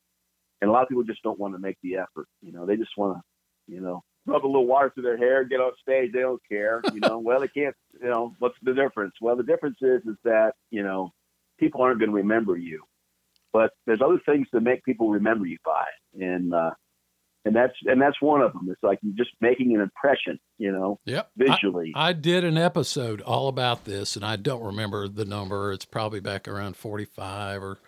And 0.63 0.71
a 0.71 0.73
lot 0.73 0.83
of 0.83 0.89
people 0.89 1.05
just 1.05 1.23
don't 1.23 1.39
want 1.39 1.55
to 1.55 1.59
make 1.59 1.77
the 1.83 1.97
effort. 1.97 2.27
You 2.41 2.53
know, 2.53 2.65
they 2.65 2.77
just 2.77 2.97
want 2.97 3.19
to, 3.19 3.75
you 3.75 3.83
know, 3.83 4.03
rub 4.25 4.45
a 4.45 4.47
little 4.47 4.67
water 4.67 4.91
through 4.95 5.03
their 5.03 5.19
hair, 5.19 5.45
get 5.45 5.61
on 5.61 5.73
stage. 5.83 6.13
They 6.13 6.21
don't 6.21 6.41
care. 6.51 6.81
You 6.95 7.01
know, 7.01 7.19
well, 7.25 7.41
they 7.41 7.49
can't. 7.49 7.77
You 8.01 8.09
know, 8.09 8.35
what's 8.39 8.57
the 8.63 8.73
difference? 8.73 9.13
Well, 9.21 9.37
the 9.37 9.43
difference 9.43 9.77
is 9.83 10.01
is 10.07 10.17
that 10.25 10.53
you 10.71 10.83
know 10.83 11.11
people 11.59 11.83
aren't 11.83 11.99
going 11.99 12.11
to 12.11 12.17
remember 12.17 12.57
you 12.57 12.83
but 13.53 13.73
there's 13.87 14.01
other 14.03 14.21
things 14.25 14.47
that 14.53 14.63
make 14.63 14.85
people 14.85 15.11
remember 15.11 15.47
you 15.47 15.59
by, 15.65 15.85
and 16.19 16.55
uh, 16.55 16.71
and 17.45 17.55
that's 17.55 17.75
and 17.85 18.01
that's 18.01 18.21
one 18.21 18.41
of 18.41 18.53
them. 18.53 18.69
It's 18.71 18.83
like 18.83 18.99
you're 19.03 19.15
just 19.15 19.31
making 19.41 19.75
an 19.75 19.81
impression, 19.81 20.39
you 20.59 20.73
know, 20.73 20.99
yep. 21.05 21.31
I- 21.39 21.45
visually. 21.45 21.93
I 21.95 22.13
did 22.13 22.45
an 22.45 22.57
episode 22.57 23.21
all 23.21 23.49
about 23.49 23.85
this, 23.85 24.17
and 24.17 24.25
I 24.25 24.37
don't 24.37 24.63
remember 24.63 25.07
the 25.07 25.25
number. 25.25 25.73
It's 25.73 25.85
probably 25.85 26.21
back 26.21 26.49
around 26.49 26.77
45 26.77 27.63
or 27.63 27.79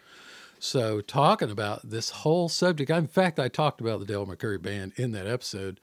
so, 0.64 1.02
talking 1.02 1.50
about 1.50 1.90
this 1.90 2.08
whole 2.08 2.48
subject. 2.48 2.90
In 2.90 3.06
fact, 3.06 3.38
I 3.38 3.48
talked 3.48 3.82
about 3.82 4.00
the 4.00 4.06
Del 4.06 4.24
McCoury 4.24 4.60
Band 4.60 4.94
in 4.96 5.12
that 5.12 5.26
episode. 5.26 5.78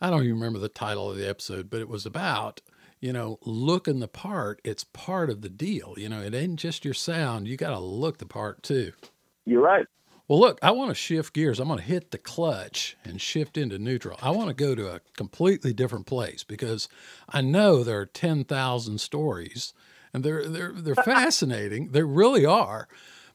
I 0.00 0.10
don't 0.10 0.24
even 0.24 0.34
remember 0.34 0.58
the 0.58 0.68
title 0.68 1.08
of 1.08 1.16
the 1.16 1.28
episode, 1.28 1.70
but 1.70 1.80
it 1.80 1.88
was 1.88 2.04
about, 2.04 2.60
you 2.98 3.12
know, 3.12 3.38
looking 3.42 4.00
the 4.00 4.08
part. 4.08 4.60
It's 4.64 4.82
part 4.82 5.30
of 5.30 5.42
the 5.42 5.48
deal. 5.48 5.94
You 5.96 6.08
know, 6.08 6.20
it 6.20 6.34
ain't 6.34 6.58
just 6.58 6.84
your 6.84 6.92
sound. 6.92 7.46
You 7.46 7.56
got 7.56 7.70
to 7.70 7.78
look 7.78 8.18
the 8.18 8.26
part 8.26 8.64
too. 8.64 8.92
you're 9.44 9.62
right. 9.62 9.86
Well, 10.26 10.40
look, 10.40 10.58
I 10.60 10.72
want 10.72 10.90
to 10.90 10.96
shift 10.96 11.32
gears. 11.32 11.60
I'm 11.60 11.68
going 11.68 11.78
to 11.78 11.84
hit 11.84 12.10
the 12.10 12.18
clutch 12.18 12.96
and 13.04 13.20
shift 13.20 13.56
into 13.56 13.78
neutral. 13.78 14.18
I 14.20 14.32
want 14.32 14.48
to 14.48 14.54
go 14.54 14.74
to 14.74 14.92
a 14.92 15.00
completely 15.16 15.72
different 15.72 16.06
place 16.06 16.42
because 16.42 16.88
I 17.28 17.42
know 17.42 17.84
there 17.84 18.00
are 18.00 18.06
10,000 18.06 19.00
stories 19.00 19.72
and 20.12 20.24
they're 20.24 20.48
they're 20.48 20.72
they're 20.72 20.94
fascinating. 21.04 21.92
They 21.92 22.02
really 22.02 22.44
are. 22.44 22.88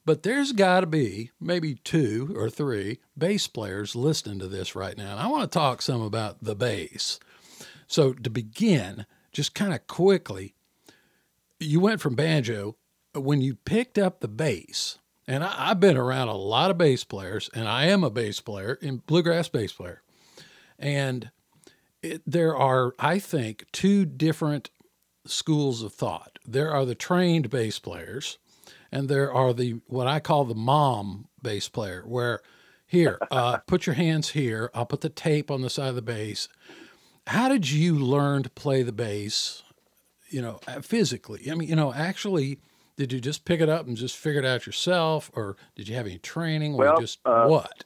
But 0.06 0.24
there's 0.24 0.52
got 0.52 0.82
to 0.82 0.88
be 0.88 1.32
maybe 1.40 1.76
two 1.76 2.34
or 2.36 2.50
three 2.50 3.00
bass 3.18 3.48
players 3.48 3.96
listening 3.96 4.40
to 4.40 4.48
this 4.48 4.76
right 4.76 4.98
now. 4.98 5.12
And 5.12 5.20
I 5.20 5.28
want 5.28 5.50
to 5.50 5.60
talk 5.60 5.82
some 5.82 6.02
about 6.02 6.44
the 6.44 6.56
bass. 6.56 7.20
So 7.88 8.14
to 8.14 8.30
begin, 8.30 9.06
just 9.32 9.54
kind 9.54 9.74
of 9.74 9.86
quickly, 9.88 10.56
you 11.60 11.80
went 11.80 12.02
from 12.02 12.16
banjo 12.16 12.78
when 13.14 13.42
you 13.42 13.56
picked 13.56 13.98
up 13.98 14.20
the 14.20 14.28
bass, 14.28 14.98
and 15.28 15.44
I, 15.44 15.70
I've 15.70 15.80
been 15.80 15.98
around 15.98 16.30
a 16.30 16.36
lot 16.36 16.72
of 16.72 16.78
bass 16.78 17.04
players, 17.04 17.50
and 17.54 17.68
I 17.68 17.86
am 17.86 18.04
a 18.04 18.10
bass 18.10 18.40
player 18.40 18.80
and 18.82 19.06
bluegrass 19.06 19.50
bass 19.50 19.74
player, 19.74 20.02
and 20.80 21.30
it, 22.02 22.22
there 22.26 22.56
are, 22.56 22.94
I 22.98 23.20
think, 23.20 23.66
two 23.72 24.06
different 24.06 24.70
schools 25.26 25.84
of 25.84 25.94
thought. 25.94 26.40
There 26.46 26.72
are 26.72 26.86
the 26.86 26.96
trained 26.96 27.50
bass 27.50 27.78
players, 27.78 28.38
and 28.92 29.10
there 29.10 29.34
are 29.34 29.54
the 29.54 29.82
what 29.88 30.08
I 30.08 30.20
call 30.20 30.46
the 30.46 30.56
mom 30.56 31.28
bass 31.42 31.70
player, 31.70 32.04
where 32.06 32.42
here, 32.86 33.18
uh, 33.32 33.58
put 33.60 33.86
your 33.86 33.96
hands 33.96 34.30
here. 34.30 34.70
I'll 34.74 34.86
put 34.86 35.02
the 35.02 35.10
tape 35.10 35.50
on 35.50 35.62
the 35.62 35.70
side 35.70 35.90
of 35.90 35.96
the 35.96 36.02
bass. 36.02 36.48
How 37.28 37.50
did 37.50 37.70
you 37.70 37.96
learn 37.96 38.44
to 38.44 38.50
play 38.50 38.84
the 38.84 38.92
bass? 38.92 39.64
You 40.30 40.42
know, 40.42 40.60
uh, 40.68 40.82
physically. 40.82 41.50
I 41.52 41.56
mean, 41.56 41.70
you 41.70 41.76
know, 41.76 41.94
actually, 41.94 42.60
did 42.96 43.12
you 43.12 43.20
just 43.20 43.46
pick 43.46 43.60
it 43.60 43.70
up 43.70 43.86
and 43.86 43.98
just 43.98 44.16
figure 44.16 44.40
it 44.40 44.46
out 44.46 44.66
yourself, 44.66 45.30
or 45.34 45.58
did 45.76 45.88
you 45.90 45.96
have 45.96 46.06
any 46.06 46.20
training, 46.20 46.76
or 46.76 46.78
Well, 46.78 47.00
just 47.00 47.20
uh, 47.26 47.48
what? 47.48 47.84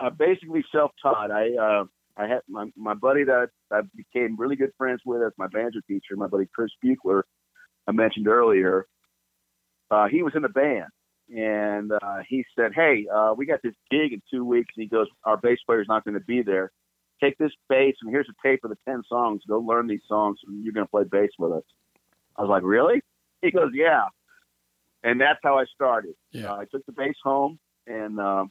I 0.00 0.08
basically 0.10 0.64
self-taught. 0.72 1.30
I 1.30 1.54
uh, 1.54 1.84
I 2.16 2.26
had 2.26 2.40
my, 2.48 2.66
my 2.76 2.94
buddy 2.94 3.24
that 3.24 3.50
I 3.72 3.80
became 3.96 4.36
really 4.38 4.56
good 4.56 4.72
friends 4.76 5.00
with 5.04 5.22
as 5.22 5.32
my 5.36 5.46
banjo 5.48 5.80
teacher, 5.88 6.16
my 6.16 6.26
buddy 6.26 6.46
Chris 6.54 6.70
Buchler, 6.84 7.22
I 7.86 7.92
mentioned 7.92 8.28
earlier. 8.28 8.86
Uh, 9.90 10.08
he 10.08 10.22
was 10.22 10.32
in 10.34 10.42
the 10.42 10.48
band, 10.48 10.90
and 11.34 11.92
uh, 11.92 12.18
he 12.28 12.44
said, 12.56 12.72
"Hey, 12.74 13.06
uh, 13.12 13.34
we 13.36 13.46
got 13.46 13.60
this 13.62 13.74
gig 13.90 14.12
in 14.12 14.22
two 14.30 14.44
weeks." 14.44 14.72
And 14.76 14.82
he 14.82 14.88
goes, 14.88 15.06
"Our 15.24 15.36
bass 15.36 15.58
player's 15.66 15.88
not 15.88 16.04
going 16.04 16.14
to 16.14 16.24
be 16.24 16.42
there. 16.42 16.72
Take 17.22 17.38
this 17.38 17.52
bass, 17.68 17.94
and 18.02 18.10
here's 18.10 18.28
a 18.28 18.46
tape 18.46 18.60
of 18.64 18.70
the 18.70 18.78
ten 18.86 19.02
songs. 19.08 19.42
Go 19.48 19.58
learn 19.58 19.86
these 19.86 20.02
songs, 20.08 20.38
and 20.46 20.64
you're 20.64 20.72
going 20.72 20.86
to 20.86 20.90
play 20.90 21.04
bass 21.04 21.30
with 21.38 21.52
us." 21.52 21.64
I 22.36 22.42
was 22.42 22.50
like, 22.50 22.62
"Really?" 22.64 23.02
He 23.42 23.50
goes, 23.50 23.70
"Yeah." 23.74 24.06
And 25.02 25.20
that's 25.20 25.38
how 25.42 25.58
I 25.58 25.66
started. 25.66 26.14
Yeah. 26.32 26.52
Uh, 26.52 26.56
I 26.56 26.64
took 26.64 26.84
the 26.86 26.92
bass 26.92 27.16
home, 27.22 27.58
and 27.86 28.18
um, 28.18 28.50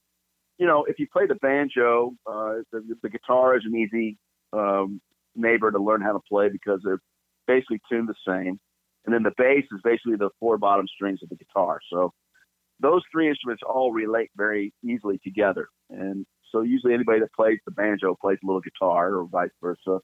you 0.58 0.68
know, 0.68 0.86
if 0.86 1.00
you 1.00 1.08
play 1.12 1.26
the 1.26 1.36
banjo, 1.36 2.14
uh, 2.28 2.58
the, 2.72 2.96
the 3.02 3.10
guitar 3.10 3.58
is 3.58 3.64
an 3.66 3.76
easy 3.76 4.18
um, 4.54 5.02
neighbor 5.36 5.72
to 5.72 5.80
learn 5.80 6.02
how 6.02 6.14
to 6.14 6.20
play 6.30 6.50
because 6.50 6.80
they're 6.84 7.02
basically 7.48 7.82
tuned 7.90 8.08
the 8.08 8.16
same. 8.26 8.60
And 9.06 9.14
then 9.14 9.24
the 9.24 9.34
bass 9.38 9.66
is 9.72 9.82
basically 9.84 10.16
the 10.16 10.30
four 10.40 10.58
bottom 10.58 10.88
strings 10.88 11.20
of 11.24 11.30
the 11.30 11.36
guitar. 11.36 11.80
So 11.92 12.14
those 12.80 13.02
three 13.12 13.30
instruments 13.30 13.64
all 13.68 13.92
relate 13.92 14.32
very 14.36 14.74
easily 14.84 15.20
together. 15.24 15.68
And 15.90 16.26
so 16.52 16.62
usually 16.62 16.94
anybody 16.94 17.20
that 17.20 17.34
plays 17.34 17.60
the 17.66 17.72
banjo 17.72 18.16
plays 18.20 18.38
a 18.44 18.48
little 18.48 18.62
guitar 18.62 19.16
or 19.16 19.26
vice 19.26 19.50
versa. 19.62 20.00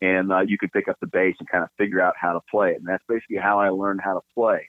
And 0.00 0.32
uh, 0.32 0.40
you 0.46 0.58
could 0.58 0.72
pick 0.72 0.88
up 0.88 0.96
the 1.00 1.08
bass 1.08 1.34
and 1.40 1.48
kind 1.48 1.64
of 1.64 1.70
figure 1.76 2.00
out 2.00 2.14
how 2.20 2.34
to 2.34 2.40
play 2.50 2.70
it. 2.70 2.76
And 2.76 2.86
that's 2.86 3.02
basically 3.08 3.38
how 3.38 3.58
I 3.58 3.70
learned 3.70 4.00
how 4.02 4.14
to 4.14 4.20
play. 4.34 4.68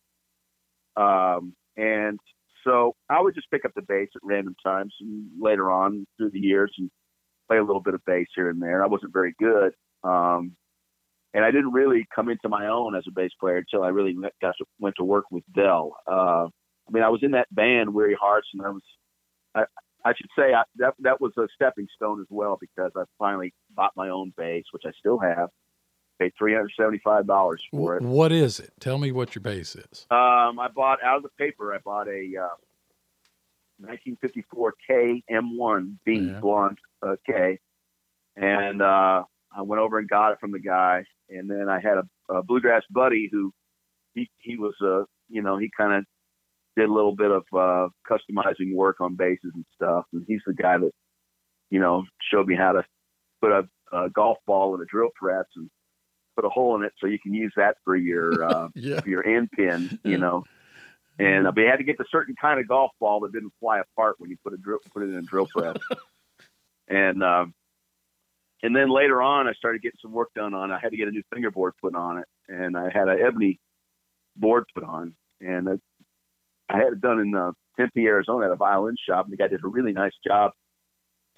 Um, 0.98 1.54
and 1.78 2.20
so 2.64 2.96
I 3.10 3.22
would 3.22 3.36
just 3.36 3.50
pick 3.52 3.64
up 3.64 3.72
the 3.76 3.84
bass 3.84 4.10
at 4.16 4.22
random 4.24 4.56
times 4.64 4.94
later 5.40 5.72
on 5.72 6.06
through 6.18 6.32
the 6.32 6.40
years 6.40 6.74
and 6.78 6.90
play 7.48 7.58
a 7.58 7.64
little 7.64 7.82
bit 7.82 7.94
of 7.94 8.04
bass 8.06 8.28
here 8.36 8.50
and 8.50 8.62
there. 8.62 8.84
I 8.84 8.88
wasn't 8.88 9.14
very 9.14 9.34
good. 9.40 9.74
Um, 10.04 10.56
and 11.34 11.46
I 11.46 11.52
didn't 11.52 11.72
really 11.74 12.06
come 12.14 12.30
into 12.30 12.50
my 12.50 12.68
own 12.68 12.96
as 12.96 13.04
a 13.08 13.12
bass 13.12 13.32
player 13.40 13.58
until 13.58 13.84
I 13.84 13.90
really 13.90 14.16
got 14.42 14.56
to, 14.58 14.66
went 14.80 14.96
to 14.98 15.04
work 15.04 15.26
with 15.32 15.44
Del. 15.54 15.96
Uh, 16.08 16.46
I 16.88 16.92
mean, 16.92 17.04
I 17.04 17.10
was 17.10 17.22
in 17.24 17.32
that 17.32 17.54
band, 17.54 17.94
Weary 17.94 18.18
Hearts, 18.20 18.48
and 18.54 18.64
I 18.66 18.70
was, 18.70 18.82
I, 19.54 19.64
I 20.06 20.14
should 20.16 20.30
say 20.38 20.54
I, 20.54 20.64
that 20.78 20.94
that 21.00 21.22
was 21.22 21.34
a 21.38 21.48
stepping 21.54 21.88
stone 21.96 22.20
as 22.20 22.28
well 22.30 22.58
because 22.60 22.92
I 22.96 23.04
finally 23.20 23.54
bought 23.76 23.92
my 23.96 24.10
own 24.10 24.34
bass, 24.38 24.64
which 24.72 24.84
I 24.86 24.92
still 24.98 25.20
have. 25.20 25.50
Paid 26.20 26.34
three 26.38 26.54
hundred 26.54 26.72
seventy-five 26.78 27.28
dollars 27.28 27.64
for 27.72 27.96
it. 27.96 28.02
What 28.04 28.34
is 28.34 28.60
it? 28.60 28.74
Tell 28.82 28.98
me 28.98 29.14
what 29.14 29.36
your 29.36 29.42
bass 29.42 29.74
is. 29.78 30.06
Um, 30.12 30.60
I 30.60 30.68
bought 30.76 31.02
out 31.02 31.16
of 31.16 31.24
the 31.24 31.30
paper. 31.38 31.74
I 31.74 31.78
bought 31.78 32.10
a 32.10 32.36
uh, 32.36 32.56
1954 33.78 34.74
Kay 34.86 35.24
M1 35.32 35.96
B 36.06 36.30
Yeah. 36.34 36.40
blonde 36.42 36.78
uh, 37.02 37.16
Kay, 37.26 37.60
and 38.36 38.82
uh, 38.82 39.24
I 39.56 39.62
went 39.62 39.82
over 39.82 39.98
and 40.00 40.08
got 40.10 40.32
it 40.32 40.40
from 40.40 40.52
the 40.52 40.60
guy. 40.60 41.06
And 41.30 41.50
then 41.50 41.68
I 41.70 41.80
had 41.80 41.98
a, 41.98 42.34
a 42.34 42.44
bluegrass 42.44 42.84
buddy 42.90 43.30
who 43.32 43.52
he 44.14 44.30
he 44.40 44.58
was 44.58 44.74
uh 44.82 45.04
you 45.30 45.42
know 45.42 45.58
he 45.58 45.70
kind 45.76 45.94
of 45.94 46.06
did 46.76 46.90
a 46.90 46.94
little 46.94 47.16
bit 47.16 47.32
of 47.32 47.44
uh, 47.54 47.88
customizing 48.10 48.74
work 48.74 49.02
on 49.02 49.16
basses 49.16 49.52
and 49.54 49.66
stuff. 49.76 50.06
And 50.14 50.24
he's 50.28 50.42
the 50.46 50.54
guy 50.54 50.78
that 50.78 50.92
you 51.70 51.80
know 51.80 52.04
showed 52.32 52.48
me 52.48 52.56
how 52.56 52.72
to 52.74 52.84
put 53.42 53.52
a, 53.52 53.68
a 53.92 54.10
golf 54.10 54.38
ball 54.46 54.76
in 54.76 54.82
a 54.82 54.86
drill 54.86 55.10
press 55.16 55.46
and 55.56 55.70
put 56.36 56.46
a 56.46 56.50
hole 56.50 56.76
in 56.76 56.84
it 56.84 56.94
so 57.00 57.08
you 57.08 57.20
can 57.20 57.34
use 57.34 57.54
that 57.58 57.78
for 57.84 57.96
your 57.96 58.44
uh, 58.50 58.70
Yeah. 58.76 59.02
for 59.02 59.10
your 59.10 59.26
end 59.28 59.50
pin, 59.52 60.00
you 60.04 60.18
know. 60.18 60.44
And 61.20 61.48
uh, 61.48 61.52
but 61.52 61.62
you 61.62 61.68
had 61.68 61.78
to 61.78 61.84
get 61.84 61.98
the 61.98 62.06
certain 62.10 62.36
kind 62.40 62.60
of 62.60 62.68
golf 62.68 62.92
ball 63.00 63.20
that 63.22 63.34
didn't 63.34 63.54
fly 63.60 63.80
apart 63.82 64.16
when 64.20 64.30
you 64.30 64.38
put 64.44 64.54
a 64.54 64.58
drill 64.58 64.80
put 64.94 65.04
it 65.04 65.10
in 65.10 65.16
a 65.16 65.22
drill 65.22 65.48
press. 65.54 65.76
and 66.88 67.22
um, 67.24 67.54
and 68.62 68.76
then 68.76 68.90
later 68.90 69.22
on, 69.22 69.48
I 69.48 69.54
started 69.54 69.82
getting 69.82 70.00
some 70.02 70.12
work 70.12 70.30
done 70.36 70.54
on. 70.54 70.72
it. 70.72 70.76
I 70.76 70.80
had 70.82 70.92
to 70.92 70.98
get 70.98 71.08
a 71.08 71.12
new 71.12 71.24
fingerboard 71.34 71.74
put 71.82 71.96
on 71.96 72.18
it, 72.20 72.26
and 72.48 72.78
I 72.78 72.90
had 72.94 73.08
an 73.08 73.20
ebony 73.26 73.60
board 74.36 74.66
put 74.74 74.84
on, 74.84 75.16
and 75.40 75.80
I 76.70 76.78
had 76.78 76.94
it 76.94 77.02
done 77.02 77.20
in 77.20 77.36
uh, 77.36 77.52
Tempe, 77.78 78.06
Arizona, 78.06 78.48
at 78.48 78.52
a 78.52 78.56
violin 78.56 78.96
shop, 79.08 79.26
and 79.26 79.34
the 79.34 79.38
guy 79.38 79.48
did 79.48 79.64
a 79.64 79.68
really 79.68 79.94
nice 79.94 80.14
job. 80.26 80.52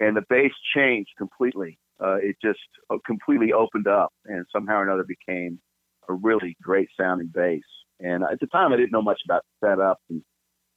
And 0.00 0.16
the 0.16 0.24
bass 0.28 0.50
changed 0.74 1.10
completely. 1.16 1.78
Uh, 2.02 2.16
it 2.16 2.36
just 2.42 2.58
uh, 2.90 2.96
completely 3.06 3.52
opened 3.52 3.86
up, 3.86 4.12
and 4.24 4.44
somehow 4.52 4.78
or 4.78 4.82
another 4.82 5.04
became 5.04 5.60
a 6.08 6.12
really 6.12 6.56
great 6.60 6.88
sounding 7.00 7.30
bass. 7.32 7.62
And 8.00 8.24
at 8.24 8.40
the 8.40 8.48
time, 8.48 8.72
I 8.72 8.76
didn't 8.76 8.90
know 8.90 9.02
much 9.02 9.20
about 9.24 9.44
setup 9.62 9.98
and, 10.10 10.22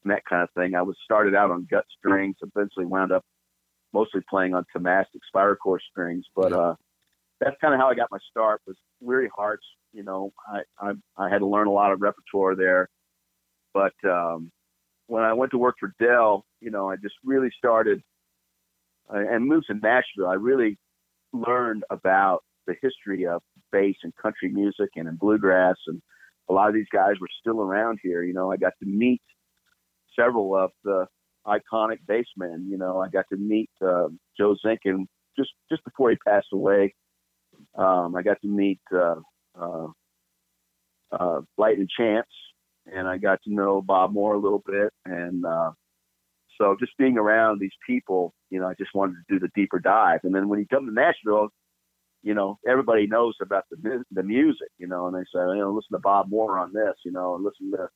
and 0.04 0.12
that 0.12 0.22
kind 0.30 0.44
of 0.44 0.50
thing. 0.56 0.76
I 0.76 0.84
was 0.84 0.96
started 1.04 1.34
out 1.34 1.50
on 1.50 1.68
gut 1.70 1.86
strings, 1.98 2.36
eventually 2.44 2.86
wound 2.86 3.12
up 3.12 3.24
mostly 3.96 4.22
playing 4.30 4.54
on 4.54 4.66
Thomastik 4.76 5.24
Spirocore 5.34 5.80
strings. 5.90 6.26
But 6.36 6.52
uh, 6.52 6.76
that's 7.40 7.56
kind 7.62 7.74
of 7.74 7.80
how 7.80 7.90
I 7.90 7.96
got 7.96 8.12
my 8.12 8.20
start. 8.30 8.62
Was 8.68 8.76
Weary 9.00 9.30
Hearts. 9.36 9.66
You 9.94 10.04
know, 10.04 10.34
I, 10.48 10.62
I 10.80 10.92
I 11.18 11.30
had 11.30 11.40
to 11.40 11.48
learn 11.48 11.68
a 11.68 11.72
lot 11.72 11.94
of 11.94 12.02
repertoire 12.02 12.56
there. 12.56 12.90
But 13.74 13.94
um, 14.04 14.52
when 15.08 15.24
I 15.24 15.34
went 15.34 15.52
to 15.52 15.58
work 15.58 15.76
for 15.80 15.94
Del, 16.00 16.46
you 16.60 16.72
know, 16.72 16.90
I 16.90 16.96
just 16.98 17.16
really 17.24 17.50
started 17.58 18.02
uh, 19.12 19.18
and 19.18 19.46
moved 19.46 19.68
to 19.68 19.76
Nashville. 19.76 20.28
I 20.28 20.36
really 20.36 20.78
learned 21.34 21.84
about 21.90 22.44
the 22.68 22.76
history 22.82 23.26
of 23.26 23.42
bass 23.72 23.96
and 24.04 24.14
country 24.16 24.50
music 24.50 24.90
and 24.96 25.08
in 25.08 25.16
bluegrass 25.16 25.76
and 25.88 26.02
a 26.50 26.54
lot 26.54 26.68
of 26.68 26.74
these 26.76 26.88
guys 26.92 27.16
were 27.20 27.28
still 27.40 27.62
around 27.62 28.00
here. 28.04 28.24
You 28.24 28.34
know, 28.34 28.52
I 28.52 28.58
got 28.58 28.74
to 28.80 28.86
meet 28.86 29.22
several 30.18 30.56
of 30.56 30.72
the 30.84 31.08
iconic 31.48 32.00
bassmen. 32.08 32.70
You 32.70 32.78
know, 32.78 33.02
I 33.02 33.10
got 33.10 33.26
to 33.32 33.38
meet 33.38 33.70
uh, 33.82 34.08
Joe 34.38 34.56
Zinkan 34.66 35.06
just 35.38 35.52
just 35.70 35.84
before 35.84 36.10
he 36.10 36.18
passed 36.18 36.48
away. 36.54 36.94
Um, 37.76 38.16
I 38.16 38.22
got 38.22 38.42
to 38.42 38.48
meet 38.48 38.80
uh, 38.94 39.16
uh, 39.60 39.88
uh, 41.12 41.42
Lightnin' 41.58 41.88
Chance, 41.98 42.28
and 42.86 43.08
I 43.08 43.18
got 43.18 43.42
to 43.44 43.54
know 43.54 43.82
Bob 43.82 44.14
Moore 44.14 44.36
a 44.36 44.40
little 44.40 44.64
bit. 44.66 44.92
And 45.06 45.46
uh, 45.46 45.72
so, 46.58 46.76
just 46.80 46.98
being 46.98 47.18
around 47.18 47.60
these 47.60 47.76
people, 47.86 48.34
you 48.50 48.60
know, 48.60 48.68
I 48.68 48.74
just 48.78 48.94
wanted 48.94 49.16
to 49.16 49.34
do 49.34 49.40
the 49.40 49.52
deeper 49.56 49.80
dive. 49.80 50.22
And 50.24 50.34
then 50.34 50.50
when 50.50 50.60
you 50.60 50.68
come 50.68 50.86
to 50.86 50.94
Nashville, 50.94 51.50
you 52.24 52.34
know, 52.34 52.58
everybody 52.68 53.08
knows 53.08 53.36
about 53.42 53.66
the 53.70 54.04
the 54.12 54.24
music, 54.24 54.70
you 54.78 54.88
know, 54.88 55.08
and 55.08 55.16
they 55.16 55.24
say, 55.24 55.42
you 55.42 55.58
know, 55.58 55.72
listen 55.72 55.94
to 55.94 56.00
Bob 56.00 56.30
Moore 56.30 56.58
on 56.58 56.74
this, 56.74 56.96
you 57.04 57.12
know, 57.12 57.36
and 57.36 57.44
listen 57.44 57.72
to 57.72 57.90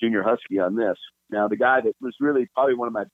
Junior 0.00 0.22
Huskey 0.22 0.64
on 0.64 0.76
this. 0.76 0.96
Now, 1.30 1.48
the 1.48 1.56
guy 1.56 1.80
that 1.80 1.94
was 2.00 2.14
really 2.20 2.46
probably 2.54 2.74
one 2.74 2.88
of 2.88 2.94
my 2.94 3.04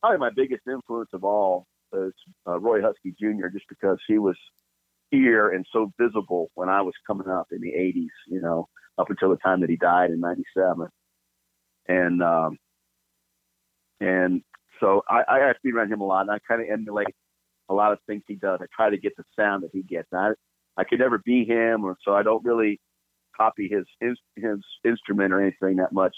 probably 0.00 0.18
my 0.18 0.30
biggest 0.34 0.62
influence 0.66 1.10
of 1.12 1.24
all 1.24 1.66
is 1.92 2.12
uh, 2.46 2.58
Roy 2.58 2.80
Huskey 2.80 3.14
Jr. 3.18 3.48
Just 3.48 3.66
because 3.68 3.98
he 4.06 4.18
was 4.18 4.36
here 5.10 5.50
and 5.50 5.66
so 5.72 5.90
visible 5.98 6.50
when 6.54 6.68
I 6.68 6.82
was 6.82 6.94
coming 7.06 7.28
up 7.28 7.48
in 7.50 7.60
the 7.60 7.72
'80s, 7.72 8.08
you 8.28 8.40
know, 8.40 8.68
up 8.98 9.10
until 9.10 9.30
the 9.30 9.36
time 9.36 9.60
that 9.60 9.70
he 9.70 9.76
died 9.76 10.10
in 10.10 10.20
'97, 10.20 10.88
and 11.88 12.22
um, 12.22 12.58
and 14.00 14.42
so 14.80 15.02
I, 15.08 15.22
I 15.28 15.38
have 15.40 15.56
to 15.56 15.60
be 15.64 15.72
around 15.72 15.92
him 15.92 16.00
a 16.00 16.04
lot, 16.04 16.22
and 16.22 16.30
I 16.30 16.38
kind 16.46 16.62
of 16.62 16.68
emulate 16.70 17.14
a 17.68 17.74
lot 17.74 17.92
of 17.92 17.98
things 18.06 18.22
he 18.26 18.36
does. 18.36 18.60
I 18.62 18.66
try 18.74 18.90
to 18.90 18.96
get 18.96 19.16
the 19.16 19.24
sound 19.36 19.62
that 19.64 19.70
he 19.72 19.82
gets. 19.82 20.08
I 20.12 20.32
I 20.76 20.84
could 20.84 21.00
never 21.00 21.18
be 21.18 21.44
him, 21.44 21.84
or 21.84 21.96
so 22.04 22.14
I 22.14 22.22
don't 22.22 22.44
really 22.44 22.80
copy 23.38 23.68
his 23.70 23.86
his, 24.00 24.18
his 24.36 24.58
instrument 24.84 25.32
or 25.32 25.40
anything 25.40 25.76
that 25.76 25.92
much. 25.92 26.14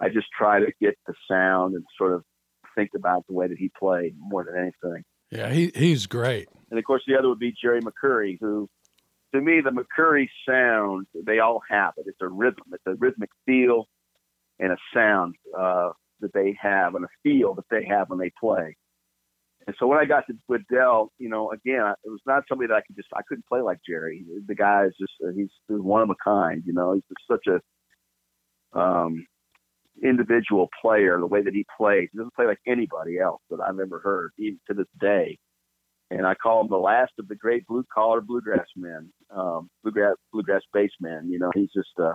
I 0.00 0.08
just 0.08 0.28
try 0.36 0.60
to 0.60 0.72
get 0.80 0.96
the 1.06 1.14
sound 1.30 1.74
and 1.74 1.84
sort 1.98 2.12
of 2.14 2.24
think 2.74 2.90
about 2.96 3.26
the 3.26 3.34
way 3.34 3.48
that 3.48 3.58
he 3.58 3.70
played 3.78 4.14
more 4.18 4.44
than 4.44 4.56
anything. 4.56 5.04
Yeah, 5.30 5.52
he 5.52 5.70
he's 5.74 6.06
great. 6.06 6.48
And 6.70 6.78
of 6.78 6.84
course, 6.84 7.02
the 7.06 7.16
other 7.16 7.28
would 7.28 7.38
be 7.38 7.54
Jerry 7.60 7.80
McCoury, 7.80 8.38
who, 8.40 8.68
to 9.34 9.40
me, 9.40 9.60
the 9.60 9.70
McCoury 9.70 10.28
sound, 10.48 11.06
they 11.14 11.38
all 11.38 11.60
have 11.68 11.94
it. 11.96 12.06
It's 12.06 12.20
a 12.20 12.28
rhythm, 12.28 12.64
it's 12.72 12.82
a 12.86 12.94
rhythmic 12.94 13.30
feel 13.46 13.88
and 14.58 14.72
a 14.72 14.76
sound 14.94 15.34
uh, 15.58 15.90
that 16.20 16.32
they 16.32 16.56
have 16.60 16.94
and 16.94 17.04
a 17.04 17.08
feel 17.22 17.54
that 17.54 17.64
they 17.70 17.84
have 17.86 18.08
when 18.08 18.18
they 18.18 18.32
play. 18.38 18.76
And 19.66 19.76
so 19.78 19.86
when 19.86 19.98
I 19.98 20.04
got 20.04 20.26
to 20.26 20.34
with 20.48 20.62
Del, 20.72 21.12
you 21.18 21.28
know, 21.28 21.52
again, 21.52 21.92
it 22.04 22.10
was 22.10 22.20
not 22.26 22.44
somebody 22.48 22.68
that 22.68 22.74
I 22.74 22.80
could 22.80 22.96
just, 22.96 23.08
I 23.14 23.20
couldn't 23.28 23.46
play 23.46 23.60
like 23.60 23.78
Jerry. 23.86 24.24
The 24.46 24.54
guy 24.54 24.86
is 24.86 24.94
just, 24.98 25.12
uh, 25.22 25.32
he's 25.34 25.50
one 25.68 26.02
of 26.02 26.10
a 26.10 26.14
kind, 26.24 26.62
you 26.66 26.72
know, 26.72 26.94
he's 26.94 27.04
just 27.08 27.26
such 27.28 27.46
a, 27.46 28.78
um, 28.78 29.26
individual 30.02 30.68
player, 30.80 31.18
the 31.18 31.26
way 31.26 31.42
that 31.42 31.54
he 31.54 31.66
plays. 31.76 32.08
He 32.10 32.18
doesn't 32.18 32.34
play 32.34 32.46
like 32.46 32.60
anybody 32.66 33.18
else 33.18 33.42
that 33.50 33.60
I've 33.60 33.78
ever 33.78 34.00
heard, 34.00 34.32
even 34.38 34.58
to 34.68 34.74
this 34.74 34.86
day. 34.98 35.38
And 36.10 36.26
I 36.26 36.34
call 36.34 36.62
him 36.62 36.68
the 36.68 36.76
last 36.76 37.12
of 37.18 37.28
the 37.28 37.36
great 37.36 37.66
blue 37.66 37.84
collar 37.92 38.20
bluegrass 38.20 38.66
men, 38.76 39.12
um, 39.30 39.68
bluegrass 39.82 40.16
bluegrass 40.32 40.62
bass 40.72 40.90
men. 41.00 41.28
You 41.30 41.38
know, 41.38 41.50
he's 41.54 41.70
just 41.72 41.90
uh, 42.00 42.14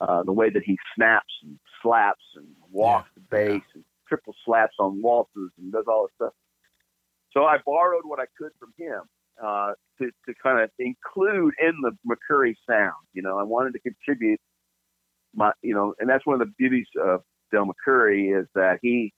uh, 0.00 0.22
the 0.22 0.32
way 0.32 0.50
that 0.50 0.62
he 0.64 0.78
snaps 0.94 1.32
and 1.42 1.58
slaps 1.82 2.22
and 2.36 2.46
walks 2.70 3.08
the 3.14 3.22
bass 3.30 3.62
and 3.74 3.84
triple 4.08 4.34
slaps 4.44 4.76
on 4.78 5.02
waltzes 5.02 5.50
and 5.58 5.72
does 5.72 5.84
all 5.88 6.06
this 6.06 6.14
stuff. 6.14 6.34
So 7.32 7.44
I 7.44 7.58
borrowed 7.64 8.02
what 8.04 8.20
I 8.20 8.26
could 8.38 8.52
from 8.58 8.72
him 8.76 9.02
uh, 9.42 9.72
to 9.98 10.06
to 10.26 10.34
kind 10.42 10.62
of 10.62 10.70
include 10.78 11.54
in 11.60 11.74
the 11.82 11.92
McCoury 12.06 12.54
sound. 12.68 12.94
You 13.12 13.22
know, 13.22 13.38
I 13.38 13.42
wanted 13.42 13.72
to 13.74 13.80
contribute 13.80 14.40
my, 15.34 15.52
you 15.62 15.74
know, 15.74 15.94
and 15.98 16.08
that's 16.08 16.26
one 16.26 16.40
of 16.40 16.46
the 16.46 16.52
beauties 16.58 16.86
of 17.02 17.22
Del 17.50 17.66
McCoury 17.66 18.38
is 18.38 18.46
that 18.54 18.78
he 18.82 19.12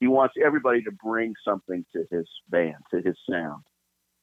he 0.00 0.06
wants 0.08 0.34
everybody 0.44 0.82
to 0.82 0.90
bring 0.90 1.34
something 1.46 1.84
to 1.94 2.04
his 2.10 2.26
band, 2.48 2.76
to 2.90 3.00
his 3.02 3.16
sound. 3.30 3.62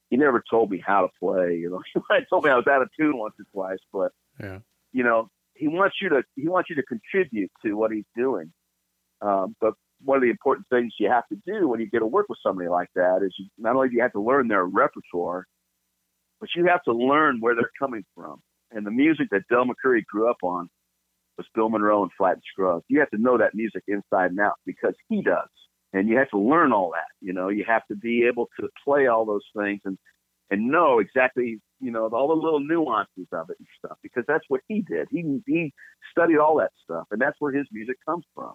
He 0.10 0.18
never 0.18 0.44
told 0.50 0.72
me 0.72 0.82
how 0.86 1.02
to 1.02 1.08
play. 1.20 1.56
You 1.56 1.70
know, 1.70 1.82
he 1.94 2.02
might 2.10 2.28
told 2.30 2.44
me 2.44 2.50
I 2.50 2.56
was 2.56 2.68
out 2.68 2.82
of 2.82 2.90
tune 3.00 3.18
once 3.18 3.36
or 3.40 3.46
twice, 3.54 3.80
but 3.94 4.12
Yeah. 4.40 4.60
you 4.92 5.04
know, 5.04 5.30
he 5.54 5.68
wants 5.68 5.98
you 6.02 6.10
to 6.10 6.24
he 6.36 6.48
wants 6.48 6.70
you 6.70 6.76
to 6.78 6.84
contribute 6.84 7.52
to 7.64 7.74
what 7.74 7.92
he's 7.92 8.06
doing. 8.16 8.52
Um, 9.22 9.56
but 9.60 9.74
one 10.04 10.18
of 10.18 10.24
the 10.24 10.30
important 10.30 10.68
things 10.70 10.94
you 11.00 11.10
have 11.10 11.28
to 11.28 11.38
do 11.46 11.68
when 11.68 11.80
you 11.80 11.90
get 11.90 12.00
to 12.00 12.06
work 12.06 12.28
with 12.30 12.40
somebody 12.46 12.70
like 12.70 12.90
that 12.96 13.22
is 13.24 13.34
you, 13.38 13.48
not 13.58 13.76
only 13.76 13.90
do 13.90 13.96
you 13.96 14.02
have 14.02 14.14
to 14.14 14.22
learn 14.22 14.48
their 14.48 14.66
repertoire, 14.66 15.46
but 16.40 16.50
you 16.56 16.66
have 16.68 16.84
to 16.84 16.94
learn 16.94 17.40
where 17.40 17.56
they're 17.56 17.72
coming 17.78 18.06
from. 18.16 18.42
And 18.72 18.86
the 18.86 18.92
music 18.92 19.28
that 19.32 19.48
Del 19.50 19.66
McCoury 19.66 20.06
grew 20.06 20.30
up 20.30 20.38
on 20.44 20.70
was 21.38 21.48
Bill 21.56 21.70
Monroe 21.70 22.04
and 22.04 22.12
Flatt 22.18 22.38
Scruggs. 22.52 22.86
You 22.88 23.00
have 23.00 23.10
to 23.12 23.18
know 23.18 23.38
that 23.38 23.56
music 23.56 23.84
inside 23.88 24.32
and 24.32 24.40
out 24.40 24.56
because 24.66 24.94
he 25.10 25.22
does. 25.22 25.50
And 25.92 26.08
you 26.08 26.18
have 26.18 26.30
to 26.30 26.38
learn 26.38 26.72
all 26.72 26.92
that. 26.92 27.08
You 27.20 27.34
know, 27.34 27.50
you 27.50 27.66
have 27.68 27.86
to 27.88 27.96
be 27.96 28.26
able 28.32 28.48
to 28.60 28.70
play 28.86 29.08
all 29.08 29.26
those 29.26 29.46
things 29.58 29.82
and 29.86 29.98
and 30.52 30.68
know 30.68 31.00
exactly 31.00 31.60
you 31.80 31.92
know 31.92 32.08
all 32.08 32.28
the 32.28 32.34
little 32.34 32.60
nuances 32.60 33.28
of 33.32 33.50
it 33.50 33.58
and 33.60 33.68
stuff 33.78 33.98
because 34.04 34.24
that's 34.28 34.46
what 34.48 34.62
he 34.68 34.82
did. 34.82 35.08
He 35.10 35.42
he 35.46 35.74
studied 36.12 36.38
all 36.38 36.58
that 36.58 36.72
stuff, 36.84 37.08
and 37.12 37.22
that's 37.22 37.38
where 37.40 37.54
his 37.54 37.68
music 37.72 37.98
comes 38.06 38.26
from. 38.36 38.54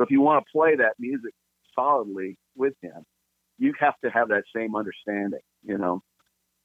So 0.00 0.04
if 0.04 0.10
you 0.10 0.22
want 0.22 0.42
to 0.42 0.50
play 0.50 0.76
that 0.76 0.94
music 0.98 1.34
solidly 1.74 2.38
with 2.56 2.72
him, 2.80 3.04
you 3.58 3.74
have 3.78 3.92
to 4.02 4.10
have 4.10 4.28
that 4.28 4.44
same 4.56 4.74
understanding, 4.74 5.40
you 5.62 5.76
know, 5.76 6.00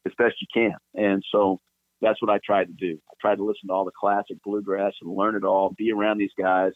as 0.05 0.13
best 0.17 0.35
you 0.39 0.47
can. 0.53 0.75
And 0.93 1.21
so 1.33 1.59
that's 2.01 2.21
what 2.21 2.31
I 2.31 2.39
tried 2.45 2.67
to 2.67 2.73
do. 2.73 2.97
I 3.09 3.13
tried 3.19 3.35
to 3.35 3.43
listen 3.43 3.67
to 3.67 3.73
all 3.73 3.83
the 3.83 3.91
classic 3.91 4.37
bluegrass 4.41 4.93
and 5.01 5.13
learn 5.13 5.35
it 5.35 5.43
all, 5.43 5.75
be 5.77 5.91
around 5.91 6.17
these 6.17 6.31
guys, 6.39 6.71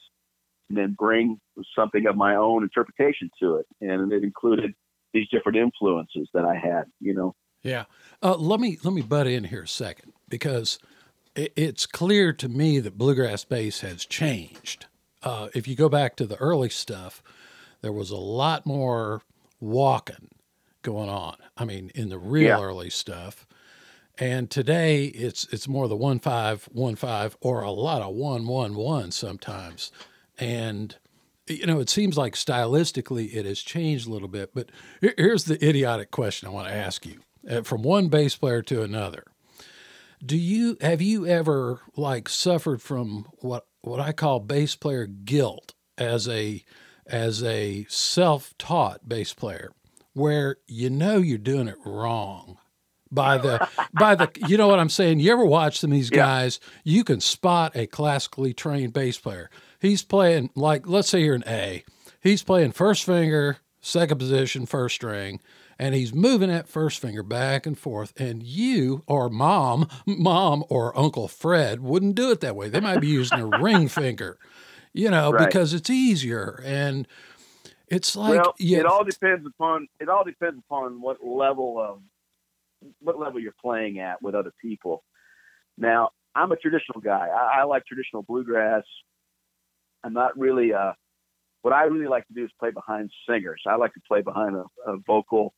and 0.67 0.77
then 0.77 0.97
bring 0.99 1.39
something 1.73 2.05
of 2.07 2.17
my 2.17 2.35
own 2.35 2.63
interpretation 2.63 3.29
to 3.41 3.55
it. 3.55 3.65
And 3.79 4.11
it 4.11 4.25
included 4.25 4.73
these 5.13 5.29
different 5.29 5.57
influences 5.57 6.27
that 6.33 6.43
I 6.43 6.55
had, 6.55 6.83
you 6.99 7.13
know. 7.13 7.35
Yeah. 7.63 7.85
Uh, 8.21 8.35
let 8.35 8.59
me 8.59 8.77
let 8.83 8.93
me 8.93 9.01
butt 9.01 9.27
in 9.27 9.45
here 9.45 9.63
a 9.63 9.67
second 9.67 10.11
because 10.27 10.77
it, 11.35 11.53
it's 11.55 11.85
clear 11.85 12.33
to 12.33 12.49
me 12.49 12.79
that 12.79 12.97
bluegrass 12.97 13.45
bass 13.45 13.79
has 13.79 14.05
changed. 14.05 14.87
Uh, 15.23 15.49
if 15.53 15.67
you 15.67 15.75
go 15.75 15.89
back 15.89 16.15
to 16.15 16.25
the 16.25 16.37
early 16.37 16.69
stuff, 16.69 17.21
there 17.81 17.91
was 17.91 18.09
a 18.11 18.17
lot 18.17 18.65
more 18.65 19.21
walking 19.59 20.29
going 20.81 21.09
on. 21.09 21.35
I 21.57 21.65
mean, 21.65 21.91
in 21.95 22.09
the 22.09 22.17
real 22.17 22.45
Yeah. 22.47 22.61
early 22.61 22.89
stuff. 22.89 23.45
And 24.17 24.49
today 24.49 25.05
it's 25.05 25.45
it's 25.51 25.67
more 25.67 25.87
the 25.87 25.95
one 25.95 26.19
five 26.19 26.67
one 26.71 26.95
five 26.97 27.37
or 27.39 27.61
a 27.61 27.71
lot 27.71 28.01
of 28.01 28.13
one 28.15 28.47
one 28.47 28.75
one 28.75 29.11
sometimes. 29.11 29.91
And 30.37 30.95
you 31.47 31.65
know, 31.65 31.79
it 31.79 31.89
seems 31.89 32.17
like 32.17 32.35
stylistically 32.35 33.33
it 33.33 33.45
has 33.45 33.59
changed 33.61 34.07
a 34.07 34.11
little 34.11 34.27
bit. 34.27 34.51
But 34.53 34.69
here's 35.01 35.45
the 35.45 35.55
idiotic 35.65 36.11
question 36.11 36.47
I 36.47 36.51
want 36.51 36.67
to 36.67 36.73
ask 36.75 37.05
you: 37.05 37.21
uh, 37.49 37.61
from 37.61 37.81
one 37.81 38.09
bass 38.09 38.35
player 38.35 38.61
to 38.63 38.83
another, 38.83 39.23
do 40.25 40.37
you 40.37 40.77
have 40.81 41.01
you 41.01 41.25
ever 41.25 41.79
like 41.95 42.27
suffered 42.27 42.81
from 42.81 43.25
what 43.39 43.65
what 43.81 43.99
I 43.99 44.11
call 44.11 44.39
bass 44.39 44.75
player 44.75 45.05
guilt 45.05 45.73
as 45.97 46.27
a 46.27 46.63
as 47.07 47.43
a 47.43 47.85
self-taught 47.89 49.07
bass 49.09 49.33
player, 49.33 49.71
where 50.13 50.57
you 50.67 50.89
know 50.89 51.17
you're 51.17 51.37
doing 51.37 51.67
it 51.67 51.77
wrong? 51.85 52.57
by 53.11 53.39
the 53.39 53.67
by 53.91 54.13
the 54.13 54.29
you 54.47 54.55
know 54.55 54.67
what 54.67 54.77
I'm 54.79 54.87
saying? 54.89 55.19
You 55.19 55.31
ever 55.31 55.43
watch 55.43 55.79
some 55.79 55.91
of 55.91 55.95
these 55.97 56.11
Yeah. 56.11 56.17
guys? 56.17 56.59
You 56.83 57.03
can 57.03 57.19
spot 57.19 57.75
a 57.75 57.87
classically 57.87 58.53
trained 58.53 58.93
bass 58.93 59.17
player. 59.17 59.49
He's 59.81 60.03
playing 60.03 60.51
like 60.55 60.87
let's 60.87 61.09
say 61.09 61.23
you're 61.23 61.33
an 61.33 61.43
A. 61.47 61.83
He's 62.21 62.43
playing 62.43 62.73
first 62.73 63.03
finger, 63.05 63.57
second 63.81 64.19
position, 64.19 64.67
first 64.67 64.93
string, 64.93 65.39
and 65.79 65.95
he's 65.95 66.13
moving 66.13 66.49
that 66.49 66.67
first 66.67 67.01
finger 67.01 67.23
back 67.23 67.65
and 67.65 67.77
forth. 67.79 68.13
And 68.19 68.43
you 68.43 69.03
or 69.07 69.29
mom, 69.29 69.87
mom 70.05 70.63
or 70.69 70.95
Uncle 70.97 71.27
Fred 71.27 71.79
wouldn't 71.79 72.15
do 72.15 72.29
it 72.31 72.41
that 72.41 72.55
way. 72.55 72.69
They 72.69 72.81
might 72.81 72.99
be 72.99 73.07
using 73.07 73.39
a 73.39 73.45
ring 73.61 73.87
finger, 73.87 74.37
you 74.93 75.09
know, 75.09 75.31
Right. 75.31 75.47
because 75.47 75.73
it's 75.73 75.89
easier. 75.89 76.61
And 76.65 77.07
it's 77.87 78.15
like 78.15 78.41
well, 78.41 78.53
yeah, 78.59 78.79
it 78.79 78.85
all 78.85 79.03
depends 79.03 79.47
upon 79.47 79.87
it 79.99 80.09
all 80.09 80.23
depends 80.23 80.59
upon 80.59 81.01
what 81.01 81.25
level 81.25 81.79
of 81.79 82.01
what 82.99 83.17
level 83.19 83.39
you're 83.39 83.51
playing 83.59 83.99
at 83.99 84.21
with 84.21 84.35
other 84.35 84.53
people. 84.61 85.03
Now, 85.77 86.09
I'm 86.35 86.51
a 86.51 86.55
traditional 86.55 87.01
guy. 87.01 87.27
I, 87.29 87.61
I 87.61 87.63
like 87.63 87.85
traditional 87.85 88.21
bluegrass. 88.23 88.83
I'm 90.03 90.13
not 90.13 90.37
really 90.37 90.73
uh 90.73 90.93
what 91.61 91.73
I 91.73 91.83
really 91.85 92.07
like 92.07 92.25
to 92.27 92.33
do 92.33 92.45
is 92.45 92.51
play 92.59 92.71
behind 92.71 93.11
singers. 93.27 93.61
I 93.67 93.75
like 93.75 93.93
to 93.93 94.01
play 94.07 94.21
behind 94.21 94.55
a, 94.55 94.63
a 94.85 94.97
vocal, 95.05 95.53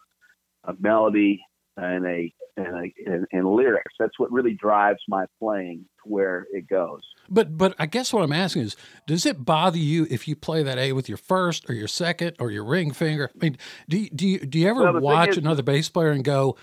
a 0.63 0.73
melody, 0.79 1.41
and 1.77 2.05
a 2.05 2.33
and, 2.57 2.67
a 2.67 2.93
and, 3.09 3.25
and 3.31 3.47
lyrics. 3.47 3.93
That's 3.97 4.19
what 4.19 4.31
really 4.31 4.53
drives 4.53 4.99
my 5.07 5.25
playing 5.39 5.85
to 6.03 6.09
where 6.09 6.47
it 6.51 6.67
goes. 6.67 7.01
But 7.29 7.57
but 7.57 7.73
I 7.79 7.85
guess 7.85 8.11
what 8.11 8.23
I'm 8.23 8.33
asking 8.33 8.63
is, 8.63 8.75
does 9.07 9.25
it 9.25 9.45
bother 9.45 9.77
you 9.77 10.05
if 10.09 10.27
you 10.27 10.35
play 10.35 10.61
that 10.63 10.77
A 10.77 10.91
with 10.93 11.07
your 11.07 11.17
first 11.17 11.69
or 11.69 11.73
your 11.73 11.87
second 11.87 12.35
or 12.39 12.51
your 12.51 12.65
ring 12.65 12.91
finger? 12.91 13.31
I 13.33 13.43
mean, 13.43 13.57
do 13.87 13.97
you, 13.97 14.09
do 14.09 14.27
you, 14.27 14.39
do 14.39 14.59
you 14.59 14.67
ever 14.67 14.91
Well, 14.91 15.01
watch 15.01 15.29
is- 15.29 15.37
another 15.37 15.63
bass 15.63 15.87
player 15.89 16.11
and 16.11 16.23
go, 16.23 16.57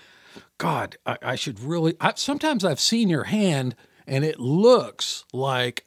God, 0.59 0.97
I, 1.05 1.17
I 1.23 1.35
should 1.35 1.59
really? 1.59 1.95
I, 1.99 2.13
sometimes 2.15 2.63
I've 2.63 2.79
seen 2.79 3.09
your 3.09 3.23
hand 3.25 3.75
and 4.05 4.23
it 4.23 4.39
looks 4.39 5.25
like 5.33 5.85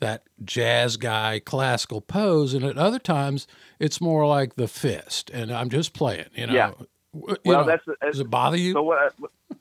that 0.00 0.22
jazz 0.44 0.96
guy 0.96 1.40
classical 1.40 2.00
pose, 2.00 2.54
and 2.54 2.64
at 2.64 2.78
other 2.78 2.98
times 2.98 3.46
it's 3.78 4.00
more 4.00 4.26
like 4.26 4.54
the 4.56 4.66
fist, 4.68 5.30
and 5.30 5.50
I'm 5.52 5.68
just 5.68 5.92
playing. 5.92 6.26
You 6.34 6.46
know, 6.46 6.54
Yeah. 6.54 6.72
Well, 7.12 7.36
know, 7.44 7.64
that's, 7.64 7.82
that's 7.86 8.12
does 8.12 8.20
it 8.20 8.30
bother 8.30 8.56
you, 8.56 8.72
so 8.72 8.82
what. 8.82 8.98
I, 8.98 9.54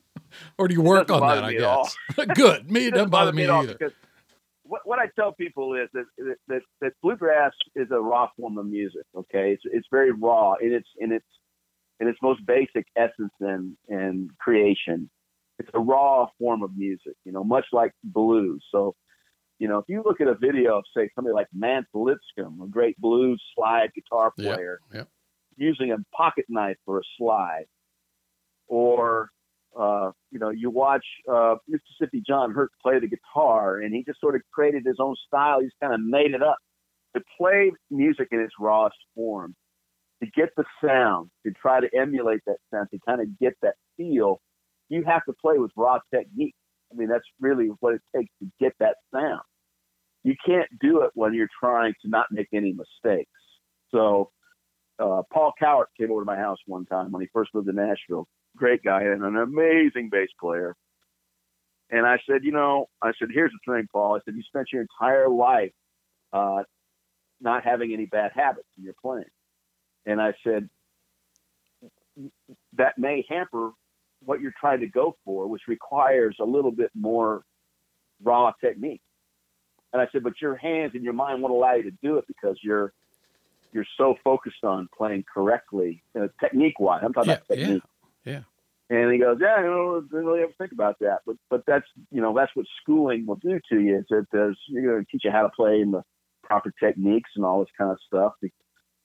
or 0.58 0.68
do 0.68 0.74
you 0.74 0.82
work 0.82 1.10
on 1.10 1.22
that? 1.22 1.44
I 1.44 1.52
me 1.52 1.58
at 1.58 1.64
all. 1.64 1.90
guess. 2.16 2.28
Good. 2.36 2.70
Me, 2.70 2.86
it 2.88 2.94
doesn't 2.94 3.10
bother 3.10 3.34
me 3.34 3.48
either. 3.48 3.74
Because 3.74 3.94
what, 4.64 4.82
what 4.86 5.00
I 5.00 5.08
tell 5.16 5.32
people 5.32 5.74
is 5.76 5.90
that, 5.94 6.06
that, 6.48 6.62
that, 6.82 6.94
bluegrass 7.02 7.54
is 7.76 7.88
a 7.92 8.00
raw 8.00 8.30
form 8.38 8.58
of 8.58 8.68
music. 8.68 9.04
Okay, 9.16 9.54
it's 9.54 9.64
it's 9.66 9.88
very 9.90 10.12
raw 10.12 10.54
in 10.62 10.74
its 10.74 10.88
in 10.98 11.12
its 11.12 11.26
in 12.00 12.08
its 12.08 12.20
most 12.22 12.46
basic 12.46 12.86
essence 12.96 13.34
and 13.40 13.76
and 13.88 14.30
creation. 14.38 15.10
It's 15.58 15.70
a 15.74 15.80
raw 15.80 16.28
form 16.38 16.64
of 16.64 16.78
music. 16.78 17.16
You 17.26 17.32
know, 17.32 17.44
much 17.44 17.66
like 17.72 17.94
blues. 18.04 18.64
So. 18.72 18.96
You 19.62 19.68
know, 19.68 19.80
if 19.80 19.90
you 19.90 20.02
look 20.06 20.22
at 20.22 20.28
a 20.30 20.36
video 20.36 20.78
of, 20.78 20.86
say, 20.96 21.10
somebody 21.14 21.34
like 21.34 21.48
Mance 21.54 21.88
Lipscomb, 21.94 22.62
a 22.62 22.68
great 22.70 22.98
blues 22.98 23.44
slide 23.54 23.90
guitar 23.94 24.32
Yep, 24.38 24.56
player, 24.56 24.80
yep. 24.94 25.10
Using 25.60 25.92
a 25.92 25.98
pocket 26.16 26.46
knife 26.50 26.78
for 26.86 27.00
a 27.00 27.04
slide, 27.18 27.66
or 28.68 29.30
uh, 29.78 30.12
you 30.32 30.40
know, 30.40 30.50
you 30.50 30.70
watch 30.70 31.06
uh, 31.32 31.56
Mississippi 31.68 32.24
John 32.26 32.52
Hurt 32.52 32.72
play 32.82 33.00
the 33.00 33.08
guitar, 33.08 33.80
and 33.80 33.94
he 33.94 34.04
just 34.04 34.20
sort 34.20 34.36
of 34.36 34.42
created 34.52 34.84
his 34.86 34.98
own 35.00 35.16
style. 35.28 35.62
He's 35.62 35.72
kind 35.82 35.94
of 35.94 36.02
made 36.02 36.34
it 36.34 36.42
up 36.42 36.58
to 37.16 37.22
play 37.38 37.72
music 37.90 38.30
in 38.32 38.40
its 38.40 38.54
rawest 38.60 38.98
form, 39.16 39.56
to 40.24 40.30
get 40.36 40.50
the 40.58 40.66
sound, 40.84 41.30
to 41.46 41.52
try 41.52 41.80
to 41.80 41.88
emulate 41.96 42.42
that 42.48 42.58
sound, 42.74 42.88
to 42.92 43.00
kind 43.08 43.22
of 43.22 43.40
get 43.40 43.54
that 43.62 43.76
feel. 43.96 44.42
You 44.90 45.04
have 45.06 45.24
to 45.26 45.34
play 45.40 45.58
with 45.58 45.72
raw 45.76 46.00
technique. 46.14 46.56
I 46.92 46.96
mean, 46.96 47.08
that's 47.08 47.26
really 47.40 47.70
what 47.80 47.94
it 47.94 48.02
takes 48.16 48.32
to 48.42 48.50
get 48.60 48.74
that 48.80 48.96
sound. 49.14 49.42
You 50.24 50.36
can't 50.46 50.68
do 50.82 51.04
it 51.04 51.12
when 51.14 51.34
you're 51.34 51.48
trying 51.60 51.94
to 52.02 52.10
not 52.10 52.26
make 52.32 52.48
any 52.54 52.74
mistakes. 52.74 53.30
So, 53.92 54.32
uh, 55.00 55.22
Paul 55.32 55.54
Kowert 55.62 55.88
came 55.98 56.12
over 56.12 56.22
to 56.22 56.26
my 56.26 56.36
house 56.36 56.58
one 56.66 56.86
time 56.86 57.12
when 57.12 57.22
he 57.22 57.28
first 57.34 57.54
moved 57.54 57.68
to 57.68 57.74
Nashville. 57.74 58.28
Great 58.56 58.84
guy 58.84 59.04
and 59.04 59.24
an 59.24 59.38
amazing 59.38 60.10
bass 60.10 60.30
player. 60.40 60.76
And 61.90 62.06
I 62.06 62.20
said, 62.28 62.44
you 62.44 62.52
know, 62.52 62.88
I 63.02 63.12
said, 63.18 63.30
here's 63.34 63.52
the 63.52 63.74
thing, 63.74 63.88
Paul. 63.92 64.16
I 64.16 64.20
said, 64.26 64.36
you 64.36 64.44
spent 64.44 64.68
your 64.72 64.82
entire 64.82 65.30
life 65.30 65.72
uh, 66.34 66.64
not 67.42 67.64
having 67.64 67.94
any 67.94 68.06
bad 68.06 68.32
habits 68.36 68.68
in 68.78 68.84
your 68.84 68.94
playing. 69.02 69.24
And 70.06 70.22
I 70.22 70.34
said, 70.44 70.70
that 72.78 72.98
may 72.98 73.26
hamper 73.28 73.72
what 74.24 74.42
you're 74.42 74.54
trying 74.60 74.82
to 74.82 74.88
go 74.88 75.16
for, 75.26 75.48
which 75.48 75.64
requires 75.68 76.36
a 76.40 76.46
little 76.46 76.72
bit 76.72 76.92
more 76.94 77.44
raw 78.22 78.52
technique. 78.62 79.02
And 79.94 80.02
I 80.02 80.08
said, 80.12 80.24
but 80.24 80.34
your 80.42 80.56
hands 80.56 80.92
and 80.94 81.04
your 81.04 81.14
mind 81.14 81.42
won't 81.42 81.54
allow 81.54 81.74
you 81.74 81.84
to 81.84 81.98
do 82.04 82.18
it 82.18 82.26
because 82.28 82.58
you're 82.62 82.94
you're 83.72 83.86
so 83.98 84.16
focused 84.24 84.64
on 84.64 84.88
playing 84.98 85.26
correctly, 85.32 86.04
uh, 86.20 86.28
technique 86.40 86.80
wise. 86.80 87.02
I'm 87.04 87.14
talking 87.14 87.30
Yeah, 87.30 87.36
about 87.36 87.48
technique. 87.48 87.84
yeah. 88.26 88.34
yeah. 88.34 88.42
And 88.92 89.14
he 89.14 89.20
goes, 89.20 89.38
yeah, 89.40 89.62
you 89.62 89.68
I 89.68 90.10
don't 90.12 90.12
really 90.12 90.42
ever 90.42 90.52
think 90.58 90.72
about 90.72 90.98
that, 91.00 91.20
but 91.26 91.36
but 91.50 91.64
that's 91.68 91.86
you 92.12 92.22
know 92.22 92.34
that's 92.36 92.52
what 92.56 92.66
schooling 92.82 93.26
will 93.28 93.36
do 93.36 93.60
to 93.72 93.80
you. 93.80 94.00
Is 94.00 94.06
that 94.10 94.26
there's 94.32 94.58
you're 94.68 94.94
going 94.94 95.06
to 95.06 95.12
teach 95.12 95.22
you 95.26 95.32
how 95.32 95.44
to 95.44 95.50
play 95.50 95.80
in 95.82 95.92
the 95.92 96.02
proper 96.44 96.74
techniques 96.84 97.30
and 97.36 97.46
all 97.46 97.60
this 97.60 97.70
kind 97.78 97.92
of 97.92 98.00
stuff 98.08 98.34
to, 98.42 98.50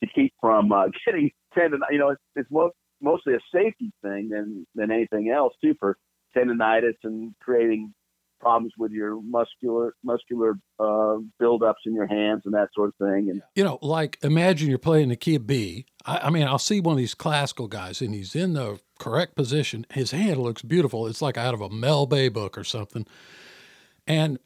to 0.03 0.11
keep 0.15 0.33
from 0.41 0.73
uh, 0.73 0.87
getting 1.05 1.31
tendon. 1.53 1.81
You 1.91 1.99
know, 1.99 2.09
it's, 2.11 2.23
it's 2.35 2.51
mo- 2.51 2.73
mostly 3.03 3.35
a 3.35 3.41
safety 3.55 3.93
thing 4.03 4.31
than 4.31 4.67
than 4.75 4.91
anything 4.91 5.31
else 5.31 5.53
too 5.63 5.75
for 5.79 5.99
tendonitis 6.35 6.95
and 7.05 7.35
creating 7.41 7.93
problems 8.41 8.73
with 8.79 8.93
your 8.93 9.21
muscular 9.23 9.95
muscular 10.03 10.59
uh, 10.79 11.19
buildups 11.41 11.85
in 11.87 11.95
your 11.95 12.07
hands 12.07 12.43
and 12.45 12.55
that 12.55 12.69
sort 12.75 12.89
of 12.91 12.95
thing. 12.97 13.31
And 13.31 13.43
you 13.55 13.65
know, 13.65 13.79
like 13.83 14.19
imagine 14.23 14.69
you're 14.69 14.79
playing 14.79 15.09
the 15.09 15.17
key 15.17 15.37
of 15.37 15.47
B. 15.47 15.87
I, 16.05 16.19
I 16.25 16.31
mean, 16.31 16.45
I'll 16.45 16.59
see 16.59 16.81
one 16.81 16.93
of 16.93 16.99
these 16.99 17.15
classical 17.15 17.69
guys 17.69 18.01
and 18.01 18.15
he's 18.15 18.35
in 18.35 18.55
the 18.55 18.81
correct 18.99 19.35
position. 19.35 19.87
His 19.93 20.11
hand 20.11 20.39
looks 20.39 20.63
beautiful. 20.63 21.07
It's 21.07 21.23
like 21.23 21.37
out 21.37 21.55
of 21.55 21.61
a 21.61 21.71
Mel 21.71 22.07
Bay 22.07 22.29
book 22.29 22.57
or 22.59 22.65
something. 22.65 23.07
And 24.07 24.39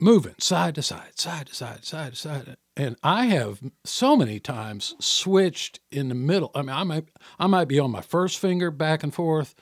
moving 0.00 0.34
side 0.38 0.74
to 0.76 0.82
side, 0.82 1.18
side 1.18 1.48
to 1.48 1.54
side, 1.54 1.84
side 1.84 2.12
to 2.12 2.18
side. 2.18 2.56
And 2.76 2.96
I 3.02 3.26
have 3.26 3.60
so 3.84 4.16
many 4.16 4.40
times 4.40 4.94
switched 4.98 5.80
in 5.90 6.08
the 6.08 6.14
middle. 6.14 6.50
I 6.54 6.62
mean, 6.62 6.70
I 6.70 6.84
might 6.84 7.04
I 7.38 7.46
might 7.46 7.68
be 7.68 7.78
on 7.78 7.90
my 7.90 8.00
first 8.00 8.38
finger 8.38 8.70
back 8.70 9.02
and 9.02 9.12
forth. 9.12 9.54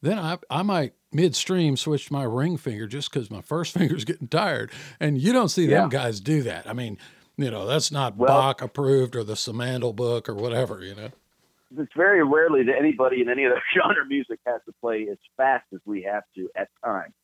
Then 0.00 0.18
I 0.18 0.38
I 0.50 0.62
might 0.62 0.94
midstream 1.12 1.76
switch 1.76 2.10
my 2.10 2.22
ring 2.24 2.56
finger 2.56 2.86
just 2.86 3.10
because 3.12 3.30
my 3.30 3.40
first 3.40 3.72
finger's 3.78 4.04
getting 4.04 4.28
tired. 4.28 4.70
And 5.00 5.18
you 5.20 5.32
don't 5.32 5.48
see 5.48 5.66
them 5.66 5.88
guys 5.88 6.20
do 6.20 6.42
that. 6.42 6.68
I 6.68 6.72
mean, 6.72 6.98
you 7.36 7.50
know, 7.50 7.66
that's 7.66 7.90
not 7.90 8.16
Well- 8.16 8.28
Bach 8.28 8.62
approved 8.62 9.16
or 9.16 9.24
the 9.24 9.34
Simandl 9.34 9.94
book 9.94 10.28
or 10.28 10.34
whatever, 10.34 10.82
you 10.82 10.94
know. 10.94 11.10
it's 11.78 11.92
very 11.96 12.22
rarely 12.24 12.64
that 12.64 12.76
anybody 12.78 13.20
in 13.20 13.28
any 13.28 13.44
other 13.46 13.60
genre 13.74 14.02
of 14.02 14.08
music 14.08 14.38
has 14.46 14.60
to 14.66 14.72
play 14.80 15.08
as 15.10 15.18
fast 15.36 15.64
as 15.74 15.80
we 15.84 16.02
have 16.02 16.24
to 16.36 16.48
at 16.56 16.68
times. 16.84 17.14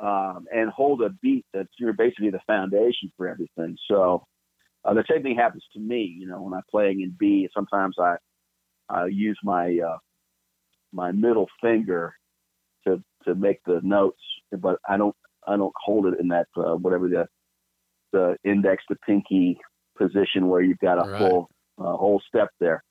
Um, 0.00 0.46
and 0.52 0.70
hold 0.70 1.02
a 1.02 1.10
beat 1.22 1.46
that's 1.52 1.68
you're 1.78 1.92
basically 1.92 2.30
the 2.30 2.40
foundation 2.48 3.12
for 3.16 3.28
everything. 3.28 3.76
So 3.88 4.26
uh, 4.84 4.92
the 4.92 5.04
same 5.08 5.22
thing 5.22 5.36
happens 5.36 5.62
to 5.74 5.78
me. 5.80 6.16
You 6.18 6.26
know, 6.26 6.42
when 6.42 6.52
I'm 6.52 6.64
playing 6.68 7.00
in 7.00 7.14
B, 7.16 7.48
sometimes 7.54 7.96
I 7.98 8.16
I 8.88 9.06
use 9.06 9.38
my 9.44 9.78
uh, 9.78 9.98
my 10.94 11.12
middle 11.12 11.48
finger 11.60 12.14
to 12.86 13.02
to 13.24 13.34
make 13.34 13.60
the 13.66 13.80
notes, 13.82 14.22
but 14.58 14.78
I 14.88 14.96
don't 14.96 15.16
I 15.46 15.56
don't 15.56 15.74
hold 15.84 16.06
it 16.06 16.20
in 16.20 16.28
that 16.28 16.46
uh, 16.56 16.76
whatever 16.76 17.08
the 17.08 17.26
the 18.12 18.36
index 18.44 18.84
to 18.88 18.96
pinky 19.06 19.58
position 19.98 20.48
where 20.48 20.62
you've 20.62 20.78
got 20.78 20.98
a 20.98 21.06
Right. 21.06 21.18
full 21.18 21.50
uh, 21.78 21.96
whole 21.96 22.22
step 22.28 22.48
there. 22.60 22.82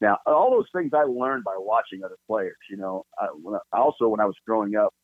Now, 0.00 0.18
all 0.26 0.50
those 0.52 0.68
things 0.72 0.92
I 0.94 1.02
learned 1.02 1.42
by 1.44 1.56
watching 1.58 2.04
other 2.04 2.16
players. 2.28 2.56
You 2.70 2.76
know, 2.76 3.04
I, 3.18 3.26
when 3.42 3.56
I, 3.56 3.76
also 3.76 4.08
when 4.08 4.20
I 4.20 4.26
was 4.26 4.36
growing 4.46 4.76
up 4.76 4.94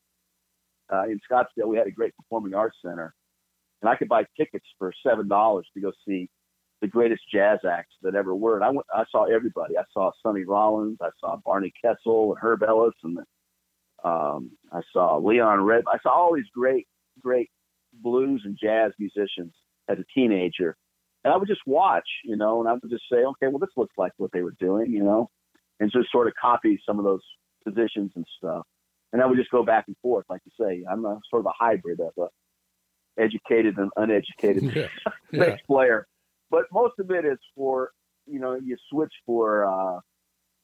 uh, 0.93 1.05
in 1.05 1.19
Scottsdale, 1.31 1.67
we 1.67 1.77
had 1.77 1.89
a 1.89 1.91
great 1.91 2.15
performing 2.17 2.55
arts 2.55 2.77
center, 2.85 3.13
and 3.83 3.89
I 3.89 3.97
could 3.97 4.09
buy 4.09 4.25
tickets 4.37 4.67
for 4.79 4.93
seven 5.07 5.27
dollars 5.29 5.67
to 5.75 5.81
go 5.81 5.93
see 6.07 6.29
the 6.85 6.89
greatest 6.89 7.23
jazz 7.33 7.61
acts 7.67 7.95
that 8.03 8.15
ever 8.15 8.35
were. 8.35 8.57
And 8.57 8.65
I 8.65 8.69
went, 8.69 8.87
I 8.93 9.05
saw 9.11 9.25
everybody. 9.25 9.79
I 9.79 9.85
saw 9.95 10.11
Sonny 10.23 10.45
Rollins, 10.45 10.99
I 11.01 11.09
saw 11.19 11.37
Barney 11.43 11.73
Kessel 11.83 12.35
and 12.35 12.39
Herb 12.39 12.63
Ellis, 12.63 12.93
and 13.03 13.19
um, 14.05 14.51
I 14.71 14.83
saw 14.93 15.17
Leon 15.17 15.63
Red. 15.63 15.85
I 15.91 15.97
saw 16.03 16.11
all 16.11 16.35
these 16.35 16.45
great, 16.55 16.87
great 17.19 17.49
blues 17.91 18.43
and 18.45 18.59
jazz 18.63 18.93
musicians 18.99 19.55
as 19.89 19.99
a 19.99 20.05
teenager. 20.15 20.77
And 21.25 21.33
I 21.33 21.39
would 21.39 21.49
just 21.49 21.63
watch, 21.67 22.07
you 22.23 22.37
know, 22.37 22.61
and 22.61 22.69
I 22.69 22.75
would 22.75 22.91
just 22.91 23.05
say, 23.11 23.21
okay, 23.25 23.47
well, 23.49 23.59
this 23.59 23.71
looks 23.79 23.95
like 23.97 24.13
what 24.19 24.31
they 24.33 24.43
were 24.43 24.55
doing, 24.61 24.93
you 24.93 25.03
know, 25.03 25.31
and 25.81 25.91
just 25.91 26.13
sort 26.13 26.27
of 26.29 26.35
copy 26.39 26.79
some 26.87 26.99
of 26.99 27.07
those 27.07 27.23
positions 27.65 28.13
and 28.15 28.27
stuff. 28.37 28.67
And 29.15 29.23
I 29.23 29.27
would 29.27 29.39
just 29.39 29.51
go 29.51 29.65
back 29.65 29.85
and 29.87 29.97
forth, 30.03 30.27
like 30.29 30.43
you 30.45 30.53
say. 30.63 30.85
I'm 30.91 31.07
a 31.07 31.19
sort 31.31 31.41
of 31.41 31.47
a 31.47 31.53
hybrid 31.59 32.01
of 32.01 32.13
a 32.19 32.27
educated 33.19 33.79
and 33.79 33.91
uneducated 33.97 34.65
Yeah. 34.77 34.89
Yeah. 35.33 35.57
player. 35.67 36.07
But 36.55 36.67
most 36.73 36.95
of 37.01 37.11
it 37.11 37.25
is 37.25 37.39
for, 37.57 37.91
you 38.27 38.39
know, 38.39 38.55
you 38.55 38.77
switch 38.89 39.13
for 39.27 39.65
uh, 39.65 39.99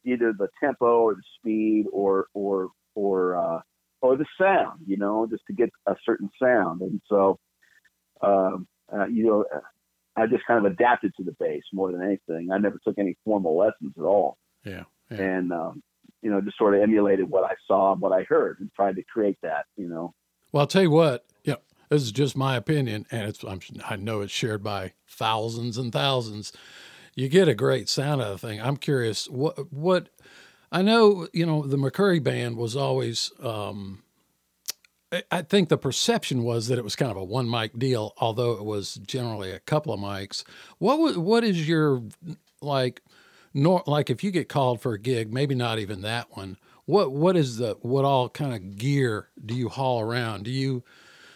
either 0.05 0.33
the 0.33 0.47
tempo 0.63 1.01
or 1.01 1.15
the 1.17 1.23
speed 1.37 1.87
or 1.93 2.27
or 2.33 2.69
or 2.95 3.35
uh, 3.37 3.61
or 4.01 4.17
the 4.17 4.27
sound, 4.41 4.83
you 4.87 4.97
know, 4.97 5.27
just 5.29 5.43
to 5.49 5.53
get 5.53 5.71
a 5.87 5.97
certain 6.07 6.31
sound. 6.41 6.81
And 6.83 7.01
so, 7.09 7.41
um, 8.23 8.69
uh, 8.95 9.07
you 9.07 9.25
know, 9.27 9.45
I 10.15 10.27
just 10.27 10.47
kind 10.47 10.65
of 10.65 10.71
adapted 10.71 11.13
to 11.17 11.25
the 11.25 11.35
bass 11.41 11.65
more 11.73 11.91
than 11.91 12.03
anything. 12.05 12.53
I 12.53 12.59
never 12.59 12.79
took 12.87 12.97
any 12.97 13.17
formal 13.25 13.59
lessons 13.59 13.95
at 13.99 14.05
all, 14.05 14.39
Yeah. 14.65 14.85
Yeah. 15.11 15.23
and 15.23 15.53
um, 15.53 15.83
you 16.23 16.31
know, 16.31 16.41
just 16.41 16.57
sort 16.57 16.77
of 16.77 16.83
emulated 16.83 17.29
what 17.29 17.43
I 17.43 17.55
saw 17.67 17.93
and 17.95 18.01
what 18.01 18.13
I 18.13 18.23
heard, 18.23 18.59
and 18.61 18.71
tried 18.77 18.95
to 18.95 19.03
create 19.13 19.39
that. 19.43 19.65
You 19.77 19.89
know, 19.89 20.15
Well, 20.53 20.61
I'll 20.61 20.69
tell 20.69 20.83
you 20.83 20.91
what. 20.93 21.25
This 21.91 22.03
is 22.03 22.13
just 22.13 22.37
my 22.37 22.57
opinion, 22.57 23.05
and 23.11 23.29
it's 23.29 23.43
I'm, 23.43 23.61
I 23.89 23.97
know 23.97 24.21
it's 24.21 24.33
shared 24.33 24.63
by 24.63 24.93
thousands 25.09 25.77
and 25.77 25.93
thousands. 25.93 26.53
You 27.17 27.29
get 27.29 27.49
a 27.49 27.55
great 27.55 27.89
sound 27.89 28.23
out 28.23 28.29
of 28.33 28.41
the 28.41 28.47
thing. 28.47 28.61
I'm 28.61 28.77
curious 28.77 29.29
what 29.29 29.73
what 29.73 30.09
I 30.71 30.83
know. 30.83 31.27
You 31.33 31.47
know, 31.47 31.63
the 31.67 31.77
McCoury 31.77 32.23
band 32.23 32.57
was 32.57 32.77
always. 32.77 33.33
Um, 33.43 34.05
I- 35.33 35.43
think 35.43 35.69
the 35.69 35.77
perception 35.77 36.45
was 36.45 36.69
that 36.69 36.79
it 36.79 36.85
was 36.85 36.95
kind 36.95 37.11
of 37.11 37.17
a 37.17 37.25
one 37.25 37.51
mic 37.51 37.77
deal, 37.77 38.15
although 38.19 38.53
it 38.53 38.65
was 38.65 38.95
generally 38.95 39.51
a 39.51 39.59
couple 39.59 39.93
of 39.93 39.99
mics. 39.99 40.45
What 40.79 41.01
wa- 41.01 41.21
what 41.21 41.43
is 41.43 41.67
your 41.69 42.05
like? 42.63 43.03
Nor 43.53 43.83
like 43.89 44.11
if 44.11 44.23
you 44.23 44.31
get 44.31 44.49
called 44.49 44.81
for 44.81 44.93
a 44.93 44.99
gig, 45.01 45.33
maybe 45.33 45.57
not 45.57 45.81
even 45.81 46.03
that 46.03 46.37
one. 46.37 46.57
What 46.85 47.11
what 47.11 47.37
is 47.37 47.57
the 47.57 47.77
what 47.83 48.05
all 48.05 48.29
kind 48.29 48.55
of 48.55 48.77
gear 48.79 49.31
do 49.45 49.55
you 49.55 49.69
haul 49.69 50.01
around? 50.01 50.45
Do 50.45 50.53
you 50.53 50.85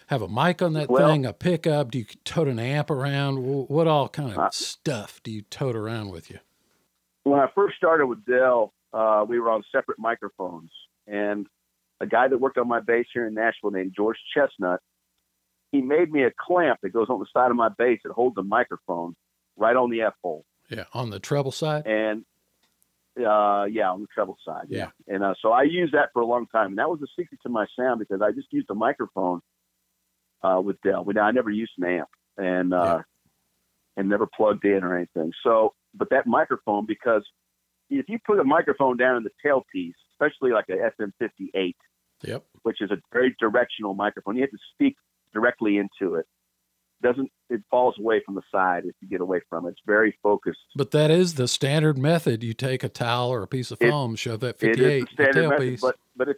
have 0.08 0.22
a 0.22 0.28
mic 0.28 0.60
on 0.62 0.72
that 0.74 0.88
Well- 0.90 1.08
thing, 1.08 1.24
a 1.26 1.32
pickup? 1.32 1.90
Do 1.90 1.98
you 1.98 2.04
tote 2.24 2.48
an 2.48 2.58
amp 2.58 2.90
around? 2.90 3.38
What 3.68 3.86
all 3.86 4.08
kind 4.08 4.30
of 4.32 4.38
Uh, 4.38 4.50
stuff 4.50 5.22
do 5.22 5.30
you 5.30 5.42
tote 5.42 5.76
around 5.76 6.10
with 6.10 6.30
you? 6.30 6.38
when 7.24 7.40
I 7.40 7.46
first 7.54 7.76
started 7.78 8.06
with 8.06 8.22
Del, 8.26 8.74
uh, 8.92 9.24
we 9.26 9.40
were 9.40 9.50
on 9.50 9.62
separate 9.72 9.98
microphones, 9.98 10.70
and 11.06 11.46
a 12.00 12.06
guy 12.06 12.28
that 12.28 12.36
worked 12.36 12.58
on 12.58 12.68
my 12.68 12.80
bass 12.80 13.06
here 13.14 13.26
in 13.26 13.32
Nashville 13.32 13.70
named 13.70 13.94
George 13.96 14.18
Chestnut, 14.34 14.80
he 15.72 15.80
made 15.80 16.12
me 16.12 16.22
a 16.24 16.30
clamp 16.30 16.80
that 16.82 16.90
goes 16.90 17.08
on 17.08 17.18
the 17.20 17.26
side 17.32 17.50
of 17.50 17.56
my 17.56 17.70
bass 17.70 17.98
that 18.04 18.12
holds 18.12 18.36
a 18.36 18.42
microphone 18.42 19.16
right 19.56 19.74
on 19.74 19.88
the 19.90 20.02
F 20.02 20.14
hole, 20.22 20.44
Yeah, 20.68 20.84
on 20.92 21.08
the 21.10 21.18
treble 21.18 21.50
side. 21.50 21.86
and 21.86 22.26
uh, 23.16 23.66
yeah, 23.70 23.90
on 23.90 24.02
the 24.02 24.08
treble 24.08 24.36
side, 24.44 24.66
yeah. 24.68 24.90
And 25.08 25.22
uh, 25.24 25.34
so 25.40 25.50
I 25.52 25.62
used 25.62 25.94
that 25.94 26.10
for 26.12 26.20
a 26.20 26.26
long 26.26 26.46
time, 26.48 26.70
and 26.72 26.78
that 26.78 26.90
was 26.90 27.00
the 27.00 27.06
secret 27.16 27.40
to 27.44 27.48
my 27.48 27.64
sound 27.74 28.00
because 28.00 28.20
I 28.20 28.32
just 28.32 28.52
used 28.52 28.68
a 28.70 28.74
microphone 28.74 29.40
uh, 30.44 30.60
with 30.60 30.80
Del. 30.82 31.04
We, 31.04 31.18
I 31.18 31.30
never 31.32 31.50
used 31.50 31.72
an 31.78 31.84
amp, 31.84 32.08
and 32.36 32.72
uh, 32.74 33.00
and 33.96 34.08
never 34.08 34.26
plugged 34.26 34.64
in 34.64 34.84
or 34.84 34.96
anything. 34.96 35.32
So, 35.42 35.74
but 35.94 36.10
that 36.10 36.26
microphone, 36.26 36.86
because 36.86 37.24
if 37.90 38.08
you 38.08 38.18
put 38.26 38.38
a 38.38 38.44
microphone 38.44 38.96
down 38.96 39.16
in 39.16 39.22
the 39.24 39.30
tailpiece, 39.44 39.94
especially 40.12 40.52
like 40.52 40.66
a 40.68 40.90
SM58, 41.02 41.74
Yep. 42.22 42.44
which 42.62 42.80
is 42.80 42.90
a 42.90 42.96
very 43.12 43.34
directional 43.38 43.92
microphone, 43.94 44.36
you 44.36 44.42
have 44.42 44.50
to 44.50 44.56
speak 44.72 44.96
directly 45.34 45.76
into 45.78 46.14
it. 46.14 46.26
Doesn't 47.02 47.30
it 47.50 47.60
falls 47.70 47.96
away 47.98 48.22
from 48.24 48.34
the 48.34 48.42
side 48.50 48.84
if 48.86 48.94
you 49.02 49.08
get 49.08 49.20
away 49.20 49.40
from 49.50 49.66
it? 49.66 49.70
It's 49.70 49.80
very 49.84 50.16
focused. 50.22 50.60
But 50.74 50.90
that 50.92 51.10
is 51.10 51.34
the 51.34 51.46
standard 51.46 51.98
method. 51.98 52.42
You 52.42 52.54
take 52.54 52.82
a 52.82 52.88
towel 52.88 53.30
or 53.30 53.42
a 53.42 53.46
piece 53.46 53.70
of 53.70 53.78
It- 53.82 53.90
foam, 53.90 54.16
shove 54.16 54.40
that 54.40 54.58
58 54.58 55.02
is 55.02 55.04
the 55.04 55.12
standard 55.24 55.34
the 55.44 55.48
method, 55.50 55.62
tailpiece. 55.74 55.80
but 55.82 55.96
but 56.16 56.28
if 56.30 56.36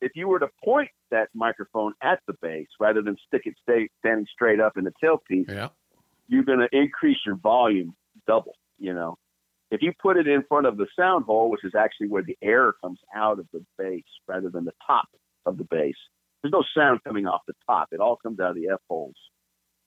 if 0.00 0.12
you 0.14 0.28
were 0.28 0.38
to 0.38 0.48
point 0.64 0.90
that 1.10 1.28
microphone 1.34 1.92
at 2.02 2.20
the 2.26 2.34
bass 2.42 2.66
rather 2.80 3.02
than 3.02 3.16
stick 3.26 3.42
it 3.44 3.54
stay, 3.62 3.88
standing 4.00 4.26
straight 4.32 4.60
up 4.60 4.76
in 4.76 4.84
the 4.84 4.92
tailpiece, 5.02 5.48
yeah. 5.48 5.68
you're 6.28 6.44
going 6.44 6.58
to 6.58 6.68
increase 6.72 7.18
your 7.24 7.36
volume 7.36 7.94
double. 8.26 8.54
You 8.78 8.92
know, 8.92 9.16
if 9.70 9.82
you 9.82 9.92
put 10.00 10.16
it 10.16 10.28
in 10.28 10.44
front 10.48 10.66
of 10.66 10.76
the 10.76 10.86
sound 10.98 11.24
hole, 11.24 11.50
which 11.50 11.64
is 11.64 11.74
actually 11.76 12.08
where 12.08 12.22
the 12.22 12.36
air 12.42 12.74
comes 12.82 12.98
out 13.14 13.38
of 13.38 13.46
the 13.52 13.64
bass 13.78 14.04
rather 14.28 14.50
than 14.50 14.64
the 14.64 14.72
top 14.86 15.08
of 15.44 15.56
the 15.58 15.64
bass, 15.64 15.94
there's 16.42 16.52
no 16.52 16.64
sound 16.76 17.00
coming 17.04 17.26
off 17.26 17.40
the 17.46 17.54
top. 17.66 17.88
It 17.92 18.00
all 18.00 18.16
comes 18.16 18.38
out 18.38 18.50
of 18.50 18.56
the 18.56 18.68
F 18.72 18.80
holes. 18.88 19.16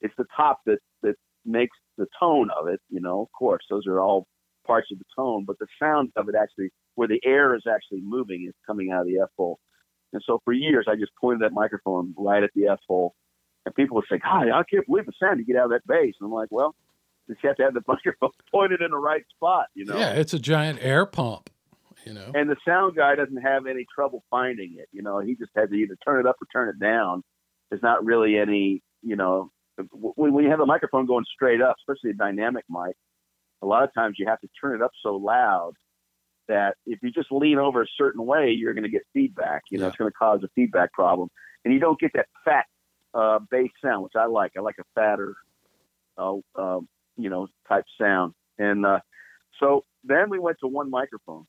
It's 0.01 0.13
the 0.17 0.25
top 0.35 0.59
that 0.65 0.79
that 1.03 1.15
makes 1.45 1.77
the 1.97 2.07
tone 2.19 2.49
of 2.57 2.67
it. 2.67 2.81
You 2.89 2.99
know, 2.99 3.21
of 3.21 3.31
course, 3.31 3.63
those 3.69 3.87
are 3.87 3.99
all 3.99 4.27
parts 4.65 4.89
of 4.91 4.99
the 4.99 5.05
tone, 5.15 5.45
but 5.45 5.57
the 5.59 5.67
sound 5.81 6.11
of 6.15 6.29
it 6.29 6.35
actually, 6.39 6.69
where 6.95 7.07
the 7.07 7.21
air 7.23 7.55
is 7.55 7.63
actually 7.69 8.01
moving, 8.01 8.45
is 8.47 8.55
coming 8.67 8.91
out 8.91 9.01
of 9.01 9.07
the 9.07 9.19
F 9.19 9.29
hole. 9.37 9.59
And 10.13 10.21
so 10.25 10.41
for 10.43 10.53
years, 10.53 10.87
I 10.89 10.95
just 10.95 11.11
pointed 11.19 11.41
that 11.41 11.53
microphone 11.53 12.13
right 12.17 12.43
at 12.43 12.51
the 12.55 12.67
F 12.67 12.79
hole, 12.87 13.15
and 13.65 13.75
people 13.75 13.95
would 13.95 14.05
say, 14.09 14.17
"God, 14.17 14.49
I 14.49 14.63
can't 14.63 14.85
believe 14.87 15.05
the 15.05 15.13
sound 15.19 15.39
you 15.39 15.45
get 15.45 15.55
out 15.55 15.65
of 15.65 15.71
that 15.71 15.87
bass." 15.87 16.15
And 16.19 16.27
I'm 16.27 16.31
like, 16.31 16.49
"Well, 16.51 16.75
you 17.27 17.35
just 17.35 17.45
have 17.45 17.57
to 17.57 17.63
have 17.63 17.73
the 17.73 17.83
microphone 17.87 18.31
pointed 18.51 18.81
in 18.81 18.91
the 18.91 18.97
right 18.97 19.23
spot, 19.29 19.67
you 19.75 19.85
know." 19.85 19.97
Yeah, 19.97 20.13
it's 20.13 20.33
a 20.33 20.39
giant 20.39 20.79
air 20.81 21.05
pump, 21.05 21.49
you 22.05 22.13
know. 22.13 22.31
And 22.33 22.49
the 22.49 22.57
sound 22.65 22.95
guy 22.95 23.15
doesn't 23.15 23.41
have 23.41 23.67
any 23.67 23.85
trouble 23.93 24.23
finding 24.29 24.75
it. 24.77 24.89
You 24.91 25.01
know, 25.01 25.19
he 25.19 25.35
just 25.35 25.51
has 25.55 25.69
to 25.69 25.75
either 25.75 25.97
turn 26.03 26.19
it 26.19 26.25
up 26.25 26.37
or 26.41 26.47
turn 26.51 26.69
it 26.69 26.79
down. 26.79 27.23
There's 27.69 27.83
not 27.83 28.03
really 28.03 28.37
any, 28.37 28.81
you 29.03 29.15
know, 29.15 29.51
when, 29.91 30.33
when 30.33 30.43
you 30.43 30.49
have 30.49 30.59
a 30.59 30.65
microphone 30.65 31.05
going 31.05 31.25
straight 31.33 31.61
up, 31.61 31.75
especially 31.79 32.11
a 32.11 32.13
dynamic 32.13 32.65
mic, 32.69 32.95
a 33.61 33.65
lot 33.65 33.83
of 33.83 33.93
times 33.93 34.15
you 34.17 34.25
have 34.27 34.39
to 34.41 34.49
turn 34.59 34.75
it 34.75 34.81
up 34.81 34.91
so 35.03 35.15
loud 35.15 35.73
that 36.49 36.75
if 36.85 36.99
you 37.01 37.11
just 37.11 37.31
lean 37.31 37.57
over 37.57 37.81
a 37.81 37.87
certain 37.97 38.25
way, 38.25 38.51
you're 38.51 38.73
going 38.73 38.83
to 38.83 38.89
get 38.89 39.03
feedback. 39.13 39.61
You 39.71 39.77
know, 39.77 39.85
Yeah. 39.85 39.89
it's 39.89 39.97
going 39.97 40.11
to 40.11 40.15
cause 40.17 40.43
a 40.43 40.49
feedback 40.55 40.91
problem, 40.91 41.29
and 41.63 41.73
you 41.73 41.79
don't 41.79 41.99
get 41.99 42.11
that 42.15 42.25
fat 42.43 42.65
uh, 43.13 43.39
bass 43.49 43.71
sound, 43.83 44.03
which 44.03 44.13
I 44.17 44.25
like. 44.25 44.51
I 44.57 44.61
like 44.61 44.75
a 44.79 44.83
fatter, 44.93 45.35
uh, 46.17 46.35
um, 46.55 46.89
you 47.15 47.29
know, 47.29 47.47
type 47.67 47.85
sound. 47.99 48.33
And 48.57 48.85
uh, 48.85 48.99
so 49.59 49.85
then 50.03 50.29
we 50.29 50.39
went 50.39 50.57
to 50.59 50.67
one 50.67 50.89
microphone. 50.89 51.45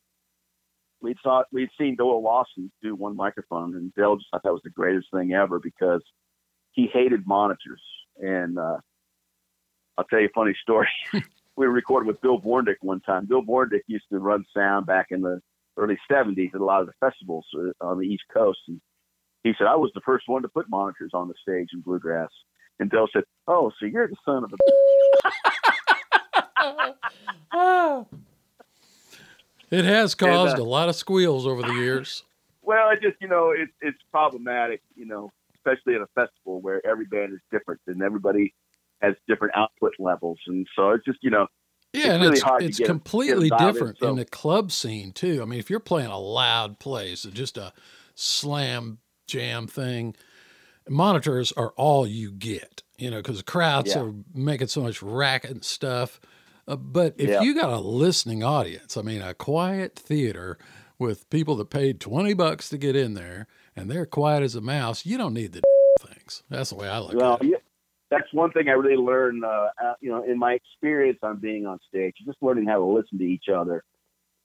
We 1.03 1.15
thought 1.25 1.47
we'd 1.51 1.71
seen 1.79 1.97
Doyle 1.97 2.23
Lawson 2.23 2.71
do 2.83 2.95
one 2.95 3.17
microphone, 3.17 3.75
and 3.75 3.93
Del 3.95 4.17
just 4.17 4.29
thought 4.31 4.43
that 4.45 4.53
was 4.53 4.63
the 4.63 4.71
greatest 4.71 5.09
thing 5.13 5.33
ever 5.33 5.59
because 5.59 6.03
he 6.73 6.89
hated 6.93 7.27
monitors. 7.27 7.83
And 8.19 8.59
uh, 8.59 8.77
I'll 9.97 10.05
tell 10.05 10.21
you 10.21 10.27
a 10.27 10.33
funny 10.35 10.55
story. 10.63 10.89
we 11.61 11.66
recording 11.66 12.07
with 12.07 12.23
Bill 12.23 12.41
VornDick 12.41 12.77
one 12.81 13.01
time. 13.01 13.27
Bill 13.27 13.43
VornDick 13.43 13.82
used 13.87 14.07
to 14.11 14.19
run 14.19 14.47
sound 14.57 14.87
back 14.87 15.09
in 15.11 15.20
the 15.20 15.43
early 15.77 15.99
70s 16.11 16.55
at 16.55 16.61
a 16.61 16.65
lot 16.65 16.81
of 16.81 16.87
the 16.87 16.95
festivals 17.01 17.45
uh, 17.55 17.73
on 17.85 17.99
the 17.99 18.07
East 18.07 18.23
Coast. 18.32 18.61
And 18.66 18.81
he 19.45 19.53
said, 19.59 19.66
I 19.66 19.77
was 19.77 19.91
the 19.95 20.01
first 20.01 20.27
one 20.27 20.41
to 20.41 20.49
put 20.49 20.70
monitors 20.70 21.11
on 21.12 21.28
the 21.28 21.35
stage 21.43 21.69
in 21.74 21.82
Bluegrass. 21.82 22.31
And 22.78 22.89
Bill 22.89 23.09
said, 23.12 23.24
Oh, 23.47 23.70
so 23.78 23.85
you're 23.85 24.09
the 24.09 24.16
son 24.24 24.45
of 24.45 24.55
a. 24.55 24.57
It 29.70 29.85
has 29.85 30.16
caused 30.16 30.59
uh, 30.59 30.62
a 30.62 30.65
lot 30.65 30.89
of 30.89 30.97
squeals 30.97 31.47
over 31.47 31.62
the 31.62 31.74
years. 31.74 32.24
Well, 32.62 32.91
it 32.91 33.01
just, 33.03 33.16
you 33.20 33.27
know, 33.27 33.51
it's 33.57 33.73
it's 33.81 33.99
problematic, 34.12 34.81
you 34.95 35.07
know, 35.07 35.32
especially 35.57 35.95
at 35.97 36.03
a 36.03 36.07
festival 36.15 36.61
where 36.61 36.87
every 36.87 37.07
band 37.07 37.32
is 37.32 37.41
different 37.51 37.81
and 37.89 38.01
everybody 38.01 38.55
has 39.01 39.15
different 39.29 39.55
output 39.57 39.93
levels. 39.99 40.39
And 40.47 40.67
so 40.77 40.91
it's 40.91 41.05
just, 41.05 41.19
you 41.23 41.31
know, 41.31 41.47
Yeah, 41.93 42.01
It's 42.01 42.09
and 42.11 42.23
really 42.23 42.33
it's, 42.35 42.43
hard 42.43 42.61
to 42.61 42.67
it's 42.67 42.79
get 42.79 42.89
'em- 42.89 42.97
completely 43.01 43.49
get 43.49 43.55
'em 43.55 43.59
dialed 43.59 43.69
in, 43.69 43.75
different 43.75 43.99
so- 43.99 44.09
in 44.11 44.17
the 44.17 44.25
club 44.25 44.71
scene 44.71 45.13
too. 45.13 45.43
I 45.43 45.45
mean, 45.45 45.59
if 45.59 45.69
you're 45.71 45.81
playing 45.81 46.11
a 46.11 46.19
loud 46.21 46.79
place, 46.79 47.23
just 47.25 47.59
a 47.59 47.73
slam 48.15 48.99
jam 49.27 49.67
thing, 49.67 50.15
monitors 50.89 51.53
are 51.53 51.71
all 51.77 52.07
you 52.07 52.31
get. 52.33 52.83
You 52.99 53.11
know, 53.11 53.17
because 53.17 53.39
the 53.39 53.43
crowds 53.45 53.95
Yeah. 53.95 54.03
are 54.03 54.15
making 54.35 54.69
so 54.69 54.83
much 54.83 55.03
racket 55.03 55.51
and 55.51 55.65
stuff. 55.65 56.21
Uh, 56.69 56.77
but 56.77 57.15
if 57.19 57.29
Yeah. 57.31 57.41
you 57.41 57.55
got 57.55 57.71
a 57.71 57.81
listening 57.81 58.45
audience, 58.45 58.97
I 58.97 59.03
mean, 59.03 59.23
a 59.23 59.33
quiet 59.35 59.97
theater 59.97 60.59
with 60.99 61.29
people 61.31 61.57
that 61.57 61.71
paid 61.71 61.99
twenty 61.99 62.35
bucks 62.35 62.69
to 62.69 62.77
get 62.79 62.95
in 62.95 63.15
there, 63.15 63.47
and 63.75 63.91
they're 63.91 64.05
quiet 64.07 64.43
as 64.43 64.55
a 64.55 64.61
mouse, 64.61 65.07
you 65.07 65.17
don't 65.17 65.33
need 65.35 65.53
the 65.55 65.63
things. 65.99 66.43
That's 66.51 66.71
the 66.71 66.77
way 66.77 66.89
I 66.89 66.99
look 66.99 67.15
Well, 67.15 67.35
at 67.35 67.43
it. 67.45 67.65
That's 68.11 68.32
one 68.32 68.51
thing 68.51 68.69
I 68.69 68.73
really 68.73 68.97
learned, 68.97 69.45
uh, 69.45 69.69
uh, 69.82 69.95
you 70.01 70.11
know, 70.11 70.24
in 70.24 70.39
my 70.39 70.55
experience 70.55 71.19
on 71.23 71.39
being 71.39 71.66
on 71.66 71.78
stage, 71.89 72.15
just 72.24 72.39
learning 72.43 72.66
how 72.66 72.78
to 72.78 72.85
listen 72.85 73.19
to 73.19 73.24
each 73.24 73.45
other 73.55 73.85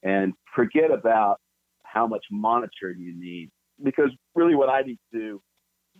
and 0.03 0.33
forget 0.55 0.91
about 0.91 1.37
how 1.83 2.05
much 2.05 2.23
monitoring 2.31 2.99
you 2.99 3.13
need. 3.19 3.49
Because 3.83 4.11
really 4.35 4.55
what 4.55 4.69
I 4.69 4.81
need 4.81 4.99
to 5.11 5.19
do 5.19 5.41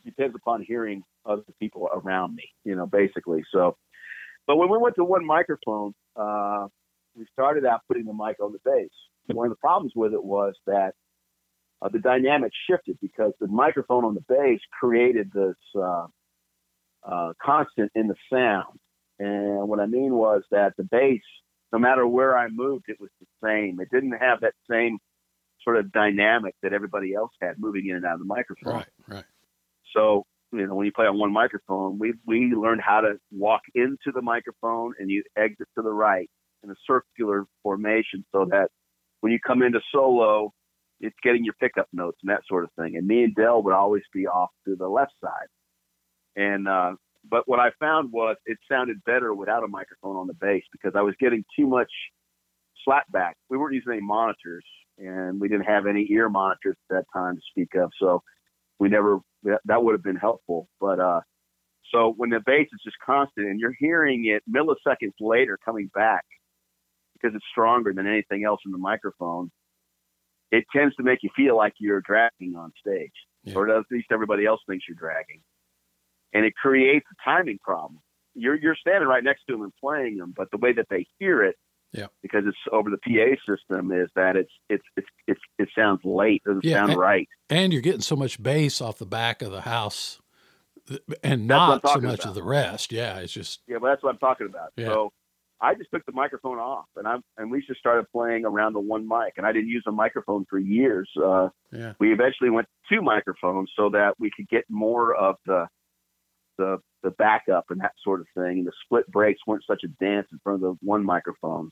depends 0.06 0.36
upon 0.36 0.64
hearing 0.64 1.04
other 1.26 1.42
people 1.60 1.90
around 1.92 2.36
me, 2.36 2.44
you 2.64 2.76
know, 2.76 2.86
basically. 2.86 3.44
So, 3.52 3.78
but 4.46 4.58
when 4.58 4.70
we 4.70 4.78
went 4.78 4.96
to 4.96 5.04
one 5.04 5.26
microphone, 5.26 5.94
uh, 6.16 6.68
we 7.16 7.26
started 7.34 7.66
out 7.66 7.82
putting 7.88 8.06
the 8.06 8.14
mic 8.14 8.38
on 8.40 8.54
the 8.54 8.60
bass. 8.64 8.90
One 9.28 9.48
of 9.48 9.52
the 9.52 9.60
problems 9.60 9.94
with 9.96 10.14
it 10.14 10.24
was 10.24 10.54
that 10.68 10.94
uh, 11.82 11.90
the 11.90 12.00
dynamic 12.00 12.52
shifted 12.70 13.00
because 13.02 13.34
the 13.40 13.48
microphone 13.48 14.06
on 14.06 14.14
the 14.14 14.24
bass 14.30 14.60
created 14.80 15.32
this 15.34 15.56
uh, 15.82 16.06
uh, 17.06 17.34
constant 17.42 17.92
in 17.96 18.08
the 18.08 18.16
sound. 18.32 18.80
And 19.20 19.68
what 19.68 19.80
I 19.80 19.86
mean 19.86 20.14
was 20.14 20.44
that 20.52 20.74
the 20.78 20.84
bass, 20.84 21.22
no 21.72 21.80
matter 21.80 22.06
where 22.06 22.38
I 22.38 22.48
moved, 22.50 22.86
it 22.88 22.98
was 23.00 23.10
the 23.20 23.28
same. 23.44 23.80
It 23.80 23.90
didn't 23.92 24.14
have 24.14 24.42
that 24.42 24.54
same 24.70 24.98
sort 25.64 25.78
of 25.78 25.92
dynamic 25.92 26.56
that 26.62 26.74
everybody 26.74 27.14
else 27.14 27.32
had 27.42 27.58
moving 27.58 27.88
in 27.88 27.96
and 27.96 28.06
out 28.06 28.14
of 28.14 28.20
the 28.20 28.26
microphone. 28.26 28.74
Right, 28.74 28.86
right. 29.08 29.24
So, 29.96 30.26
you 30.52 30.68
know, 30.68 30.76
when 30.76 30.86
you 30.86 30.92
play 30.92 31.06
on 31.06 31.18
one 31.18 31.32
microphone, 31.32 31.98
we 31.98 32.14
we 32.26 32.54
learned 32.54 32.82
how 32.82 33.02
to 33.02 33.14
walk 33.32 33.62
into 33.74 34.12
the 34.14 34.22
microphone 34.22 34.94
and 35.00 35.10
you 35.10 35.24
exit 35.38 35.68
to 35.76 35.82
the 35.82 35.92
right 35.92 36.30
in 36.64 36.70
a 36.70 36.76
circular 36.86 37.46
formation 37.64 38.26
so 38.32 38.46
that 38.52 38.70
when 39.22 39.32
you 39.32 39.40
come 39.40 39.62
into 39.64 39.80
solo, 39.92 40.54
it's 41.00 41.16
getting 41.24 41.44
your 41.44 41.56
pickup 41.60 41.88
notes 41.94 42.18
and 42.22 42.30
that 42.30 42.42
sort 42.48 42.64
of 42.64 42.70
thing. 42.78 42.96
And 42.96 43.08
me 43.08 43.24
and 43.24 43.36
Del 43.36 43.64
would 43.64 43.74
always 43.74 44.04
be 44.14 44.28
off 44.28 44.50
to 44.66 44.76
the 44.76 44.88
left 44.88 45.14
side. 45.22 45.48
And 46.36 46.68
uh 46.68 46.94
but 47.30 47.48
what 47.48 47.60
I 47.60 47.72
found 47.80 48.12
was 48.12 48.36
it 48.46 48.58
sounded 48.70 49.04
better 49.04 49.34
without 49.34 49.64
a 49.64 49.68
microphone 49.68 50.16
on 50.16 50.28
the 50.28 50.36
bass 50.36 50.62
because 50.72 50.94
I 50.96 51.02
was 51.02 51.16
getting 51.20 51.44
too 51.58 51.66
much 51.66 51.92
slapback. 52.88 53.34
We 53.50 53.58
weren't 53.58 53.74
using 53.74 53.94
any 53.94 54.02
monitors 54.02 54.64
and 54.98 55.40
we 55.42 55.48
didn't 55.48 55.66
have 55.66 55.88
any 55.88 56.08
ear 56.12 56.30
monitors 56.30 56.76
at 56.90 56.96
that 56.96 57.06
time 57.14 57.36
to 57.36 57.42
speak 57.50 57.74
of. 57.76 57.92
So 58.00 58.22
we 58.80 58.90
never 58.90 59.20
that, 59.44 59.84
would 59.84 59.94
have 59.94 60.04
been 60.04 60.16
helpful. 60.16 60.68
But 60.80 61.00
uh, 61.00 61.22
so 61.92 62.14
when 62.16 62.30
the 62.30 62.42
bass 62.46 62.68
is 62.72 62.80
just 62.84 62.98
constant 63.06 63.48
and 63.48 63.60
you're 63.60 63.76
hearing 63.80 64.26
it 64.26 64.44
milliseconds 64.50 65.14
later 65.20 65.58
coming 65.64 65.90
back 65.94 66.26
because 67.14 67.36
it's 67.36 67.46
stronger 67.52 67.94
than 67.94 68.08
anything 68.08 68.44
else 68.44 68.60
in 68.66 68.72
the 68.72 68.78
microphone, 68.78 69.52
it 70.52 70.66
tends 70.76 70.96
to 70.96 71.04
make 71.04 71.20
you 71.24 71.30
feel 71.36 71.56
like 71.56 71.74
you're 71.80 72.02
dragging 72.02 72.56
on 72.56 72.72
stage, 72.80 73.14
Yeah. 73.44 73.56
or 73.56 73.70
at 73.70 73.86
least 73.92 74.08
everybody 74.12 74.46
else 74.46 74.62
thinks 74.68 74.86
you're 74.88 74.98
dragging, 74.98 75.42
and 76.34 76.46
it 76.46 76.56
creates 76.56 77.06
a 77.12 77.24
timing 77.30 77.60
problem. 77.64 78.00
You're 78.34 78.56
you're 78.56 78.76
standing 78.76 79.08
right 79.08 79.24
next 79.24 79.44
to 79.48 79.54
them 79.54 79.62
and 79.64 79.74
playing 79.80 80.18
them, 80.18 80.34
but 80.36 80.52
the 80.52 80.58
way 80.58 80.74
that 80.74 80.88
they 80.90 81.08
hear 81.20 81.44
it. 81.44 81.56
Yeah. 81.94 82.08
Because 82.22 82.44
it's 82.46 82.58
over 82.74 82.90
the 82.90 82.98
PA 82.98 83.36
system, 83.50 83.92
is 83.94 84.10
that 84.16 84.36
it's 84.36 84.52
it's 84.70 84.84
it's, 84.98 85.08
it's 85.28 85.40
it 85.58 85.70
sounds 85.78 86.02
late, 86.04 86.42
it 86.46 86.50
doesn't 86.50 86.66
Yeah, 86.66 86.80
sound 86.80 86.92
and- 86.92 87.00
right. 87.00 87.30
and 87.50 87.72
you're 87.72 87.82
getting 87.82 88.02
so 88.02 88.18
much 88.18 88.42
bass 88.44 88.82
off 88.82 88.98
the 88.98 89.06
back 89.06 89.42
of 89.42 89.52
the 89.52 89.62
house 89.62 90.20
and 91.24 91.50
That's 91.50 91.60
what 91.60 91.62
I'm 91.62 91.70
not 91.70 91.82
so 91.84 92.00
much 92.02 92.20
about. 92.20 92.28
of 92.30 92.36
the 92.36 92.44
rest 92.44 92.92
yeah 92.92 93.18
it's 93.20 93.34
just 93.34 93.62
Yeah, 93.68 93.78
but 93.80 93.88
that's 93.88 94.04
what 94.04 94.10
I'm 94.12 94.20
talking 94.20 94.46
about. 94.48 94.72
Yeah. 94.76 94.88
So 94.88 95.14
I 95.62 95.74
just 95.74 95.90
took 95.90 96.06
the 96.06 96.12
microphone 96.12 96.60
off, 96.60 96.86
and 96.98 97.08
I'm 97.08 97.24
and 97.38 97.50
we 97.50 97.66
just 97.66 97.80
started 97.80 98.06
playing 98.12 98.44
around 98.46 98.74
the 98.74 98.82
one 98.82 99.08
mic, 99.08 99.34
and 99.38 99.46
I 99.46 99.54
didn't 99.54 99.70
use 99.70 99.84
a 99.88 99.92
microphone 99.92 100.46
for 100.50 100.60
years. 100.60 101.10
Uh, 101.16 101.48
yeah 101.72 101.94
we 102.00 102.12
eventually 102.12 102.50
went 102.50 102.68
to 102.90 102.96
two 102.96 103.02
microphones 103.02 103.72
so 103.78 103.90
that 103.92 104.16
we 104.20 104.30
could 104.36 104.50
get 104.50 104.66
more 104.70 105.16
of 105.16 105.38
the 105.46 105.68
the 106.58 106.78
the 107.04 107.12
backup 107.12 107.66
and 107.70 107.82
that 107.82 107.94
sort 108.04 108.22
of 108.22 108.28
thing. 108.36 108.60
And 108.60 108.68
the 108.68 108.72
split 108.84 109.10
breaks 109.12 109.42
weren't 109.46 109.64
such 109.68 109.84
a 109.84 110.04
dance 110.04 110.28
in 110.32 110.40
front 110.44 110.56
of 110.56 110.62
the 110.62 110.78
one 110.82 111.04
microphone, 111.04 111.72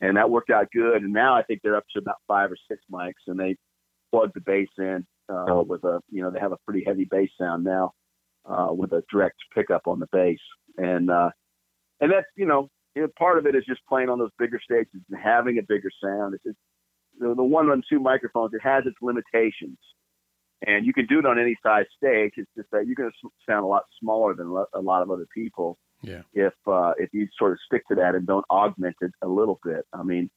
and 0.00 0.16
that 0.16 0.30
worked 0.30 0.50
out 0.50 0.68
good. 0.72 1.02
And 1.02 1.12
now 1.12 1.34
I 1.34 1.42
think 1.42 1.60
they're 1.62 1.76
up 1.76 1.86
to 1.92 2.00
about 2.00 2.16
five 2.28 2.50
or 2.50 2.56
six 2.68 2.82
mics, 2.92 3.12
and 3.26 3.38
they 3.38 3.56
plug 4.12 4.32
the 4.34 4.40
bass 4.40 4.68
in 4.78 5.06
uh, 5.28 5.62
with 5.66 5.84
a 5.84 6.00
you 6.10 6.22
know 6.22 6.30
they 6.30 6.40
have 6.40 6.52
a 6.52 6.58
pretty 6.66 6.84
heavy 6.84 7.06
bass 7.10 7.30
sound 7.40 7.64
now 7.64 7.92
uh, 8.48 8.68
with 8.70 8.92
a 8.92 9.02
direct 9.10 9.36
pickup 9.54 9.82
on 9.86 10.00
the 10.00 10.08
bass, 10.12 10.38
and 10.78 11.10
uh, 11.10 11.30
and 12.00 12.10
that's 12.10 12.26
you 12.36 12.46
know 12.46 12.68
part 13.18 13.38
of 13.38 13.46
it 13.46 13.54
is 13.54 13.64
just 13.66 13.80
playing 13.88 14.08
on 14.08 14.18
those 14.18 14.30
bigger 14.38 14.60
stages 14.62 15.00
and 15.10 15.20
having 15.22 15.58
a 15.58 15.62
bigger 15.62 15.90
sound. 16.02 16.34
It's 16.34 16.44
just, 16.44 16.56
the, 17.18 17.34
the 17.34 17.42
one 17.42 17.68
on 17.68 17.82
two 17.88 18.00
microphones, 18.00 18.52
it 18.54 18.62
has 18.62 18.84
its 18.86 18.96
limitations. 19.02 19.78
And 20.66 20.84
you 20.84 20.92
can 20.92 21.06
do 21.06 21.20
it 21.20 21.26
on 21.26 21.38
any 21.38 21.56
size 21.62 21.86
stage. 21.96 22.32
It's 22.36 22.50
just 22.56 22.68
that 22.72 22.86
you're 22.86 22.96
going 22.96 23.10
to 23.10 23.30
sound 23.48 23.64
a 23.64 23.68
lot 23.68 23.84
smaller 24.00 24.34
than 24.34 24.48
a 24.74 24.80
lot 24.80 25.02
of 25.02 25.10
other 25.10 25.26
people 25.34 25.78
yeah 26.02 26.20
if 26.34 26.52
uh, 26.66 26.92
if 26.98 27.08
you 27.12 27.26
sort 27.38 27.52
of 27.52 27.58
stick 27.64 27.82
to 27.88 27.94
that 27.94 28.14
and 28.14 28.26
don't 28.26 28.44
augment 28.50 28.96
it 29.00 29.12
a 29.22 29.28
little 29.28 29.58
bit. 29.64 29.86
I 29.92 30.02
mean, 30.02 30.28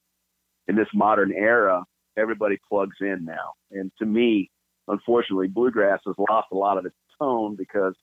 in 0.68 0.76
this 0.76 0.88
modern 0.94 1.34
era, 1.34 1.84
everybody 2.18 2.58
plugs 2.70 2.96
in 3.02 3.26
now, 3.26 3.54
and 3.72 3.92
to 4.00 4.06
me, 4.06 4.50
unfortunately, 4.88 5.48
bluegrass 5.48 6.00
has 6.06 6.16
lost 6.18 6.48
a 6.54 6.56
lot 6.56 6.78
of 6.78 6.86
its 6.86 6.96
tone 7.20 7.56
because 7.58 7.96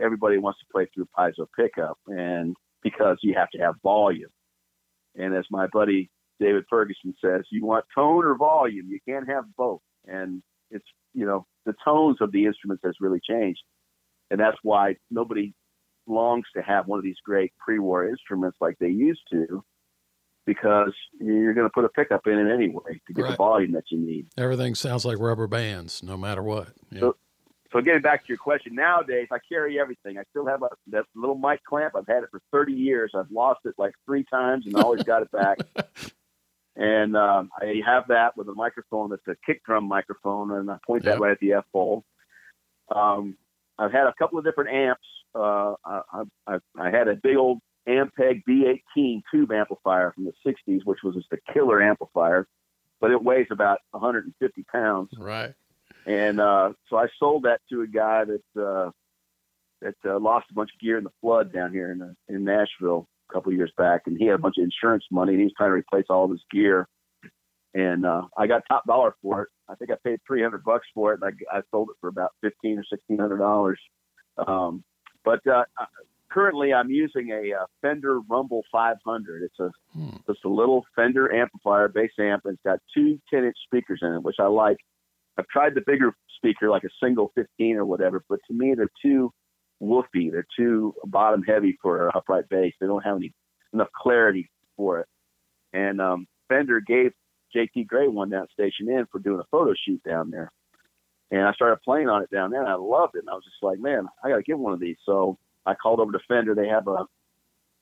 everybody 0.00 0.38
wants 0.38 0.60
to 0.60 0.66
play 0.72 0.86
through 0.94 1.08
piezo 1.18 1.46
pickup, 1.58 1.98
and 2.06 2.54
because 2.82 3.18
you 3.22 3.34
have 3.34 3.50
to 3.50 3.58
have 3.58 3.74
volume. 3.82 4.30
And 5.16 5.34
as 5.34 5.44
my 5.50 5.66
buddy 5.72 6.10
David 6.42 6.64
Ferguson 6.68 7.14
says, 7.24 7.42
you 7.50 7.64
want 7.64 7.84
tone 7.94 8.24
or 8.24 8.36
volume. 8.36 8.88
You 8.88 8.98
can't 9.08 9.28
have 9.28 9.44
both. 9.56 9.80
And 10.06 10.42
it's 10.70 10.84
you 11.14 11.26
know 11.26 11.46
the 11.66 11.74
tones 11.84 12.18
of 12.20 12.32
the 12.32 12.46
instruments 12.46 12.82
has 12.84 12.94
really 13.00 13.20
changed, 13.20 13.62
and 14.30 14.38
that's 14.40 14.58
why 14.62 14.96
nobody 15.10 15.54
longs 16.06 16.46
to 16.56 16.62
have 16.62 16.86
one 16.86 16.98
of 16.98 17.04
these 17.04 17.18
great 17.24 17.52
pre-war 17.64 18.08
instruments 18.08 18.56
like 18.60 18.76
they 18.80 18.88
used 18.88 19.20
to, 19.30 19.62
because 20.46 20.92
you're 21.20 21.54
going 21.54 21.66
to 21.66 21.72
put 21.72 21.84
a 21.84 21.88
pickup 21.88 22.26
in 22.26 22.38
it 22.38 22.52
anyway 22.52 23.00
to 23.06 23.12
get 23.12 23.22
Right. 23.22 23.30
the 23.32 23.36
volume 23.36 23.72
that 23.72 23.84
you 23.90 23.98
need. 23.98 24.26
everything 24.36 24.74
sounds 24.74 25.04
like 25.04 25.18
rubber 25.18 25.46
bands 25.46 26.02
no 26.02 26.16
matter 26.16 26.42
what 26.42 26.68
yeah 26.90 27.00
So- 27.00 27.16
So 27.72 27.80
getting 27.80 28.02
back 28.02 28.20
to 28.24 28.28
your 28.28 28.36
question, 28.36 28.74
nowadays 28.74 29.28
I 29.32 29.38
carry 29.48 29.80
everything. 29.80 30.18
I 30.18 30.24
still 30.30 30.44
have 30.46 30.62
a 30.62 30.68
that 30.88 31.06
little 31.14 31.36
mic 31.38 31.64
clamp. 31.64 31.94
I've 31.96 32.06
had 32.06 32.22
it 32.22 32.28
for 32.30 32.42
30 32.52 32.74
years. 32.74 33.12
I've 33.14 33.30
lost 33.30 33.60
it 33.64 33.74
like 33.78 33.94
three 34.04 34.24
times 34.24 34.66
and 34.66 34.76
always 34.76 35.02
got 35.04 35.22
it 35.22 35.30
back. 35.30 35.56
And 36.74 37.16
um, 37.16 37.50
I 37.60 37.82
have 37.84 38.08
that 38.08 38.36
with 38.36 38.48
a 38.48 38.54
microphone 38.54 39.10
that's 39.10 39.26
a 39.28 39.36
kick 39.44 39.62
drum 39.64 39.84
microphone, 39.84 40.52
and 40.52 40.70
I 40.70 40.78
point 40.86 41.04
that 41.04 41.12
Yep. 41.12 41.20
right 41.20 41.32
at 41.32 41.40
the 41.40 41.52
F 41.54 41.64
hole. 41.72 42.04
Um, 42.94 43.36
I've 43.78 43.92
had 43.92 44.06
a 44.06 44.14
couple 44.18 44.38
of 44.38 44.44
different 44.44 44.70
amps. 44.70 45.06
Uh, 45.34 45.74
I, 45.84 46.22
I, 46.46 46.58
I 46.78 46.90
had 46.90 47.08
a 47.08 47.16
big 47.16 47.36
old 47.36 47.60
Ampeg 47.88 48.42
B18 48.48 49.22
tube 49.30 49.52
amplifier 49.52 50.12
from 50.12 50.24
the 50.24 50.32
60s, 50.46 50.80
which 50.84 51.00
was 51.02 51.14
just 51.14 51.32
a 51.32 51.52
killer 51.52 51.82
amplifier, 51.82 52.46
but 53.00 53.10
it 53.10 53.22
weighs 53.22 53.48
about 53.50 53.78
150 53.90 54.62
pounds. 54.70 55.10
right 55.18 55.52
And 56.06 56.40
uh, 56.40 56.72
so 56.88 56.96
I 56.96 57.08
sold 57.18 57.44
that 57.44 57.60
to 57.70 57.82
a 57.82 57.86
guy 57.86 58.24
that 58.24 58.62
uh, 58.62 58.90
that 59.80 59.96
uh, 60.06 60.18
lost 60.18 60.46
a 60.50 60.54
bunch 60.54 60.70
of 60.74 60.80
gear 60.80 60.96
in 60.96 61.04
the 61.04 61.12
flood 61.20 61.52
down 61.52 61.72
here 61.72 61.90
in 61.90 62.02
uh, 62.02 62.12
in 62.28 62.44
Nashville 62.44 63.08
a 63.28 63.32
couple 63.32 63.50
of 63.52 63.56
years 63.56 63.72
back, 63.76 64.02
and 64.06 64.16
he 64.18 64.26
had 64.26 64.34
a 64.34 64.38
bunch 64.38 64.56
of 64.58 64.64
insurance 64.64 65.04
money, 65.10 65.32
and 65.32 65.40
he 65.40 65.44
was 65.44 65.54
trying 65.56 65.70
to 65.70 65.74
replace 65.74 66.06
all 66.10 66.24
of 66.24 66.30
his 66.30 66.42
gear. 66.50 66.88
And 67.74 68.04
uh, 68.04 68.22
I 68.36 68.46
got 68.46 68.62
top 68.68 68.86
dollar 68.86 69.14
for 69.22 69.42
it. 69.42 69.48
I 69.68 69.74
think 69.76 69.90
I 69.90 69.94
paid 70.04 70.20
three 70.26 70.42
hundred 70.42 70.62
bucks 70.64 70.86
for 70.94 71.14
it, 71.14 71.20
and 71.22 71.32
I, 71.52 71.58
I 71.58 71.62
sold 71.70 71.88
it 71.90 71.96
for 72.00 72.08
about 72.08 72.32
fifteen 72.42 72.78
or 72.78 72.84
sixteen 72.84 73.18
hundred 73.18 73.38
dollars. 73.38 73.80
Um, 74.46 74.84
but 75.24 75.40
uh, 75.46 75.64
uh, 75.80 75.86
currently, 76.30 76.74
I'm 76.74 76.90
using 76.90 77.30
a, 77.30 77.54
uh 77.62 77.66
Fender 77.80 78.20
Rumble 78.20 78.62
500. 78.70 79.42
It's 79.42 79.58
a 79.60 79.70
Hmm. 79.94 80.16
just 80.26 80.44
a 80.44 80.48
little 80.48 80.84
Fender 80.96 81.32
amplifier, 81.34 81.88
bass 81.88 82.10
amp, 82.18 82.44
and 82.44 82.54
it's 82.54 82.62
got 82.62 82.78
two 82.94 83.18
10 83.30 83.44
inch 83.44 83.56
speakers 83.66 84.00
in 84.02 84.14
it, 84.14 84.22
which 84.22 84.36
I 84.38 84.46
like. 84.46 84.78
I've 85.38 85.46
tried 85.48 85.74
the 85.74 85.82
bigger 85.86 86.14
speaker, 86.36 86.68
like 86.68 86.84
a 86.84 86.90
single 87.02 87.30
15 87.34 87.76
or 87.76 87.84
whatever, 87.86 88.22
but 88.28 88.40
to 88.48 88.52
me, 88.54 88.74
they're 88.74 88.90
too 89.02 89.32
woofy. 89.82 90.30
They're 90.30 90.46
too 90.56 90.94
bottom 91.04 91.42
heavy 91.42 91.78
for 91.82 92.06
an 92.06 92.12
upright 92.14 92.48
bass. 92.48 92.72
They 92.80 92.86
don't 92.86 93.04
have 93.04 93.16
any 93.16 93.32
enough 93.72 93.88
clarity 93.94 94.50
for 94.76 95.00
it. 95.00 95.06
And 95.72 96.00
um, 96.00 96.26
Fender 96.48 96.80
gave 96.80 97.12
JT 97.54 97.86
Gray 97.86 98.08
one 98.08 98.30
down 98.30 98.44
at 98.44 98.50
Station 98.50 98.88
Inn 98.88 99.06
for 99.10 99.18
doing 99.18 99.40
a 99.40 99.46
photo 99.50 99.74
shoot 99.74 100.02
down 100.02 100.30
there. 100.30 100.50
And 101.30 101.42
I 101.42 101.52
started 101.54 101.80
playing 101.82 102.08
on 102.08 102.22
it 102.22 102.30
down 102.30 102.50
there, 102.50 102.60
and 102.60 102.70
I 102.70 102.74
loved 102.74 103.16
it. 103.16 103.20
And 103.20 103.30
I 103.30 103.34
was 103.34 103.44
just 103.44 103.62
like, 103.62 103.78
man, 103.78 104.06
I 104.22 104.28
got 104.28 104.36
to 104.36 104.42
get 104.42 104.58
one 104.58 104.74
of 104.74 104.80
these. 104.80 104.98
So 105.06 105.38
I 105.64 105.74
called 105.74 106.00
over 106.00 106.12
to 106.12 106.18
Fender. 106.28 106.54
They 106.54 106.68
have 106.68 106.86
a 106.88 107.06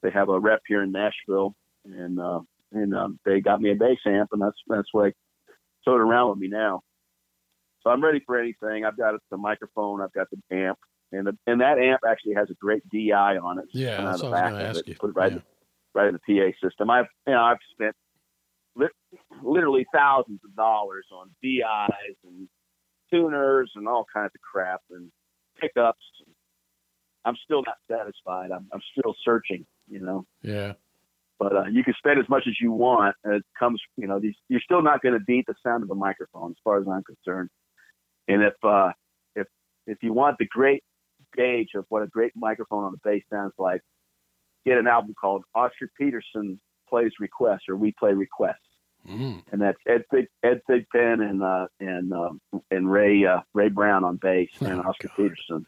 they 0.02 0.10
have 0.10 0.28
a 0.28 0.38
rep 0.38 0.62
here 0.66 0.82
in 0.82 0.92
Nashville, 0.92 1.54
and 1.84 2.20
uh, 2.20 2.40
and 2.72 2.94
um, 2.94 3.18
they 3.24 3.40
got 3.40 3.60
me 3.60 3.72
a 3.72 3.74
bass 3.74 3.98
amp, 4.06 4.30
and 4.32 4.40
that's 4.40 4.56
that's 4.68 4.88
what 4.92 5.12
tote 5.84 6.00
around 6.00 6.30
with 6.30 6.38
me 6.38 6.48
now. 6.48 6.82
So 7.82 7.90
I'm 7.90 8.04
ready 8.04 8.20
for 8.24 8.38
anything. 8.38 8.84
I've 8.84 8.96
got 8.96 9.14
the 9.30 9.36
microphone, 9.36 10.00
I've 10.00 10.12
got 10.12 10.28
the 10.30 10.56
amp, 10.56 10.78
and 11.12 11.26
the, 11.26 11.36
and 11.46 11.60
that 11.60 11.78
amp 11.78 12.00
actually 12.08 12.34
has 12.34 12.50
a 12.50 12.54
great 12.54 12.82
DI 12.88 13.10
on 13.12 13.58
it. 13.58 13.66
Yeah, 13.72 14.02
that's 14.02 14.22
what 14.22 14.34
I 14.34 14.42
was 14.42 14.50
going 14.52 14.62
to 14.62 14.68
ask 14.68 14.80
it, 14.80 14.88
you. 14.88 14.94
Put 14.96 15.10
it 15.10 15.16
right, 15.16 15.32
Yeah. 15.32 15.38
in, 15.38 15.42
right 15.94 16.08
in 16.08 16.18
the 16.26 16.52
PA 16.52 16.66
system. 16.66 16.90
I've 16.90 17.06
you 17.26 17.32
know 17.32 17.42
I've 17.42 17.58
spent 17.72 17.94
lit, 18.76 18.90
literally 19.42 19.86
thousands 19.92 20.40
of 20.44 20.54
dollars 20.56 21.06
on 21.12 21.30
DIs 21.42 22.16
and 22.24 22.48
tuners 23.12 23.72
and 23.74 23.88
all 23.88 24.06
kinds 24.12 24.30
of 24.34 24.40
crap 24.40 24.80
and 24.90 25.10
pickups. 25.60 26.04
I'm 27.24 27.36
still 27.44 27.62
not 27.66 27.76
satisfied. 27.90 28.50
I'm, 28.50 28.66
I'm 28.72 28.80
still 28.96 29.14
searching, 29.24 29.66
you 29.88 30.00
know. 30.00 30.24
Yeah. 30.42 30.74
But 31.38 31.56
uh, 31.56 31.64
you 31.70 31.84
can 31.84 31.94
spend 31.98 32.18
as 32.18 32.28
much 32.28 32.44
as 32.46 32.54
you 32.60 32.72
want. 32.72 33.14
And 33.24 33.34
it 33.34 33.42
comes, 33.58 33.80
you 33.96 34.06
know, 34.06 34.18
these, 34.18 34.34
you're 34.48 34.60
still 34.60 34.82
not 34.82 35.02
going 35.02 35.14
to 35.14 35.24
beat 35.24 35.46
the 35.46 35.54
sound 35.62 35.82
of 35.82 35.90
a 35.90 35.94
microphone, 35.94 36.52
as 36.52 36.56
far 36.64 36.80
as 36.80 36.86
I'm 36.88 37.02
concerned. 37.02 37.50
And 38.28 38.42
if 38.42 38.54
uh, 38.62 38.92
if 39.34 39.46
if 39.86 39.98
you 40.02 40.12
want 40.12 40.38
the 40.38 40.46
great 40.46 40.82
gauge 41.36 41.70
of 41.74 41.84
what 41.88 42.02
a 42.02 42.06
great 42.06 42.32
microphone 42.36 42.84
on 42.84 42.92
the 42.92 42.98
bass 43.10 43.22
sounds 43.30 43.52
like, 43.58 43.80
get 44.66 44.78
an 44.78 44.86
album 44.86 45.14
called 45.20 45.44
Oscar 45.54 45.90
Peterson 45.98 46.60
Plays 46.88 47.12
Requests 47.20 47.68
or 47.68 47.76
We 47.76 47.92
Play 47.92 48.12
Requests 48.12 48.58
Mm. 49.08 49.42
and 49.50 49.62
that's 49.62 49.78
Ed 49.88 50.04
Big 50.12 50.26
Ed 50.42 50.60
Thigpen 50.68 51.22
and 51.26 51.42
uh, 51.42 51.68
and 51.80 52.12
um, 52.12 52.38
and 52.70 52.92
Ray 52.92 53.24
uh, 53.24 53.40
Ray 53.54 53.70
Brown 53.70 54.04
on 54.04 54.16
bass 54.16 54.50
and 54.60 54.78
Oh, 54.80 54.88
Oscar 54.90 55.08
God. 55.08 55.16
Peterson. 55.16 55.66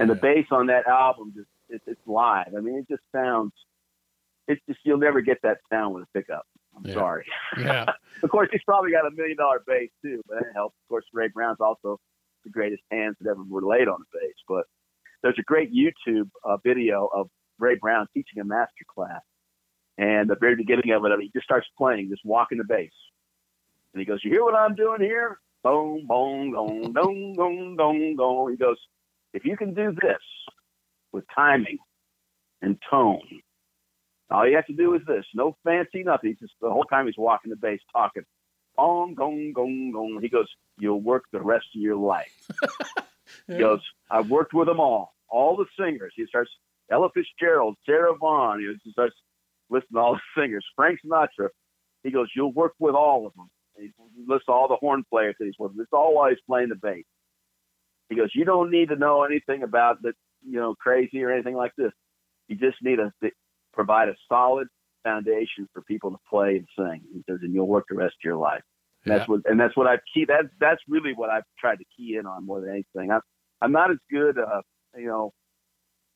And 0.00 0.08
the 0.08 0.14
bass 0.14 0.46
on 0.50 0.66
that 0.68 0.86
album 0.86 1.34
just 1.36 1.48
it, 1.68 1.82
it's 1.86 2.00
live. 2.06 2.54
I 2.56 2.60
mean, 2.60 2.76
it 2.78 2.88
just 2.88 3.02
sounds. 3.14 3.52
It's 4.48 4.60
just 4.66 4.80
you'll 4.84 4.96
never 4.96 5.20
get 5.20 5.36
that 5.42 5.58
sound 5.70 5.94
with 5.94 6.04
a 6.04 6.06
pickup. 6.18 6.46
I'm 6.74 6.86
Yeah. 6.86 6.94
sorry. 6.94 7.26
Yeah. 7.58 7.92
Of 8.22 8.30
course, 8.30 8.48
he's 8.50 8.62
probably 8.64 8.90
got 8.90 9.06
a 9.06 9.10
million 9.10 9.36
dollar 9.36 9.62
bass 9.66 9.90
too, 10.02 10.22
but 10.26 10.38
that 10.38 10.52
helps. 10.54 10.76
Of 10.84 10.88
course, 10.88 11.04
Ray 11.12 11.28
Brown's 11.28 11.60
also 11.60 12.00
the 12.44 12.48
greatest 12.50 12.82
hands 12.90 13.16
that 13.20 13.28
ever 13.30 13.42
were 13.46 13.60
laid 13.60 13.86
on 13.86 13.98
the 14.00 14.18
bass. 14.18 14.34
But 14.48 14.64
there's 15.22 15.38
a 15.38 15.42
great 15.42 15.72
YouTube 15.72 16.30
uh, 16.44 16.56
video 16.64 17.08
of 17.12 17.28
Ray 17.58 17.76
Brown 17.76 18.06
teaching 18.14 18.40
a 18.40 18.44
master 18.44 18.84
class, 18.92 19.22
and 19.98 20.28
the 20.28 20.36
very 20.36 20.56
beginning 20.56 20.90
of 20.92 21.04
it, 21.04 21.08
I 21.08 21.16
mean, 21.16 21.30
he 21.32 21.38
just 21.38 21.44
starts 21.44 21.66
playing, 21.76 22.10
just 22.10 22.24
walking 22.24 22.58
the 22.58 22.64
bass, 22.64 22.92
and 23.92 24.00
he 24.00 24.06
goes, 24.06 24.20
"You 24.22 24.30
hear 24.30 24.44
what 24.44 24.54
I'm 24.54 24.74
doing 24.74 25.00
here? 25.00 25.38
Boom, 25.62 26.06
boom, 26.06 26.52
boom, 26.52 26.92
boom, 26.92 27.32
boom, 27.34 27.76
boom, 27.76 28.16
boom." 28.16 28.50
He 28.50 28.56
goes, 28.56 28.78
"If 29.32 29.44
you 29.44 29.56
can 29.56 29.74
do 29.74 29.92
this 29.92 30.22
with 31.12 31.24
timing 31.34 31.78
and 32.62 32.78
tone." 32.90 33.42
All 34.30 34.48
you 34.48 34.56
have 34.56 34.66
to 34.66 34.72
do 34.72 34.94
is 34.94 35.02
this. 35.06 35.24
No 35.34 35.56
fancy 35.64 36.02
nothing. 36.02 36.30
He's 36.30 36.40
just 36.40 36.54
the 36.60 36.70
whole 36.70 36.84
time 36.84 37.06
he's 37.06 37.16
walking 37.16 37.50
the 37.50 37.56
bass 37.56 37.80
talking. 37.92 38.24
Gong, 38.76 39.14
gong, 39.14 39.52
gong, 39.54 39.92
gong. 39.92 40.18
He 40.20 40.28
goes, 40.28 40.48
You'll 40.78 41.00
work 41.00 41.24
the 41.32 41.40
rest 41.40 41.66
of 41.74 41.80
your 41.80 41.96
life. 41.96 42.48
He 43.48 43.58
goes, 43.58 43.80
I've 44.10 44.30
worked 44.30 44.54
with 44.54 44.68
them 44.68 44.80
all, 44.80 45.14
all 45.28 45.56
the 45.56 45.66
singers. 45.78 46.12
He 46.16 46.26
starts 46.26 46.50
Ella 46.90 47.08
Fitzgerald, 47.12 47.76
Sarah 47.84 48.14
Vaughan. 48.16 48.60
He 48.60 48.90
starts 48.90 49.14
listing 49.70 49.96
all 49.96 50.14
the 50.14 50.20
singers. 50.40 50.64
Frank 50.74 51.00
Sinatra. 51.04 51.48
He 52.02 52.10
goes, 52.10 52.28
You'll 52.36 52.52
work 52.52 52.74
with 52.78 52.94
all 52.94 53.26
of 53.26 53.34
them. 53.34 53.48
He 53.76 53.90
lists 54.26 54.46
all 54.48 54.68
the 54.68 54.76
horn 54.76 55.04
players 55.10 55.34
that 55.38 55.44
he's 55.44 55.54
with. 55.58 55.72
It's 55.78 55.92
all 55.92 56.14
while 56.14 56.30
he's 56.30 56.38
playing 56.46 56.68
the 56.68 56.76
bass. 56.76 57.04
He 58.08 58.16
goes, 58.16 58.30
You 58.34 58.44
don't 58.44 58.70
need 58.70 58.90
to 58.90 58.96
know 58.96 59.24
anything 59.24 59.62
about 59.62 60.02
the, 60.02 60.12
you 60.46 60.60
know, 60.60 60.74
crazy 60.76 61.22
or 61.22 61.32
anything 61.32 61.56
like 61.56 61.72
this. 61.76 61.92
You 62.48 62.56
just 62.56 62.76
need 62.80 62.96
to 62.96 63.12
provide 63.72 64.08
a 64.08 64.14
solid 64.28 64.68
foundation 65.06 65.68
for 65.72 65.82
people 65.82 66.10
to 66.10 66.18
play 66.28 66.56
and 66.56 66.66
sing. 66.76 67.02
He 67.12 67.22
says, 67.28 67.38
and 67.42 67.54
you'll 67.54 67.68
work 67.68 67.84
the 67.88 67.96
rest 67.96 68.14
of 68.14 68.24
your 68.24 68.36
life. 68.36 68.62
And 69.06 69.12
Yeah. 69.12 69.18
That's 69.18 69.28
what, 69.28 69.40
and 69.46 69.58
that's 69.60 69.76
what 69.76 69.86
I've 69.86 70.00
key. 70.12 70.24
That's 70.26 70.48
that's 70.60 70.82
really 70.88 71.14
what 71.14 71.30
I've 71.30 71.44
tried 71.58 71.76
to 71.78 71.84
key 71.96 72.16
in 72.18 72.26
on 72.26 72.44
more 72.44 72.60
than 72.60 72.70
anything. 72.70 73.10
I'm 73.10 73.20
I'm 73.62 73.72
not 73.72 73.90
as 73.90 73.98
good. 74.10 74.38
Uh, 74.38 74.62
you 74.96 75.06
know, 75.06 75.32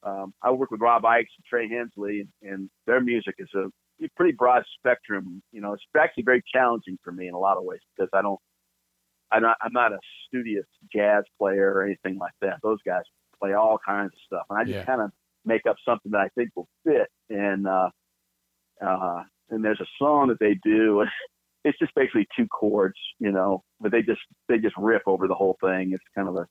um, 0.02 0.34
I 0.42 0.50
work 0.50 0.70
with 0.70 0.80
Rob 0.80 1.02
Ickes 1.02 1.18
and 1.36 1.44
Trey 1.48 1.68
Hensley, 1.68 2.20
and, 2.42 2.52
and 2.52 2.70
their 2.86 3.00
music 3.00 3.36
is 3.38 3.48
a 3.54 3.70
pretty 4.16 4.32
broad 4.32 4.64
spectrum. 4.78 5.42
You 5.52 5.60
know, 5.60 5.72
it's 5.74 5.84
actually 5.98 6.24
very 6.24 6.42
challenging 6.52 6.98
for 7.04 7.12
me 7.12 7.28
in 7.28 7.34
a 7.34 7.38
lot 7.38 7.56
of 7.58 7.64
ways 7.64 7.80
because 7.96 8.10
I 8.12 8.22
don't. 8.22 8.40
I'm 9.32 9.42
not, 9.42 9.56
I'm 9.62 9.72
not 9.72 9.92
a 9.92 9.98
studious 10.26 10.66
jazz 10.92 11.22
player 11.38 11.72
or 11.72 11.84
anything 11.84 12.18
like 12.18 12.32
that. 12.40 12.58
Those 12.64 12.78
guys 12.84 13.02
play 13.40 13.52
all 13.52 13.78
kinds 13.84 14.12
of 14.12 14.18
stuff, 14.26 14.46
and 14.50 14.58
I 14.58 14.64
just 14.64 14.74
Yeah. 14.74 14.84
kind 14.84 15.00
of 15.00 15.12
make 15.44 15.66
up 15.66 15.76
something 15.84 16.10
that 16.12 16.20
I 16.20 16.28
think 16.34 16.50
will 16.56 16.68
fit. 16.84 17.08
And 17.28 17.68
uh, 17.68 17.90
uh, 18.84 19.22
and 19.50 19.64
there's 19.64 19.80
a 19.80 19.86
song 19.98 20.28
that 20.28 20.40
they 20.40 20.54
do. 20.64 21.04
It's 21.64 21.78
just 21.78 21.94
basically 21.94 22.26
two 22.36 22.46
chords, 22.48 22.98
you 23.18 23.32
know, 23.32 23.62
but 23.80 23.92
they 23.92 24.02
just 24.02 24.20
they 24.48 24.58
just 24.58 24.76
riff 24.76 25.02
over 25.06 25.28
the 25.28 25.34
whole 25.34 25.56
thing. 25.62 25.92
It's 25.92 26.02
kind 26.14 26.28
of 26.28 26.36
a, 26.36 26.46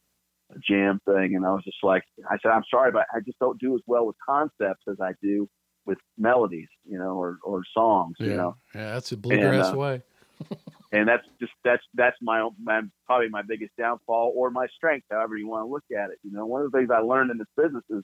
a 0.52 0.60
jam 0.68 1.00
thing, 1.06 1.36
and 1.36 1.46
I 1.46 1.52
was 1.52 1.64
just 1.64 1.84
like, 1.84 2.04
I 2.30 2.38
said, 2.42 2.52
I'm 2.52 2.64
sorry, 2.70 2.92
but 2.92 3.06
I 3.14 3.20
just 3.26 3.40
don't 3.40 3.60
do 3.60 3.76
as 3.76 3.82
well 3.88 4.06
with 4.06 4.16
concepts 4.28 4.84
as 4.90 4.98
I 5.02 5.14
do 5.22 5.50
with 5.86 5.98
melodies, 6.18 6.68
you 6.86 7.00
know, 7.00 7.18
or 7.20 7.40
or 7.44 7.64
songs, 7.74 8.16
Yeah. 8.20 8.28
you 8.28 8.36
know 8.36 8.56
yeah. 8.76 8.94
That's 8.94 9.12
a 9.12 9.18
bluegrass 9.18 9.74
uh, 9.74 9.78
way. 9.78 10.02
and 10.92 11.08
that's 11.08 11.28
just 11.40 11.52
that's 11.64 11.84
that's 11.96 12.18
my, 12.22 12.48
my 12.62 12.82
probably 13.06 13.30
my 13.30 13.42
biggest 13.42 13.72
downfall 13.78 14.34
or 14.36 14.52
my 14.52 14.68
strength, 14.76 15.06
however 15.12 15.36
you 15.38 15.48
want 15.48 15.66
to 15.68 15.72
look 15.72 15.84
at 15.92 16.12
it. 16.12 16.20
You 16.24 16.32
know, 16.32 16.46
one 16.46 16.62
of 16.64 16.72
the 16.72 16.78
things 16.78 16.90
I 16.92 17.00
learned 17.00 17.32
in 17.32 17.38
this 17.38 17.48
business 17.58 17.84
is 17.90 18.04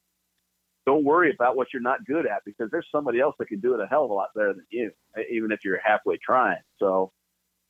don't 0.86 1.03
worry 1.03 1.32
about 1.34 1.56
what 1.56 1.68
you're 1.74 1.82
not 1.82 2.06
good 2.06 2.26
at 2.28 2.41
because 2.45 2.70
there's 2.72 2.88
somebody 2.91 3.20
else 3.20 3.36
that 3.40 3.48
can 3.48 3.60
do 3.60 3.74
it 3.74 3.80
a 3.80 3.88
hell 3.88 4.06
of 4.06 4.12
a 4.12 4.14
lot 4.14 4.30
better 4.36 4.53
than 4.53 4.66
you, 4.70 4.91
even 5.32 5.52
if 5.52 5.60
you're 5.64 5.80
halfway 5.84 6.18
trying. 6.18 6.62
So 6.80 7.12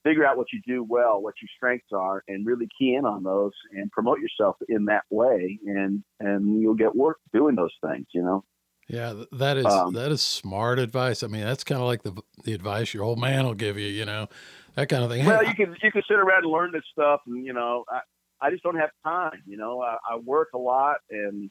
figure 0.03 0.25
out 0.25 0.37
what 0.37 0.47
you 0.53 0.61
do 0.67 0.83
well, 0.83 1.21
what 1.21 1.33
your 1.41 1.49
strengths 1.55 1.87
are, 1.93 2.23
and 2.27 2.45
really 2.45 2.67
key 2.77 2.95
in 2.95 3.05
on 3.05 3.23
those 3.23 3.53
and 3.71 3.91
promote 3.91 4.19
yourself 4.19 4.55
in 4.69 4.85
that 4.85 5.03
way, 5.09 5.59
and 5.65 6.03
and 6.19 6.61
you'll 6.61 6.75
get 6.75 6.95
work 6.95 7.17
doing 7.33 7.55
those 7.55 7.73
things. 7.85 8.05
You 8.13 8.23
know. 8.23 8.43
Yeah, 8.87 9.23
that 9.31 9.57
is 9.57 9.65
Um, 9.65 9.93
that 9.93 10.11
is 10.11 10.21
smart 10.21 10.77
advice. 10.77 11.23
I 11.23 11.27
mean, 11.27 11.43
that's 11.43 11.63
kind 11.63 11.81
of 11.81 11.87
like 11.87 12.03
the 12.03 12.21
the 12.43 12.53
advice 12.53 12.93
your 12.93 13.03
old 13.03 13.19
man 13.19 13.45
will 13.45 13.55
give 13.55 13.79
you. 13.79 13.87
You 13.87 14.05
know, 14.05 14.27
that 14.75 14.89
kind 14.89 15.03
of 15.03 15.09
thing. 15.09 15.21
Hey, 15.21 15.27
Well, 15.27 15.39
I- 15.39 15.41
you 15.49 15.55
can 15.55 15.75
you 15.81 15.91
can 15.91 16.03
sit 16.07 16.17
around 16.19 16.43
and 16.43 16.51
learn 16.51 16.71
this 16.71 16.83
stuff, 16.91 17.21
and 17.25 17.43
you 17.43 17.53
know, 17.53 17.85
I, 17.89 18.01
I 18.41 18.51
just 18.51 18.61
don't 18.61 18.77
have 18.77 18.91
time. 19.03 19.41
You 19.47 19.57
know, 19.57 19.81
I, 19.81 19.97
I 20.07 20.17
work 20.17 20.49
a 20.53 20.59
lot, 20.59 20.97
and 21.09 21.49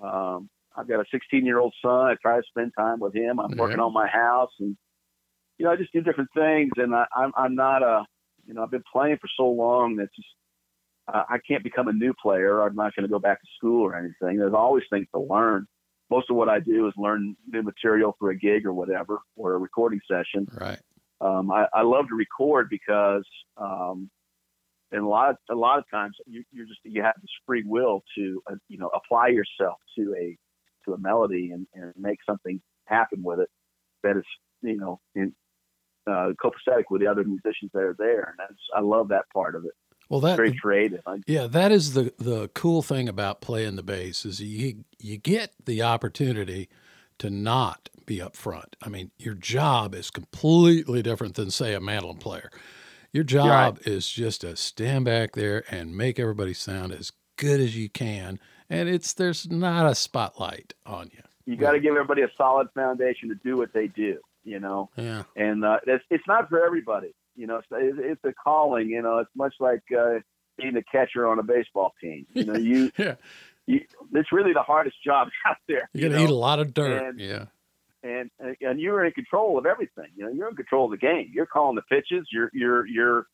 um, 0.00 0.48
I've 0.76 0.88
got 0.88 1.00
a 1.00 1.04
16 1.10 1.44
year 1.44 1.58
old 1.58 1.74
son. 1.82 2.06
I 2.06 2.14
try 2.20 2.36
to 2.36 2.42
spend 2.48 2.72
time 2.76 3.00
with 3.00 3.14
him. 3.14 3.38
I'm 3.40 3.56
working 3.56 3.80
on 3.80 3.92
my 3.92 4.06
house, 4.06 4.52
and 4.60 4.76
you 5.58 5.66
know, 5.66 5.72
I 5.72 5.76
just 5.76 5.92
do 5.92 6.00
different 6.00 6.30
things. 6.34 6.70
And 6.76 6.94
I, 6.94 7.06
I'm 7.14 7.32
I'm 7.36 7.54
not 7.54 7.82
a 7.82 8.04
you 8.46 8.54
know 8.54 8.62
I've 8.62 8.70
been 8.70 8.84
playing 8.92 9.18
for 9.20 9.28
so 9.36 9.48
long 9.48 9.96
that 9.96 10.08
just 10.14 10.28
uh, 11.12 11.24
I 11.28 11.38
can't 11.46 11.64
become 11.64 11.88
a 11.88 11.92
new 11.92 12.14
player. 12.20 12.62
I'm 12.62 12.74
not 12.74 12.94
going 12.94 13.04
to 13.04 13.12
go 13.12 13.18
back 13.18 13.40
to 13.40 13.48
school 13.56 13.82
or 13.82 13.96
anything. 13.96 14.38
There's 14.38 14.54
always 14.54 14.84
things 14.90 15.06
to 15.14 15.20
learn. 15.20 15.66
Most 16.10 16.30
of 16.30 16.36
what 16.36 16.48
I 16.48 16.60
do 16.60 16.86
is 16.88 16.92
learn 16.96 17.36
new 17.48 17.62
material 17.62 18.14
for 18.18 18.30
a 18.30 18.36
gig 18.36 18.66
or 18.66 18.74
whatever, 18.74 19.20
or 19.36 19.54
a 19.54 19.58
recording 19.58 20.00
session 20.06 20.46
right. 20.60 20.78
um, 21.22 21.50
I, 21.50 21.66
I 21.72 21.82
love 21.82 22.06
to 22.08 22.14
record 22.14 22.68
because 22.68 23.24
um, 23.56 24.10
and 24.92 25.02
a 25.02 25.08
lot 25.08 25.30
of, 25.30 25.36
a 25.50 25.54
lot 25.54 25.78
of 25.78 25.84
times 25.90 26.14
you, 26.26 26.44
you're 26.52 26.66
just 26.66 26.80
you 26.84 27.02
have 27.02 27.14
this 27.20 27.30
free 27.46 27.64
will 27.66 28.02
to 28.16 28.42
uh, 28.50 28.54
you 28.68 28.78
know 28.78 28.90
apply 28.94 29.28
yourself 29.28 29.78
to 29.98 30.14
a 30.18 30.36
to 30.84 30.94
a 30.94 30.98
melody 30.98 31.50
and, 31.52 31.66
and 31.74 31.92
make 31.96 32.18
something 32.28 32.60
happen 32.86 33.22
with 33.22 33.40
it 33.40 33.48
that 34.02 34.16
is 34.16 34.24
you 34.62 34.76
know 34.76 35.00
in, 35.14 35.34
uh, 36.10 36.32
copacetic 36.42 36.84
with 36.90 37.00
the 37.00 37.06
other 37.06 37.24
musicians 37.24 37.70
that 37.72 37.82
are 37.82 37.96
there 37.98 38.28
and 38.30 38.38
that's 38.38 38.60
I 38.74 38.80
love 38.80 39.08
that 39.08 39.24
part 39.32 39.54
of 39.54 39.64
it. 39.64 39.72
Well, 40.08 40.20
that 40.20 40.36
Very 40.36 40.54
creative. 40.54 41.00
Yeah, 41.26 41.46
that 41.46 41.72
is 41.72 41.94
the 41.94 42.12
the 42.18 42.48
cool 42.48 42.82
thing 42.82 43.08
about 43.08 43.40
playing 43.40 43.76
the 43.76 43.82
bass 43.82 44.26
is 44.26 44.40
you 44.40 44.84
you 44.98 45.16
get 45.16 45.52
the 45.64 45.82
opportunity 45.82 46.68
to 47.18 47.30
not 47.30 47.88
be 48.04 48.20
up 48.20 48.36
front. 48.36 48.76
I 48.82 48.88
mean, 48.88 49.10
your 49.16 49.34
job 49.34 49.94
is 49.94 50.10
completely 50.10 51.02
different 51.02 51.34
than 51.36 51.50
say 51.50 51.72
a 51.72 51.80
mandolin 51.80 52.18
player. 52.18 52.50
Your 53.12 53.24
job 53.24 53.78
is 53.84 54.08
just 54.08 54.40
to 54.40 54.56
stand 54.56 55.04
back 55.04 55.32
there 55.32 55.64
and 55.70 55.96
make 55.96 56.18
everybody 56.18 56.54
sound 56.54 56.92
as 56.92 57.12
good 57.36 57.60
as 57.60 57.76
you 57.76 57.88
can, 57.88 58.38
and 58.72 58.88
it's 58.88 59.12
there's 59.12 59.48
not 59.50 59.90
a 59.90 59.94
spotlight 59.94 60.72
on 60.86 61.10
you. 61.12 61.22
you 61.44 61.56
got 61.56 61.72
to 61.72 61.80
give 61.80 61.92
everybody 61.94 62.22
a 62.22 62.30
solid 62.36 62.68
foundation 62.74 63.28
to 63.28 63.34
do 63.44 63.56
what 63.56 63.72
they 63.72 63.86
do. 63.86 64.18
You 64.44 64.58
know. 64.58 64.90
Yeah, 64.96 65.24
and 65.36 65.64
uh, 65.64 65.78
it's 65.86 66.04
it's 66.10 66.24
not 66.26 66.48
for 66.48 66.64
everybody. 66.64 67.14
You 67.36 67.46
know, 67.46 67.58
it's, 67.58 67.66
it's 67.70 68.24
a 68.24 68.32
calling. 68.32 68.88
You 68.88 69.02
know, 69.02 69.18
it's 69.18 69.30
much 69.36 69.54
like 69.60 69.82
uh, 69.96 70.20
being 70.58 70.76
a 70.76 70.82
catcher 70.82 71.28
on 71.28 71.38
a 71.38 71.42
baseball 71.42 71.92
team. 72.00 72.26
You 72.34 72.44
know, 72.44 72.56
you, 72.56 72.90
yeah. 72.98 73.14
you 73.66 73.80
it's 74.12 74.32
really 74.32 74.52
the 74.52 74.62
hardest 74.62 74.96
job 75.04 75.28
out 75.46 75.58
there. 75.68 75.88
You're 75.92 76.10
gonna 76.10 76.24
eat 76.24 76.30
a 76.30 76.34
lot 76.34 76.58
of 76.58 76.74
dirt. 76.74 77.02
And- 77.02 77.20
yeah, 77.20 77.44
and 78.02 78.30
and 78.60 78.80
you're 78.80 79.04
in 79.04 79.12
control 79.12 79.58
of 79.58 79.66
everything. 79.66 80.08
You 80.16 80.24
know, 80.24 80.32
you're 80.32 80.48
in 80.48 80.56
control 80.56 80.86
of 80.86 80.92
the 80.92 80.96
game. 80.96 81.30
You're 81.32 81.46
calling 81.46 81.76
the 81.76 81.82
pitches. 81.82 82.26
You're 82.32 82.50
you're 82.52 82.86
you're 82.86 83.26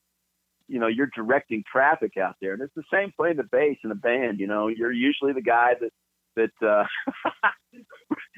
you 0.68 0.78
know 0.78 0.86
you're 0.86 1.10
directing 1.14 1.64
traffic 1.70 2.16
out 2.16 2.36
there, 2.40 2.52
and 2.52 2.62
it's 2.62 2.74
the 2.74 2.82
same 2.92 3.12
playing 3.16 3.36
the 3.36 3.44
bass 3.50 3.78
in 3.84 3.90
a 3.90 3.94
band. 3.96 4.38
You 4.40 4.46
know, 4.46 4.68
you're 4.68 4.92
usually 4.92 5.32
the 5.32 5.42
guy 5.42 5.74
that 5.80 5.92
that 6.36 6.66
uh, 6.66 6.84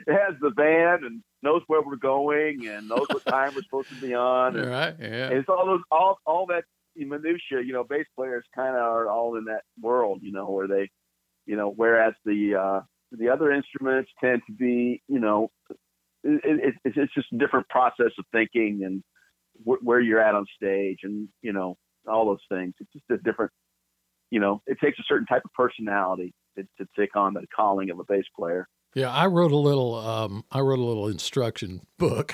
has 0.08 0.34
the 0.40 0.50
band 0.50 1.04
and 1.04 1.22
knows 1.42 1.62
where 1.66 1.82
we're 1.82 1.96
going 1.96 2.66
and 2.68 2.88
knows 2.88 3.06
what 3.10 3.24
time 3.26 3.54
we're 3.54 3.62
supposed 3.62 3.88
to 3.90 3.96
be 4.06 4.14
on. 4.14 4.56
And, 4.56 4.70
Right. 4.70 4.94
Yeah. 4.98 5.28
and 5.30 5.38
it's 5.38 5.48
all 5.48 5.66
those 5.66 5.82
all 5.90 6.18
all 6.26 6.46
that 6.46 6.64
minutia. 6.96 7.60
You 7.62 7.72
know, 7.72 7.84
bass 7.84 8.06
players 8.16 8.44
kind 8.54 8.76
of 8.76 8.82
are 8.82 9.08
all 9.08 9.36
in 9.36 9.44
that 9.44 9.62
world. 9.80 10.20
You 10.22 10.32
know, 10.32 10.46
where 10.50 10.68
they, 10.68 10.90
you 11.46 11.56
know, 11.56 11.70
whereas 11.70 12.14
the 12.24 12.54
uh, 12.54 12.80
the 13.12 13.28
other 13.28 13.50
instruments 13.52 14.10
tend 14.22 14.42
to 14.46 14.52
be, 14.52 15.02
you 15.08 15.18
know, 15.18 15.50
it, 16.22 16.40
it, 16.44 16.74
it's 16.84 16.96
it's 16.96 17.14
just 17.14 17.32
a 17.32 17.38
different 17.38 17.68
process 17.68 18.12
of 18.18 18.24
thinking 18.32 18.82
and 18.84 19.02
wh- 19.64 19.84
where 19.84 20.00
you're 20.00 20.22
at 20.22 20.34
on 20.34 20.46
stage 20.56 21.00
and 21.02 21.28
you 21.42 21.52
know 21.52 21.76
all 22.08 22.26
those 22.26 22.44
things. 22.48 22.74
It's 22.80 22.92
just 22.92 23.04
a 23.10 23.18
different, 23.18 23.52
you 24.30 24.40
know, 24.40 24.62
it 24.66 24.78
takes 24.80 24.98
a 24.98 25.04
certain 25.08 25.26
type 25.26 25.42
of 25.44 25.52
personality 25.52 26.34
to, 26.56 26.64
to 26.78 26.88
take 26.98 27.16
on 27.16 27.34
the 27.34 27.46
calling 27.54 27.90
of 27.90 27.98
a 27.98 28.04
bass 28.04 28.24
player. 28.36 28.68
Yeah, 28.94 29.10
I 29.10 29.26
wrote 29.26 29.52
a 29.52 29.56
little. 29.56 29.94
Um, 29.94 30.44
I 30.50 30.60
wrote 30.60 30.80
a 30.80 30.84
little 30.84 31.06
instruction 31.06 31.82
book, 31.98 32.32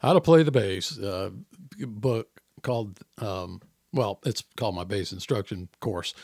how 0.00 0.12
to 0.12 0.20
play 0.20 0.42
the 0.42 0.52
bass 0.52 0.98
uh, 0.98 1.30
book 1.78 2.28
called. 2.62 2.98
Um, 3.18 3.62
well, 3.92 4.18
it's 4.26 4.42
called 4.56 4.74
my 4.74 4.84
bass 4.84 5.12
instruction 5.12 5.68
course, 5.80 6.14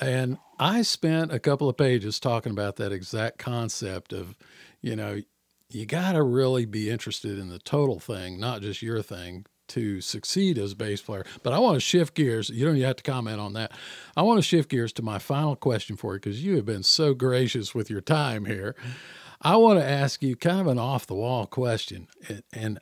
and 0.00 0.36
I 0.58 0.82
spent 0.82 1.32
a 1.32 1.38
couple 1.38 1.68
of 1.70 1.76
pages 1.76 2.20
talking 2.20 2.52
about 2.52 2.76
that 2.76 2.92
exact 2.92 3.38
concept 3.38 4.12
of, 4.12 4.36
you 4.82 4.94
know, 4.94 5.22
you 5.70 5.86
got 5.86 6.12
to 6.12 6.22
really 6.22 6.66
be 6.66 6.90
interested 6.90 7.38
in 7.38 7.48
the 7.48 7.60
total 7.60 8.00
thing, 8.00 8.38
not 8.38 8.60
just 8.60 8.82
your 8.82 9.00
thing, 9.00 9.46
to 9.70 10.00
succeed 10.00 10.58
as 10.58 10.72
a 10.72 10.76
bass 10.76 11.00
player. 11.00 11.24
But 11.42 11.52
I 11.52 11.58
want 11.58 11.76
to 11.76 11.80
shift 11.80 12.14
gears. 12.14 12.50
You 12.50 12.64
don't 12.64 12.76
even 12.76 12.86
have 12.86 12.96
to 12.96 13.02
comment 13.02 13.40
on 13.40 13.54
that. 13.54 13.72
I 14.16 14.22
want 14.22 14.38
to 14.38 14.42
shift 14.42 14.68
gears 14.68 14.92
to 14.94 15.02
my 15.02 15.18
final 15.18 15.56
question 15.56 15.96
for 15.96 16.14
you 16.14 16.20
because 16.20 16.44
you 16.44 16.56
have 16.56 16.66
been 16.66 16.82
so 16.82 17.14
gracious 17.14 17.74
with 17.74 17.90
your 17.90 18.00
time 18.00 18.44
here. 18.44 18.76
I 19.40 19.56
want 19.56 19.78
to 19.78 19.84
ask 19.84 20.22
you 20.22 20.36
kind 20.36 20.60
of 20.60 20.66
an 20.66 20.78
off 20.78 21.06
the 21.06 21.14
wall 21.14 21.46
question. 21.46 22.08
And 22.52 22.78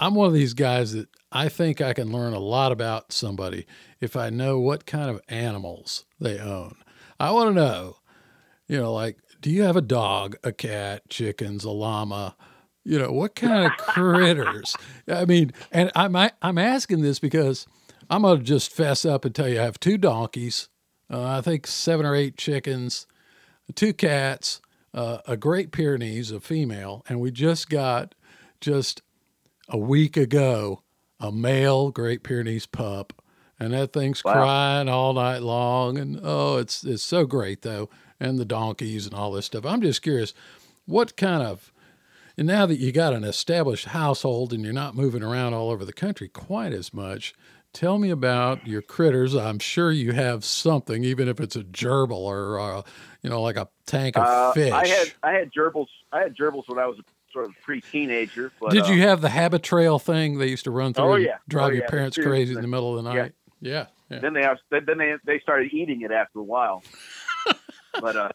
I'm 0.00 0.14
one 0.14 0.26
of 0.26 0.34
these 0.34 0.54
guys 0.54 0.92
that 0.94 1.08
I 1.30 1.48
think 1.48 1.80
I 1.80 1.92
can 1.92 2.10
learn 2.10 2.32
a 2.32 2.40
lot 2.40 2.72
about 2.72 3.12
somebody 3.12 3.66
if 4.00 4.16
I 4.16 4.30
know 4.30 4.58
what 4.58 4.84
kind 4.84 5.10
of 5.10 5.20
animals 5.28 6.04
they 6.18 6.40
own. 6.40 6.74
I 7.20 7.30
want 7.30 7.50
to 7.50 7.54
know, 7.54 7.98
you 8.66 8.78
know, 8.78 8.92
like, 8.92 9.18
do 9.40 9.50
you 9.50 9.62
have 9.62 9.76
a 9.76 9.80
dog, 9.80 10.36
a 10.42 10.52
cat, 10.52 11.08
chickens, 11.08 11.64
a 11.64 11.70
llama? 11.70 12.36
You 12.84 12.98
know, 12.98 13.12
what 13.12 13.34
kind 13.36 13.66
of 13.66 13.76
critters? 13.78 14.76
I 15.08 15.24
mean, 15.24 15.52
and 15.70 15.90
I'm 15.94 16.16
I'm 16.16 16.58
asking 16.58 17.02
this 17.02 17.18
because 17.18 17.66
I'm 18.10 18.22
gonna 18.22 18.42
just 18.42 18.72
fess 18.72 19.04
up 19.04 19.24
and 19.24 19.34
tell 19.34 19.48
you 19.48 19.60
I 19.60 19.64
have 19.64 19.78
two 19.78 19.96
donkeys, 19.98 20.68
uh, 21.10 21.22
I 21.38 21.40
think 21.42 21.66
seven 21.66 22.04
or 22.04 22.14
eight 22.14 22.36
chickens, 22.36 23.06
two 23.74 23.92
cats, 23.92 24.60
uh, 24.92 25.18
a 25.26 25.36
Great 25.36 25.70
Pyrenees, 25.70 26.32
a 26.32 26.40
female, 26.40 27.04
and 27.08 27.20
we 27.20 27.30
just 27.30 27.70
got 27.70 28.14
just 28.60 29.02
a 29.68 29.78
week 29.78 30.16
ago 30.16 30.82
a 31.20 31.30
male 31.30 31.90
Great 31.92 32.24
Pyrenees 32.24 32.66
pup, 32.66 33.12
and 33.60 33.72
that 33.72 33.92
thing's 33.92 34.24
Wow. 34.24 34.32
crying 34.32 34.88
all 34.88 35.12
night 35.14 35.42
long, 35.42 35.98
and 35.98 36.18
oh, 36.20 36.56
it's 36.56 36.82
it's 36.82 37.04
so 37.04 37.26
great 37.26 37.62
though, 37.62 37.88
and 38.18 38.40
the 38.40 38.44
donkeys 38.44 39.06
and 39.06 39.14
all 39.14 39.30
this 39.30 39.46
stuff. 39.46 39.64
I'm 39.64 39.80
just 39.82 40.02
curious, 40.02 40.34
what 40.84 41.16
kind 41.16 41.44
of 41.44 41.72
and 42.36 42.46
now 42.46 42.66
that 42.66 42.78
you 42.78 42.92
got 42.92 43.12
an 43.12 43.24
established 43.24 43.86
household 43.86 44.52
and 44.52 44.64
you're 44.64 44.72
not 44.72 44.94
moving 44.94 45.22
around 45.22 45.54
all 45.54 45.70
over 45.70 45.84
the 45.84 45.92
country 45.92 46.28
quite 46.28 46.72
as 46.72 46.92
much, 46.94 47.34
tell 47.72 47.98
me 47.98 48.10
about 48.10 48.66
your 48.66 48.82
critters. 48.82 49.34
I'm 49.34 49.58
sure 49.58 49.90
you 49.92 50.12
have 50.12 50.44
something, 50.44 51.04
even 51.04 51.28
if 51.28 51.40
it's 51.40 51.56
a 51.56 51.62
gerbil 51.64 52.12
or, 52.18 52.58
uh, 52.60 52.82
you 53.22 53.30
know, 53.30 53.40
like 53.42 53.56
a 53.56 53.68
tank 53.86 54.16
of 54.16 54.26
Uh, 54.26 54.52
fish. 54.52 54.72
I 54.72 54.86
had 54.86 55.12
I 55.22 55.32
had 55.32 55.50
gerbils. 55.52 55.86
I 56.12 56.20
had 56.20 56.36
gerbils 56.36 56.64
when 56.66 56.78
I 56.78 56.86
was 56.86 56.98
a 56.98 57.02
sort 57.32 57.46
of 57.46 57.52
pre-teenager. 57.62 58.52
But, 58.60 58.72
Did 58.72 58.84
uh, 58.84 58.92
you 58.92 59.02
have 59.02 59.20
the 59.22 59.30
habit 59.30 59.62
trail 59.62 59.98
thing 59.98 60.38
they 60.38 60.48
used 60.48 60.64
to 60.64 60.70
run 60.70 60.92
through 60.92 61.04
Oh, 61.04 61.16
yeah. 61.16 61.38
drive 61.48 61.68
Oh, 61.70 61.72
your 61.72 61.82
yeah. 61.84 61.88
parents 61.88 62.16
crazy 62.18 62.54
in 62.54 62.60
the 62.60 62.68
middle 62.68 62.96
of 62.96 63.02
the 63.04 63.10
Yeah. 63.10 63.22
night? 63.22 63.32
Yeah. 63.60 63.86
Yeah. 64.10 64.18
Then 64.20 64.34
they 64.34 64.42
have, 64.42 64.58
then 64.70 64.98
they 64.98 65.14
they 65.24 65.40
started 65.40 65.72
eating 65.72 66.02
it 66.02 66.10
after 66.10 66.40
a 66.40 66.42
while. 66.42 66.82
but 68.00 68.16
uh, 68.16 68.28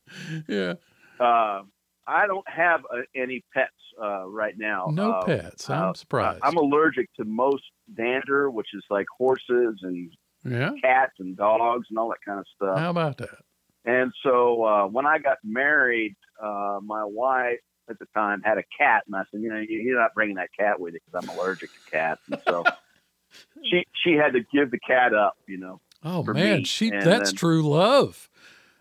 Yeah. 0.48 0.74
uh, 1.20 1.62
I 2.08 2.26
don't 2.28 2.48
have 2.50 2.82
uh, 2.94 3.02
any 3.16 3.44
pets 3.54 3.72
uh, 4.02 4.28
right 4.28 4.58
now. 4.58 4.88
No 4.92 5.12
Uh, 5.14 5.26
pets. 5.26 5.70
I'm 5.70 5.90
uh, 5.90 5.94
surprised. 5.94 6.40
I'm 6.44 6.58
allergic 6.58 7.14
to 7.16 7.26
most 7.26 7.64
dander, 7.96 8.50
which 8.50 8.68
is 8.74 8.84
like 8.90 9.06
horses 9.18 9.80
and 9.82 10.12
yeah. 10.46 10.72
cats 10.82 11.14
and 11.20 11.36
dogs 11.36 11.88
and 11.90 12.00
all 12.00 12.10
that 12.10 12.20
kind 12.26 12.40
of 12.40 12.46
stuff. 12.56 12.78
How 12.80 12.90
about 12.92 13.18
that? 13.18 13.40
And 13.86 14.12
so 14.24 14.64
uh, 14.64 14.88
when 14.88 15.06
I 15.06 15.18
got 15.18 15.38
married, 15.44 16.16
uh, 16.42 16.80
my 16.84 17.04
wife 17.04 17.60
at 17.90 17.98
the 18.00 18.06
time 18.14 18.42
had 18.44 18.58
a 18.58 18.64
cat, 18.78 19.04
and 19.08 19.16
I 19.16 19.24
said, 19.32 19.42
you 19.42 19.50
know, 19.50 19.60
you- 19.60 19.80
you're 19.80 20.00
not 20.00 20.14
bringing 20.14 20.36
that 20.36 20.50
cat 20.58 20.80
with 20.80 20.94
you 20.94 21.00
because 21.06 21.28
I'm 21.30 21.38
allergic 21.38 21.70
to 21.72 21.92
cats. 21.92 22.22
And 22.32 22.42
so 22.48 22.64
she 23.64 23.86
she 24.04 24.14
had 24.14 24.34
to 24.34 24.42
give 24.54 24.72
the 24.72 24.80
cat 24.80 25.14
up, 25.14 25.38
you 25.48 25.58
know. 25.58 25.80
Oh 26.04 26.24
man, 26.24 26.60
me, 26.60 26.64
she 26.64 26.90
and 26.90 27.02
that's 27.02 27.32
then- 27.32 27.36
true 27.38 27.62
love. 27.68 28.30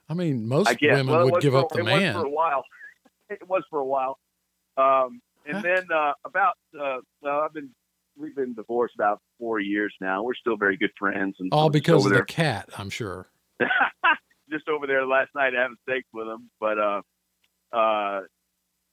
I 0.09 0.15
mean, 0.15 0.47
most 0.47 0.69
I 0.69 0.75
guess 0.75 0.97
women 0.99 1.15
well, 1.15 1.31
would 1.33 1.43
give 1.43 1.53
for, 1.55 1.59
up 1.61 1.69
the 1.71 1.81
it 1.81 1.85
man. 1.85 2.15
was 2.15 2.23
for 2.23 2.27
a 2.27 2.31
while. 2.31 2.65
It 3.29 3.49
was 3.49 3.63
for 3.71 3.79
a 3.79 3.85
while. 3.85 4.19
Um, 4.77 5.21
and 5.47 5.65
then 5.65 5.85
uh, 5.95 6.13
about 6.25 6.55
uh, 6.79 6.99
well, 7.23 7.41
I've 7.41 7.53
been 7.53 7.71
we've 8.19 8.35
been 8.35 8.55
divorced 8.55 8.95
about 8.95 9.21
four 9.39 9.61
years 9.61 9.95
now. 10.01 10.23
We're 10.23 10.35
still 10.35 10.57
very 10.57 10.77
good 10.77 10.91
friends, 10.99 11.37
and 11.39 11.53
All 11.53 11.71
because 11.71 12.05
of 12.05 12.13
there, 12.13 12.21
the 12.21 12.27
cat, 12.27 12.69
I'm 12.77 12.91
sure. 12.91 13.29
just 14.51 14.69
over 14.69 14.87
there 14.87 15.07
last 15.07 15.31
night 15.35 15.53
having 15.55 15.77
steak 15.89 16.05
with 16.13 16.27
him. 16.27 16.51
But 16.61 16.79
uh, 16.79 17.03
uh, 17.73 18.21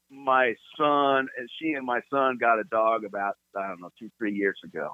my 0.09 0.53
son 0.77 1.27
and 1.37 1.49
she 1.59 1.73
and 1.73 1.85
my 1.85 2.01
son 2.09 2.37
got 2.39 2.59
a 2.59 2.63
dog 2.63 3.03
about 3.03 3.35
I 3.57 3.67
don't 3.67 3.81
know 3.81 3.89
two 3.99 4.09
three 4.17 4.33
years 4.33 4.59
ago, 4.63 4.91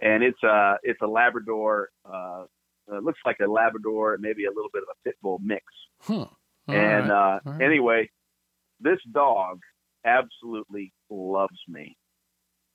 and 0.00 0.22
it's 0.22 0.42
a 0.42 0.76
it's 0.82 1.00
a 1.02 1.06
Labrador. 1.06 1.88
Uh, 2.04 2.44
it 2.92 3.02
looks 3.02 3.18
like 3.26 3.38
a 3.40 3.50
Labrador, 3.50 4.16
maybe 4.20 4.44
a 4.44 4.50
little 4.50 4.70
bit 4.72 4.82
of 4.84 4.88
a 4.90 5.08
pit 5.08 5.16
bull 5.20 5.40
mix. 5.42 5.64
Huh. 6.00 6.26
All 6.68 6.74
and 6.74 7.08
right. 7.08 7.36
uh, 7.36 7.40
right. 7.44 7.62
anyway, 7.62 8.10
this 8.80 8.98
dog 9.12 9.60
absolutely 10.04 10.92
loves 11.10 11.58
me. 11.68 11.96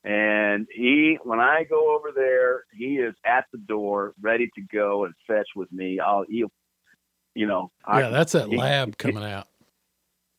And 0.04 0.68
he, 0.74 1.18
when 1.24 1.40
I 1.40 1.64
go 1.70 1.96
over 1.96 2.10
there, 2.16 2.64
he 2.74 2.96
is 2.98 3.14
at 3.24 3.46
the 3.52 3.60
door, 3.60 4.14
ready 4.20 4.50
to 4.56 4.62
go 4.74 5.06
and 5.06 5.14
fetch 5.28 5.48
with 5.56 5.72
me. 5.72 6.00
I'll, 6.00 6.26
he'll, 6.28 6.52
you 7.36 7.46
know, 7.46 7.72
I, 7.86 8.02
yeah, 8.02 8.10
that's 8.10 8.32
that 8.32 8.48
he- 8.48 8.58
lab 8.58 8.98
coming 8.98 9.24
out. 9.24 9.48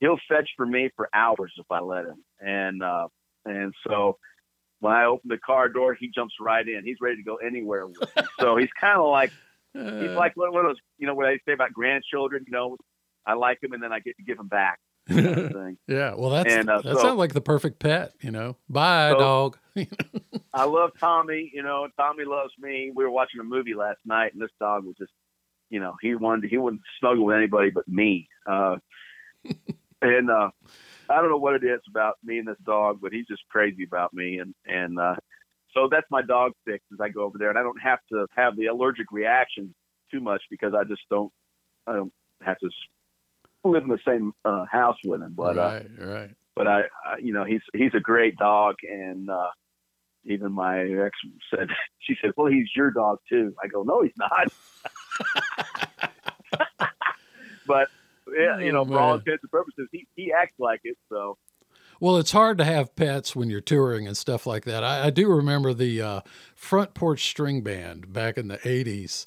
he'll 0.01 0.19
fetch 0.29 0.51
for 0.57 0.67
me 0.67 0.91
for 0.97 1.09
hours 1.15 1.53
if 1.59 1.67
I 1.71 1.79
let 1.81 2.07
him. 2.07 2.25
And 2.41 2.83
uh, 2.83 3.07
and 3.45 3.73
so 3.87 4.19
when 4.81 4.93
I 4.93 5.05
open 5.05 5.29
the 5.29 5.39
car 5.39 5.69
door, 5.69 5.95
he 5.95 6.11
jumps 6.13 6.35
right 6.41 6.67
in. 6.67 6.83
He's 6.85 6.97
ready 7.01 7.17
to 7.19 7.23
go 7.23 7.37
anywhere 7.37 7.87
with 7.87 8.01
me. 8.01 8.23
so 8.41 8.57
he's 8.57 8.69
kind 8.81 8.99
of 8.99 9.07
like 9.11 9.31
he's 9.75 9.83
Uh, 10.11 10.15
like 10.17 10.37
one 10.37 10.49
of 10.49 10.65
those, 10.65 10.77
you 10.99 11.07
know, 11.07 11.15
what 11.15 11.27
I 11.27 11.39
say 11.47 11.53
about 11.53 11.73
grandchildren. 11.73 12.43
You 12.49 12.53
know, 12.53 12.77
I 13.25 13.35
like 13.35 13.63
him, 13.63 13.73
and 13.75 13.83
then 13.83 13.93
I 13.93 14.01
get 14.01 14.17
to 14.17 14.25
give 14.25 14.41
him 14.41 14.49
back. 14.49 14.81
Kind 15.09 15.27
of 15.27 15.53
thing. 15.53 15.79
yeah, 15.89 16.15
well, 16.17 16.31
that's 16.31 16.53
And, 16.53 16.69
uh, 16.71 16.81
that 16.83 16.95
so- 16.97 17.03
sounds 17.03 17.19
like 17.19 17.33
the 17.35 17.41
perfect 17.41 17.79
pet. 17.79 18.13
You 18.21 18.31
know, 18.31 18.57
bye, 18.69 19.11
So- 19.13 19.19
dog. 19.19 19.59
I 20.55 20.65
love 20.65 20.91
Tommy. 21.01 21.51
You 21.55 21.63
know, 21.63 21.89
Tommy 21.99 22.25
loves 22.25 22.53
me. 22.59 22.93
We 22.95 23.05
were 23.05 23.11
watching 23.11 23.41
a 23.41 23.45
movie 23.45 23.75
last 23.75 24.01
night, 24.05 24.33
and 24.35 24.43
this 24.43 24.51
dog 24.61 24.85
was 24.85 24.95
just, 24.99 25.13
you 25.71 25.81
know, 25.81 25.95
he 26.03 26.15
wanted 26.15 26.51
he 26.51 26.59
wouldn't 26.59 26.83
snuggle 27.01 27.25
with 27.25 27.37
anybody 27.37 27.71
but 27.71 27.89
me. 27.89 28.29
Uh, 28.47 28.77
and 30.03 30.31
uh, 30.31 30.51
I 31.09 31.17
don't 31.21 31.31
know 31.31 31.37
what 31.39 31.55
it 31.55 31.65
is 31.65 31.81
about 31.89 32.17
me 32.23 32.39
and 32.39 32.47
this 32.49 32.59
dog, 32.65 32.99
but 33.01 33.13
he's 33.13 33.27
just 33.27 33.43
crazy 33.49 33.85
about 33.85 34.13
me. 34.13 34.39
And 34.39 34.55
and 34.67 34.99
uh, 34.99 35.17
so 35.75 35.89
that's 35.91 36.07
my 36.11 36.23
dog 36.23 36.53
fix 36.67 36.85
as 36.93 37.01
I 37.01 37.09
go 37.09 37.23
over 37.23 37.39
there, 37.39 37.49
and 37.51 37.59
I 37.59 37.63
don't 37.63 37.81
have 37.81 38.01
to 38.13 38.27
have 38.37 38.57
the 38.57 38.67
allergic 38.67 39.11
reaction 39.11 39.75
too 40.11 40.21
much 40.21 40.43
because 40.51 40.75
I 40.75 40.85
just 40.85 41.03
don't 41.11 41.33
I 41.87 41.95
don't 41.95 42.13
have 42.43 42.59
to 42.59 42.69
live 43.65 43.83
in 43.85 43.89
the 43.89 43.99
same 44.07 44.33
uh, 44.45 44.65
house 44.71 44.97
with 45.05 45.23
him. 45.23 45.35
But 45.37 45.59
uh, 45.59 45.73
right, 45.73 45.87
right. 45.99 46.31
but 46.57 46.67
I, 46.69 46.81
I 47.05 47.19
you 47.21 47.33
know 47.33 47.45
he's 47.45 47.63
he's 47.75 47.95
a 47.95 48.01
great 48.01 48.37
dog 48.37 48.77
and 48.89 49.31
uh 49.31 49.49
even 50.25 50.53
my 50.53 50.81
ex 50.83 51.17
said 51.51 51.69
she 52.01 52.15
said 52.21 52.31
well 52.37 52.47
he's 52.47 52.69
your 52.77 52.91
dog 52.91 53.19
too 53.29 53.55
i 53.63 53.67
go 53.67 53.83
no 53.83 54.03
he's 54.03 54.13
not 54.17 54.53
but 57.67 57.89
yeah 58.37 58.59
you 58.59 58.69
Oh, 58.69 58.73
know 58.73 58.85
for 58.85 58.99
all 59.01 59.15
intents 59.15 59.43
and 59.43 59.51
purposes 59.51 59.89
he, 59.93 60.07
he 60.15 60.33
acts 60.33 60.55
like 60.59 60.81
it 60.85 60.97
so 61.11 61.37
Well, 62.01 62.17
it's 62.17 62.33
hard 62.33 62.59
to 62.59 62.65
have 62.65 62.97
pets 62.97 63.37
when 63.37 63.49
you're 63.49 63.61
touring 63.61 64.07
and 64.09 64.17
stuff 64.17 64.45
like 64.47 64.65
that. 64.65 64.83
I, 64.83 65.07
I 65.07 65.11
do 65.11 65.29
remember 65.29 65.73
the 65.73 66.03
uh, 66.03 66.21
front 66.57 66.95
porch 66.95 67.25
string 67.29 67.63
band 67.63 68.13
back 68.13 68.37
in 68.37 68.49
the 68.49 68.59
'80s. 68.59 69.27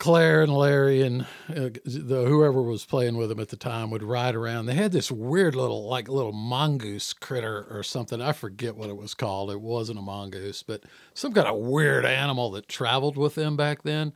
Claire 0.00 0.42
and 0.42 0.52
Larry 0.52 1.02
and 1.02 1.22
uh, 1.50 1.68
the 1.84 2.24
whoever 2.26 2.62
was 2.62 2.86
playing 2.86 3.18
with 3.18 3.28
them 3.28 3.38
at 3.38 3.50
the 3.50 3.56
time 3.56 3.90
would 3.90 4.02
ride 4.02 4.34
around. 4.34 4.64
They 4.64 4.74
had 4.74 4.92
this 4.92 5.10
weird 5.10 5.54
little, 5.54 5.86
like 5.86 6.08
little 6.08 6.32
mongoose 6.32 7.12
critter 7.12 7.66
or 7.70 7.82
something. 7.82 8.20
I 8.20 8.32
forget 8.32 8.76
what 8.76 8.88
it 8.88 8.96
was 8.96 9.12
called. 9.12 9.50
It 9.50 9.60
wasn't 9.60 9.98
a 9.98 10.02
mongoose, 10.02 10.62
but 10.62 10.84
some 11.12 11.34
kind 11.34 11.46
of 11.46 11.58
weird 11.58 12.06
animal 12.06 12.50
that 12.52 12.66
traveled 12.66 13.18
with 13.18 13.34
them 13.34 13.58
back 13.58 13.82
then. 13.82 14.14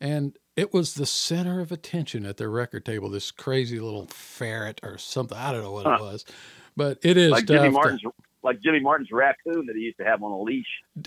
And 0.00 0.36
it 0.56 0.74
was 0.74 0.94
the 0.94 1.06
center 1.06 1.60
of 1.60 1.70
attention 1.70 2.26
at 2.26 2.36
their 2.36 2.50
record 2.50 2.84
table. 2.84 3.08
This 3.08 3.30
crazy 3.30 3.78
little 3.78 4.08
ferret 4.08 4.80
or 4.82 4.98
something. 4.98 5.38
I 5.38 5.52
don't 5.52 5.62
know 5.62 5.72
what 5.72 5.86
it 5.86 6.00
was, 6.02 6.24
but 6.76 6.98
it 7.02 7.16
is 7.16 7.30
like 7.30 7.46
jimmy 7.46 7.68
to- 7.68 7.70
martin's 7.70 8.02
like 8.42 8.60
Jimmy 8.60 8.80
Martin's 8.80 9.12
raccoon 9.12 9.66
that 9.66 9.76
he 9.76 9.82
used 9.82 9.98
to 9.98 10.04
have 10.04 10.20
on 10.20 10.32
a 10.32 10.40
leash. 10.40 10.82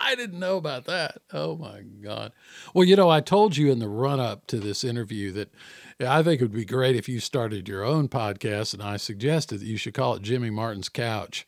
I 0.00 0.14
didn't 0.14 0.38
know 0.38 0.56
about 0.56 0.84
that. 0.86 1.18
Oh 1.32 1.56
my 1.56 1.82
God. 1.82 2.32
Well, 2.74 2.84
you 2.84 2.96
know, 2.96 3.08
I 3.08 3.20
told 3.20 3.56
you 3.56 3.70
in 3.70 3.78
the 3.78 3.88
run 3.88 4.20
up 4.20 4.46
to 4.48 4.58
this 4.58 4.84
interview 4.84 5.32
that 5.32 5.52
I 6.00 6.22
think 6.22 6.40
it 6.40 6.44
would 6.44 6.52
be 6.52 6.64
great 6.64 6.96
if 6.96 7.08
you 7.08 7.20
started 7.20 7.68
your 7.68 7.84
own 7.84 8.08
podcast, 8.08 8.74
and 8.74 8.82
I 8.82 8.96
suggested 8.96 9.60
that 9.60 9.66
you 9.66 9.76
should 9.76 9.94
call 9.94 10.14
it 10.14 10.22
Jimmy 10.22 10.50
Martin's 10.50 10.88
Couch. 10.88 11.46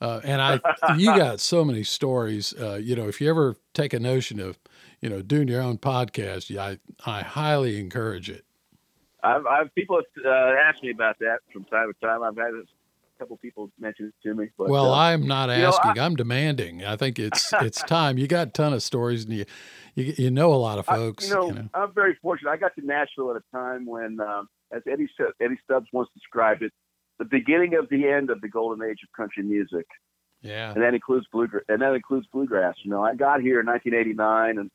Uh, 0.00 0.20
and 0.24 0.40
I, 0.40 0.60
you 0.96 1.06
got 1.06 1.40
so 1.40 1.64
many 1.64 1.84
stories. 1.84 2.54
Uh, 2.58 2.74
you 2.74 2.96
know, 2.96 3.08
if 3.08 3.20
you 3.20 3.28
ever 3.28 3.56
take 3.74 3.92
a 3.92 4.00
notion 4.00 4.40
of, 4.40 4.58
you 5.00 5.08
know, 5.08 5.22
doing 5.22 5.48
your 5.48 5.62
own 5.62 5.78
podcast, 5.78 6.56
I, 6.56 6.78
I 7.04 7.22
highly 7.22 7.80
encourage 7.80 8.28
it. 8.30 8.44
I've, 9.22 9.46
I've 9.46 9.74
people 9.74 9.96
have 9.96 10.24
uh, 10.26 10.60
asked 10.60 10.82
me 10.82 10.90
about 10.90 11.18
that 11.20 11.38
from 11.52 11.64
time 11.64 11.92
to 11.92 12.06
time. 12.06 12.22
I've 12.22 12.36
had 12.36 12.52
a 13.16 13.18
couple 13.18 13.36
people 13.36 13.70
mention 13.78 14.06
it 14.06 14.28
to 14.28 14.34
me. 14.34 14.48
But, 14.56 14.68
well, 14.68 14.92
uh, 14.92 14.98
I'm 14.98 15.26
not 15.26 15.48
you 15.50 15.62
know, 15.62 15.68
asking. 15.68 15.98
I- 15.98 16.04
I'm 16.04 16.16
demanding. 16.16 16.84
I 16.84 16.96
think 16.96 17.18
it's 17.18 17.52
it's 17.60 17.82
time. 17.82 18.18
You 18.18 18.26
got 18.26 18.48
a 18.48 18.50
ton 18.50 18.72
of 18.72 18.82
stories, 18.82 19.24
and 19.24 19.32
you 19.34 19.44
you, 19.94 20.14
you 20.18 20.30
know 20.30 20.52
a 20.52 20.56
lot 20.56 20.78
of 20.78 20.88
I- 20.88 20.96
folks. 20.96 21.28
you, 21.28 21.34
know, 21.34 21.46
you 21.48 21.54
know. 21.54 21.68
I'm 21.74 21.92
very 21.94 22.16
fortunate. 22.22 22.50
I 22.50 22.56
got 22.56 22.74
to 22.76 22.86
Nashville 22.86 23.30
at 23.30 23.36
a 23.36 23.56
time 23.56 23.86
when, 23.86 24.18
um, 24.20 24.48
as 24.72 24.82
Eddie 24.90 25.08
Eddie 25.40 25.58
Stubbs 25.64 25.86
once 25.92 26.08
described 26.14 26.62
it, 26.62 26.72
the 27.18 27.24
beginning 27.24 27.74
of 27.74 27.88
the 27.88 28.08
end 28.08 28.30
of 28.30 28.40
the 28.40 28.48
golden 28.48 28.88
age 28.88 28.98
of 29.02 29.12
country 29.16 29.42
music. 29.42 29.86
Yeah. 30.44 30.72
and 30.72 30.82
that 30.82 30.92
includes 30.92 31.24
bluegrass. 31.30 31.62
And 31.68 31.80
that 31.82 31.94
includes 31.94 32.26
bluegrass. 32.32 32.74
You 32.82 32.90
know, 32.90 33.04
I 33.04 33.14
got 33.14 33.40
here 33.42 33.60
in 33.60 33.66
1989, 33.66 34.58
and 34.58 34.70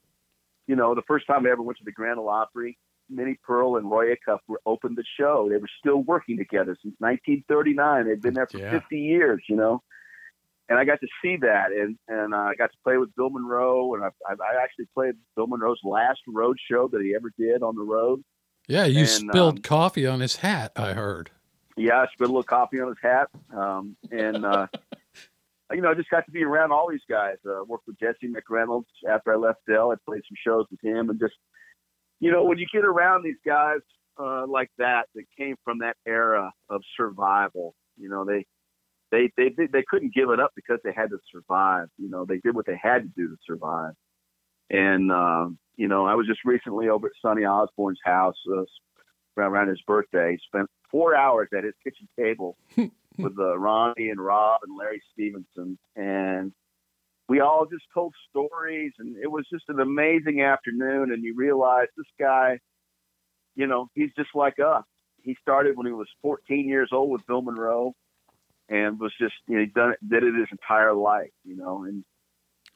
you 0.66 0.78
know, 0.78 0.96
the 0.96 1.02
first 1.02 1.28
time 1.28 1.46
I 1.46 1.50
ever 1.50 1.62
went 1.62 1.78
to 1.80 1.84
the 1.84 1.92
Grand 1.92 2.20
Ole 2.20 2.30
Opry, 2.30 2.78
Minnie 3.10 3.40
Pearl 3.44 3.78
and 3.78 3.90
Roy 3.90 4.14
Acuff 4.14 4.40
were 4.48 4.62
opened 4.66 4.98
the 4.98 5.04
show. 5.20 5.48
They 5.50 5.58
were 5.58 5.70
still 5.80 6.04
working 6.04 6.38
together 6.38 6.78
since 6.82 6.96
1939. 7.00 8.08
They'd 8.08 8.22
been 8.22 8.34
there 8.34 8.48
for 8.48 8.58
Yeah. 8.60 8.72
50 8.72 9.00
years. 9.00 9.44
You 9.48 9.56
know, 9.56 9.82
and 10.70 10.78
I 10.78 10.86
got 10.86 11.00
to 11.02 11.08
see 11.22 11.38
that, 11.38 11.72
and 11.72 11.98
and 12.08 12.34
uh, 12.34 12.38
I 12.38 12.56
got 12.56 12.72
to 12.72 12.78
play 12.84 12.98
with 12.98 13.16
Bill 13.16 13.30
Monroe, 13.30 13.94
and 13.96 14.04
I, 14.04 14.10
I, 14.28 14.34
I 14.34 14.64
actually 14.64 14.88
played 14.94 15.16
Bill 15.36 15.48
Monroe's 15.48 15.80
last 15.84 16.20
road 16.28 16.58
show 16.70 16.88
that 16.90 17.02
he 17.02 17.16
ever 17.16 17.32
did 17.38 17.64
on 17.64 17.76
the 17.76 17.84
road. 17.84 18.24
Yeah, 18.68 18.86
you 18.86 19.00
and, 19.00 19.08
spilled 19.10 19.58
um, 19.58 19.62
coffee 19.62 20.06
on 20.06 20.20
his 20.20 20.38
hat. 20.38 20.74
I 20.76 20.94
heard. 20.94 21.32
Yeah, 21.78 22.02
I 22.02 22.08
spilled 22.08 22.32
a 22.32 22.34
little 22.34 22.44
coffee 22.44 22.82
on 22.82 22.90
his 22.90 22.98
hat, 23.02 23.30
um, 23.56 23.96
and 24.12 24.44
uh, 24.46 24.68
you 25.72 25.82
know, 25.82 25.92
I 25.92 25.94
just 25.94 26.10
got 26.10 26.26
to 26.26 26.32
be 26.32 26.44
around 26.44 26.72
all 26.72 26.90
these 26.90 27.06
guys. 27.10 27.38
Uh, 27.48 27.64
worked 27.66 27.88
with 27.88 28.00
Jesse 28.00 28.28
McReynolds 28.28 28.86
after 29.10 29.34
I 29.34 29.38
left 29.38 29.60
Del. 29.68 29.92
I 29.92 29.96
played 30.06 30.24
some 30.28 30.38
shows 30.44 30.66
with 30.70 30.84
him, 30.84 31.10
and 31.10 31.20
just 31.20 31.36
you 32.20 32.32
know, 32.32 32.44
when 32.44 32.58
you 32.58 32.66
get 32.72 32.86
around 32.86 33.24
these 33.24 33.40
guys 33.46 33.80
uh, 34.20 34.46
like 34.48 34.70
that 34.78 35.06
that 35.16 35.26
came 35.38 35.56
from 35.64 35.80
that 35.80 35.96
era 36.06 36.52
of 36.70 36.82
survival, 36.96 37.76
you 37.98 38.10
know, 38.10 38.26
they 38.26 38.46
they 39.12 39.32
they 39.38 39.68
they, 39.72 39.84
couldn't 39.88 40.14
give 40.14 40.30
it 40.30 40.40
up 40.40 40.52
because 40.56 40.80
they 40.84 40.92
had 40.94 41.10
to 41.12 41.18
survive. 41.32 41.88
You 41.98 42.10
know, 42.10 42.26
they 42.26 42.38
did 42.38 42.56
what 42.56 42.66
they 42.66 42.80
had 42.82 43.04
to 43.04 43.10
do 43.16 43.30
to 43.30 43.38
survive. 43.46 43.94
And 44.70 45.12
um, 45.12 45.58
you 45.76 45.88
know, 45.88 46.06
I 46.06 46.16
was 46.16 46.28
just 46.28 46.42
recently 46.44 46.90
over 46.90 47.08
at 47.08 47.14
Sonny 47.22 47.46
Osborne's 47.46 48.00
house 48.04 48.36
uh, 48.52 48.64
around, 49.38 49.52
around 49.52 49.68
his 49.70 49.82
birthday. 49.88 50.38
Spent 50.48 50.68
four 50.92 51.16
hours 51.16 51.50
at 51.56 51.64
his 51.64 51.74
kitchen 51.84 52.08
table 52.18 52.58
with 52.76 53.40
uh, 53.40 53.58
Ronnie 53.58 54.10
and 54.10 54.20
Rob 54.20 54.62
and 54.68 54.78
Larry 54.78 55.02
Stephenson, 55.14 55.78
and 55.96 56.52
we 57.30 57.40
all 57.42 57.66
just 57.66 57.86
told 57.94 58.14
stories, 58.30 58.94
and 59.00 59.18
it 59.18 59.30
was 59.30 59.46
just 59.52 59.66
an 59.68 59.80
amazing 59.80 60.42
afternoon. 60.42 61.12
And 61.12 61.24
you 61.24 61.34
realize 61.36 61.88
this 61.98 62.08
guy, 62.20 62.60
you 63.56 63.68
know, 63.68 63.90
he's 63.96 64.12
just 64.18 64.30
like 64.34 64.56
us. 64.60 64.84
He 65.24 65.36
started 65.42 65.76
when 65.76 65.86
he 65.86 65.92
was 65.92 66.08
14 66.22 66.68
years 66.70 66.90
old 66.94 67.10
with 67.10 67.26
Bill 67.28 67.42
Monroe, 67.42 67.94
and 68.70 69.00
was 69.00 69.14
just 69.20 69.34
you 69.48 69.56
know 69.56 69.62
he 69.62 69.66
done 69.68 69.92
it, 69.92 70.10
did 70.10 70.24
it 70.24 70.36
his 70.36 70.48
entire 70.52 70.94
life, 70.94 71.32
you 71.44 71.56
know, 71.58 71.84
and 71.84 72.04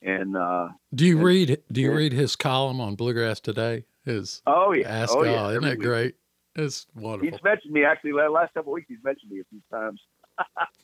and 0.02 0.36
uh, 0.36 0.70
Do 0.94 1.06
you 1.06 1.18
and- 1.18 1.26
read? 1.26 1.62
Do 1.72 1.82
you 1.82 1.92
yeah. 1.92 1.98
read 1.98 2.14
his 2.14 2.36
column 2.36 2.82
on 2.82 2.96
Bluegrass 2.96 3.40
Today? 3.40 3.86
His 4.04 4.42
oh 4.48 4.74
yeah, 4.74 4.90
Ask 4.90 5.14
oh 5.16 5.24
yeah, 5.24 5.50
isn't 5.50 5.64
that 5.64 5.80
great? 5.80 6.16
It's 6.56 6.88
wonderful. 6.96 7.32
He's 7.32 7.44
mentioned 7.44 7.72
me 7.72 7.86
actually 7.86 8.12
the 8.12 8.30
last 8.30 8.54
couple 8.54 8.74
of 8.74 8.76
weeks. 8.76 8.88
He's 8.90 9.04
mentioned 9.04 9.32
me 9.32 9.40
a 9.40 9.44
few 9.50 9.62
times. 9.72 10.02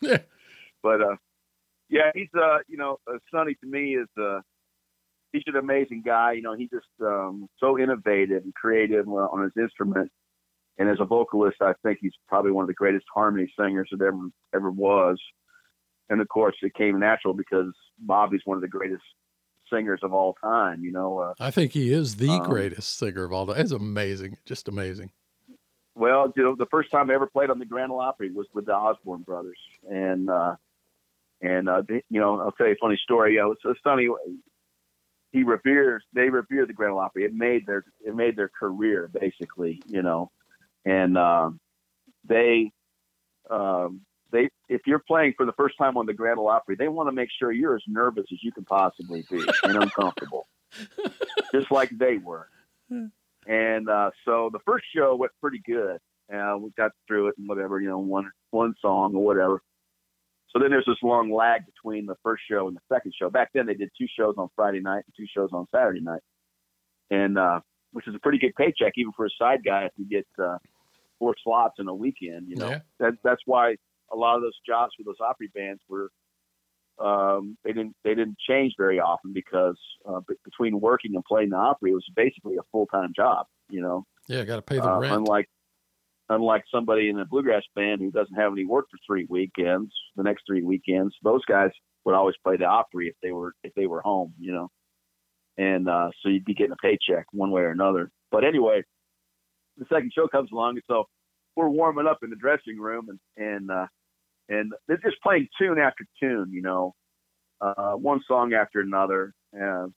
Yeah. 0.01 0.19
But 0.83 1.01
uh, 1.01 1.15
yeah, 1.89 2.11
he's 2.13 2.29
uh, 2.35 2.59
you 2.67 2.77
know, 2.77 2.99
uh, 3.07 3.17
Sonny 3.31 3.55
to 3.55 3.67
me 3.67 3.95
is 3.95 4.07
uh, 4.21 4.41
he's 5.31 5.43
an 5.47 5.55
amazing 5.55 6.03
guy. 6.05 6.33
You 6.33 6.41
know, 6.41 6.55
he's 6.55 6.69
just 6.69 6.85
um, 7.01 7.47
so 7.59 7.79
innovative 7.79 8.43
and 8.43 8.53
creative 8.53 9.07
on 9.07 9.43
his 9.43 9.51
instrument. 9.61 10.11
And 10.79 10.89
as 10.89 10.97
a 10.99 11.05
vocalist, 11.05 11.57
I 11.61 11.73
think 11.83 11.99
he's 12.01 12.13
probably 12.27 12.51
one 12.51 12.63
of 12.63 12.67
the 12.67 12.73
greatest 12.73 13.05
harmony 13.13 13.51
singers 13.59 13.89
that 13.91 14.01
ever 14.01 14.29
ever 14.53 14.71
was. 14.71 15.19
And 16.09 16.21
of 16.21 16.27
course, 16.29 16.55
it 16.61 16.73
came 16.73 16.99
natural 16.99 17.33
because 17.33 17.73
Bobby's 17.99 18.41
one 18.45 18.57
of 18.57 18.61
the 18.61 18.67
greatest 18.67 19.03
singers 19.71 19.99
of 20.03 20.13
all 20.13 20.35
time. 20.41 20.83
You 20.83 20.91
know, 20.91 21.19
uh, 21.19 21.33
I 21.39 21.51
think 21.51 21.73
he 21.73 21.91
is 21.91 22.17
the 22.17 22.29
Um, 22.29 22.49
greatest 22.49 22.97
singer 22.97 23.25
of 23.25 23.33
all 23.33 23.47
time. 23.47 23.59
It's 23.59 23.71
amazing, 23.71 24.37
just 24.45 24.67
amazing. 24.67 25.11
Well, 25.95 26.31
you 26.35 26.43
know, 26.43 26.55
the 26.55 26.67
first 26.67 26.91
time 26.91 27.09
I 27.09 27.15
ever 27.15 27.27
played 27.27 27.49
on 27.49 27.57
the 27.57 27.65
Grand 27.65 27.91
Ole 27.91 27.99
Opry 27.99 28.31
was 28.31 28.47
with 28.53 28.67
the 28.67 28.75
Osborne 28.75 29.23
brothers, 29.23 29.57
and 29.89 30.29
uh, 30.29 30.55
and 31.41 31.69
uh, 31.69 31.81
they- 31.87 32.03
you 32.09 32.19
know, 32.19 32.39
I'll 32.39 32.51
tell 32.51 32.67
you 32.67 32.73
a 32.73 32.77
funny 32.81 32.99
story. 33.03 33.33
You 33.35 33.39
know, 33.41 33.55
so 33.61 33.73
Sonny, 33.83 34.07
he 35.31 35.43
reveres, 35.43 36.03
they 36.13 36.29
revere 36.29 36.65
the 36.65 36.73
Grand 36.73 36.93
Ole 36.93 36.99
Opry. 36.99 37.25
It 37.25 37.33
made 37.33 37.65
their 37.65 37.83
it 38.05 38.15
made 38.15 38.35
their 38.35 38.49
career 38.49 39.09
basically, 39.11 39.81
you 39.87 40.01
know, 40.01 40.31
and 40.85 41.17
um, 41.17 41.59
they 42.27 42.71
um, 43.49 44.01
they 44.31 44.49
if 44.69 44.81
you're 44.85 44.99
playing 45.07 45.33
for 45.37 45.45
the 45.45 45.53
first 45.53 45.77
time 45.77 45.97
on 45.97 46.05
the 46.05 46.13
Grand 46.13 46.39
Ole 46.39 46.47
Opry, 46.49 46.75
they 46.75 46.87
want 46.87 47.07
to 47.07 47.13
make 47.13 47.29
sure 47.37 47.51
you're 47.51 47.75
as 47.75 47.83
nervous 47.87 48.25
as 48.31 48.39
you 48.43 48.51
can 48.51 48.65
possibly 48.65 49.25
be 49.29 49.45
and 49.63 49.77
uncomfortable, 49.83 50.47
just 51.53 51.71
like 51.71 51.89
they 51.97 52.17
were. 52.17 52.47
And 53.47 53.89
uh, 53.89 54.11
so 54.25 54.49
the 54.51 54.59
first 54.65 54.85
show 54.95 55.15
went 55.15 55.31
pretty 55.41 55.59
good. 55.65 55.99
Uh, 56.33 56.57
we 56.59 56.71
got 56.71 56.91
through 57.07 57.27
it 57.29 57.35
and 57.37 57.47
whatever, 57.47 57.79
you 57.79 57.87
know, 57.87 57.99
one 57.99 58.29
one 58.51 58.75
song 58.81 59.15
or 59.15 59.23
whatever. 59.23 59.61
So 60.53 60.59
then 60.59 60.69
there's 60.69 60.85
this 60.85 60.97
long 61.03 61.31
lag 61.31 61.61
between 61.65 62.05
the 62.05 62.15
first 62.23 62.43
show 62.49 62.67
and 62.67 62.75
the 62.75 62.81
second 62.93 63.13
show. 63.19 63.29
Back 63.29 63.49
then 63.53 63.65
they 63.65 63.73
did 63.73 63.89
two 63.97 64.07
shows 64.17 64.35
on 64.37 64.47
Friday 64.55 64.79
night 64.79 65.03
and 65.05 65.13
two 65.15 65.27
shows 65.35 65.49
on 65.51 65.65
Saturday 65.73 65.99
night, 66.01 66.21
and 67.11 67.37
uh, 67.37 67.59
which 67.91 68.07
is 68.07 68.15
a 68.15 68.19
pretty 68.19 68.37
good 68.39 68.55
paycheck 68.55 68.93
even 68.95 69.11
for 69.13 69.25
a 69.25 69.29
side 69.37 69.59
guy 69.65 69.85
if 69.85 69.91
you 69.97 70.05
get 70.05 70.25
uh, 70.41 70.57
four 71.19 71.35
slots 71.43 71.75
in 71.79 71.87
a 71.87 71.93
weekend. 71.93 72.47
You 72.49 72.55
know, 72.55 72.69
Yeah. 72.69 72.79
that 72.99 73.13
that's 73.23 73.41
why 73.45 73.75
a 74.11 74.15
lot 74.15 74.35
of 74.37 74.41
those 74.41 74.57
jobs 74.65 74.93
for 74.95 75.03
those 75.03 75.17
Opry 75.19 75.49
bands 75.53 75.81
were 75.89 76.09
um, 76.99 77.57
they 77.63 77.73
didn't 77.73 77.95
they 78.03 78.15
didn't 78.15 78.37
change 78.39 78.73
very 78.77 78.99
often 78.99 79.33
because 79.33 79.77
uh, 80.07 80.21
be- 80.27 80.35
between 80.43 80.79
working 80.79 81.13
and 81.13 81.23
playing 81.25 81.49
the 81.49 81.57
Opry, 81.57 81.91
it 81.91 81.93
was 81.93 82.05
basically 82.15 82.55
a 82.55 82.63
full 82.71 82.87
time 82.87 83.11
job. 83.15 83.45
You 83.69 83.81
know, 83.81 84.05
Yeah, 84.27 84.43
got 84.45 84.55
to 84.55 84.61
pay 84.61 84.77
the 84.77 84.89
uh, 84.89 84.99
rent. 84.99 85.13
unlike 85.13 85.49
unlike 86.29 86.63
somebody 86.73 87.09
in 87.09 87.19
a 87.19 87.25
bluegrass 87.25 87.63
band 87.75 88.01
who 88.01 88.11
doesn't 88.11 88.35
have 88.35 88.51
any 88.51 88.65
work 88.65 88.87
for 88.91 88.97
three 89.05 89.25
weekends, 89.29 89.91
the 90.15 90.23
next 90.23 90.43
three 90.47 90.63
weekends, 90.63 91.15
those 91.23 91.43
guys 91.45 91.71
would 92.05 92.15
always 92.15 92.35
play 92.43 92.57
the 92.57 92.65
Opry 92.65 93.07
if 93.07 93.15
they 93.21 93.31
were 93.31 93.53
if 93.63 93.73
they 93.75 93.87
were 93.87 94.01
home. 94.01 94.33
You 94.39 94.53
know, 94.53 94.71
and 95.57 95.89
uh, 95.89 96.09
so 96.21 96.29
you'd 96.29 96.45
be 96.45 96.53
getting 96.53 96.73
a 96.73 96.87
paycheck 96.87 97.25
one 97.31 97.51
way 97.51 97.61
or 97.61 97.71
another. 97.71 98.09
But 98.31 98.43
anyway, 98.43 98.83
the 99.77 99.85
second 99.91 100.11
show 100.13 100.27
comes 100.27 100.51
along, 100.51 100.75
and 100.75 100.83
so 100.87 101.05
we're 101.55 101.69
warming 101.69 102.07
up 102.07 102.19
in 102.23 102.29
the 102.29 102.35
dressing 102.35 102.79
room, 102.79 103.07
and 103.09 103.19
and 103.37 103.71
uh, 103.71 103.87
and 104.49 104.73
they're 104.87 104.97
just 104.97 105.21
playing 105.21 105.47
tune 105.59 105.79
after 105.79 106.05
tune, 106.21 106.51
you 106.51 106.61
know, 106.61 106.93
uh, 107.61 107.93
one 107.93 108.21
song 108.27 108.53
after 108.53 108.79
another, 108.79 109.33
and 109.53 109.93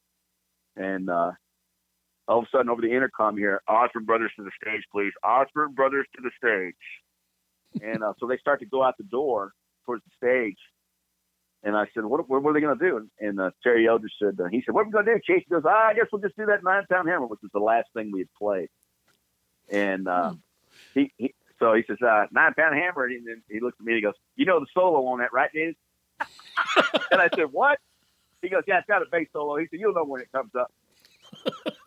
and 0.76 1.10
uh, 1.10 1.32
all 2.30 2.38
of 2.38 2.44
a 2.44 2.48
sudden 2.50 2.70
over 2.70 2.80
the 2.80 2.92
intercom 2.92 3.36
here, 3.36 3.60
Osborne 3.68 4.04
Brothers 4.04 4.32
to 4.36 4.44
the 4.44 4.50
stage, 4.62 4.82
please. 4.92 5.12
Osborne 5.24 5.74
Brothers 5.74 6.06
to 6.16 6.22
the 6.22 6.30
stage, 6.38 7.82
and 7.82 8.02
uh, 8.02 8.12
so 8.18 8.26
they 8.26 8.38
start 8.38 8.60
to 8.60 8.66
go 8.66 8.82
out 8.82 8.96
the 8.96 9.04
door 9.04 9.52
towards 9.84 10.02
the 10.04 10.10
stage. 10.16 10.58
And 11.62 11.76
I 11.76 11.86
said, 11.92 12.04
"What, 12.04 12.28
what, 12.28 12.42
what 12.42 12.50
are 12.50 12.54
they 12.54 12.60
going 12.60 12.78
to 12.78 12.88
do?" 12.88 12.96
And, 12.96 13.10
and 13.20 13.40
uh, 13.40 13.50
Terry 13.62 13.86
Eldredge 13.86 14.12
said, 14.18 14.38
uh, 14.40 14.48
"He 14.48 14.62
said, 14.64 14.74
what 14.74 14.82
are 14.82 14.84
we 14.84 14.92
going 14.92 15.06
to 15.06 15.14
do?" 15.14 15.20
Chase 15.26 15.44
goes, 15.50 15.64
ah, 15.66 15.88
"I 15.88 15.94
guess 15.94 16.06
we'll 16.10 16.22
just 16.22 16.36
do 16.36 16.46
that 16.46 16.64
nine 16.64 16.86
pound 16.90 17.08
hammer, 17.08 17.26
which 17.26 17.40
was 17.42 17.50
the 17.52 17.60
last 17.60 17.88
thing 17.94 18.10
we 18.12 18.20
had 18.20 18.34
played." 18.38 18.68
And 19.70 20.08
uh, 20.08 20.34
he, 20.94 21.12
he 21.18 21.34
so 21.60 21.74
he 21.74 21.82
says, 21.86 21.98
uh, 22.02 22.26
nine 22.32 22.54
pound 22.54 22.74
hammer. 22.74 23.04
And 23.04 23.26
then 23.26 23.42
he 23.48 23.60
looks 23.60 23.76
at 23.78 23.84
me 23.84 23.92
and 23.92 23.98
he 23.98 24.02
goes, 24.02 24.14
You 24.34 24.46
know 24.46 24.60
the 24.60 24.66
solo 24.74 25.06
on 25.06 25.18
that, 25.18 25.32
right, 25.32 25.50
dude? 25.52 25.76
and 27.10 27.20
I 27.20 27.28
said, 27.34 27.52
What? 27.52 27.78
He 28.42 28.48
goes, 28.48 28.62
Yeah, 28.66 28.78
it's 28.78 28.88
got 28.88 29.02
a 29.02 29.06
bass 29.10 29.28
solo. 29.32 29.56
He 29.56 29.66
said, 29.70 29.78
You'll 29.78 29.94
know 29.94 30.04
when 30.04 30.22
it 30.22 30.32
comes 30.32 30.52
up. 30.58 30.72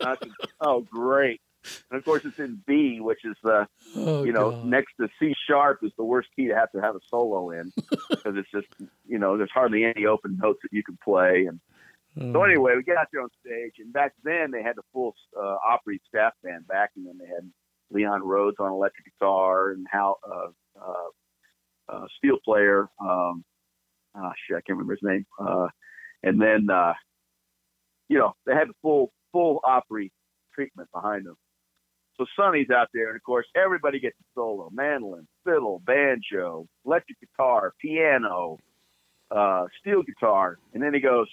And 0.00 0.08
I 0.08 0.16
said, 0.16 0.30
Oh, 0.60 0.80
great. 0.82 1.40
And 1.90 1.98
of 1.98 2.04
course, 2.04 2.24
it's 2.26 2.38
in 2.38 2.62
B, 2.66 3.00
which 3.00 3.24
is, 3.24 3.36
uh, 3.44 3.64
oh, 3.96 4.22
you 4.22 4.32
know, 4.32 4.50
God. 4.50 4.64
next 4.66 4.92
to 5.00 5.08
C 5.18 5.34
sharp 5.48 5.78
is 5.82 5.92
the 5.96 6.04
worst 6.04 6.28
key 6.36 6.48
to 6.48 6.54
have 6.54 6.70
to 6.72 6.80
have 6.80 6.94
a 6.94 7.00
solo 7.08 7.50
in 7.52 7.72
because 8.10 8.36
it's 8.36 8.50
just, 8.50 8.66
you 9.06 9.18
know, 9.18 9.38
there's 9.38 9.50
hardly 9.50 9.84
any 9.84 10.04
open 10.04 10.36
notes 10.42 10.58
that 10.62 10.72
you 10.72 10.82
can 10.82 10.98
play. 11.02 11.46
And 11.48 11.60
so 12.32 12.40
Oh. 12.40 12.42
anyway, 12.44 12.74
we 12.76 12.82
get 12.82 12.96
out 12.98 13.08
there 13.12 13.22
on 13.22 13.30
stage, 13.44 13.72
and 13.78 13.92
back 13.92 14.12
then 14.22 14.50
they 14.52 14.62
had 14.62 14.76
the 14.76 14.82
full 14.92 15.14
uh, 15.36 15.56
Opry 15.66 16.00
staff 16.06 16.32
band 16.44 16.66
backing 16.68 17.04
them. 17.04 17.16
They 17.18 17.26
had 17.26 17.50
Leon 17.90 18.22
Rhodes 18.22 18.56
on 18.60 18.70
electric 18.70 19.06
guitar 19.06 19.70
and 19.72 19.86
how 19.90 20.16
uh, 20.22 20.80
uh, 20.80 21.08
uh, 21.88 22.06
steel 22.18 22.36
player, 22.44 22.88
um, 23.00 23.42
oh 24.16 24.30
shit, 24.46 24.56
I 24.56 24.60
can't 24.60 24.78
remember 24.78 24.92
his 24.94 25.02
name. 25.02 25.26
Uh, 25.40 25.68
and 26.22 26.40
then 26.40 26.68
uh, 26.70 26.92
you 28.08 28.18
know 28.18 28.34
they 28.46 28.52
had 28.54 28.68
the 28.68 28.74
full 28.82 29.12
full 29.34 29.60
Opry 29.64 30.12
treatment 30.54 30.88
behind 30.94 31.26
them. 31.26 31.36
So 32.16 32.26
Sonny's 32.36 32.70
out 32.70 32.88
there, 32.94 33.08
and 33.08 33.16
of 33.16 33.22
course 33.24 33.46
everybody 33.56 33.98
gets 33.98 34.14
a 34.20 34.24
solo: 34.34 34.70
mandolin, 34.72 35.26
fiddle, 35.44 35.82
banjo, 35.84 36.68
electric 36.86 37.18
guitar, 37.18 37.74
piano, 37.80 38.58
uh, 39.32 39.66
steel 39.80 40.02
guitar, 40.02 40.58
and 40.72 40.82
then 40.82 40.94
he 40.94 41.00
goes 41.00 41.26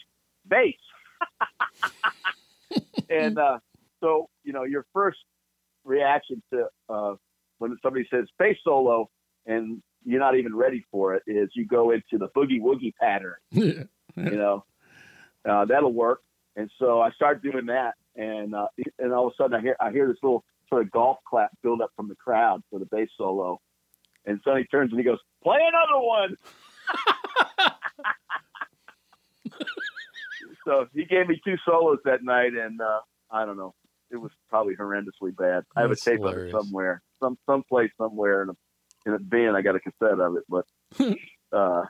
bass. 0.48 0.73
and 3.10 3.38
uh, 3.38 3.60
so 3.99 4.28
you 4.44 4.53
know 4.53 4.64
your 4.64 4.88
first 4.91 5.19
reaction 5.84 6.41
to 6.52 6.65
uh, 6.90 7.14
when 7.60 7.78
somebody 7.84 8.07
says 8.10 8.26
bass 8.40 8.57
solo 8.64 9.07
and 9.45 9.84
you're 10.03 10.19
not 10.19 10.36
even 10.36 10.56
ready 10.56 10.84
for 10.91 11.15
it 11.15 11.23
is 11.28 11.49
you 11.53 11.65
go 11.65 11.91
into 11.91 12.18
the 12.18 12.28
boogie 12.36 12.60
woogie 12.60 12.94
pattern. 12.99 13.36
Yeah. 14.18 14.30
You 14.30 14.38
know, 14.38 14.65
uh, 15.49 15.64
that'll 15.64 15.94
work. 15.94 16.19
And 16.56 16.69
so 16.80 17.02
I 17.02 17.11
start 17.11 17.41
doing 17.41 17.68
that, 17.68 17.94
and 18.15 18.53
uh, 18.53 18.68
and 18.99 19.14
all 19.14 19.28
of 19.28 19.34
a 19.34 19.36
sudden 19.41 19.56
I 19.56 19.61
hear 19.61 19.76
I 19.80 19.91
hear 19.91 20.07
this 20.07 20.18
little 20.22 20.44
sort 20.69 20.82
of 20.82 20.91
golf 20.91 21.18
clap 21.28 21.52
build 21.64 21.82
up 21.82 21.91
from 21.95 22.10
the 22.10 22.15
crowd 22.15 22.61
for 22.69 22.80
the 22.80 22.86
bass 22.86 23.10
solo, 23.18 23.61
and 24.26 24.40
Sonny 24.44 24.65
turns 24.65 24.91
and 24.91 24.99
he 24.99 25.06
goes, 25.06 25.19
"Play 25.44 25.60
another 25.61 26.02
one." 26.06 26.36
so 30.65 30.88
he 30.94 31.06
gave 31.06 31.28
me 31.28 31.40
two 31.44 31.56
solos 31.65 31.99
that 32.03 32.23
night, 32.23 32.53
and 32.53 32.82
uh, 32.82 32.99
I 33.30 33.45
don't 33.45 33.57
know, 33.57 33.73
it 34.10 34.18
was 34.18 34.32
probably 34.49 34.76
horrendously 34.76 35.36
bad. 35.36 35.64
I 35.76 35.82
have 35.82 35.91
a 35.91 35.94
That's 35.94 36.03
tape 36.03 36.22
of 36.22 36.38
it 36.38 36.52
somewhere, 36.52 37.02
some 37.19 37.38
someplace 37.45 37.91
somewhere 37.98 38.44
in 38.44 38.49
a 38.49 38.56
in 39.06 39.14
a 39.14 39.19
bin. 39.19 39.56
I 39.56 39.61
got 39.61 39.76
a 39.76 39.80
cassette 39.80 40.19
of 40.19 40.36
it, 40.36 40.44
but 40.49 40.65
uh, 41.57 41.86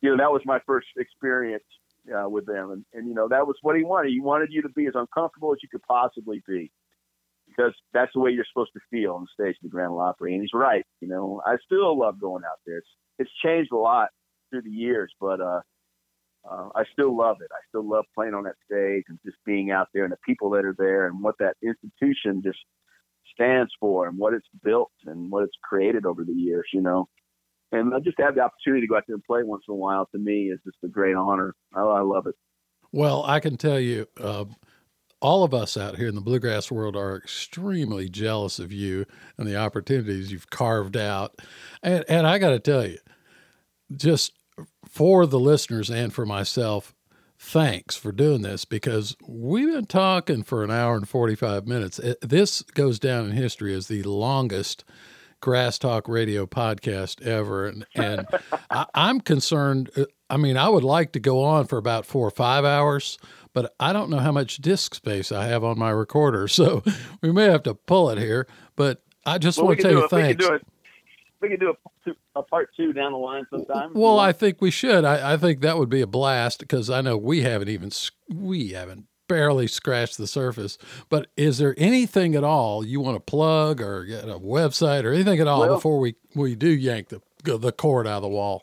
you 0.00 0.10
know 0.10 0.16
that 0.18 0.30
was 0.30 0.42
my 0.44 0.60
first 0.66 0.86
experience 0.96 1.64
uh, 2.14 2.28
with 2.28 2.46
them, 2.46 2.70
and, 2.70 2.84
and 2.92 3.08
you 3.08 3.14
know 3.14 3.28
that 3.28 3.46
was 3.46 3.56
what 3.62 3.76
he 3.76 3.84
wanted. 3.84 4.10
He 4.10 4.20
wanted 4.20 4.48
you 4.52 4.62
to 4.62 4.68
be 4.70 4.86
as 4.86 4.94
uncomfortable 4.94 5.52
as 5.52 5.58
you 5.62 5.68
could 5.68 5.82
possibly 5.82 6.42
be, 6.46 6.70
because 7.48 7.72
that's 7.92 8.12
the 8.14 8.20
way 8.20 8.30
you're 8.30 8.46
supposed 8.52 8.72
to 8.74 8.80
feel 8.90 9.14
on 9.14 9.22
the 9.22 9.44
stage 9.44 9.56
of 9.56 9.62
the 9.62 9.68
Grand 9.68 9.92
Opry. 9.92 10.34
And 10.34 10.42
he's 10.42 10.54
right. 10.54 10.84
You 11.00 11.08
know, 11.08 11.42
I 11.46 11.56
still 11.64 11.98
love 11.98 12.20
going 12.20 12.44
out 12.44 12.58
there. 12.66 12.78
It's 12.78 12.88
it's 13.18 13.30
changed 13.44 13.72
a 13.72 13.76
lot 13.76 14.08
through 14.50 14.62
the 14.62 14.70
years, 14.70 15.12
but 15.20 15.40
uh, 15.40 15.60
uh, 16.50 16.68
I 16.74 16.84
still 16.92 17.16
love 17.16 17.38
it. 17.40 17.48
I 17.52 17.60
still 17.68 17.88
love 17.88 18.04
playing 18.14 18.34
on 18.34 18.44
that 18.44 18.56
stage 18.64 19.04
and 19.08 19.18
just 19.24 19.38
being 19.44 19.70
out 19.70 19.88
there 19.92 20.04
and 20.04 20.12
the 20.12 20.18
people 20.24 20.50
that 20.50 20.64
are 20.64 20.76
there 20.78 21.06
and 21.06 21.22
what 21.22 21.36
that 21.38 21.56
institution 21.62 22.42
just 22.44 22.58
stands 23.34 23.72
for 23.80 24.06
and 24.06 24.16
what 24.16 24.34
it's 24.34 24.46
built 24.62 24.92
and 25.06 25.30
what 25.30 25.44
it's 25.44 25.56
created 25.62 26.06
over 26.06 26.24
the 26.24 26.32
years. 26.32 26.66
You 26.72 26.82
know 26.82 27.08
and 27.72 27.92
just 28.04 28.18
have 28.20 28.34
the 28.34 28.42
opportunity 28.42 28.82
to 28.82 28.86
go 28.86 28.96
out 28.96 29.04
there 29.06 29.14
and 29.14 29.24
play 29.24 29.42
once 29.42 29.64
in 29.68 29.72
a 29.72 29.76
while. 29.76 30.06
To 30.12 30.18
me, 30.18 30.50
is 30.50 30.60
just 30.64 30.78
a 30.84 30.88
great 30.88 31.16
honor. 31.16 31.54
I, 31.74 31.80
I 31.80 32.00
love 32.00 32.26
it. 32.26 32.34
Well, 32.92 33.24
I 33.24 33.40
can 33.40 33.56
tell 33.56 33.80
you, 33.80 34.06
uh, 34.20 34.44
all 35.20 35.44
of 35.44 35.54
us 35.54 35.76
out 35.76 35.96
here 35.96 36.08
in 36.08 36.14
the 36.14 36.20
bluegrass 36.20 36.70
world 36.70 36.96
are 36.96 37.16
extremely 37.16 38.08
jealous 38.08 38.58
of 38.58 38.72
you 38.72 39.06
and 39.36 39.46
the 39.46 39.56
opportunities 39.56 40.30
you've 40.30 40.50
carved 40.50 40.96
out. 40.96 41.36
And, 41.82 42.04
and 42.08 42.26
I 42.26 42.38
got 42.38 42.50
to 42.50 42.58
tell 42.58 42.86
you, 42.86 42.98
just 43.94 44.32
for 44.88 45.26
the 45.26 45.40
listeners 45.40 45.90
and 45.90 46.12
for 46.12 46.26
myself, 46.26 46.94
thanks 47.38 47.96
for 47.96 48.12
doing 48.12 48.42
this 48.42 48.64
because 48.64 49.16
we've 49.26 49.72
been 49.72 49.86
talking 49.86 50.42
for 50.42 50.64
an 50.64 50.70
hour 50.70 50.96
and 50.96 51.08
45 51.08 51.66
minutes. 51.66 52.00
This 52.22 52.62
goes 52.62 52.98
down 52.98 53.26
in 53.26 53.32
history 53.32 53.74
as 53.74 53.88
the 53.88 54.02
longest 54.02 54.84
Grass 55.40 55.78
Talk 55.78 56.08
Radio 56.08 56.46
podcast 56.46 57.22
ever. 57.22 57.66
And, 57.66 57.86
and 57.94 58.26
I, 58.70 58.86
I'm 58.94 59.20
concerned. 59.20 59.90
uh, 59.96 60.04
I 60.30 60.36
mean, 60.36 60.56
I 60.56 60.68
would 60.68 60.84
like 60.84 61.12
to 61.12 61.20
go 61.20 61.44
on 61.44 61.66
for 61.66 61.78
about 61.78 62.04
four 62.06 62.26
or 62.26 62.30
five 62.32 62.64
hours, 62.64 63.18
but 63.52 63.74
I 63.78 63.92
don't 63.92 64.10
know 64.10 64.18
how 64.18 64.32
much 64.32 64.56
disk 64.56 64.94
space 64.94 65.30
I 65.30 65.46
have 65.46 65.62
on 65.62 65.78
my 65.78 65.90
recorder. 65.90 66.48
So 66.56 66.82
we 67.22 67.32
may 67.32 67.44
have 67.44 67.62
to 67.64 67.74
pull 67.74 68.10
it 68.10 68.18
here. 68.18 68.46
But 68.76 69.02
I 69.24 69.38
just 69.38 69.58
Well, 69.58 69.68
want 69.68 69.78
to 69.78 69.82
tell 69.82 69.92
you 69.92 69.98
it. 69.98 70.02
We 70.04 70.08
can 70.08 70.20
thanks. 70.20 70.46
do 70.46 70.52
it. 70.54 70.66
We 71.40 71.48
can 71.50 71.60
do 71.60 71.74
a, 72.06 72.10
a 72.38 72.42
part 72.42 72.70
two 72.76 72.92
down 72.94 73.12
the 73.12 73.18
line 73.18 73.46
sometime. 73.50 73.90
Well, 73.94 74.18
I 74.18 74.32
think 74.32 74.60
we 74.60 74.70
should. 74.70 75.04
I, 75.04 75.34
I 75.34 75.36
think 75.36 75.60
that 75.60 75.76
would 75.78 75.90
be 75.90 76.00
a 76.00 76.06
blast 76.06 76.60
because 76.60 76.88
I 76.90 77.02
know 77.02 77.16
we 77.18 77.42
haven't 77.42 77.68
even 77.68 77.90
we 78.32 78.70
haven't 78.70 79.04
barely 79.28 79.66
scratched 79.66 80.18
the 80.18 80.26
surface. 80.26 80.78
But 81.08 81.28
is 81.36 81.58
there 81.58 81.74
anything 81.78 82.34
at 82.34 82.44
all 82.44 82.84
you 82.84 83.00
want 83.00 83.16
to 83.16 83.20
plug 83.20 83.80
or 83.80 84.04
get 84.04 84.24
a 84.24 84.38
website 84.38 85.04
or 85.04 85.12
anything 85.12 85.40
at 85.40 85.46
all 85.48 85.60
Well- 85.60 85.74
before 85.76 85.98
we 85.98 86.16
we 86.34 86.54
do 86.54 86.68
yank 86.70 87.08
the 87.08 87.20
the 87.44 87.72
cord 87.72 88.06
out 88.06 88.16
of 88.16 88.22
the 88.22 88.28
wall? 88.28 88.62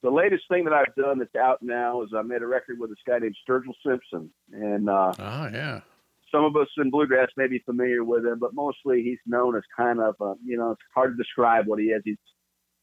the 0.00 0.10
latest 0.10 0.44
thing 0.48 0.62
that 0.64 0.72
I've 0.72 0.94
done 0.94 1.18
that's 1.18 1.34
out 1.34 1.60
now 1.60 2.02
is 2.02 2.10
I 2.16 2.22
made 2.22 2.40
a 2.42 2.46
record 2.46 2.78
with 2.78 2.90
this 2.90 2.98
guy 3.04 3.18
named 3.18 3.34
Sturgill 3.48 3.74
Simpson, 3.84 4.30
and 4.52 4.88
uh, 4.88 5.12
Oh 5.18 5.48
yeah, 5.52 5.80
some 6.30 6.44
of 6.44 6.54
us 6.56 6.68
in 6.76 6.90
bluegrass 6.90 7.28
may 7.36 7.48
be 7.48 7.58
familiar 7.66 8.04
with 8.04 8.24
him, 8.24 8.38
but 8.38 8.54
mostly 8.54 9.02
he's 9.02 9.18
known 9.26 9.56
as 9.56 9.62
kind 9.76 9.98
of, 10.00 10.14
uh, 10.20 10.34
you 10.44 10.56
know, 10.56 10.70
it's 10.70 10.80
hard 10.94 11.16
to 11.16 11.22
describe 11.22 11.66
what 11.66 11.80
he 11.80 11.86
is. 11.86 12.02
He's, 12.04 12.16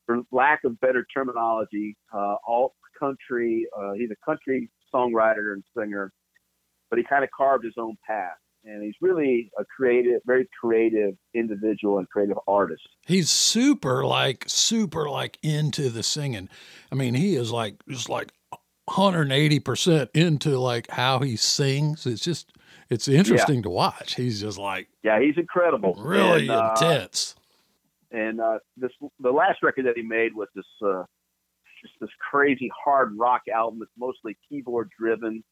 for 0.06 0.24
lack 0.34 0.66
of 0.66 0.78
better 0.82 1.06
terminology, 1.16 1.96
uh, 2.14 2.36
alt 2.46 2.74
country. 3.00 3.66
Uh, 3.78 3.94
he's 3.94 4.10
a 4.12 4.26
country 4.26 4.70
songwriter 4.94 5.54
and 5.54 5.64
singer, 5.78 6.12
but 6.96 7.00
he 7.00 7.04
kind 7.04 7.26
of 7.26 7.30
carved 7.36 7.66
his 7.66 7.74
own 7.78 7.98
path. 8.08 8.38
And 8.64 8.82
he's 8.82 8.96
really 9.02 9.52
a 9.60 9.66
creative, 9.66 10.22
very 10.26 10.48
creative 10.60 11.16
individual 11.34 11.98
and 12.00 12.10
creative 12.10 12.38
artist. 12.48 12.82
he's 13.06 13.30
super 13.30 14.06
like 14.06 14.46
super 14.48 15.10
like 15.10 15.38
into 15.44 15.90
the 15.90 16.02
singing. 16.04 16.48
I 16.92 16.96
mean, 16.96 17.14
he 17.16 17.36
is 17.36 17.52
like 17.52 17.76
just 17.90 18.08
like 18.10 18.32
180 18.86 19.60
percent 19.60 20.10
into 20.14 20.58
like 20.58 20.90
how 20.90 21.20
he 21.20 21.36
sings. 21.36 22.06
It's 22.08 22.24
just 22.24 22.54
it's 22.90 23.08
interesting 23.08 23.62
to 23.64 23.70
watch. 23.70 24.16
He's 24.16 24.40
just 24.42 24.58
like 24.58 24.88
Yeah, 25.04 25.20
he's 25.20 25.38
incredible. 25.38 25.94
really 26.00 26.44
And, 26.50 26.52
uh, 26.52 26.74
intense. 26.80 27.36
and 28.12 28.40
uh, 28.40 28.60
this 28.78 28.92
the 29.20 29.32
last 29.32 29.62
record 29.64 29.86
that 29.86 29.96
he 29.98 30.02
made 30.04 30.34
was 30.34 30.48
this 30.56 30.66
uh, 30.84 31.04
just 31.84 31.94
this 32.02 32.10
crazy 32.32 32.72
hard 32.84 33.12
rock 33.16 33.42
album 33.54 33.78
that's 33.80 33.92
mostly 33.96 34.36
keyboard 34.50 34.90
driven. 35.00 35.44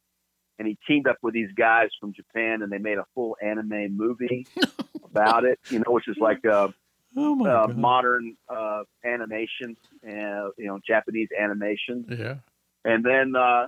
And 0.59 0.67
he 0.67 0.77
teamed 0.87 1.07
up 1.07 1.17
with 1.21 1.33
these 1.33 1.51
guys 1.57 1.89
from 1.99 2.13
Japan, 2.13 2.61
and 2.61 2.71
they 2.71 2.77
made 2.77 2.97
a 2.97 3.05
full 3.15 3.35
anime 3.41 3.97
movie 3.97 4.45
about 5.03 5.45
it. 5.45 5.59
You 5.69 5.79
know, 5.79 5.91
which 5.91 6.07
is 6.07 6.17
like 6.19 6.45
a, 6.45 6.73
Oh 7.15 7.45
uh, 7.45 7.67
modern 7.67 8.35
uh, 8.49 8.83
animation, 9.05 9.77
uh, 10.03 10.49
you 10.57 10.65
know, 10.65 10.79
Japanese 10.85 11.29
animation. 11.39 12.05
Yeah. 12.09 12.35
And 12.85 13.05
then 13.05 13.35
uh, 13.35 13.67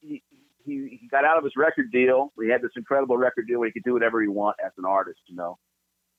he, 0.00 0.22
he 0.64 0.98
he 1.00 1.08
got 1.10 1.24
out 1.24 1.38
of 1.38 1.44
his 1.44 1.54
record 1.56 1.90
deal. 1.90 2.32
He 2.40 2.50
had 2.50 2.60
this 2.60 2.72
incredible 2.76 3.16
record 3.16 3.46
deal 3.46 3.60
where 3.60 3.68
he 3.68 3.72
could 3.72 3.84
do 3.84 3.94
whatever 3.94 4.20
he 4.20 4.28
want 4.28 4.56
as 4.64 4.72
an 4.76 4.84
artist, 4.84 5.20
you 5.26 5.36
know. 5.36 5.58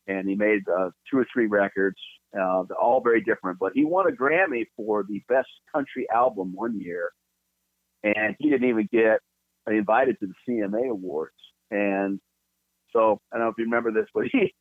And 0.08 0.28
he 0.28 0.36
made 0.36 0.62
uh, 0.68 0.90
two 1.12 1.20
or 1.20 1.28
three 1.32 1.46
records, 1.46 1.98
uh, 2.36 2.64
all 2.82 3.02
very 3.04 3.22
different. 3.22 3.60
But 3.60 3.74
he 3.76 3.86
won 3.86 4.08
a 4.08 4.12
Grammy 4.12 4.66
for 4.76 5.04
the 5.08 5.22
best 5.30 5.50
country 5.72 6.08
album 6.12 6.54
one 6.56 6.80
year, 6.80 7.12
and 8.04 8.36
he 8.40 8.50
didn't 8.50 8.70
even 8.70 8.90
get 8.92 9.20
invited 9.68 10.18
to 10.20 10.28
the 10.28 10.34
CMA 10.48 10.90
Awards. 10.90 11.34
And 11.72 12.20
so 12.94 13.20
I 13.32 13.38
don't 13.38 13.46
know 13.46 13.50
if 13.52 13.56
you 13.58 13.66
remember 13.66 13.92
this, 13.92 14.08
but 14.14 14.26
he 14.32 14.54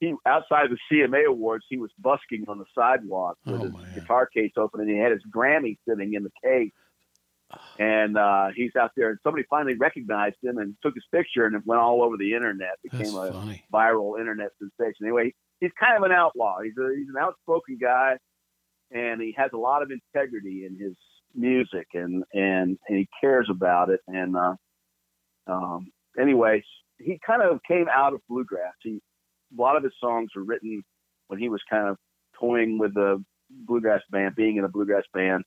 he 0.00 0.14
outside 0.26 0.68
the 0.70 0.78
CMA 0.90 1.26
Awards, 1.28 1.64
he 1.68 1.78
was 1.78 1.90
busking 1.98 2.44
on 2.48 2.58
the 2.58 2.64
sidewalk 2.74 3.36
with 3.46 3.60
Oh, 3.60 3.64
his 3.64 3.72
man. 3.72 3.94
guitar 3.94 4.26
case 4.26 4.52
open, 4.56 4.80
and 4.80 4.90
he 4.90 4.96
had 4.98 5.12
his 5.12 5.22
Grammy 5.34 5.78
sitting 5.88 6.14
in 6.14 6.24
the 6.24 6.30
case. 6.44 6.72
And 7.78 8.16
uh, 8.16 8.48
he's 8.56 8.74
out 8.76 8.92
there, 8.96 9.10
and 9.10 9.18
somebody 9.22 9.44
finally 9.50 9.74
recognized 9.76 10.36
him 10.42 10.56
and 10.58 10.74
took 10.82 10.94
his 10.94 11.04
picture, 11.12 11.44
and 11.46 11.54
it 11.54 11.62
went 11.66 11.80
all 11.82 12.02
over 12.02 12.16
the 12.16 12.32
internet. 12.34 12.76
That's 12.82 12.96
Became 12.98 13.14
a 13.14 13.30
funny. 13.32 13.64
viral 13.72 14.18
internet 14.18 14.48
sensation. 14.58 15.04
Anyway, 15.06 15.34
he's 15.60 15.70
kind 15.78 15.96
of 15.98 16.02
an 16.02 16.12
outlaw. 16.12 16.60
He's 16.62 16.72
a, 16.78 16.94
he's 16.96 17.08
an 17.08 17.16
outspoken 17.20 17.76
guy, 17.80 18.16
and 18.90 19.20
he 19.20 19.34
has 19.36 19.50
a 19.52 19.58
lot 19.58 19.82
of 19.82 19.90
integrity 19.90 20.64
in 20.64 20.78
his 20.78 20.94
music, 21.34 21.88
and 21.94 22.24
and, 22.32 22.78
and 22.88 22.98
he 22.98 23.08
cares 23.20 23.48
about 23.50 23.90
it. 23.90 24.00
And 24.06 24.36
uh, 24.36 24.54
um, 25.46 25.90
anyways, 26.18 26.64
he 26.98 27.18
kind 27.26 27.42
of 27.42 27.60
came 27.66 27.86
out 27.92 28.14
of 28.14 28.20
bluegrass. 28.28 28.74
He 28.82 29.00
a 29.56 29.60
lot 29.60 29.76
of 29.76 29.82
his 29.82 29.92
songs 30.00 30.30
were 30.34 30.44
written 30.44 30.82
when 31.28 31.38
he 31.38 31.48
was 31.48 31.60
kind 31.68 31.88
of 31.88 31.96
toying 32.38 32.78
with 32.78 32.94
the 32.94 33.22
bluegrass 33.50 34.00
band, 34.10 34.34
being 34.34 34.56
in 34.56 34.64
a 34.64 34.68
bluegrass 34.68 35.04
band, 35.12 35.44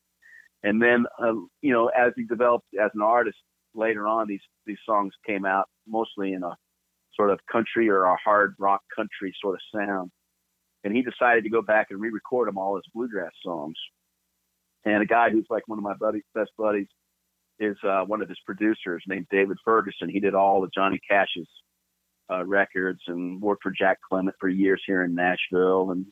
and 0.63 0.81
then 0.81 1.05
uh, 1.19 1.33
you 1.61 1.73
know 1.73 1.87
as 1.87 2.13
he 2.15 2.23
developed 2.23 2.67
as 2.81 2.91
an 2.93 3.01
artist 3.01 3.37
later 3.73 4.07
on, 4.07 4.27
these 4.27 4.41
these 4.65 4.77
songs 4.85 5.13
came 5.25 5.45
out 5.45 5.65
mostly 5.87 6.33
in 6.33 6.43
a 6.43 6.55
sort 7.15 7.31
of 7.31 7.39
country 7.51 7.89
or 7.89 8.03
a 8.03 8.17
hard 8.23 8.55
rock 8.59 8.81
country 8.95 9.33
sort 9.41 9.55
of 9.55 9.79
sound. 9.79 10.11
And 10.83 10.95
he 10.95 11.01
decided 11.01 11.43
to 11.43 11.49
go 11.49 11.61
back 11.61 11.87
and 11.89 11.99
re-record 11.99 12.47
them 12.47 12.57
all 12.57 12.77
as 12.77 12.83
bluegrass 12.93 13.31
songs. 13.43 13.75
And 14.85 15.01
a 15.01 15.05
guy 15.05 15.29
who's 15.31 15.47
like 15.49 15.67
one 15.67 15.79
of 15.79 15.83
my 15.83 15.95
buddies, 15.95 16.23
best 16.33 16.51
buddies, 16.57 16.87
is 17.59 17.77
uh, 17.83 18.03
one 18.03 18.21
of 18.21 18.29
his 18.29 18.37
producers 18.45 19.03
named 19.07 19.27
David 19.31 19.57
Ferguson. 19.65 20.09
He 20.09 20.19
did 20.19 20.35
all 20.35 20.63
of 20.63 20.71
Johnny 20.73 20.99
Cash's 21.09 21.47
uh, 22.31 22.45
records 22.45 22.99
and 23.07 23.41
worked 23.41 23.63
for 23.63 23.71
Jack 23.71 23.97
Clement 24.07 24.35
for 24.39 24.49
years 24.49 24.81
here 24.85 25.03
in 25.03 25.15
Nashville. 25.15 25.91
And 25.91 26.05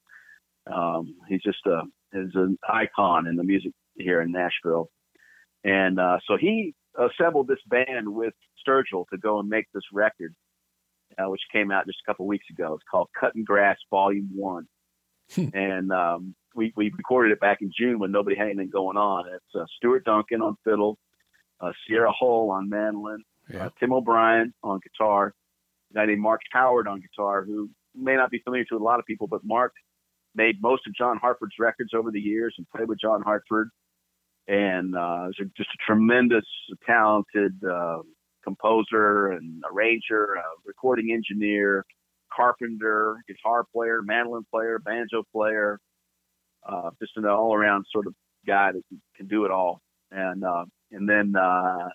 um, 0.71 1.15
he's 1.27 1.41
just 1.41 1.65
a 1.65 1.81
is 2.13 2.31
an 2.35 2.57
icon 2.69 3.27
in 3.27 3.35
the 3.35 3.43
music 3.43 3.71
here 3.95 4.21
in 4.21 4.31
Nashville, 4.31 4.89
and 5.63 5.99
uh, 5.99 6.19
so 6.27 6.37
he 6.37 6.75
assembled 6.97 7.47
this 7.47 7.59
band 7.67 8.07
with 8.07 8.33
Sturgill 8.65 9.05
to 9.11 9.17
go 9.17 9.39
and 9.39 9.49
make 9.49 9.65
this 9.73 9.83
record, 9.91 10.35
uh, 11.17 11.29
which 11.29 11.41
came 11.51 11.71
out 11.71 11.87
just 11.87 11.99
a 12.05 12.09
couple 12.09 12.27
weeks 12.27 12.45
ago. 12.51 12.73
It's 12.75 12.83
called 12.89 13.09
Cutting 13.19 13.43
Grass 13.43 13.77
Volume 13.89 14.29
One, 14.33 14.67
and 15.35 15.91
um, 15.91 16.35
we 16.55 16.73
we 16.75 16.91
recorded 16.97 17.31
it 17.31 17.39
back 17.39 17.61
in 17.61 17.71
June 17.77 17.99
when 17.99 18.11
nobody 18.11 18.35
had 18.35 18.47
anything 18.47 18.69
going 18.69 18.97
on. 18.97 19.25
It's 19.33 19.55
uh, 19.55 19.65
Stuart 19.77 20.05
Duncan 20.05 20.41
on 20.41 20.55
fiddle, 20.63 20.97
uh, 21.59 21.71
Sierra 21.87 22.11
Hull 22.11 22.49
on 22.51 22.69
mandolin, 22.69 23.23
Yeah. 23.51 23.65
uh, 23.65 23.69
Tim 23.79 23.93
O'Brien 23.93 24.53
on 24.63 24.79
guitar, 24.83 25.33
a 25.91 25.93
guy 25.95 26.05
named 26.05 26.21
Mark 26.21 26.41
Howard 26.51 26.87
on 26.87 27.01
guitar, 27.01 27.43
who 27.43 27.69
may 27.95 28.15
not 28.15 28.29
be 28.31 28.39
familiar 28.39 28.65
to 28.65 28.77
a 28.77 28.79
lot 28.83 28.99
of 28.99 29.05
people, 29.05 29.27
but 29.27 29.41
Mark 29.43 29.73
made 30.35 30.61
most 30.61 30.87
of 30.87 30.93
John 30.95 31.17
Hartford's 31.17 31.55
records 31.59 31.91
over 31.93 32.09
the 32.11 32.19
years 32.19 32.55
and 32.57 32.67
played 32.69 32.87
with 32.87 32.99
John 32.99 33.21
Hartford, 33.21 33.69
and 34.47 34.95
uh, 34.95 35.27
a, 35.29 35.45
just 35.55 35.69
a 35.69 35.77
tremendous, 35.85 36.45
talented 36.85 37.53
uh, 37.63 37.99
composer 38.43 39.31
and 39.31 39.63
arranger, 39.71 40.37
uh, 40.37 40.41
recording 40.65 41.11
engineer, 41.11 41.85
carpenter, 42.35 43.17
guitar 43.27 43.63
player, 43.71 44.01
mandolin 44.01 44.43
player, 44.51 44.79
banjo 44.79 45.23
player, 45.31 45.79
uh, 46.67 46.89
just 46.99 47.15
an 47.17 47.25
all-around 47.25 47.85
sort 47.91 48.07
of 48.07 48.13
guy 48.45 48.71
that 48.71 48.83
can, 48.89 49.01
can 49.15 49.27
do 49.27 49.45
it 49.45 49.51
all. 49.51 49.81
And 50.11 50.43
uh, 50.43 50.65
and 50.91 51.09
then 51.09 51.35
uh, 51.35 51.89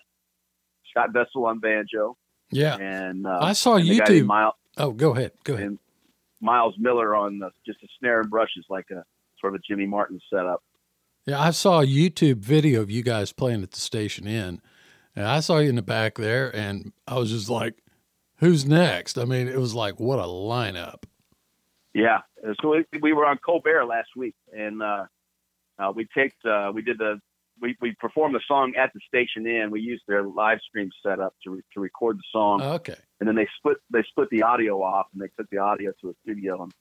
Scott 0.91 1.13
Vestal 1.13 1.45
on 1.45 1.59
banjo, 1.59 2.17
Yeah. 2.51 2.75
and 2.77 3.25
uh, 3.25 3.39
I 3.41 3.53
saw 3.53 3.75
and 3.75 3.85
YouTube. 3.87 4.25
Miles, 4.25 4.55
Oh, 4.77 4.91
go 4.91 5.11
ahead. 5.15 5.31
Go 5.43 5.53
ahead. 5.53 5.67
and 5.67 5.79
Miles 6.41 6.75
Miller 6.77 7.15
on 7.15 7.39
the, 7.39 7.49
just 7.65 7.81
a 7.83 7.87
snare 7.99 8.21
and 8.21 8.29
brushes, 8.29 8.65
like 8.69 8.85
a 8.91 9.03
sort 9.39 9.53
of 9.55 9.59
a 9.59 9.63
Jimmy 9.67 9.85
Martin 9.85 10.19
setup. 10.29 10.63
Yeah, 11.25 11.39
I 11.39 11.51
saw 11.51 11.81
a 11.81 11.85
YouTube 11.85 12.37
video 12.37 12.81
of 12.81 12.89
you 12.89 13.03
guys 13.03 13.31
playing 13.33 13.61
at 13.63 13.71
the 13.71 13.79
Station 13.79 14.25
Inn, 14.27 14.61
and 15.15 15.25
I 15.25 15.41
saw 15.41 15.59
you 15.59 15.69
in 15.69 15.75
the 15.75 15.81
back 15.81 16.15
there, 16.15 16.53
and 16.55 16.91
I 17.07 17.17
was 17.19 17.29
just 17.29 17.49
like, 17.49 17.75
"Who's 18.37 18.65
next?" 18.65 19.17
I 19.17 19.25
mean, 19.25 19.47
it 19.47 19.59
was 19.59 19.73
like, 19.75 19.99
what 19.99 20.17
a 20.19 20.23
lineup! 20.23 21.03
Yeah, 21.93 22.19
so 22.61 22.69
we, 22.93 22.99
we 23.01 23.13
were 23.13 23.25
on 23.25 23.37
Colbert 23.43 23.85
last 23.85 24.09
week, 24.15 24.35
and 24.55 24.81
uh, 24.81 25.05
uh, 25.79 25.91
we 25.95 26.07
taped, 26.15 26.45
uh, 26.45 26.71
we 26.73 26.81
did 26.83 26.97
the, 26.99 27.19
we, 27.59 27.75
we 27.81 27.93
performed 27.99 28.35
the 28.35 28.41
song 28.47 28.73
at 28.77 28.91
the 28.93 28.99
Station 29.07 29.47
Inn. 29.47 29.71
We 29.71 29.81
used 29.81 30.03
their 30.07 30.23
live 30.23 30.59
stream 30.67 30.89
setup 31.03 31.33
to 31.43 31.49
re- 31.51 31.61
to 31.73 31.79
record 31.79 32.17
the 32.17 32.23
song, 32.31 32.61
Okay, 32.61 32.95
and 33.19 33.27
then 33.27 33.35
they 33.35 33.47
split 33.57 33.77
they 33.91 34.03
split 34.03 34.29
the 34.29 34.43
audio 34.43 34.81
off, 34.83 35.07
and 35.13 35.21
they 35.21 35.29
took 35.37 35.49
the 35.49 35.57
audio 35.57 35.91
to 36.01 36.09
a 36.09 36.13
studio 36.23 36.61
and 36.63 36.71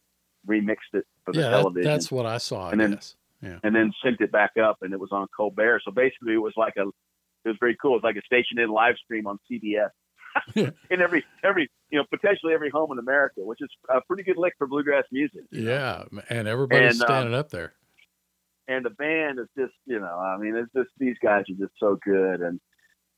remixed 0.47 0.93
it 0.93 1.05
for 1.25 1.33
the 1.33 1.41
yeah, 1.41 1.51
that, 1.51 1.57
television. 1.63 1.91
that's 1.91 2.13
what 2.13 2.27
I 2.27 2.39
saw. 2.39 2.69
I 2.69 2.73
And 2.73 2.81
then- 2.81 2.99
Yeah. 3.43 3.59
and 3.65 3.75
then 3.75 3.93
synced 4.05 4.21
it 4.21 4.31
back 4.31 4.53
up, 4.57 4.79
and 4.83 4.93
it 4.93 5.01
was 5.01 5.11
on 5.13 5.27
Colbert. 5.37 5.83
So 5.85 5.91
basically, 5.91 6.35
it 6.35 6.39
was 6.43 6.53
like 6.57 6.75
a, 6.77 6.83
it 7.45 7.49
was 7.49 7.57
very 7.61 7.77
cool. 7.81 7.93
It 7.93 8.03
was 8.03 8.05
like 8.05 8.17
a 8.17 8.23
Station 8.27 8.59
Inn 8.59 8.69
live 8.71 8.97
stream 9.03 9.27
on 9.27 9.39
CBS. 9.51 9.91
in 10.55 11.01
every 11.01 11.25
every 11.45 11.71
you 11.91 11.99
know 11.99 12.05
potentially 12.11 12.55
every 12.55 12.71
home 12.71 12.93
in 12.93 12.99
America, 12.99 13.41
which 13.41 13.61
is 13.61 13.69
a 13.89 14.01
pretty 14.03 14.23
good 14.23 14.37
lick 14.37 14.55
for 14.59 14.67
bluegrass 14.67 15.05
music. 15.13 15.43
you 15.51 15.63
know? 15.65 15.71
Yeah, 15.73 16.21
and 16.31 16.47
everybody's 16.49 17.01
And, 17.01 17.03
um, 17.03 17.07
standing 17.07 17.35
up 17.35 17.51
there. 17.51 17.75
and 18.69 18.85
the 18.85 18.91
band 18.91 19.39
is 19.39 19.49
just 19.57 19.73
you 19.87 19.99
know 19.99 20.19
I 20.19 20.37
mean 20.39 20.55
it's 20.57 20.73
just 20.75 20.91
these 20.99 21.17
guys 21.23 21.45
are 21.51 21.59
just 21.67 21.73
so 21.79 21.99
good 22.05 22.41
and 22.41 22.61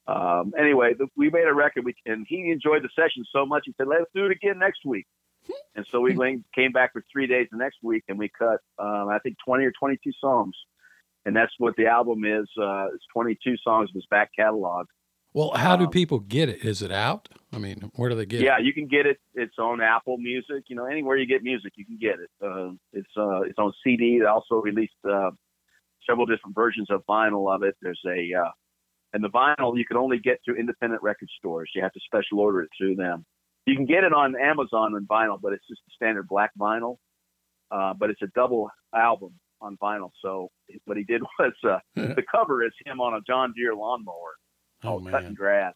um, 0.07 0.53
anyway 0.59 0.95
the, 0.99 1.07
we 1.17 1.31
made 1.31 1.47
a 1.47 1.53
record 1.55 1.85
we, 1.85 1.95
and 2.07 2.27
he 2.29 2.51
enjoyed 2.51 2.83
the 2.83 2.89
session 2.97 3.25
so 3.33 3.45
much 3.47 3.63
he 3.67 3.75
said 3.77 3.87
let's 3.89 4.11
do 4.15 4.27
it 4.27 4.33
again 4.33 4.59
next 4.59 4.85
week 4.85 5.07
and 5.77 5.87
so 5.91 6.01
we 6.01 6.17
went- 6.17 6.45
came 6.55 6.73
back 6.73 6.93
for 6.93 7.03
three 7.13 7.27
days 7.27 7.49
the 7.51 7.59
next 7.59 7.79
week 7.83 8.05
and 8.09 8.19
we 8.19 8.29
cut 8.29 8.61
um, 8.79 9.09
I 9.09 9.19
think 9.23 9.37
20 9.45 9.65
or 9.65 9.73
22 9.79 10.11
songs 10.21 10.55
and 11.27 11.37
that's 11.37 11.53
what 11.59 11.77
the 11.77 11.87
album 11.87 12.25
is 12.25 12.49
uh, 12.61 12.87
it's 12.95 13.05
22 13.13 13.57
songs 13.59 13.91
of 13.91 13.95
his 13.95 14.07
back 14.11 14.31
catalog 14.37 14.87
Well, 15.33 15.53
how 15.55 15.77
do 15.77 15.85
um, 15.85 15.91
people 15.91 16.19
get 16.19 16.49
it? 16.49 16.65
Is 16.65 16.83
it 16.83 16.91
out? 16.91 17.29
I 17.53 17.59
mean, 17.59 17.91
where 17.95 18.11
do 18.11 18.17
they 18.17 18.27
get 18.27 18.41
yeah, 18.41 18.57
it? 18.57 18.61
Yeah, 18.63 18.67
you 18.67 18.73
can 18.73 18.89
get 18.89 19.07
it. 19.07 19.19
It's 19.35 19.59
on 19.59 19.81
Apple 19.81 20.19
Music. 20.19 20.65
You 20.69 20.77
know, 20.77 20.87
anywhere 20.87 21.17
you 21.17 21.27
get 21.27 21.43
music, 21.43 21.73
you 21.77 21.85
can 21.85 21.99
get 22.01 22.17
it. 22.19 22.31
Uh, 22.45 22.73
it's 22.93 23.11
uh, 23.17 23.43
it's 23.43 23.59
on 23.59 23.73
CD. 23.85 24.19
They 24.19 24.27
also 24.27 24.57
released 24.57 24.93
uh, 25.09 25.31
several 26.09 26.27
different 26.27 26.55
versions 26.55 26.89
of 26.91 27.05
vinyl 27.09 27.55
of 27.55 27.63
it. 27.63 27.77
There's 27.81 28.01
a 28.07 28.41
uh, 28.41 28.51
and 29.13 29.23
the 29.23 29.29
vinyl 29.29 29.77
you 29.77 29.85
can 29.85 29.97
only 29.97 30.19
get 30.19 30.41
through 30.45 30.57
independent 30.57 31.03
record 31.03 31.29
stores. 31.39 31.71
You 31.75 31.83
have 31.83 31.93
to 31.93 32.01
special 32.05 32.41
order 32.41 32.63
it 32.63 32.71
through 32.77 32.97
them. 32.97 33.25
You 33.67 33.77
can 33.77 33.87
get 33.87 34.03
it 34.05 34.13
on 34.13 34.35
Amazon 34.41 34.95
on 34.95 35.07
vinyl, 35.07 35.39
but 35.41 35.53
it's 35.53 35.67
just 35.69 35.81
a 35.89 35.93
standard 35.95 36.27
black 36.29 36.51
vinyl. 36.59 36.97
Uh, 37.71 37.95
but 37.95 38.11
it's 38.11 38.23
a 38.23 38.27
double 38.35 38.69
album 38.93 39.33
on 39.61 39.77
vinyl. 39.81 40.11
So 40.23 40.51
what 40.87 40.97
he 40.97 41.05
did 41.05 41.23
was 41.39 41.53
uh, 41.65 41.79
the 41.95 42.25
cover 42.29 42.65
is 42.65 42.73
him 42.85 43.01
on 43.01 43.15
a 43.15 43.21
John 43.27 43.53
Deere 43.57 43.77
lawnmower 43.77 44.35
Oh 44.83 44.99
called 44.99 45.11
cutting 45.11 45.27
man, 45.29 45.35
grass 45.35 45.75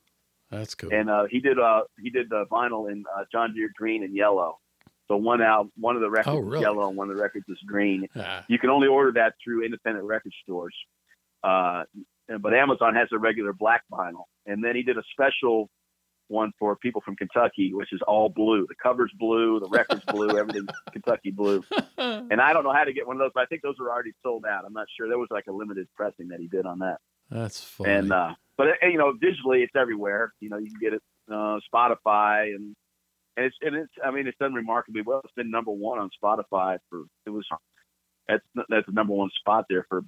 that's 0.51 0.75
cool. 0.75 0.93
and 0.93 1.09
uh, 1.11 1.25
he 1.31 1.41
did 1.41 1.59
uh 1.59 1.83
he 2.03 2.11
did 2.11 2.29
the 2.31 2.45
vinyl 2.51 2.91
in 2.91 3.05
uh, 3.17 3.25
John 3.33 3.55
Deere 3.55 3.71
green 3.77 4.03
and 4.05 4.15
yellow. 4.15 4.59
So 5.09 5.17
one 5.17 5.43
out 5.43 5.69
one 5.77 5.97
of 5.97 6.03
the 6.03 6.09
records 6.11 6.37
Oh, 6.37 6.53
is 6.55 6.61
yellow 6.63 6.89
and 6.89 6.97
one 6.97 7.11
of 7.11 7.17
the 7.17 7.23
records 7.23 7.45
is 7.49 7.59
green. 7.67 8.07
Ah, 8.17 8.45
You 8.49 8.59
can 8.59 8.71
only 8.71 8.89
order 8.89 9.13
that 9.13 9.35
through 9.43 9.65
independent 9.65 10.07
record 10.07 10.33
stores. 10.43 10.75
Uh, 11.43 11.85
but 12.41 12.55
Amazon 12.55 12.95
has 12.95 13.09
a 13.13 13.19
regular 13.19 13.53
black 13.53 13.83
vinyl, 13.93 14.25
and 14.47 14.65
then 14.65 14.75
he 14.75 14.83
did 14.83 14.97
a 14.97 15.03
special 15.13 15.69
one 16.29 16.53
for 16.59 16.75
people 16.77 17.03
from 17.05 17.17
Kentucky, 17.17 17.75
which 17.75 17.93
is 17.93 18.01
all 18.09 18.31
blue. 18.31 18.67
The 18.67 18.75
cover's 18.83 19.13
blue, 19.19 19.61
the 19.61 19.69
record's 19.69 20.05
blue, 20.07 20.31
everything's 20.39 20.69
Kentucky 20.93 21.31
blue. 21.31 21.63
And 21.99 22.41
I 22.41 22.53
don't 22.55 22.65
know 22.65 22.73
how 22.73 22.85
to 22.85 22.93
get 22.95 23.07
one 23.07 23.17
of 23.17 23.21
those, 23.21 23.31
but 23.35 23.43
I 23.43 23.47
think 23.47 23.61
those 23.63 23.77
are 23.81 23.91
already 23.91 24.13
sold 24.23 24.45
out. 24.47 24.65
I'm 24.67 24.73
not 24.73 24.87
sure. 24.97 25.07
There 25.09 25.19
was 25.19 25.29
like 25.31 25.45
a 25.49 25.53
limited 25.53 25.87
pressing 25.95 26.29
that 26.29 26.41
he 26.41 26.49
did 26.49 26.65
on 26.67 26.79
that. 26.81 26.97
That's 27.31 27.63
funny. 27.63 27.93
And 27.93 28.13
uh, 28.13 28.35
but 28.57 28.69
uh, 28.69 28.87
you 28.87 28.99
know, 28.99 29.13
digitally, 29.13 29.63
it's 29.63 29.75
everywhere. 29.77 30.33
You 30.41 30.49
know, 30.49 30.59
you 30.59 30.71
can 30.71 30.81
get 30.81 30.93
it 30.95 31.03
uh, 31.31 31.59
Spotify 31.73 32.55
and 32.55 32.75
and 33.37 33.47
it's 33.47 33.57
and 33.63 33.75
it's. 33.75 33.93
I 34.05 34.11
mean, 34.11 34.27
it's 34.27 34.39
done 34.39 34.55
remarkably 34.55 35.03
well. 35.03 35.21
It's 35.25 35.35
been 35.35 35.51
number 35.51 35.71
one 35.71 35.99
on 35.99 36.11
Spotify 36.23 36.79
for 36.89 37.03
it 37.27 37.31
was 37.31 37.47
that's 38.29 38.45
that's 38.69 38.87
the 38.87 38.93
number 38.93 39.13
one 39.13 39.31
spot 39.41 39.67
there 39.69 39.87
for 39.89 40.03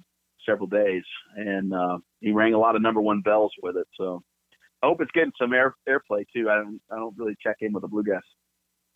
several 0.45 0.67
days, 0.67 1.03
and 1.35 1.73
uh, 1.73 1.97
he 2.21 2.31
rang 2.31 2.53
a 2.53 2.59
lot 2.59 2.75
of 2.75 2.81
number 2.81 3.01
one 3.01 3.21
bells 3.21 3.51
with 3.61 3.75
it. 3.75 3.87
So 3.97 4.23
I 4.81 4.87
hope 4.87 5.01
it's 5.01 5.11
getting 5.11 5.33
some 5.39 5.53
air 5.53 5.75
airplay 5.87 6.25
too. 6.33 6.49
I 6.49 6.55
don't 6.55 6.81
I 6.91 6.95
don't 6.95 7.17
really 7.17 7.35
check 7.41 7.57
in 7.61 7.73
with 7.73 7.81
the 7.81 7.87
bluegrass 7.87 8.23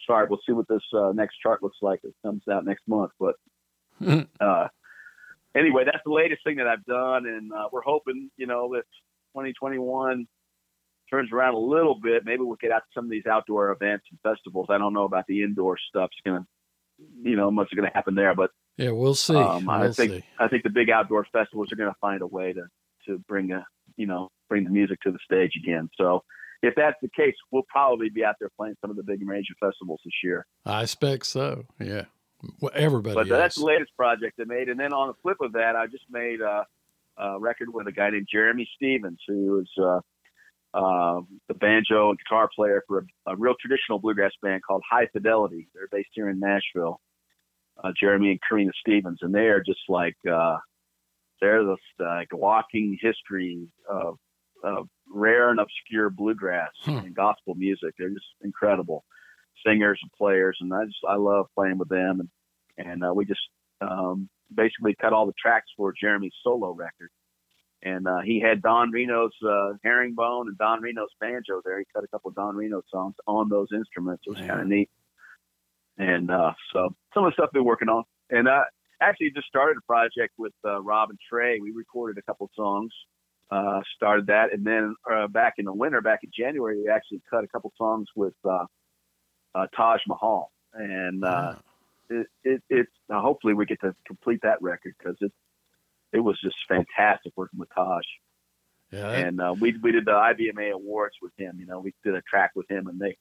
chart. 0.07 0.29
We'll 0.29 0.39
see 0.45 0.53
what 0.53 0.67
this 0.67 0.81
uh, 0.95 1.11
next 1.13 1.37
chart 1.43 1.61
looks 1.61 1.77
like. 1.81 1.99
It 2.03 2.13
comes 2.25 2.43
out 2.51 2.65
next 2.65 2.87
month, 2.87 3.11
but 3.19 3.35
uh, 4.39 4.67
anyway, 5.55 5.83
that's 5.85 6.03
the 6.05 6.11
latest 6.11 6.43
thing 6.43 6.57
that 6.57 6.67
I've 6.67 6.85
done, 6.85 7.25
and 7.25 7.51
uh, 7.51 7.69
we're 7.71 7.81
hoping, 7.81 8.29
you 8.37 8.47
know, 8.47 8.73
if 8.73 8.83
2021 9.33 10.27
turns 11.09 11.31
around 11.31 11.55
a 11.55 11.59
little 11.59 11.99
bit, 12.01 12.23
maybe 12.25 12.41
we'll 12.41 12.57
get 12.57 12.71
out 12.71 12.79
to 12.79 12.91
some 12.93 13.05
of 13.05 13.11
these 13.11 13.25
outdoor 13.25 13.71
events 13.71 14.05
and 14.09 14.19
festivals. 14.21 14.67
I 14.69 14.77
don't 14.77 14.93
know 14.93 15.03
about 15.03 15.25
the 15.27 15.43
indoor 15.43 15.77
stuff. 15.89 16.09
It's 16.11 16.21
gonna, 16.25 16.45
you 17.21 17.35
know, 17.35 17.51
much 17.51 17.67
is 17.71 17.75
gonna 17.75 17.91
happen 17.93 18.15
there, 18.15 18.33
but 18.35 18.51
yeah, 18.77 18.91
we'll 18.91 19.15
see. 19.15 19.35
um, 19.35 19.69
I 19.69 19.81
we'll 19.81 19.93
think 19.93 20.11
see. 20.11 20.23
I 20.39 20.47
think 20.47 20.63
the 20.63 20.69
big 20.69 20.89
outdoor 20.89 21.25
festivals 21.31 21.71
are 21.71 21.75
gonna 21.75 21.95
find 21.99 22.21
a 22.21 22.27
way 22.27 22.53
to 22.53 22.63
to 23.07 23.17
bring 23.27 23.51
a, 23.51 23.65
you 23.97 24.07
know, 24.07 24.29
bring 24.49 24.63
the 24.63 24.69
music 24.69 24.99
to 25.01 25.11
the 25.11 25.19
stage 25.23 25.53
again. 25.61 25.89
So. 25.97 26.23
If 26.63 26.75
that's 26.75 26.97
the 27.01 27.09
case, 27.09 27.33
we'll 27.51 27.65
probably 27.69 28.11
be 28.11 28.23
out 28.23 28.35
there 28.39 28.51
playing 28.55 28.75
some 28.81 28.91
of 28.91 28.95
the 28.95 29.01
big 29.01 29.21
major 29.21 29.55
festivals 29.59 29.99
this 30.05 30.13
year. 30.23 30.45
I 30.63 30.83
expect 30.83 31.25
so. 31.25 31.65
Yeah. 31.79 32.05
Well, 32.59 32.71
everybody. 32.73 33.15
But 33.15 33.27
that's 33.29 33.55
the 33.55 33.65
latest 33.65 33.95
project 33.95 34.39
I 34.39 34.45
made. 34.45 34.69
And 34.69 34.79
then 34.79 34.93
on 34.93 35.07
the 35.09 35.13
flip 35.21 35.37
of 35.41 35.53
that, 35.53 35.75
I 35.75 35.87
just 35.87 36.05
made 36.09 36.41
a, 36.41 36.65
a 37.17 37.39
record 37.39 37.69
with 37.73 37.87
a 37.87 37.91
guy 37.91 38.09
named 38.09 38.27
Jeremy 38.31 38.67
Stevens, 38.75 39.19
who 39.27 39.59
is 39.59 39.69
uh, 39.81 39.99
uh, 40.73 41.21
the 41.47 41.53
banjo 41.53 42.09
and 42.09 42.19
guitar 42.19 42.49
player 42.55 42.83
for 42.87 43.05
a, 43.27 43.31
a 43.33 43.35
real 43.35 43.55
traditional 43.59 43.99
bluegrass 43.99 44.31
band 44.41 44.61
called 44.67 44.81
High 44.89 45.07
Fidelity. 45.13 45.67
They're 45.73 45.87
based 45.91 46.09
here 46.13 46.29
in 46.29 46.39
Nashville. 46.39 46.99
Uh, 47.83 47.91
Jeremy 47.99 48.31
and 48.31 48.39
Karina 48.47 48.71
Stevens, 48.79 49.19
and 49.21 49.33
they 49.33 49.47
are 49.47 49.63
just 49.63 49.79
like 49.89 50.17
uh, 50.31 50.57
they're 51.39 51.63
the 51.63 51.77
like 51.99 52.27
walking 52.31 52.97
history 53.01 53.67
of, 53.89 54.17
of 54.63 54.87
rare 55.11 55.49
and 55.49 55.59
obscure 55.59 56.09
bluegrass 56.09 56.69
Hmm. 56.83 56.97
and 56.97 57.15
gospel 57.15 57.55
music. 57.55 57.95
They're 57.97 58.09
just 58.09 58.25
incredible 58.43 59.03
singers 59.65 59.99
and 60.01 60.11
players, 60.13 60.57
and 60.61 60.73
I 60.73 60.85
just 60.85 60.99
I 61.07 61.15
love 61.15 61.47
playing 61.55 61.77
with 61.77 61.89
them. 61.89 62.19
And 62.19 62.29
and 62.77 63.03
uh, 63.03 63.13
we 63.13 63.25
just 63.25 63.41
um, 63.81 64.29
basically 64.53 64.95
cut 64.99 65.13
all 65.13 65.25
the 65.25 65.33
tracks 65.41 65.69
for 65.75 65.93
Jeremy's 65.93 66.33
solo 66.43 66.71
record. 66.71 67.09
And 67.83 68.07
uh, 68.07 68.19
he 68.23 68.39
had 68.39 68.61
Don 68.61 68.91
Reno's 68.91 69.33
uh, 69.43 69.73
herringbone 69.83 70.49
and 70.49 70.57
Don 70.57 70.81
Reno's 70.81 71.09
banjo 71.19 71.61
there. 71.65 71.79
He 71.79 71.85
cut 71.93 72.03
a 72.03 72.07
couple 72.07 72.29
of 72.29 72.35
Don 72.35 72.55
Reno 72.55 72.83
songs 72.91 73.15
on 73.25 73.49
those 73.49 73.69
instruments. 73.73 74.23
It 74.27 74.29
was 74.29 74.39
kind 74.39 74.61
of 74.61 74.67
neat. 74.67 74.89
And 75.97 76.29
uh, 76.29 76.53
so 76.73 76.95
some 77.13 77.25
of 77.25 77.31
the 77.31 77.33
stuff 77.33 77.49
I've 77.49 77.53
been 77.53 77.65
working 77.65 77.89
on. 77.89 78.03
And 78.29 78.47
I 78.47 78.63
actually 79.01 79.31
just 79.31 79.47
started 79.47 79.77
a 79.77 79.81
project 79.81 80.33
with 80.37 80.53
uh, 80.63 80.79
Rob 80.81 81.09
and 81.09 81.19
Trey. 81.27 81.59
We 81.59 81.71
recorded 81.71 82.19
a 82.19 82.21
couple 82.21 82.45
of 82.45 82.51
songs, 82.55 82.93
uh, 83.49 83.81
started 83.95 84.27
that. 84.27 84.53
And 84.53 84.63
then 84.63 84.95
uh, 85.11 85.27
back 85.27 85.55
in 85.57 85.65
the 85.65 85.73
winter, 85.73 86.01
back 86.01 86.19
in 86.23 86.29
January, 86.37 86.77
we 86.77 86.87
actually 86.87 87.21
cut 87.29 87.43
a 87.43 87.47
couple 87.47 87.73
songs 87.77 88.07
with 88.15 88.35
uh, 88.47 88.65
uh, 89.55 89.67
Taj 89.75 90.01
Mahal. 90.07 90.51
And 90.73 91.23
uh, 91.23 91.55
it, 92.09 92.27
it, 92.43 92.63
it's 92.69 92.91
uh, 93.13 93.19
hopefully 93.21 93.53
we 93.53 93.65
get 93.65 93.81
to 93.81 93.93
complete 94.05 94.41
that 94.43 94.61
record 94.61 94.95
because 94.97 95.17
it's 95.21 95.35
it 96.13 96.19
was 96.19 96.39
just 96.41 96.55
fantastic 96.67 97.33
working 97.35 97.59
with 97.59 97.69
Taj. 97.75 98.03
Yeah. 98.91 99.09
And 99.11 99.41
uh, 99.41 99.55
we 99.59 99.75
we 99.81 99.91
did 99.91 100.05
the 100.05 100.11
IBMA 100.11 100.71
awards 100.71 101.15
with 101.21 101.31
him. 101.37 101.57
You 101.59 101.65
know, 101.65 101.79
we 101.79 101.93
did 102.03 102.15
a 102.15 102.21
track 102.21 102.51
with 102.55 102.69
him, 102.69 102.87
and 102.87 102.99
they 102.99 103.17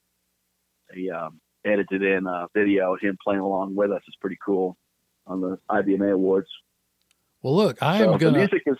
they 0.93 1.09
um, 1.09 1.39
edited 1.65 2.03
in 2.03 2.27
a 2.27 2.47
video 2.53 2.93
of 2.93 3.01
him 3.01 3.17
playing 3.23 3.39
along 3.41 3.75
with 3.75 3.91
us. 3.91 4.01
It's 4.07 4.17
pretty 4.17 4.37
cool 4.45 4.77
on 5.27 5.39
the 5.41 5.57
IBMA 5.69 6.13
awards. 6.13 6.49
well, 7.41 7.55
look, 7.55 7.81
I 7.81 7.99
So 7.99 8.05
am 8.05 8.11
the 8.13 8.17
gonna. 8.25 8.37
music 8.39 8.63
is 8.65 8.77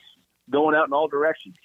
going 0.50 0.76
out 0.76 0.88
in 0.88 0.94
all 0.94 1.08
directions. 1.08 1.56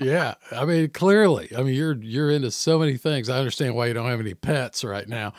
Yeah, 0.00 0.34
I 0.52 0.64
mean, 0.64 0.88
clearly, 0.90 1.50
I 1.56 1.62
mean, 1.62 1.74
you're 1.74 1.96
you're 2.02 2.30
into 2.30 2.50
so 2.50 2.78
many 2.78 2.96
things. 2.96 3.28
I 3.28 3.38
understand 3.38 3.74
why 3.74 3.86
you 3.86 3.94
don't 3.94 4.08
have 4.08 4.20
any 4.20 4.34
pets 4.34 4.82
right 4.84 5.08
now, 5.08 5.32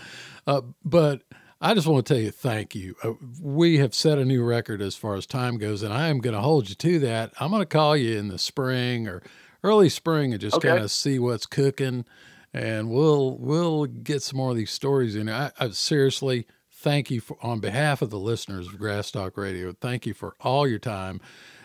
uh, 0.48 0.62
but 0.86 1.24
I 1.60 1.74
just 1.74 1.88
want 1.88 2.06
to 2.06 2.14
tell 2.14 2.22
you 2.22 2.32
thank 2.32 2.76
you. 2.76 2.96
Uh, 3.04 3.14
we 3.42 3.78
have 3.80 3.94
set 3.96 4.18
a 4.18 4.26
new 4.26 4.44
record 4.44 4.82
as 4.82 4.96
far 4.96 5.16
as 5.16 5.26
time 5.26 5.58
goes, 5.58 5.84
and 5.84 5.94
I 5.94 6.08
am 6.10 6.20
going 6.20 6.36
to 6.36 6.42
hold 6.42 6.70
you 6.70 6.76
to 6.76 7.00
that. 7.00 7.34
I'm 7.40 7.50
going 7.52 7.62
to 7.62 7.66
call 7.66 7.96
you 7.98 8.18
in 8.18 8.28
the 8.30 8.38
spring 8.40 9.08
or 9.08 9.22
early 9.64 9.90
spring 9.90 10.32
and 10.32 10.42
just 10.42 10.58
Okay. 10.58 10.70
kind 10.70 10.84
of 10.84 10.92
see 10.92 11.20
what's 11.20 11.46
cooking, 11.46 12.06
and 12.54 12.90
we'll 12.90 13.38
we'll 13.38 13.86
get 13.86 14.22
some 14.24 14.38
more 14.38 14.52
of 14.52 14.56
these 14.58 14.72
stories 14.72 15.16
in. 15.16 15.28
I, 15.30 15.52
I 15.60 15.70
seriously 15.72 16.46
thank 16.72 17.12
you 17.12 17.20
for 17.22 17.38
on 17.44 17.60
behalf 17.60 18.02
of 18.02 18.10
the 18.12 18.20
listeners 18.20 18.68
of 18.68 18.78
Grass 18.80 19.12
Talk 19.12 19.38
Radio. 19.38 19.74
Thank 19.74 20.06
you 20.08 20.14
for 20.16 20.36
all 20.40 20.68
your 20.68 20.80
time, 20.80 21.20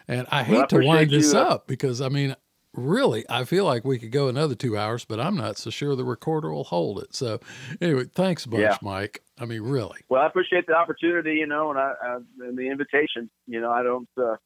and 0.08 0.26
I 0.30 0.42
Well, 0.42 0.58
I 0.58 0.60
hate 0.60 0.68
to 0.70 0.78
wind 0.78 1.10
this 1.10 1.32
you, 1.32 1.38
uh, 1.38 1.42
up 1.42 1.66
because 1.66 2.00
I 2.00 2.08
mean 2.08 2.36
really, 2.76 3.24
I 3.28 3.44
feel 3.44 3.64
like 3.64 3.84
we 3.84 3.98
could 3.98 4.12
go 4.12 4.28
another 4.28 4.54
two 4.54 4.76
hours, 4.76 5.04
but 5.04 5.18
I'm 5.18 5.36
not 5.36 5.56
so 5.56 5.70
sure 5.70 5.96
the 5.96 6.04
recorder 6.04 6.52
will 6.52 6.64
hold 6.64 7.02
it. 7.02 7.14
So, 7.14 7.40
anyway, 7.80 8.04
thanks 8.14 8.44
a 8.44 8.48
bunch, 8.48 8.62
Yeah. 8.62 8.76
Mike. 8.82 9.22
I 9.38 9.46
mean, 9.46 9.62
really. 9.62 10.00
Well, 10.08 10.22
I 10.22 10.26
appreciate 10.26 10.66
the 10.66 10.74
opportunity, 10.74 11.34
you 11.34 11.46
know, 11.46 11.70
and 11.70 11.78
I, 11.78 11.92
I 12.02 12.16
and 12.40 12.56
the 12.56 12.68
invitation. 12.68 13.30
You 13.46 13.60
know, 13.60 13.70
I 13.70 13.82
don't 13.82 14.08
uh, 14.18 14.36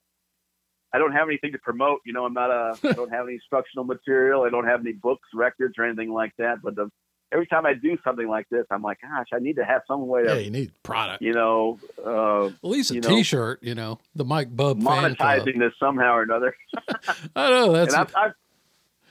I 0.92 0.98
don't 0.98 1.12
have 1.12 1.28
anything 1.28 1.52
to 1.52 1.58
promote. 1.58 2.00
You 2.04 2.12
know, 2.12 2.24
I'm 2.24 2.34
not 2.34 2.50
a 2.50 2.76
I 2.88 2.92
don't 2.92 3.12
have 3.12 3.26
any 3.26 3.34
instructional 3.34 3.84
material. 3.84 4.42
I 4.42 4.50
don't 4.50 4.66
have 4.66 4.80
any 4.80 4.92
books, 4.92 5.28
records, 5.34 5.74
or 5.78 5.84
anything 5.84 6.12
like 6.12 6.32
that. 6.38 6.58
But 6.62 6.76
the, 6.76 6.90
every 7.32 7.46
time 7.46 7.66
I 7.66 7.74
do 7.74 7.96
something 8.04 8.28
like 8.28 8.46
this, 8.50 8.64
I'm 8.70 8.82
like, 8.82 8.98
gosh, 9.00 9.26
I 9.32 9.38
need 9.38 9.56
to 9.56 9.64
have 9.64 9.82
some 9.86 10.06
way 10.06 10.22
Yeah, 10.26 10.34
you 10.34 10.50
need 10.50 10.72
product. 10.82 11.22
you 11.22 11.32
know, 11.32 11.78
uh, 12.04 12.46
At 12.46 12.54
least 12.62 12.90
a 12.90 13.00
know, 13.00 13.22
shirt 13.22 13.62
you 13.62 13.74
know, 13.74 13.98
the 14.14 14.24
Mike 14.24 14.54
Bub 14.54 14.82
fan 14.82 15.14
monetizing 15.14 15.58
this 15.58 15.72
somehow 15.78 16.14
or 16.14 16.22
another. 16.22 16.54
I 17.36 17.50
know 17.50 17.72
that's 17.72 17.94
I've, 17.94 18.14
I've 18.14 18.32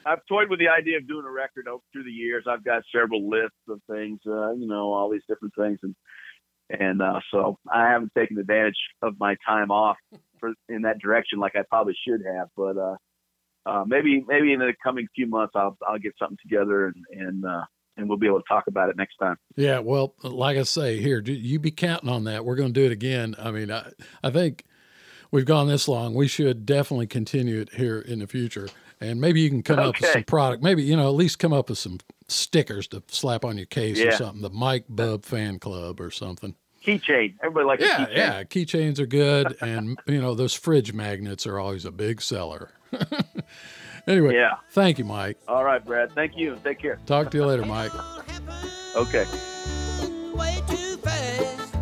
I've 0.05 0.25
toyed 0.27 0.49
with 0.49 0.59
the 0.59 0.69
idea 0.69 0.97
of 0.97 1.07
doing 1.07 1.25
a 1.25 1.31
record 1.31 1.67
over 1.67 1.83
through 1.91 2.05
the 2.05 2.11
years. 2.11 2.45
I've 2.47 2.63
got 2.63 2.83
several 2.93 3.29
lists 3.29 3.57
of 3.67 3.81
things, 3.89 4.19
uh, 4.25 4.53
you 4.53 4.67
know, 4.67 4.93
all 4.93 5.09
these 5.09 5.23
different 5.27 5.53
things, 5.55 5.79
and 5.83 5.95
and 6.69 7.01
uh, 7.01 7.19
so 7.31 7.57
I 7.71 7.89
haven't 7.89 8.13
taken 8.17 8.37
advantage 8.37 8.77
of 9.01 9.19
my 9.19 9.35
time 9.45 9.71
off 9.71 9.97
for 10.39 10.53
in 10.67 10.83
that 10.83 10.99
direction 10.99 11.39
like 11.39 11.55
I 11.55 11.63
probably 11.69 11.95
should 12.07 12.23
have. 12.25 12.47
But 12.55 12.77
uh, 12.77 12.95
uh, 13.65 13.83
maybe 13.85 14.23
maybe 14.27 14.53
in 14.53 14.59
the 14.59 14.73
coming 14.83 15.07
few 15.15 15.27
months 15.27 15.53
I'll 15.55 15.77
I'll 15.87 15.99
get 15.99 16.13
something 16.17 16.37
together 16.41 16.87
and 16.87 17.05
and 17.11 17.45
uh, 17.45 17.65
and 17.99 18.09
we'll 18.09 18.17
be 18.17 18.27
able 18.27 18.41
to 18.41 18.47
talk 18.47 18.67
about 18.67 18.89
it 18.89 18.97
next 18.97 19.17
time. 19.17 19.38
Yeah, 19.55 19.80
well, 19.80 20.15
like 20.23 20.57
I 20.57 20.63
say, 20.63 20.99
here 20.99 21.19
you 21.21 21.59
be 21.59 21.71
counting 21.71 22.09
on 22.09 22.23
that. 22.23 22.45
We're 22.45 22.55
going 22.55 22.73
to 22.73 22.80
do 22.80 22.85
it 22.85 22.91
again. 22.91 23.35
I 23.38 23.51
mean, 23.51 23.71
I 23.71 23.91
I 24.23 24.30
think 24.31 24.63
we've 25.31 25.45
gone 25.45 25.67
this 25.67 25.88
long. 25.88 26.13
We 26.13 26.27
should 26.27 26.65
definitely 26.65 27.07
continue 27.07 27.59
it 27.61 27.73
here 27.73 27.99
in 27.99 28.19
the 28.19 28.27
future, 28.27 28.69
and 29.01 29.19
maybe 29.21 29.41
you 29.41 29.49
can 29.49 29.61
come 29.63 29.80
up 29.80 29.99
with 29.99 30.09
some 30.09 30.23
product. 30.23 30.63
Maybe 30.63 30.84
you 30.84 30.95
know 30.95 31.07
at 31.07 31.15
least 31.15 31.39
come 31.39 31.53
up 31.53 31.69
with 31.69 31.77
some 31.77 31.99
stickers 32.27 32.88
to 32.88 33.03
slap 33.07 33.43
on 33.43 33.57
your 33.57 33.65
case 33.65 33.99
or 33.99 34.11
something. 34.11 34.41
The 34.41 34.49
Mike 34.49 34.85
Bub 34.89 35.26
fan 35.26 35.59
club 35.59 35.99
or 35.99 36.11
something. 36.11 36.55
Keychain. 36.85 37.35
Everybody 37.43 37.65
likes 37.65 37.84
Yeah, 37.84 38.05
keychain. 38.05 38.15
yeah. 38.15 38.43
Keychains 38.43 38.99
are 38.99 39.05
good, 39.05 39.57
and 39.61 39.99
you 40.07 40.21
know 40.21 40.34
those 40.34 40.53
fridge 40.53 40.93
magnets 40.93 41.45
are 41.45 41.59
always 41.59 41.84
a 41.85 41.91
big 41.91 42.21
seller. 42.21 42.71
anyway, 44.07 44.35
Yeah. 44.35 44.55
thank 44.71 44.97
you, 44.99 45.05
Mike. 45.05 45.38
All 45.47 45.63
right, 45.63 45.84
Brad. 45.84 46.11
Thank 46.13 46.38
you. 46.38 46.57
Take 46.63 46.80
care. 46.80 46.97
Talk 47.05 47.31
to 47.31 47.38
you 47.38 47.45
later, 47.45 47.65
Mike. 47.65 47.91
Okay. 48.95 49.26
Way 50.34 50.61
too 50.67 50.97
fast. 50.97 51.76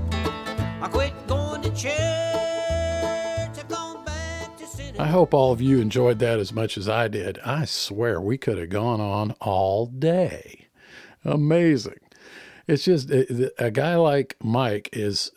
I 0.81 0.89
quit 0.91 1.13
going 1.27 1.61
to 1.61 1.69
church. 1.71 1.93
I 1.93 3.63
gone 3.67 4.03
back 4.05 4.57
to 4.57 4.65
city. 4.65 4.99
I 4.99 5.07
hope 5.07 5.33
all 5.33 5.51
of 5.51 5.61
you 5.61 5.79
enjoyed 5.79 6.19
that 6.19 6.39
as 6.39 6.51
much 6.53 6.77
as 6.77 6.87
I 6.89 7.07
did. 7.07 7.39
I 7.45 7.65
swear 7.65 8.19
we 8.21 8.37
could 8.37 8.57
have 8.57 8.69
gone 8.69 8.99
on 9.01 9.31
all 9.41 9.85
day. 9.87 10.67
Amazing. 11.23 11.99
It's 12.67 12.83
just 12.83 13.09
a 13.09 13.51
a 13.63 13.71
guy 13.71 13.95
like 13.95 14.35
Mike 14.43 14.89
is 14.93 15.31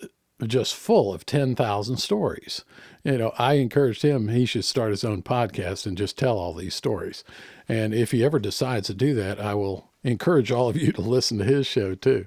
just 0.45 0.75
full 0.75 1.13
of 1.15 1.25
10,000 1.27 1.97
stories. 1.99 2.65
You 3.03 3.19
know, 3.19 3.33
I 3.39 3.55
encouraged 3.55 4.03
him 4.03 4.29
he 4.29 4.45
should 4.45 4.65
start 4.65 4.91
his 4.91 5.05
own 5.05 5.23
podcast 5.23 5.87
and 5.87 5.97
just 5.97 6.19
tell 6.19 6.39
all 6.39 6.53
these 6.53 6.75
stories. 6.75 7.25
And 7.69 7.95
if 7.95 8.11
he 8.11 8.25
ever 8.25 8.39
decides 8.39 8.89
to 8.89 8.95
do 8.95 9.15
that, 9.15 9.41
I 9.41 9.55
will 9.55 9.91
encourage 10.03 10.51
all 10.51 10.69
of 10.69 10.77
you 10.77 10.93
to 10.95 11.01
listen 11.01 11.39
to 11.39 11.45
his 11.45 11.67
show 11.67 11.95
too. 11.95 12.27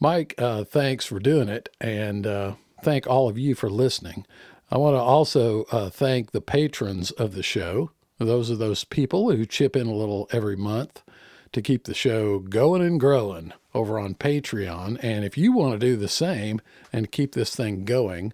Mike, 0.00 0.34
uh, 0.38 0.64
thanks 0.64 1.04
for 1.04 1.20
doing 1.20 1.48
it, 1.48 1.68
and 1.80 2.26
uh, 2.26 2.54
thank 2.82 3.06
all 3.06 3.28
of 3.28 3.38
you 3.38 3.54
for 3.54 3.70
listening. 3.70 4.26
I 4.70 4.78
want 4.78 4.96
to 4.96 5.00
also 5.00 5.64
uh, 5.64 5.90
thank 5.90 6.32
the 6.32 6.40
patrons 6.40 7.10
of 7.12 7.34
the 7.34 7.42
show. 7.42 7.90
Those 8.18 8.50
are 8.50 8.56
those 8.56 8.84
people 8.84 9.30
who 9.30 9.46
chip 9.46 9.76
in 9.76 9.86
a 9.86 9.94
little 9.94 10.28
every 10.32 10.56
month 10.56 11.02
to 11.52 11.62
keep 11.62 11.84
the 11.84 11.94
show 11.94 12.38
going 12.38 12.82
and 12.82 12.98
growing 12.98 13.52
over 13.74 13.98
on 13.98 14.14
Patreon. 14.14 14.98
And 15.02 15.24
if 15.24 15.36
you 15.36 15.52
want 15.52 15.78
to 15.78 15.86
do 15.86 15.96
the 15.96 16.08
same 16.08 16.60
and 16.92 17.12
keep 17.12 17.34
this 17.34 17.54
thing 17.54 17.84
going, 17.84 18.32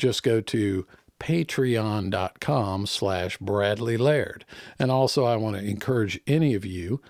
just 0.00 0.22
go 0.22 0.40
to 0.40 0.86
patreon.com 1.20 2.86
slash 2.86 3.36
bradley 3.38 3.96
laird 3.96 4.44
and 4.78 4.90
also 4.90 5.24
i 5.24 5.36
want 5.36 5.54
to 5.54 5.62
encourage 5.62 6.18
any 6.26 6.54
of 6.54 6.64
you 6.64 7.00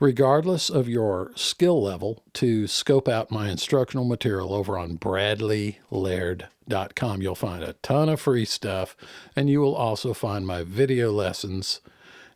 regardless 0.00 0.68
of 0.70 0.88
your 0.88 1.30
skill 1.36 1.80
level, 1.80 2.24
to 2.32 2.66
scope 2.66 3.06
out 3.06 3.30
my 3.30 3.48
instructional 3.50 4.06
material 4.06 4.52
over 4.52 4.76
on 4.76 4.98
bradleylaird.com. 4.98 7.22
You'll 7.22 7.34
find 7.34 7.62
a 7.62 7.74
ton 7.74 8.08
of 8.08 8.20
free 8.20 8.46
stuff, 8.46 8.96
and 9.36 9.50
you 9.50 9.60
will 9.60 9.76
also 9.76 10.14
find 10.14 10.46
my 10.46 10.64
video 10.64 11.12
lessons 11.12 11.80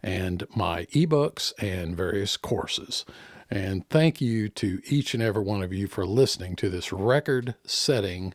and 0.02 0.46
my 0.54 0.84
ebooks 0.86 1.52
and 1.58 1.96
various 1.96 2.36
courses. 2.36 3.06
And 3.50 3.88
thank 3.88 4.20
you 4.20 4.48
to 4.50 4.82
each 4.86 5.14
and 5.14 5.22
every 5.22 5.42
one 5.42 5.62
of 5.62 5.72
you 5.72 5.86
for 5.86 6.04
listening 6.06 6.56
to 6.56 6.68
this 6.68 6.92
record 6.92 7.54
setting 7.64 8.34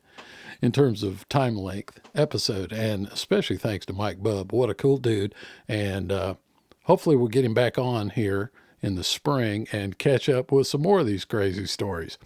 in 0.62 0.72
terms 0.72 1.04
of 1.04 1.28
time 1.30 1.56
length 1.56 2.00
episode. 2.16 2.72
And 2.72 3.08
especially 3.08 3.58
thanks 3.58 3.86
to 3.88 3.94
Mike 3.94 4.22
Bub. 4.22 4.52
What 4.52 4.70
a 4.70 4.76
cool 4.76 4.98
dude. 4.98 5.34
And 5.68 6.12
uh, 6.12 6.36
hopefully 6.84 7.16
we'll 7.16 7.28
get 7.28 7.46
him 7.46 7.54
back 7.54 7.78
on 7.78 8.12
here 8.12 8.52
in 8.82 8.96
the 8.96 9.04
spring 9.04 9.68
and 9.72 9.98
catch 9.98 10.30
up 10.30 10.52
with 10.52 10.68
some 10.68 10.82
more 10.82 11.00
of 11.00 11.06
these 11.06 11.26
crazy 11.26 11.66
stories. 11.66 12.18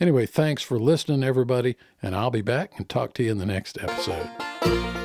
Anyway, 0.00 0.26
thanks 0.26 0.62
for 0.62 0.78
listening, 0.78 1.22
everybody, 1.22 1.76
and 2.02 2.16
I'll 2.16 2.30
be 2.30 2.42
back 2.42 2.72
and 2.76 2.88
talk 2.88 3.14
to 3.14 3.22
you 3.22 3.30
in 3.30 3.38
the 3.38 3.46
next 3.46 3.78
episode. 3.80 4.99